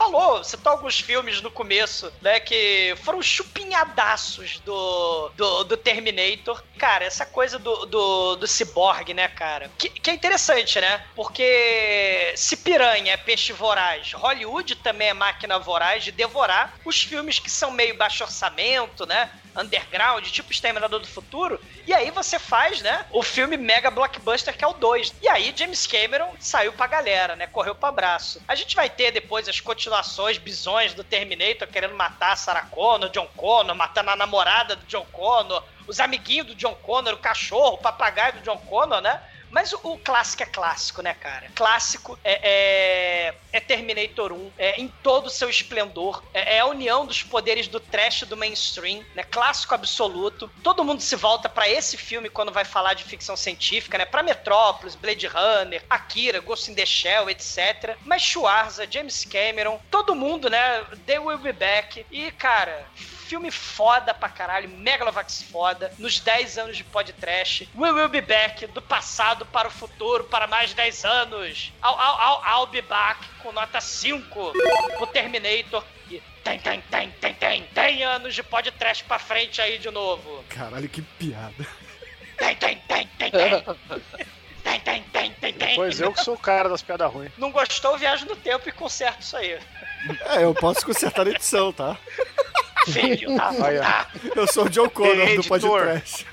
falou, 0.00 0.42
citou 0.42 0.72
alguns 0.72 0.98
filmes 0.98 1.42
no 1.42 1.50
começo, 1.50 2.10
né, 2.22 2.40
que 2.40 2.94
foram 3.02 3.20
chupinhadaços 3.20 4.58
do, 4.60 5.28
do, 5.36 5.64
do 5.64 5.76
Terminator. 5.76 6.62
Cara, 6.78 7.04
essa 7.04 7.26
coisa 7.26 7.58
do, 7.58 7.84
do, 7.84 8.36
do 8.36 8.46
ciborgue, 8.46 9.12
né, 9.12 9.28
cara? 9.28 9.70
Que, 9.76 9.90
que 9.90 10.10
é 10.10 10.14
interessante, 10.14 10.80
né? 10.80 11.04
Porque 11.14 12.32
se 12.34 12.56
Piranha 12.56 13.12
é 13.12 13.16
peixe 13.18 13.52
voraz, 13.52 14.12
Hollywood 14.14 14.76
também 14.76 15.08
é 15.08 15.14
máquina 15.14 15.58
voraz 15.58 16.02
de 16.02 16.12
devorar 16.12 16.74
os 16.82 17.02
filmes 17.02 17.38
que 17.38 17.50
são 17.50 17.70
meio 17.70 17.94
baixo 17.94 18.24
orçamento, 18.24 19.04
né? 19.04 19.30
Underground, 19.56 20.24
tipo 20.26 20.52
Exterminador 20.52 21.00
do 21.00 21.08
Futuro, 21.08 21.60
e 21.86 21.92
aí 21.92 22.10
você 22.10 22.38
faz, 22.38 22.80
né, 22.82 23.04
o 23.10 23.22
filme 23.22 23.56
mega 23.56 23.90
blockbuster 23.90 24.56
que 24.56 24.64
é 24.64 24.68
o 24.68 24.74
2. 24.74 25.14
E 25.22 25.28
aí 25.28 25.52
James 25.56 25.86
Cameron 25.86 26.32
saiu 26.38 26.72
pra 26.72 26.86
galera, 26.86 27.36
né, 27.36 27.46
correu 27.46 27.74
pra 27.74 27.92
braço. 27.92 28.40
A 28.46 28.54
gente 28.54 28.76
vai 28.76 28.88
ter 28.88 29.10
depois 29.10 29.48
as 29.48 29.60
continuações 29.60 30.38
bizões 30.38 30.94
do 30.94 31.04
Terminator 31.04 31.68
querendo 31.68 31.94
matar 31.94 32.36
Sarah 32.36 32.66
Connor, 32.66 33.10
John 33.10 33.28
Connor, 33.36 33.74
matando 33.74 34.10
a 34.10 34.16
namorada 34.16 34.76
do 34.76 34.86
John 34.86 35.06
Connor, 35.12 35.62
os 35.86 36.00
amiguinhos 36.00 36.46
do 36.46 36.54
John 36.54 36.74
Connor, 36.74 37.14
o 37.14 37.18
cachorro, 37.18 37.74
o 37.74 37.78
papagaio 37.78 38.34
do 38.34 38.40
John 38.40 38.58
Connor, 38.58 39.00
né? 39.00 39.20
Mas 39.50 39.72
o, 39.72 39.80
o 39.82 39.98
clássico 39.98 40.42
é 40.42 40.46
clássico, 40.46 41.02
né, 41.02 41.14
cara? 41.14 41.50
Clássico 41.54 42.18
é, 42.24 42.40
é, 42.42 43.34
é 43.52 43.60
Terminator 43.60 44.32
1, 44.32 44.52
é, 44.56 44.80
em 44.80 44.88
todo 45.02 45.26
o 45.26 45.30
seu 45.30 45.50
esplendor. 45.50 46.22
É, 46.32 46.56
é 46.56 46.60
a 46.60 46.66
união 46.66 47.04
dos 47.04 47.22
poderes 47.22 47.66
do 47.66 47.80
trash 47.80 48.22
do 48.22 48.36
mainstream, 48.36 49.04
né? 49.14 49.22
Clássico 49.24 49.74
absoluto. 49.74 50.50
Todo 50.62 50.84
mundo 50.84 51.00
se 51.00 51.16
volta 51.16 51.48
pra 51.48 51.68
esse 51.68 51.96
filme 51.96 52.30
quando 52.30 52.52
vai 52.52 52.64
falar 52.64 52.94
de 52.94 53.04
ficção 53.04 53.36
científica, 53.36 53.98
né? 53.98 54.04
Pra 54.04 54.22
Metrópolis, 54.22 54.94
Blade 54.94 55.26
Runner, 55.26 55.84
Akira, 55.90 56.40
Ghost 56.40 56.70
in 56.70 56.74
the 56.74 56.86
Shell, 56.86 57.28
etc. 57.28 57.96
Mas 58.04 58.22
Schwarza, 58.22 58.86
James 58.90 59.24
Cameron, 59.24 59.80
todo 59.90 60.14
mundo, 60.14 60.48
né? 60.48 60.84
They 61.06 61.18
Will 61.18 61.38
Be 61.38 61.52
Back. 61.52 62.06
E, 62.10 62.30
cara, 62.32 62.86
filme 63.30 63.52
foda 63.52 64.12
pra 64.12 64.28
caralho, 64.28 64.68
Megalovax 64.68 65.42
foda, 65.44 65.92
nos 65.98 66.18
10 66.18 66.58
anos 66.58 66.76
de 66.76 66.82
podcast. 66.82 67.68
We 67.76 67.92
Will 67.92 68.08
Be 68.08 68.20
Back, 68.20 68.66
do 68.66 68.82
passado 68.82 69.46
para 69.46 69.68
o 69.68 69.70
futuro, 69.70 70.24
para 70.24 70.48
mais 70.48 70.74
10 70.74 71.04
anos. 71.04 71.72
I'll, 71.80 71.92
I'll, 71.92 72.18
I'll, 72.18 72.62
I'll 72.62 72.66
Be 72.66 72.82
Back, 72.82 73.24
com 73.40 73.52
nota 73.52 73.80
5 73.80 74.52
pro 74.98 75.06
Terminator. 75.06 75.84
E 76.10 76.20
tem, 76.42 76.58
tem, 76.58 76.80
tem, 76.80 77.10
tem, 77.12 77.34
tem, 77.34 77.62
tem 77.72 78.02
anos 78.02 78.34
de 78.34 78.42
podcast 78.42 79.04
pra 79.04 79.20
frente 79.20 79.62
aí 79.62 79.78
de 79.78 79.92
novo. 79.92 80.44
Caralho, 80.48 80.88
que 80.88 81.00
piada. 81.00 81.64
Tem, 82.36 82.56
tem, 82.56 82.76
tem, 82.78 83.06
tem, 83.16 83.30
tem. 83.30 84.20
Tem, 84.62 84.78
tem, 84.78 85.02
tem, 85.04 85.32
tem, 85.32 85.54
tem. 85.54 85.74
Pois 85.74 86.00
eu 86.02 86.12
que 86.12 86.22
sou 86.22 86.34
o 86.34 86.38
cara 86.38 86.68
das 86.68 86.82
piadas 86.82 87.10
ruins. 87.10 87.32
Não 87.38 87.50
gostou, 87.50 87.96
viaja 87.96 88.26
no 88.26 88.36
tempo 88.36 88.68
e 88.68 88.72
conserta 88.72 89.20
isso 89.20 89.34
aí. 89.34 89.58
É, 90.26 90.44
eu 90.44 90.54
posso 90.54 90.84
consertar 90.84 91.26
a 91.26 91.30
edição, 91.30 91.72
tá? 91.72 91.96
Filho 92.86 93.36
da 93.36 93.50
Olha. 93.50 94.06
puta. 94.12 94.40
Eu 94.40 94.46
sou 94.46 94.64
o 94.64 94.70
John 94.70 94.88
Connor 94.88 95.36
do 95.36 95.44
podcast. 95.44 96.26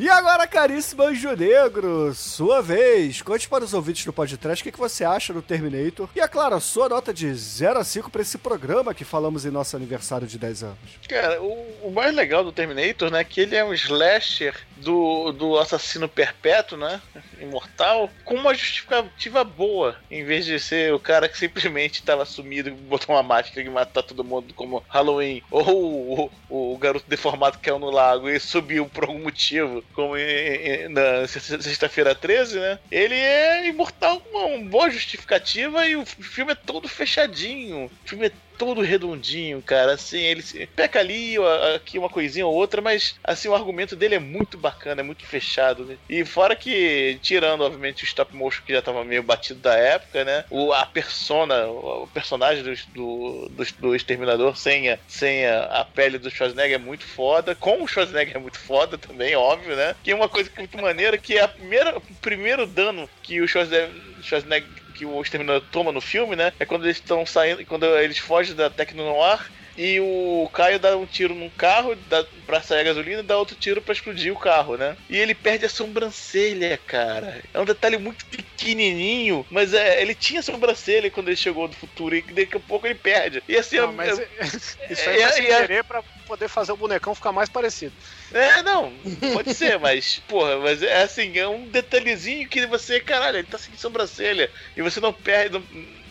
E 0.00 0.08
agora, 0.08 0.46
caríssimo 0.46 1.02
Anjo 1.02 1.32
Negro, 1.34 2.14
sua 2.14 2.62
vez. 2.62 3.20
Conte 3.20 3.48
para 3.48 3.64
os 3.64 3.74
ouvintes 3.74 4.04
do 4.04 4.12
podcast 4.12 4.62
o 4.62 4.64
que, 4.64 4.70
que 4.70 4.78
você 4.78 5.04
acha 5.04 5.32
do 5.32 5.42
Terminator. 5.42 6.08
E, 6.14 6.20
é 6.20 6.28
claro, 6.28 6.54
a 6.54 6.60
sua 6.60 6.88
nota 6.88 7.12
de 7.12 7.34
0 7.34 7.80
a 7.80 7.84
5 7.84 8.08
para 8.08 8.22
esse 8.22 8.38
programa 8.38 8.94
que 8.94 9.04
falamos 9.04 9.44
em 9.44 9.50
nosso 9.50 9.74
aniversário 9.74 10.24
de 10.28 10.38
10 10.38 10.62
anos. 10.62 10.78
Cara, 11.08 11.42
o, 11.42 11.88
o 11.88 11.90
mais 11.90 12.14
legal 12.14 12.44
do 12.44 12.52
Terminator, 12.52 13.10
né, 13.10 13.24
que 13.24 13.40
ele 13.40 13.56
é 13.56 13.64
um 13.64 13.74
slasher 13.74 14.54
do, 14.80 15.32
do 15.32 15.58
assassino 15.58 16.08
perpétuo, 16.08 16.78
né, 16.78 17.00
imortal, 17.40 18.10
com 18.24 18.34
uma 18.34 18.54
justificativa 18.54 19.42
boa, 19.44 19.96
em 20.10 20.24
vez 20.24 20.44
de 20.44 20.58
ser 20.60 20.92
o 20.94 21.00
cara 21.00 21.28
que 21.28 21.38
simplesmente 21.38 21.94
estava 21.94 22.24
sumido 22.24 22.70
botou 22.74 23.14
uma 23.14 23.22
máscara 23.22 23.66
e 23.66 23.70
matar 23.70 24.02
todo 24.02 24.24
mundo 24.24 24.54
como 24.54 24.84
Halloween, 24.88 25.42
ou 25.50 26.30
o, 26.48 26.72
o 26.74 26.78
garoto 26.78 27.08
deformado 27.08 27.58
que 27.58 27.64
caiu 27.64 27.78
no 27.78 27.90
lago 27.90 28.28
e 28.28 28.38
subiu 28.40 28.88
por 28.88 29.04
algum 29.04 29.22
motivo, 29.22 29.82
como 29.94 30.16
em- 30.16 30.22
em- 30.22 30.88
na 30.88 31.26
sexta-feira 31.26 32.14
13, 32.14 32.58
né, 32.58 32.78
ele 32.90 33.14
é 33.14 33.66
imortal 33.68 34.20
com 34.20 34.56
uma 34.56 34.70
boa 34.70 34.90
justificativa 34.90 35.86
e 35.86 35.96
o 35.96 36.04
filme 36.06 36.52
é 36.52 36.54
todo 36.54 36.88
fechadinho, 36.88 37.86
o 37.86 38.08
filme 38.08 38.26
é 38.26 38.32
todo 38.58 38.82
redondinho, 38.82 39.62
cara. 39.62 39.92
Assim, 39.92 40.18
ele 40.18 40.42
peca 40.74 40.98
ali, 40.98 41.36
aqui 41.74 41.98
uma 41.98 42.08
coisinha 42.08 42.46
ou 42.46 42.54
outra, 42.54 42.82
mas 42.82 43.14
assim, 43.22 43.48
o 43.48 43.54
argumento 43.54 43.94
dele 43.94 44.16
é 44.16 44.18
muito 44.18 44.58
bacana, 44.58 45.00
é 45.00 45.04
muito 45.04 45.24
fechado, 45.24 45.84
né? 45.84 45.96
E 46.08 46.24
fora 46.24 46.56
que, 46.56 47.18
tirando, 47.22 47.62
obviamente, 47.62 48.02
o 48.02 48.06
stop 48.06 48.34
motion 48.34 48.62
que 48.66 48.72
já 48.72 48.82
tava 48.82 49.04
meio 49.04 49.22
batido 49.22 49.60
da 49.60 49.74
época, 49.74 50.24
né? 50.24 50.44
O, 50.50 50.72
a 50.72 50.84
persona, 50.84 51.66
o 51.66 52.08
personagem 52.12 52.64
do, 52.64 52.74
do, 52.92 53.48
do, 53.50 53.64
do 53.80 53.94
Exterminador 53.94 54.56
sem, 54.56 54.90
a, 54.90 54.98
sem 55.06 55.46
a, 55.46 55.64
a 55.64 55.84
pele 55.84 56.18
do 56.18 56.30
Schwarzenegger 56.30 56.74
é 56.74 56.78
muito 56.78 57.04
foda. 57.04 57.54
Com 57.54 57.82
o 57.82 57.86
Schwarzenegger 57.86 58.36
é 58.36 58.40
muito 58.40 58.58
foda 58.58 58.98
também, 58.98 59.36
óbvio, 59.36 59.76
né? 59.76 59.94
Que 60.02 60.10
é 60.10 60.14
uma 60.14 60.28
coisa 60.28 60.50
muito 60.56 60.76
maneira, 60.78 61.16
que 61.16 61.36
é 61.36 61.42
a 61.42 61.48
primeira, 61.48 61.96
o 61.96 62.14
primeiro 62.20 62.66
dano 62.66 63.08
que 63.22 63.40
o 63.40 63.46
Schwarzenegger, 63.46 63.90
Schwarzenegger 64.22 64.87
que 64.98 65.06
o 65.06 65.22
Exterminador 65.22 65.62
toma 65.70 65.92
no 65.92 66.00
filme, 66.00 66.34
né? 66.34 66.52
É 66.58 66.66
quando 66.66 66.84
eles 66.84 66.96
estão 66.96 67.24
saindo, 67.24 67.64
quando 67.66 67.86
eles 67.98 68.18
fogem 68.18 68.54
da 68.54 68.68
Tecno 68.68 69.04
Noir 69.04 69.38
e 69.78 70.00
o 70.00 70.50
Caio 70.52 70.80
dá 70.80 70.96
um 70.96 71.06
tiro 71.06 71.34
num 71.36 71.48
carro 71.50 71.94
dá, 71.94 72.24
pra 72.44 72.60
sair 72.60 72.80
a 72.80 72.84
gasolina 72.84 73.20
e 73.20 73.24
dá 73.24 73.38
outro 73.38 73.54
tiro 73.56 73.80
pra 73.80 73.92
explodir 73.94 74.32
o 74.32 74.38
carro, 74.38 74.76
né? 74.76 74.96
E 75.08 75.16
ele 75.16 75.34
perde 75.36 75.64
a 75.66 75.68
sobrancelha, 75.68 76.76
cara. 76.78 77.42
É 77.54 77.60
um 77.60 77.64
detalhe 77.64 77.96
muito 77.96 78.26
pequenininho, 78.26 79.46
mas 79.50 79.72
é, 79.72 80.02
ele 80.02 80.14
tinha 80.14 80.42
sobrancelha 80.42 81.10
quando 81.10 81.28
ele 81.28 81.36
chegou 81.36 81.68
do 81.68 81.76
futuro 81.76 82.16
e 82.16 82.22
daqui 82.22 82.56
a 82.56 82.60
pouco 82.60 82.86
ele 82.86 82.96
perde. 82.96 83.42
E 83.48 83.56
assim, 83.56 83.76
Não, 83.76 84.00
é- 84.02 84.08
é- 84.08 84.28
isso 84.90 85.08
aí 85.08 85.20
é- 85.22 85.28
sem 85.30 85.46
é- 85.46 85.60
querer 85.60 85.84
pra 85.84 86.02
poder 86.26 86.48
fazer 86.48 86.72
o 86.72 86.76
bonecão 86.76 87.14
ficar 87.14 87.32
mais 87.32 87.48
parecido. 87.48 87.94
É, 88.32 88.62
não, 88.62 89.00
pode 89.32 89.54
ser, 89.54 89.78
mas, 89.78 90.18
porra, 90.26 90.58
mas 90.58 90.82
é 90.82 91.02
assim, 91.02 91.38
é 91.38 91.46
um 91.48 91.68
detalhezinho 91.68 92.48
que 92.48 92.66
você, 92.66 93.00
caralho, 93.00 93.38
ele 93.38 93.46
tá 93.46 93.56
sem 93.58 93.74
sobrancelha, 93.76 94.50
e 94.76 94.82
você 94.82 95.00
não 95.00 95.12
perde, 95.12 95.58
não, 95.58 95.66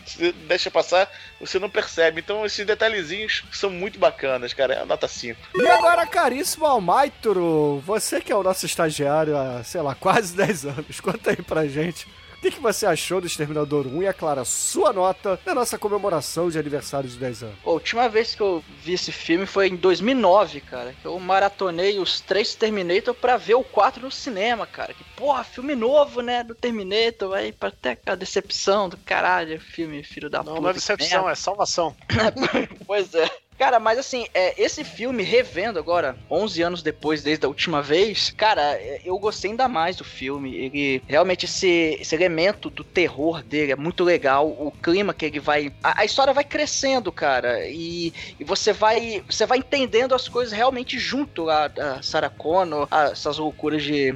você 0.08 0.32
deixa 0.32 0.70
passar, 0.70 1.10
você 1.40 1.58
não 1.58 1.70
percebe. 1.70 2.20
Então 2.20 2.44
esses 2.44 2.64
detalhezinhos 2.64 3.44
são 3.52 3.70
muito 3.70 3.98
bacanas, 3.98 4.52
cara, 4.52 4.74
é 4.74 4.80
a 4.80 4.86
nota 4.86 5.06
5. 5.06 5.40
E 5.56 5.66
agora, 5.68 6.06
caríssimo 6.06 6.66
Almaitro, 6.66 7.82
você 7.84 8.20
que 8.20 8.32
é 8.32 8.36
o 8.36 8.42
nosso 8.42 8.66
estagiário 8.66 9.36
há, 9.36 9.62
sei 9.62 9.80
lá, 9.80 9.94
quase 9.94 10.34
10 10.34 10.66
anos, 10.66 11.00
conta 11.00 11.30
aí 11.30 11.42
pra 11.42 11.66
gente. 11.66 12.06
O 12.38 12.40
que, 12.40 12.52
que 12.52 12.60
você 12.60 12.86
achou 12.86 13.20
do 13.20 13.26
Exterminador 13.26 13.84
1 13.88 14.02
e, 14.02 14.06
é 14.06 14.12
claro, 14.12 14.40
a 14.40 14.44
sua 14.44 14.92
nota 14.92 15.40
da 15.44 15.52
nossa 15.52 15.76
comemoração 15.76 16.48
de 16.48 16.56
aniversário 16.56 17.10
de 17.10 17.16
10 17.18 17.42
anos? 17.42 17.56
Pô, 17.64 17.70
a 17.70 17.74
última 17.74 18.08
vez 18.08 18.32
que 18.36 18.40
eu 18.40 18.62
vi 18.84 18.92
esse 18.92 19.10
filme 19.10 19.44
foi 19.44 19.66
em 19.66 19.74
2009, 19.74 20.60
cara. 20.60 20.94
que 20.94 21.04
Eu 21.04 21.18
maratonei 21.18 21.98
os 21.98 22.20
três 22.20 22.54
Terminator 22.54 23.12
pra 23.12 23.36
ver 23.36 23.54
o 23.54 23.64
4 23.64 24.02
no 24.04 24.10
cinema, 24.10 24.68
cara. 24.68 24.94
Que 24.94 25.02
porra, 25.16 25.42
filme 25.42 25.74
novo, 25.74 26.20
né? 26.20 26.44
Do 26.44 26.54
Terminator. 26.54 27.34
Aí 27.34 27.50
pra 27.52 27.72
ter 27.72 27.90
aquela 27.90 28.16
decepção 28.16 28.88
do 28.88 28.96
caralho, 28.98 29.60
filme 29.60 30.04
filho 30.04 30.30
da 30.30 30.38
Não, 30.38 30.44
puta. 30.44 30.60
não 30.60 30.70
é 30.70 30.72
decepção, 30.74 31.28
é 31.28 31.34
salvação. 31.34 31.96
Pois 32.86 33.12
é. 33.14 33.28
Cara, 33.58 33.80
mas 33.80 33.98
assim, 33.98 34.24
é, 34.32 34.54
esse 34.62 34.84
filme, 34.84 35.24
revendo 35.24 35.80
agora, 35.80 36.16
11 36.30 36.62
anos 36.62 36.80
depois, 36.80 37.24
desde 37.24 37.44
a 37.44 37.48
última 37.48 37.82
vez, 37.82 38.32
cara, 38.36 38.62
é, 38.62 39.00
eu 39.04 39.18
gostei 39.18 39.50
ainda 39.50 39.66
mais 39.66 39.96
do 39.96 40.04
filme. 40.04 40.54
Ele, 40.56 41.02
realmente, 41.08 41.44
esse, 41.44 41.98
esse 42.00 42.14
elemento 42.14 42.70
do 42.70 42.84
terror 42.84 43.42
dele 43.42 43.72
é 43.72 43.76
muito 43.76 44.04
legal. 44.04 44.48
O 44.48 44.70
clima 44.70 45.12
que 45.12 45.26
ele 45.26 45.40
vai... 45.40 45.72
A, 45.82 46.02
a 46.02 46.04
história 46.04 46.32
vai 46.32 46.44
crescendo, 46.44 47.10
cara, 47.10 47.66
e, 47.66 48.12
e 48.38 48.44
você 48.44 48.72
vai 48.72 49.24
você 49.28 49.44
vai 49.44 49.58
entendendo 49.58 50.14
as 50.14 50.28
coisas 50.28 50.52
realmente 50.56 50.96
junto 50.96 51.50
a, 51.50 51.64
a 51.66 52.00
Sarah 52.00 52.30
Connor, 52.30 52.86
a- 52.90 53.06
essas 53.10 53.38
loucuras 53.38 53.82
de 53.82 54.14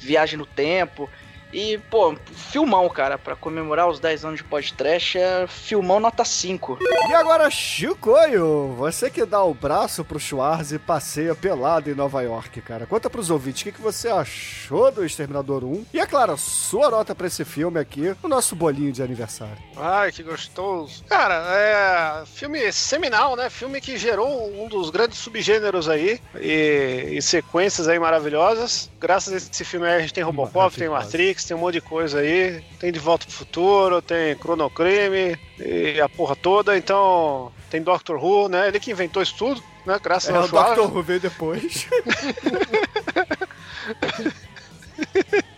viagem 0.00 0.38
no 0.38 0.44
tempo. 0.44 1.08
E, 1.52 1.78
pô, 1.90 2.16
filmão, 2.32 2.88
cara, 2.88 3.18
pra 3.18 3.36
comemorar 3.36 3.88
os 3.88 4.00
10 4.00 4.24
anos 4.24 4.36
de 4.38 4.44
podcast, 4.44 5.18
é 5.18 5.46
filmão 5.46 6.00
nota 6.00 6.24
5. 6.24 6.78
E 7.08 7.14
agora, 7.14 7.50
Chicoio, 7.50 8.74
você 8.76 9.10
que 9.10 9.24
dá 9.26 9.42
o 9.44 9.52
braço 9.52 10.04
pro 10.04 10.18
Schwarz 10.18 10.72
e 10.72 10.78
passeia 10.78 11.34
pelado 11.34 11.90
em 11.90 11.94
Nova 11.94 12.22
York, 12.22 12.60
cara. 12.62 12.86
Conta 12.86 13.10
pros 13.10 13.30
ouvintes 13.30 13.62
o 13.62 13.64
que, 13.64 13.72
que 13.72 13.82
você 13.82 14.08
achou 14.08 14.90
do 14.90 15.04
Exterminador 15.04 15.64
1. 15.64 15.86
E, 15.92 16.00
é 16.00 16.06
claro, 16.06 16.32
a 16.32 16.36
sua 16.36 16.90
nota 16.90 17.14
pra 17.14 17.26
esse 17.26 17.44
filme 17.44 17.78
aqui, 17.78 18.14
o 18.22 18.28
nosso 18.28 18.56
bolinho 18.56 18.92
de 18.92 19.02
aniversário. 19.02 19.58
Ai, 19.76 20.10
que 20.10 20.22
gostoso. 20.22 21.04
Cara, 21.08 21.34
é 21.54 22.24
filme 22.26 22.72
seminal, 22.72 23.36
né? 23.36 23.50
Filme 23.50 23.80
que 23.80 23.96
gerou 23.96 24.50
um 24.62 24.68
dos 24.68 24.90
grandes 24.90 25.18
subgêneros 25.18 25.88
aí 25.88 26.20
e, 26.36 27.14
e 27.16 27.22
sequências 27.22 27.88
aí 27.88 27.98
maravilhosas. 27.98 28.90
Graças 29.00 29.32
a 29.32 29.36
esse 29.36 29.64
filme 29.64 29.86
aí 29.86 29.96
a 29.96 30.00
gente 30.00 30.14
tem 30.14 30.22
Robocop, 30.22 30.76
tem 30.76 30.88
Matrix, 30.88 31.41
tem 31.46 31.56
um 31.56 31.60
monte 31.60 31.74
de 31.74 31.80
coisa 31.80 32.20
aí. 32.20 32.62
Tem 32.78 32.90
De 32.92 32.98
Volta 32.98 33.26
pro 33.26 33.34
Futuro, 33.34 34.00
tem 34.02 34.34
Chronocrime 34.36 35.38
e 35.58 36.00
a 36.00 36.08
porra 36.08 36.34
toda. 36.36 36.76
Então, 36.76 37.52
tem 37.70 37.82
Doctor 37.82 38.22
Who, 38.22 38.48
né? 38.48 38.68
Ele 38.68 38.80
que 38.80 38.90
inventou 38.90 39.22
isso 39.22 39.34
tudo, 39.36 39.62
né? 39.86 39.98
Graças 40.02 40.30
É, 40.34 40.36
ao 40.36 40.44
o 40.44 40.48
Schwarz. 40.48 40.74
Dr. 40.74 40.80
Who 40.92 41.02
veio 41.02 41.20
depois. 41.20 41.86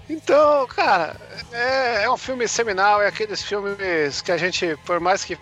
Então, 0.08 0.66
cara, 0.66 1.16
é, 1.52 2.04
é 2.04 2.10
um 2.10 2.16
filme 2.16 2.46
seminal, 2.46 3.00
é 3.02 3.06
aqueles 3.06 3.42
filmes 3.42 4.20
que 4.20 4.30
a 4.30 4.36
gente, 4.36 4.76
por 4.84 5.00
mais 5.00 5.24
que 5.24 5.36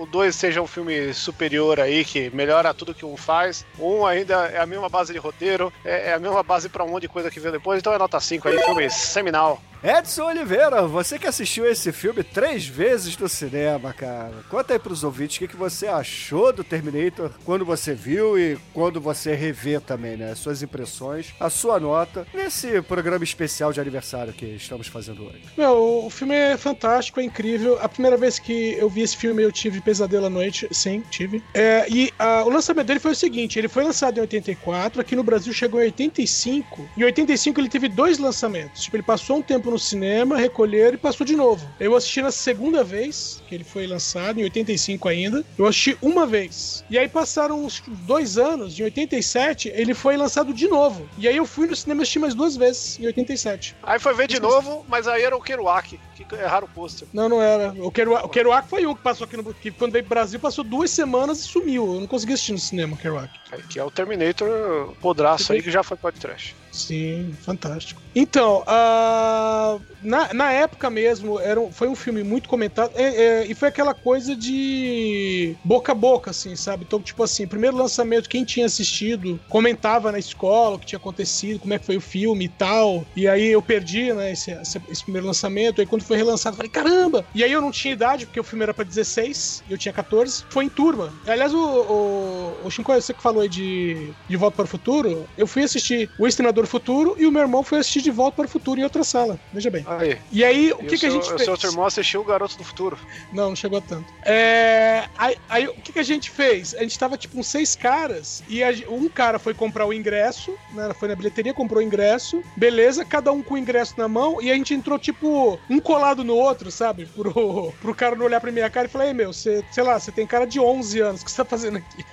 o 0.00 0.06
2 0.06 0.34
seja 0.34 0.62
um 0.62 0.66
filme 0.66 1.12
superior 1.12 1.78
aí, 1.78 2.04
que 2.06 2.30
melhora 2.30 2.72
tudo 2.72 2.94
que 2.94 3.04
um 3.04 3.18
faz, 3.18 3.66
um 3.78 4.06
ainda 4.06 4.46
é 4.46 4.58
a 4.58 4.64
mesma 4.64 4.88
base 4.88 5.12
de 5.12 5.18
roteiro, 5.18 5.70
é, 5.84 6.08
é 6.08 6.14
a 6.14 6.18
mesma 6.18 6.42
base 6.42 6.70
pra 6.70 6.82
um 6.82 6.88
monte 6.88 7.02
de 7.02 7.08
coisa 7.08 7.30
que 7.30 7.38
veio 7.38 7.52
depois, 7.52 7.78
então 7.78 7.92
é 7.92 7.98
nota 7.98 8.18
5 8.18 8.48
aí, 8.48 8.58
filme 8.62 8.88
seminal. 8.88 9.60
Edson 9.82 10.24
Oliveira, 10.24 10.86
você 10.86 11.18
que 11.18 11.26
assistiu 11.26 11.64
esse 11.64 11.90
filme 11.90 12.22
três 12.22 12.66
vezes 12.66 13.16
no 13.16 13.26
cinema, 13.30 13.94
cara. 13.94 14.34
Conta 14.50 14.74
aí 14.74 14.78
pros 14.78 15.02
ouvintes 15.02 15.36
o 15.36 15.38
que, 15.40 15.48
que 15.48 15.56
você 15.56 15.86
achou 15.86 16.52
do 16.52 16.62
Terminator 16.62 17.30
quando 17.46 17.64
você 17.64 17.94
viu 17.94 18.38
e 18.38 18.58
quando 18.74 19.00
você 19.00 19.34
revê 19.34 19.80
também, 19.80 20.18
né? 20.18 20.34
Suas 20.34 20.62
impressões, 20.62 21.32
a 21.40 21.48
sua 21.48 21.80
nota 21.80 22.26
nesse 22.34 22.82
programa 22.82 23.24
especial 23.24 23.72
de 23.72 23.80
aniversário 23.80 24.34
que 24.34 24.44
estamos 24.44 24.86
fazendo 24.86 25.24
hoje. 25.24 25.40
Meu, 25.56 26.04
o 26.04 26.10
filme 26.10 26.34
é 26.34 26.58
fantástico, 26.58 27.18
é 27.18 27.24
incrível. 27.24 27.78
A 27.80 27.88
primeira 27.88 28.18
vez 28.18 28.38
que 28.38 28.72
eu 28.74 28.90
vi 28.90 29.00
esse 29.00 29.16
filme, 29.16 29.42
eu 29.42 29.50
tive 29.50 29.80
pesadelo 29.80 30.26
à 30.26 30.30
noite. 30.30 30.68
Sim, 30.70 31.02
tive. 31.10 31.42
É, 31.54 31.86
e 31.88 32.12
ah, 32.18 32.42
o 32.44 32.50
lançamento 32.50 32.86
dele 32.86 33.00
foi 33.00 33.12
o 33.12 33.16
seguinte: 33.16 33.58
ele 33.58 33.68
foi 33.68 33.82
lançado 33.82 34.18
em 34.18 34.20
84, 34.20 35.00
aqui 35.00 35.16
no 35.16 35.22
Brasil 35.22 35.54
chegou 35.54 35.80
em 35.80 35.84
85. 35.84 36.86
Em 36.98 37.04
85 37.04 37.58
ele 37.58 37.68
teve 37.70 37.88
dois 37.88 38.18
lançamentos. 38.18 38.82
Tipo, 38.82 38.96
ele 38.96 39.02
passou 39.02 39.38
um 39.38 39.42
tempo 39.42 39.69
no 39.70 39.78
cinema, 39.78 40.36
recolheram 40.36 40.94
e 40.94 40.98
passou 40.98 41.26
de 41.26 41.36
novo. 41.36 41.66
Eu 41.78 41.94
assisti 41.96 42.22
na 42.22 42.30
segunda 42.30 42.82
vez 42.82 43.42
que 43.48 43.54
ele 43.54 43.64
foi 43.64 43.86
lançado, 43.86 44.40
em 44.40 44.44
85 44.44 45.08
ainda. 45.08 45.44
Eu 45.58 45.66
assisti 45.66 45.96
uma 46.00 46.26
vez. 46.26 46.84
E 46.90 46.98
aí 46.98 47.08
passaram 47.08 47.64
uns 47.64 47.82
dois 47.86 48.38
anos, 48.38 48.78
em 48.78 48.84
87, 48.84 49.68
ele 49.68 49.94
foi 49.94 50.16
lançado 50.16 50.52
de 50.52 50.68
novo. 50.68 51.08
E 51.18 51.28
aí 51.28 51.36
eu 51.36 51.46
fui 51.46 51.66
no 51.66 51.76
cinema 51.76 52.02
assistir 52.02 52.18
mais 52.18 52.34
duas 52.34 52.56
vezes, 52.56 52.98
em 52.98 53.06
87. 53.06 53.76
Aí 53.82 53.98
foi 53.98 54.14
ver 54.14 54.28
de 54.28 54.40
novo, 54.40 54.84
mas 54.88 55.06
aí 55.06 55.22
era 55.22 55.36
o 55.36 55.40
Kerouac, 55.40 55.98
que 56.14 56.34
erraram 56.34 56.66
o 56.66 56.70
pôster. 56.70 57.08
Não, 57.12 57.28
não 57.28 57.42
era. 57.42 57.74
O 57.78 57.90
Kerouac, 57.90 58.24
o 58.24 58.28
Kerouac 58.28 58.68
foi 58.68 58.86
um 58.86 58.94
que 58.94 59.02
passou 59.02 59.24
aqui 59.24 59.36
no. 59.36 59.54
que 59.54 59.70
quando 59.70 59.92
veio 59.92 60.04
pro 60.04 60.14
Brasil 60.14 60.38
passou 60.38 60.64
duas 60.64 60.90
semanas 60.90 61.40
e 61.40 61.42
sumiu. 61.42 61.94
Eu 61.94 62.00
não 62.00 62.06
consegui 62.06 62.34
assistir 62.34 62.52
no 62.52 62.58
cinema, 62.58 62.94
o 62.94 62.96
Kerouac. 62.96 63.30
Que 63.68 63.78
é 63.78 63.84
o 63.84 63.90
Terminator 63.90 64.94
podraço 65.00 65.52
aí, 65.52 65.62
que 65.62 65.70
já 65.70 65.82
foi 65.82 65.96
podcast. 65.96 66.54
Sim, 66.72 67.32
fantástico. 67.44 68.00
Então, 68.14 68.62
ah, 68.66 69.76
na, 70.00 70.32
na 70.32 70.52
época 70.52 70.88
mesmo, 70.88 71.38
era 71.40 71.60
um- 71.60 71.72
foi 71.72 71.88
um 71.88 71.96
filme 71.96 72.22
muito 72.22 72.48
comentado. 72.48 72.92
é, 72.94 73.42
é, 73.42 73.46
e 73.50 73.54
foi 73.56 73.68
aquela 73.68 73.92
coisa 73.92 74.36
de 74.36 75.58
boca 75.64 75.90
a 75.92 75.94
boca, 75.96 76.30
assim, 76.30 76.54
sabe? 76.54 76.84
Então, 76.84 77.02
tipo 77.02 77.22
assim, 77.24 77.46
primeiro 77.48 77.76
lançamento, 77.76 78.28
quem 78.28 78.44
tinha 78.44 78.66
assistido 78.66 79.42
comentava 79.48 80.12
na 80.12 80.18
escola 80.18 80.76
o 80.76 80.78
que 80.78 80.86
tinha 80.86 80.98
acontecido, 80.98 81.58
como 81.58 81.74
é 81.74 81.78
que 81.78 81.86
foi 81.86 81.96
o 81.96 82.00
filme 82.00 82.44
e 82.44 82.48
tal. 82.48 83.08
E 83.16 83.26
aí 83.26 83.48
eu 83.48 83.62
perdi, 83.62 84.12
né, 84.12 84.30
esse, 84.32 84.52
esse- 84.52 85.02
primeiro 85.04 85.26
lançamento. 85.26 85.80
Aí 85.80 85.86
quando 85.86 86.04
foi 86.04 86.16
relançado, 86.16 86.54
eu 86.54 86.56
falei, 86.58 86.70
caramba! 86.70 87.26
E 87.34 87.42
aí 87.42 87.50
eu 87.50 87.60
não 87.60 87.70
tinha 87.72 87.92
idade, 87.94 88.26
porque 88.26 88.38
o 88.40 88.44
filme 88.44 88.62
era 88.62 88.74
pra 88.74 88.84
16, 88.84 89.62
e 89.66 89.72
eu 89.72 89.78
tinha 89.78 89.92
14. 89.92 90.44
Foi 90.52 90.64
em 90.64 90.68
turma. 90.68 91.18
Aliás, 91.26 91.52
o, 91.52 91.58
o, 91.58 92.66
o 92.66 92.70
Shinko, 92.70 92.92
você 92.94 93.14
que 93.14 93.22
falou 93.22 93.42
aí 93.42 93.48
de, 93.48 94.14
de 94.28 94.36
Volta 94.36 94.56
para 94.56 94.64
o 94.64 94.68
Futuro, 94.68 95.28
eu 95.36 95.46
fui 95.46 95.62
assistir 95.62 96.10
O 96.16 96.26
Exterminador 96.26 96.59
do 96.62 96.68
Futuro 96.68 97.16
e 97.18 97.26
o 97.26 97.32
meu 97.32 97.42
irmão 97.42 97.62
foi 97.62 97.78
assistir 97.78 98.00
De 98.02 98.10
Volta 98.10 98.36
para 98.36 98.46
o 98.46 98.48
Futuro 98.48 98.80
em 98.80 98.84
outra 98.84 99.02
sala. 99.04 99.38
Veja 99.52 99.70
bem. 99.70 99.84
Aí. 99.86 100.18
E 100.30 100.44
aí, 100.44 100.72
o 100.72 100.82
E 100.82 100.86
que, 100.86 100.96
que 100.98 101.06
a 101.06 101.10
seu- 101.10 101.10
gente 101.10 101.32
o 101.32 101.38
fez? 101.38 101.60
seu 101.60 101.70
irmão 101.70 101.84
assistiu 101.86 102.20
o 102.20 102.24
Garoto 102.24 102.56
do 102.56 102.64
Futuro. 102.64 102.98
Não, 103.32 103.48
não 103.50 103.56
chegou 103.56 103.78
a 103.78 103.80
tanto. 103.80 104.12
É, 104.22 105.04
aí, 105.16 105.36
aí, 105.48 105.68
o 105.68 105.74
que, 105.74 105.92
que 105.92 105.98
a 105.98 106.02
gente 106.04 106.30
fez? 106.30 106.74
A 106.74 106.80
gente 106.82 106.98
tava 106.98 107.16
tipo 107.16 107.38
uns 107.38 107.46
seis 107.46 107.74
caras 107.74 108.42
e 108.48 108.62
a 108.62 108.70
um 108.88 109.08
cara 109.08 109.38
foi 109.38 109.54
comprar 109.54 109.86
o 109.86 109.92
ingresso, 109.92 110.54
né? 110.72 110.92
Foi 110.98 111.08
na 111.08 111.14
bilheteria, 111.16 111.52
comprou 111.54 111.80
o 111.82 111.86
ingresso, 111.86 112.42
beleza, 112.56 113.04
cada 113.04 113.32
um 113.32 113.42
com 113.42 113.54
o 113.54 113.58
ingresso 113.58 113.94
na 113.96 114.08
mão 114.08 114.40
e 114.40 114.50
a 114.50 114.54
gente 114.54 114.74
entrou 114.74 114.98
tipo 114.98 115.58
um 115.68 115.78
colado 115.80 116.22
no 116.24 116.34
outro, 116.36 116.70
sabe? 116.70 117.06
Pro, 117.06 117.72
pro 117.80 117.94
cara 117.94 118.14
não 118.16 118.24
olhar 118.26 118.40
pra 118.40 118.52
minha 118.52 118.70
cara 118.70 118.86
e 118.86 118.90
falar: 118.90 119.06
Ei 119.06 119.14
meu, 119.14 119.32
você, 119.32 119.64
sei 119.70 119.82
lá, 119.84 119.98
você 119.98 120.10
tem 120.12 120.26
cara 120.26 120.46
de 120.46 120.58
11 120.60 121.00
anos, 121.00 121.22
o 121.22 121.24
que 121.24 121.30
você 121.30 121.36
tá 121.38 121.44
fazendo 121.44 121.78
aqui? 121.78 122.04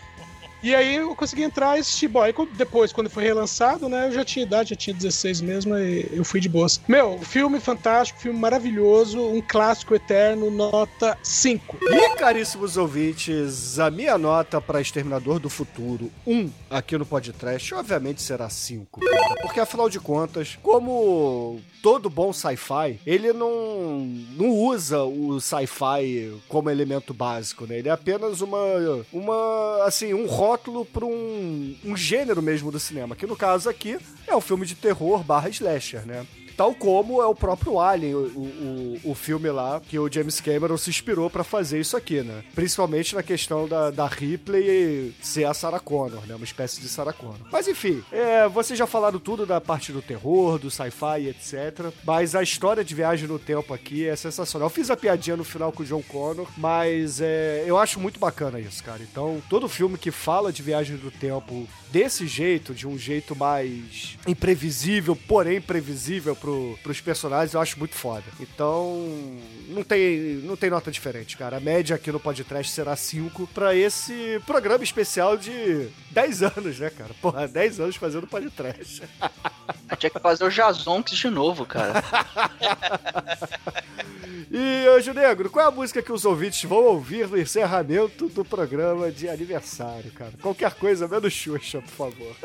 E 0.68 0.76
aí 0.76 0.98
eu 0.98 1.16
consegui 1.16 1.44
entrar 1.44 1.78
e 1.78 1.80
assistir. 1.80 2.10
Bom, 2.10 2.22
aí 2.22 2.34
depois, 2.58 2.92
quando 2.92 3.10
foi 3.10 3.24
relançado, 3.24 3.88
né? 3.88 4.08
Eu 4.08 4.12
já 4.12 4.26
tinha 4.26 4.44
idade, 4.44 4.72
já 4.72 4.76
tinha 4.76 4.94
16 4.94 5.40
mesmo, 5.40 5.78
e 5.78 6.10
eu 6.12 6.26
fui 6.26 6.42
de 6.42 6.50
boas. 6.50 6.82
Meu, 6.90 7.20
filme 7.20 7.58
fantástico, 7.62 8.20
filme 8.20 8.38
maravilhoso, 8.38 9.18
um 9.18 9.42
clássico 9.42 9.96
eterno, 9.96 10.52
nota 10.52 11.18
5. 11.24 11.78
E, 11.84 12.16
caríssimos 12.18 12.76
ouvintes, 12.76 13.80
a 13.80 13.90
minha 13.90 14.18
nota 14.18 14.60
para 14.60 14.82
Exterminador 14.82 15.40
do 15.40 15.50
Futuro 15.50 16.12
1 16.28 16.52
aqui 16.70 16.98
no 16.98 17.06
podcast, 17.06 17.74
obviamente 17.74 18.22
será 18.22 18.50
5. 18.50 19.00
cara. 19.00 19.36
Porque, 19.42 19.62
afinal 19.62 19.90
de 19.90 20.02
contas, 20.02 20.60
como 20.62 21.62
todo 21.82 22.10
bom 22.10 22.34
sci-fi, 22.34 23.00
ele 23.06 23.34
não, 23.34 24.00
não 24.36 24.50
usa 24.50 25.04
o 25.04 25.40
sci-fi 25.40 26.34
como 26.48 26.70
elemento 26.70 27.14
básico, 27.14 27.66
né? 27.66 27.80
Ele 27.80 27.90
é 27.90 27.92
apenas 27.92 28.42
uma, 28.42 28.58
uma 29.12 29.84
assim, 29.86 30.14
um 30.14 30.26
rótulo 30.28 30.86
para 30.86 31.06
um, 31.06 31.76
um 31.86 31.96
gênero 31.96 32.42
mesmo 32.42 32.72
do 32.72 32.80
cinema, 32.80 33.16
que 33.16 33.28
no 33.28 33.36
caso 33.36 33.70
aqui 33.70 33.98
é 34.26 34.36
um 34.36 34.42
filme 34.42 34.66
de 34.66 34.76
terror 34.76 35.24
barra 35.24 35.50
slasher, 35.50 36.06
né? 36.06 36.26
Tal 36.58 36.74
como 36.74 37.22
é 37.22 37.26
o 37.28 37.36
próprio 37.36 37.80
Alien, 37.80 38.16
o, 38.16 38.98
o, 39.06 39.12
o 39.12 39.16
filme 39.16 39.48
lá, 39.52 39.80
que 39.80 40.00
o 40.00 40.12
James 40.12 40.42
Cameron 40.42 40.76
se 40.76 40.90
inspirou 40.90 41.30
pra 41.30 41.44
fazer 41.44 41.80
isso 41.80 41.96
aqui, 41.96 42.22
né? 42.24 42.44
Principalmente 42.56 43.14
na 43.14 43.22
questão 43.22 43.68
da, 43.68 43.92
da 43.92 44.08
Ripley 44.08 45.14
ser 45.22 45.46
a 45.46 45.54
Sarah 45.54 45.80
Connor, 45.80 46.26
né? 46.26 46.34
Uma 46.34 46.44
espécie 46.44 46.82
de 46.82 46.90
Sarah 46.90 47.14
Connor. 47.14 47.48
Mas 47.52 47.68
enfim, 47.68 48.04
é, 48.12 48.48
vocês 48.48 48.78
já 48.78 48.88
falaram 48.88 49.20
tudo 49.20 49.46
da 49.46 49.62
parte 49.62 49.92
do 49.92 50.02
terror, 50.02 50.58
do 50.58 50.72
sci-fi, 50.72 51.28
etc. 51.28 51.94
Mas 52.04 52.34
a 52.34 52.42
história 52.42 52.84
de 52.84 52.96
viagem 52.96 53.28
no 53.28 53.38
tempo 53.38 53.72
aqui 53.72 54.08
é 54.08 54.16
sensacional. 54.16 54.66
Eu 54.66 54.72
fiz 54.72 54.90
a 54.90 54.98
piadinha 54.98 55.38
no 55.38 55.44
final 55.44 55.72
com 55.72 55.84
o 55.84 55.86
John 55.86 56.02
Connor, 56.02 56.48
mas 56.58 57.22
é, 57.22 57.64
eu 57.68 57.78
acho 57.78 58.00
muito 58.00 58.20
bacana 58.20 58.60
isso, 58.60 58.84
cara. 58.84 59.04
Então, 59.04 59.40
todo 59.48 59.70
filme 59.70 59.96
que 59.96 60.10
fala 60.10 60.52
de 60.52 60.64
viagem 60.64 60.98
do 60.98 61.12
tempo 61.12 61.68
desse 61.92 62.28
jeito, 62.28 62.74
de 62.74 62.88
um 62.88 62.98
jeito 62.98 63.36
mais 63.36 64.18
imprevisível, 64.28 65.16
porém 65.16 65.62
previsível 65.62 66.36
pro, 66.48 66.80
pros 66.82 67.02
personagens, 67.02 67.54
eu 67.54 67.60
acho 67.60 67.78
muito 67.78 67.96
foda. 67.96 68.24
Então, 68.40 69.06
não 69.68 69.84
tem, 69.84 70.36
não 70.44 70.56
tem 70.56 70.70
nota 70.70 70.90
diferente, 70.90 71.36
cara. 71.36 71.58
A 71.58 71.60
média 71.60 71.98
aqui 71.98 72.10
no 72.10 72.22
podcast 72.22 72.72
será 72.72 72.96
5 72.96 73.48
pra 73.48 73.76
esse 73.76 74.42
programa 74.46 74.84
especial 74.84 75.36
de 75.36 75.90
10 76.12 76.44
anos, 76.44 76.80
né, 76.80 76.90
cara? 76.90 77.14
Porra, 77.22 77.46
10 77.48 77.82
anos 77.82 77.96
fazendo 77.98 78.28
podcast. 78.28 79.04
Tinha 79.98 80.10
que 80.10 80.20
fazer 80.20 80.46
o 80.46 80.50
Jazonks 80.50 81.18
de 81.18 81.30
novo, 81.30 81.66
cara. 81.66 82.02
E, 84.52 84.88
Anjo 84.88 85.14
Negro, 85.14 85.50
qual 85.50 85.66
é 85.66 85.68
a 85.70 85.72
música 85.72 86.02
que 86.02 86.12
os 86.12 86.26
ouvintes 86.26 86.64
vão 86.64 86.84
ouvir 86.84 87.28
no 87.28 87.40
encerramento 87.40 88.28
do 88.30 88.44
programa 88.44 89.12
de 89.12 89.28
aniversário, 89.30 90.12
cara? 90.12 90.34
Qualquer 90.42 90.74
coisa, 90.74 91.08
menos 91.08 91.34
Xuxa, 91.34 91.82
por 91.82 92.12
favor. 92.12 92.36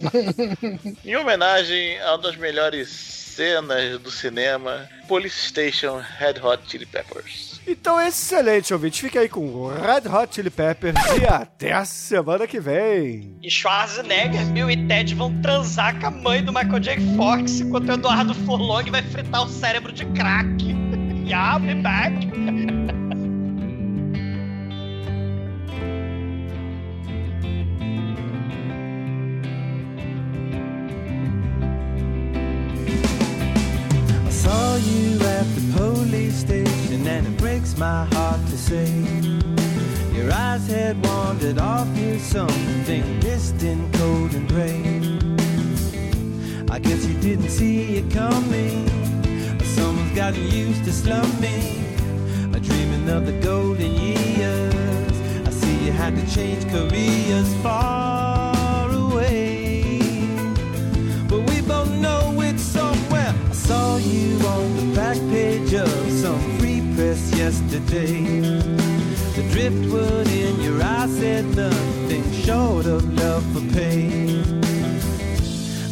Em 1.04 1.16
homenagem 1.16 2.00
a 2.00 2.14
uma 2.14 2.18
das 2.18 2.36
melhores 2.36 2.88
cenas 3.36 4.00
do 4.00 4.10
cinema, 4.10 4.88
Police 5.06 5.48
Station 5.48 6.02
Red 6.18 6.40
Hot 6.42 6.62
Chili 6.66 6.86
Peppers. 6.86 7.60
Então, 7.66 8.00
excelente, 8.00 8.72
ouvinte. 8.72 9.02
Fica 9.02 9.20
aí 9.20 9.28
com 9.28 9.40
o 9.40 9.68
Red 9.68 10.08
Hot 10.08 10.34
Chili 10.34 10.50
Peppers 10.50 10.96
e 11.20 11.26
até 11.26 11.72
a 11.72 11.84
semana 11.84 12.46
que 12.46 12.58
vem. 12.58 13.36
E 13.42 13.50
Schwarzenegger, 13.50 14.46
Bill 14.46 14.70
e 14.70 14.86
Ted 14.86 15.14
vão 15.14 15.38
transar 15.42 15.98
com 16.00 16.06
a 16.06 16.10
mãe 16.10 16.42
do 16.42 16.52
Michael 16.52 16.80
J. 16.80 16.96
Fox 17.16 17.60
enquanto 17.60 17.88
o 17.88 17.92
Eduardo 17.92 18.34
Furlong 18.34 18.90
vai 18.90 19.02
fritar 19.02 19.42
o 19.42 19.48
cérebro 19.48 19.92
de 19.92 20.06
crack. 20.06 20.95
Yeah, 21.26 21.58
be 21.58 21.74
back. 21.82 22.12
I 34.24 34.30
saw 34.30 34.76
you 34.76 35.18
at 35.20 35.46
the 35.56 35.72
police 35.76 36.36
station, 36.36 37.04
and 37.08 37.26
it 37.26 37.36
breaks 37.38 37.76
my 37.76 38.04
heart 38.04 38.40
to 38.46 38.56
say 38.56 38.88
your 40.12 40.32
eyes 40.32 40.68
had 40.68 41.04
wandered 41.04 41.58
off 41.58 41.92
to 41.96 42.20
something 42.20 43.18
distant, 43.18 43.92
cold 43.94 44.32
and 44.32 44.48
gray. 44.48 44.78
I 46.70 46.78
guess 46.78 47.04
you 47.04 47.18
didn't 47.20 47.50
see 47.50 47.96
it 47.96 48.12
coming. 48.12 49.05
Gotten 50.16 50.50
used 50.50 50.82
to 50.86 50.92
slumming, 50.94 52.54
or 52.54 52.58
dreaming 52.58 53.06
of 53.10 53.26
the 53.26 53.38
golden 53.42 53.92
years. 53.92 55.12
I 55.46 55.50
see 55.50 55.84
you 55.84 55.92
had 55.92 56.16
to 56.16 56.34
change 56.34 56.66
careers 56.70 57.52
far 57.62 58.90
away. 58.90 60.00
But 61.28 61.40
we 61.50 61.60
both 61.60 61.90
know 61.90 62.40
it's 62.40 62.62
somewhere. 62.62 63.34
I 63.50 63.52
saw 63.52 63.98
you 63.98 64.38
on 64.46 64.76
the 64.76 64.94
back 64.96 65.18
page 65.28 65.74
of 65.74 66.10
some 66.10 66.40
free 66.58 66.80
press 66.94 67.30
yesterday. 67.36 68.24
The 69.36 69.46
driftwood 69.52 70.28
in 70.28 70.58
your 70.62 70.82
eyes 70.82 71.14
said 71.18 71.44
nothing 71.54 72.24
short 72.32 72.86
of 72.86 73.04
love 73.18 73.44
for 73.52 73.60
pain. 73.74 74.64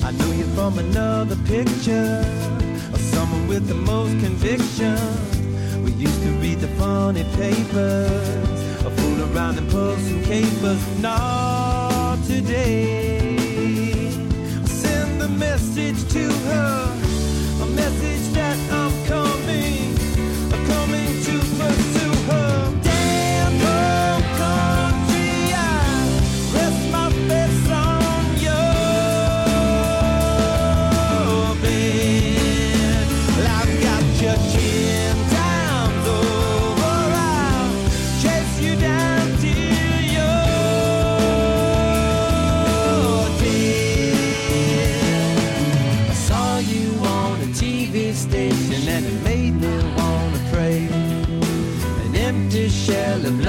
I 0.03 0.13
know 0.13 0.33
you 0.33 0.47
from 0.57 0.79
another 0.79 1.37
picture 1.45 2.54
with 3.55 3.69
the 3.69 3.75
most 3.75 4.11
conviction. 4.19 4.97
We 5.85 5.93
used 5.93 6.21
to 6.23 6.31
read 6.43 6.59
the 6.59 6.67
funny 6.77 7.23
papers, 7.37 8.85
or 8.85 8.91
fool 8.91 9.23
around 9.29 9.59
and 9.59 9.71
pull 9.71 9.97
some 9.97 10.23
capers. 10.25 10.83
Not 11.01 12.17
today. 12.25 13.37
Send 14.65 15.21
the 15.21 15.29
message 15.29 16.01
to 16.15 16.25
her, 16.49 17.04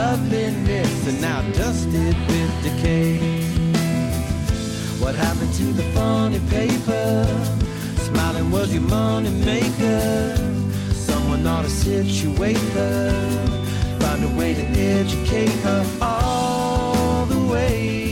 loveliness 0.05 1.07
and 1.07 1.19
now 1.19 1.41
dusted 1.53 2.15
with 2.29 2.51
decay. 2.63 3.17
What 5.03 5.15
happened 5.15 5.53
to 5.61 5.67
the 5.79 5.85
funny 5.95 6.41
paper? 6.57 7.25
Smiling 8.07 8.51
was 8.51 8.71
your 8.75 8.83
money 8.83 9.31
maker. 9.51 10.35
Someone 11.09 11.45
ought 11.47 11.63
to 11.63 11.73
situate 11.85 12.65
her, 12.77 13.11
find 13.99 14.21
a 14.29 14.31
way 14.39 14.53
to 14.53 14.65
educate 14.99 15.55
her 15.67 15.81
all 16.01 17.25
the 17.25 17.41
way. 17.53 18.04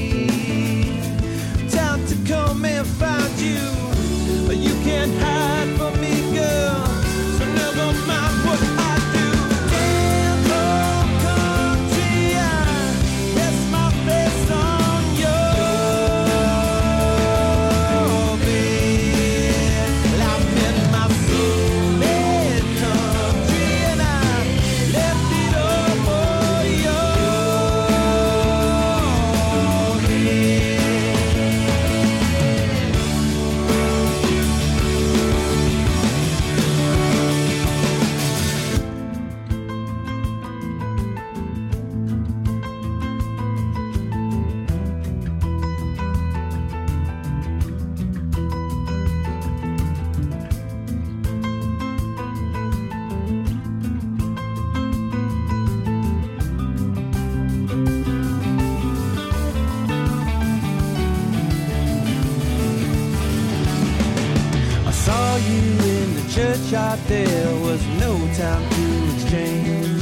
Saw 65.06 65.36
you 65.36 65.64
in 65.96 66.16
the 66.16 66.26
churchyard, 66.32 66.98
there 67.08 67.54
was 67.68 67.82
no 68.06 68.14
time 68.42 68.64
to 68.78 68.86
exchange. 69.14 70.02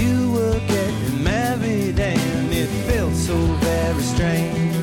You 0.00 0.32
were 0.32 0.58
getting 0.66 1.22
married 1.22 2.00
and 2.00 2.50
it 2.50 2.70
felt 2.88 3.14
so 3.14 3.36
very 3.36 4.02
strange. 4.14 4.76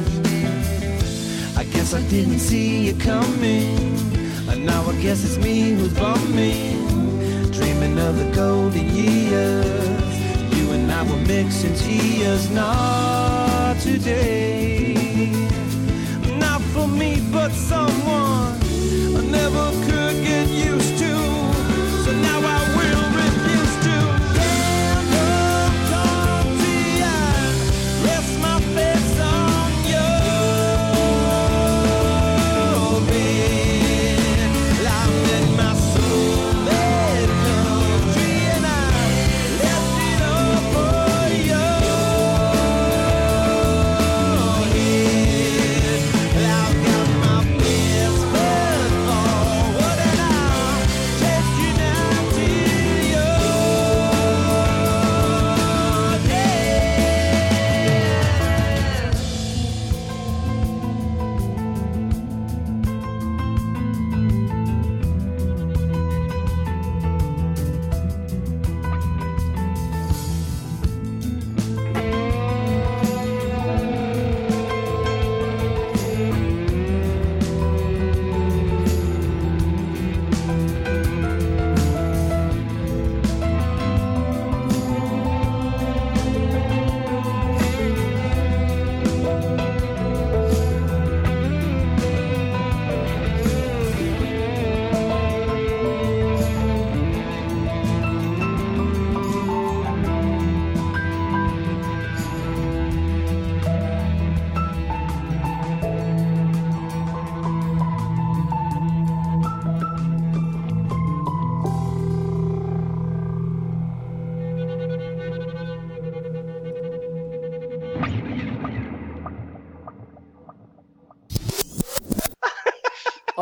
I 1.57 1.64
guess 1.73 1.95
I 1.95 2.02
didn't 2.07 2.38
see 2.38 2.85
you 2.88 2.95
coming, 3.11 3.97
and 4.49 4.64
now 4.64 4.81
I 4.91 4.93
guess 5.02 5.23
it's 5.26 5.38
me 5.38 5.72
who's 5.77 5.93
bumming. 5.93 7.52
Dreaming 7.52 7.97
of 7.97 8.14
the 8.22 8.30
golden 8.35 8.88
years, 8.93 10.14
you 10.56 10.65
and 10.76 10.91
I 10.91 11.02
were 11.10 11.23
mixing 11.34 11.73
tears, 11.73 12.52
not 12.52 13.76
today. 13.80 15.31
Not 16.38 16.61
for 16.73 16.88
me, 16.88 17.11
but 17.31 17.52
someone 17.52 18.24
I 19.57 19.72
never 19.72 20.05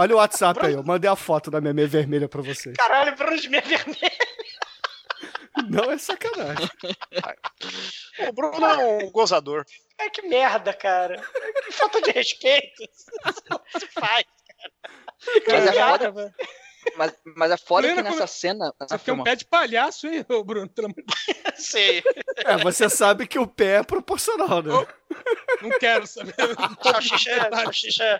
Olha 0.03 0.15
o 0.15 0.17
WhatsApp 0.17 0.65
aí, 0.65 0.73
eu 0.73 0.83
mandei 0.83 1.09
a 1.09 1.15
foto 1.15 1.49
da 1.49 1.61
minha 1.61 1.73
meia 1.73 1.87
vermelha 1.87 2.27
pra 2.27 2.41
vocês. 2.41 2.75
Caralho, 2.75 3.15
Bruno 3.15 3.39
de 3.39 3.47
meia 3.47 3.63
vermelha. 3.63 4.11
Não 5.69 5.89
é 5.89 5.97
sacanagem. 5.97 6.69
O 8.27 8.33
Bruno 8.33 8.65
é 8.65 9.05
um 9.05 9.11
gozador. 9.11 9.63
Ai, 9.97 10.09
que 10.09 10.21
merda, 10.23 10.73
cara. 10.73 11.23
Que 11.65 11.71
falta 11.71 12.01
de 12.01 12.11
respeito. 12.11 12.83
Não 13.49 13.61
se 13.79 13.87
faz. 13.87 14.25
Mas 15.47 15.67
é 15.67 15.73
Cara, 15.73 16.11
foda, 16.11 16.35
mas, 16.97 17.13
mas 17.35 17.51
é 17.51 17.57
foda 17.57 17.87
que 17.87 17.93
Plena 17.93 18.09
nessa 18.09 18.19
come- 18.19 18.27
cena. 18.29 18.73
Você 18.79 18.97
tem 18.99 19.13
um 19.13 19.23
pé 19.23 19.35
de 19.35 19.45
palhaço, 19.45 20.07
hein, 20.07 20.25
ô, 20.29 20.43
Bruno? 20.43 20.69
Sei. 21.55 22.03
É, 22.45 22.57
você 22.57 22.89
sabe 22.89 23.27
que 23.27 23.37
o 23.37 23.45
pé 23.47 23.75
é 23.77 23.83
proporcional, 23.83 24.61
né? 24.63 24.71
Deus, 24.73 24.87
Não 25.61 25.69
quero 25.79 26.05
saber. 26.07 26.33
Salsicha, 26.81 27.49
salsicha. 27.51 28.03
É 28.03 28.19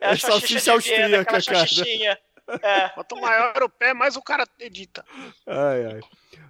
É 0.00 0.08
a 0.10 0.16
salsicha 0.16 0.60
salsicha 0.60 0.60
de 0.60 0.60
Viena, 0.60 1.16
austríaca, 1.18 1.20
aquela 1.22 1.42
cara. 1.42 1.58
salsichinha. 1.66 2.18
É. 2.62 2.88
Quanto 2.90 3.16
maior 3.20 3.62
o 3.62 3.68
pé, 3.68 3.94
mais 3.94 4.14
o 4.16 4.22
cara 4.22 4.44
edita. 4.58 5.04
Ai, 5.46 5.84
ai. 5.86 6.00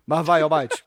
Mas 0.07 0.27
vai, 0.27 0.43
Almighty. 0.43 0.83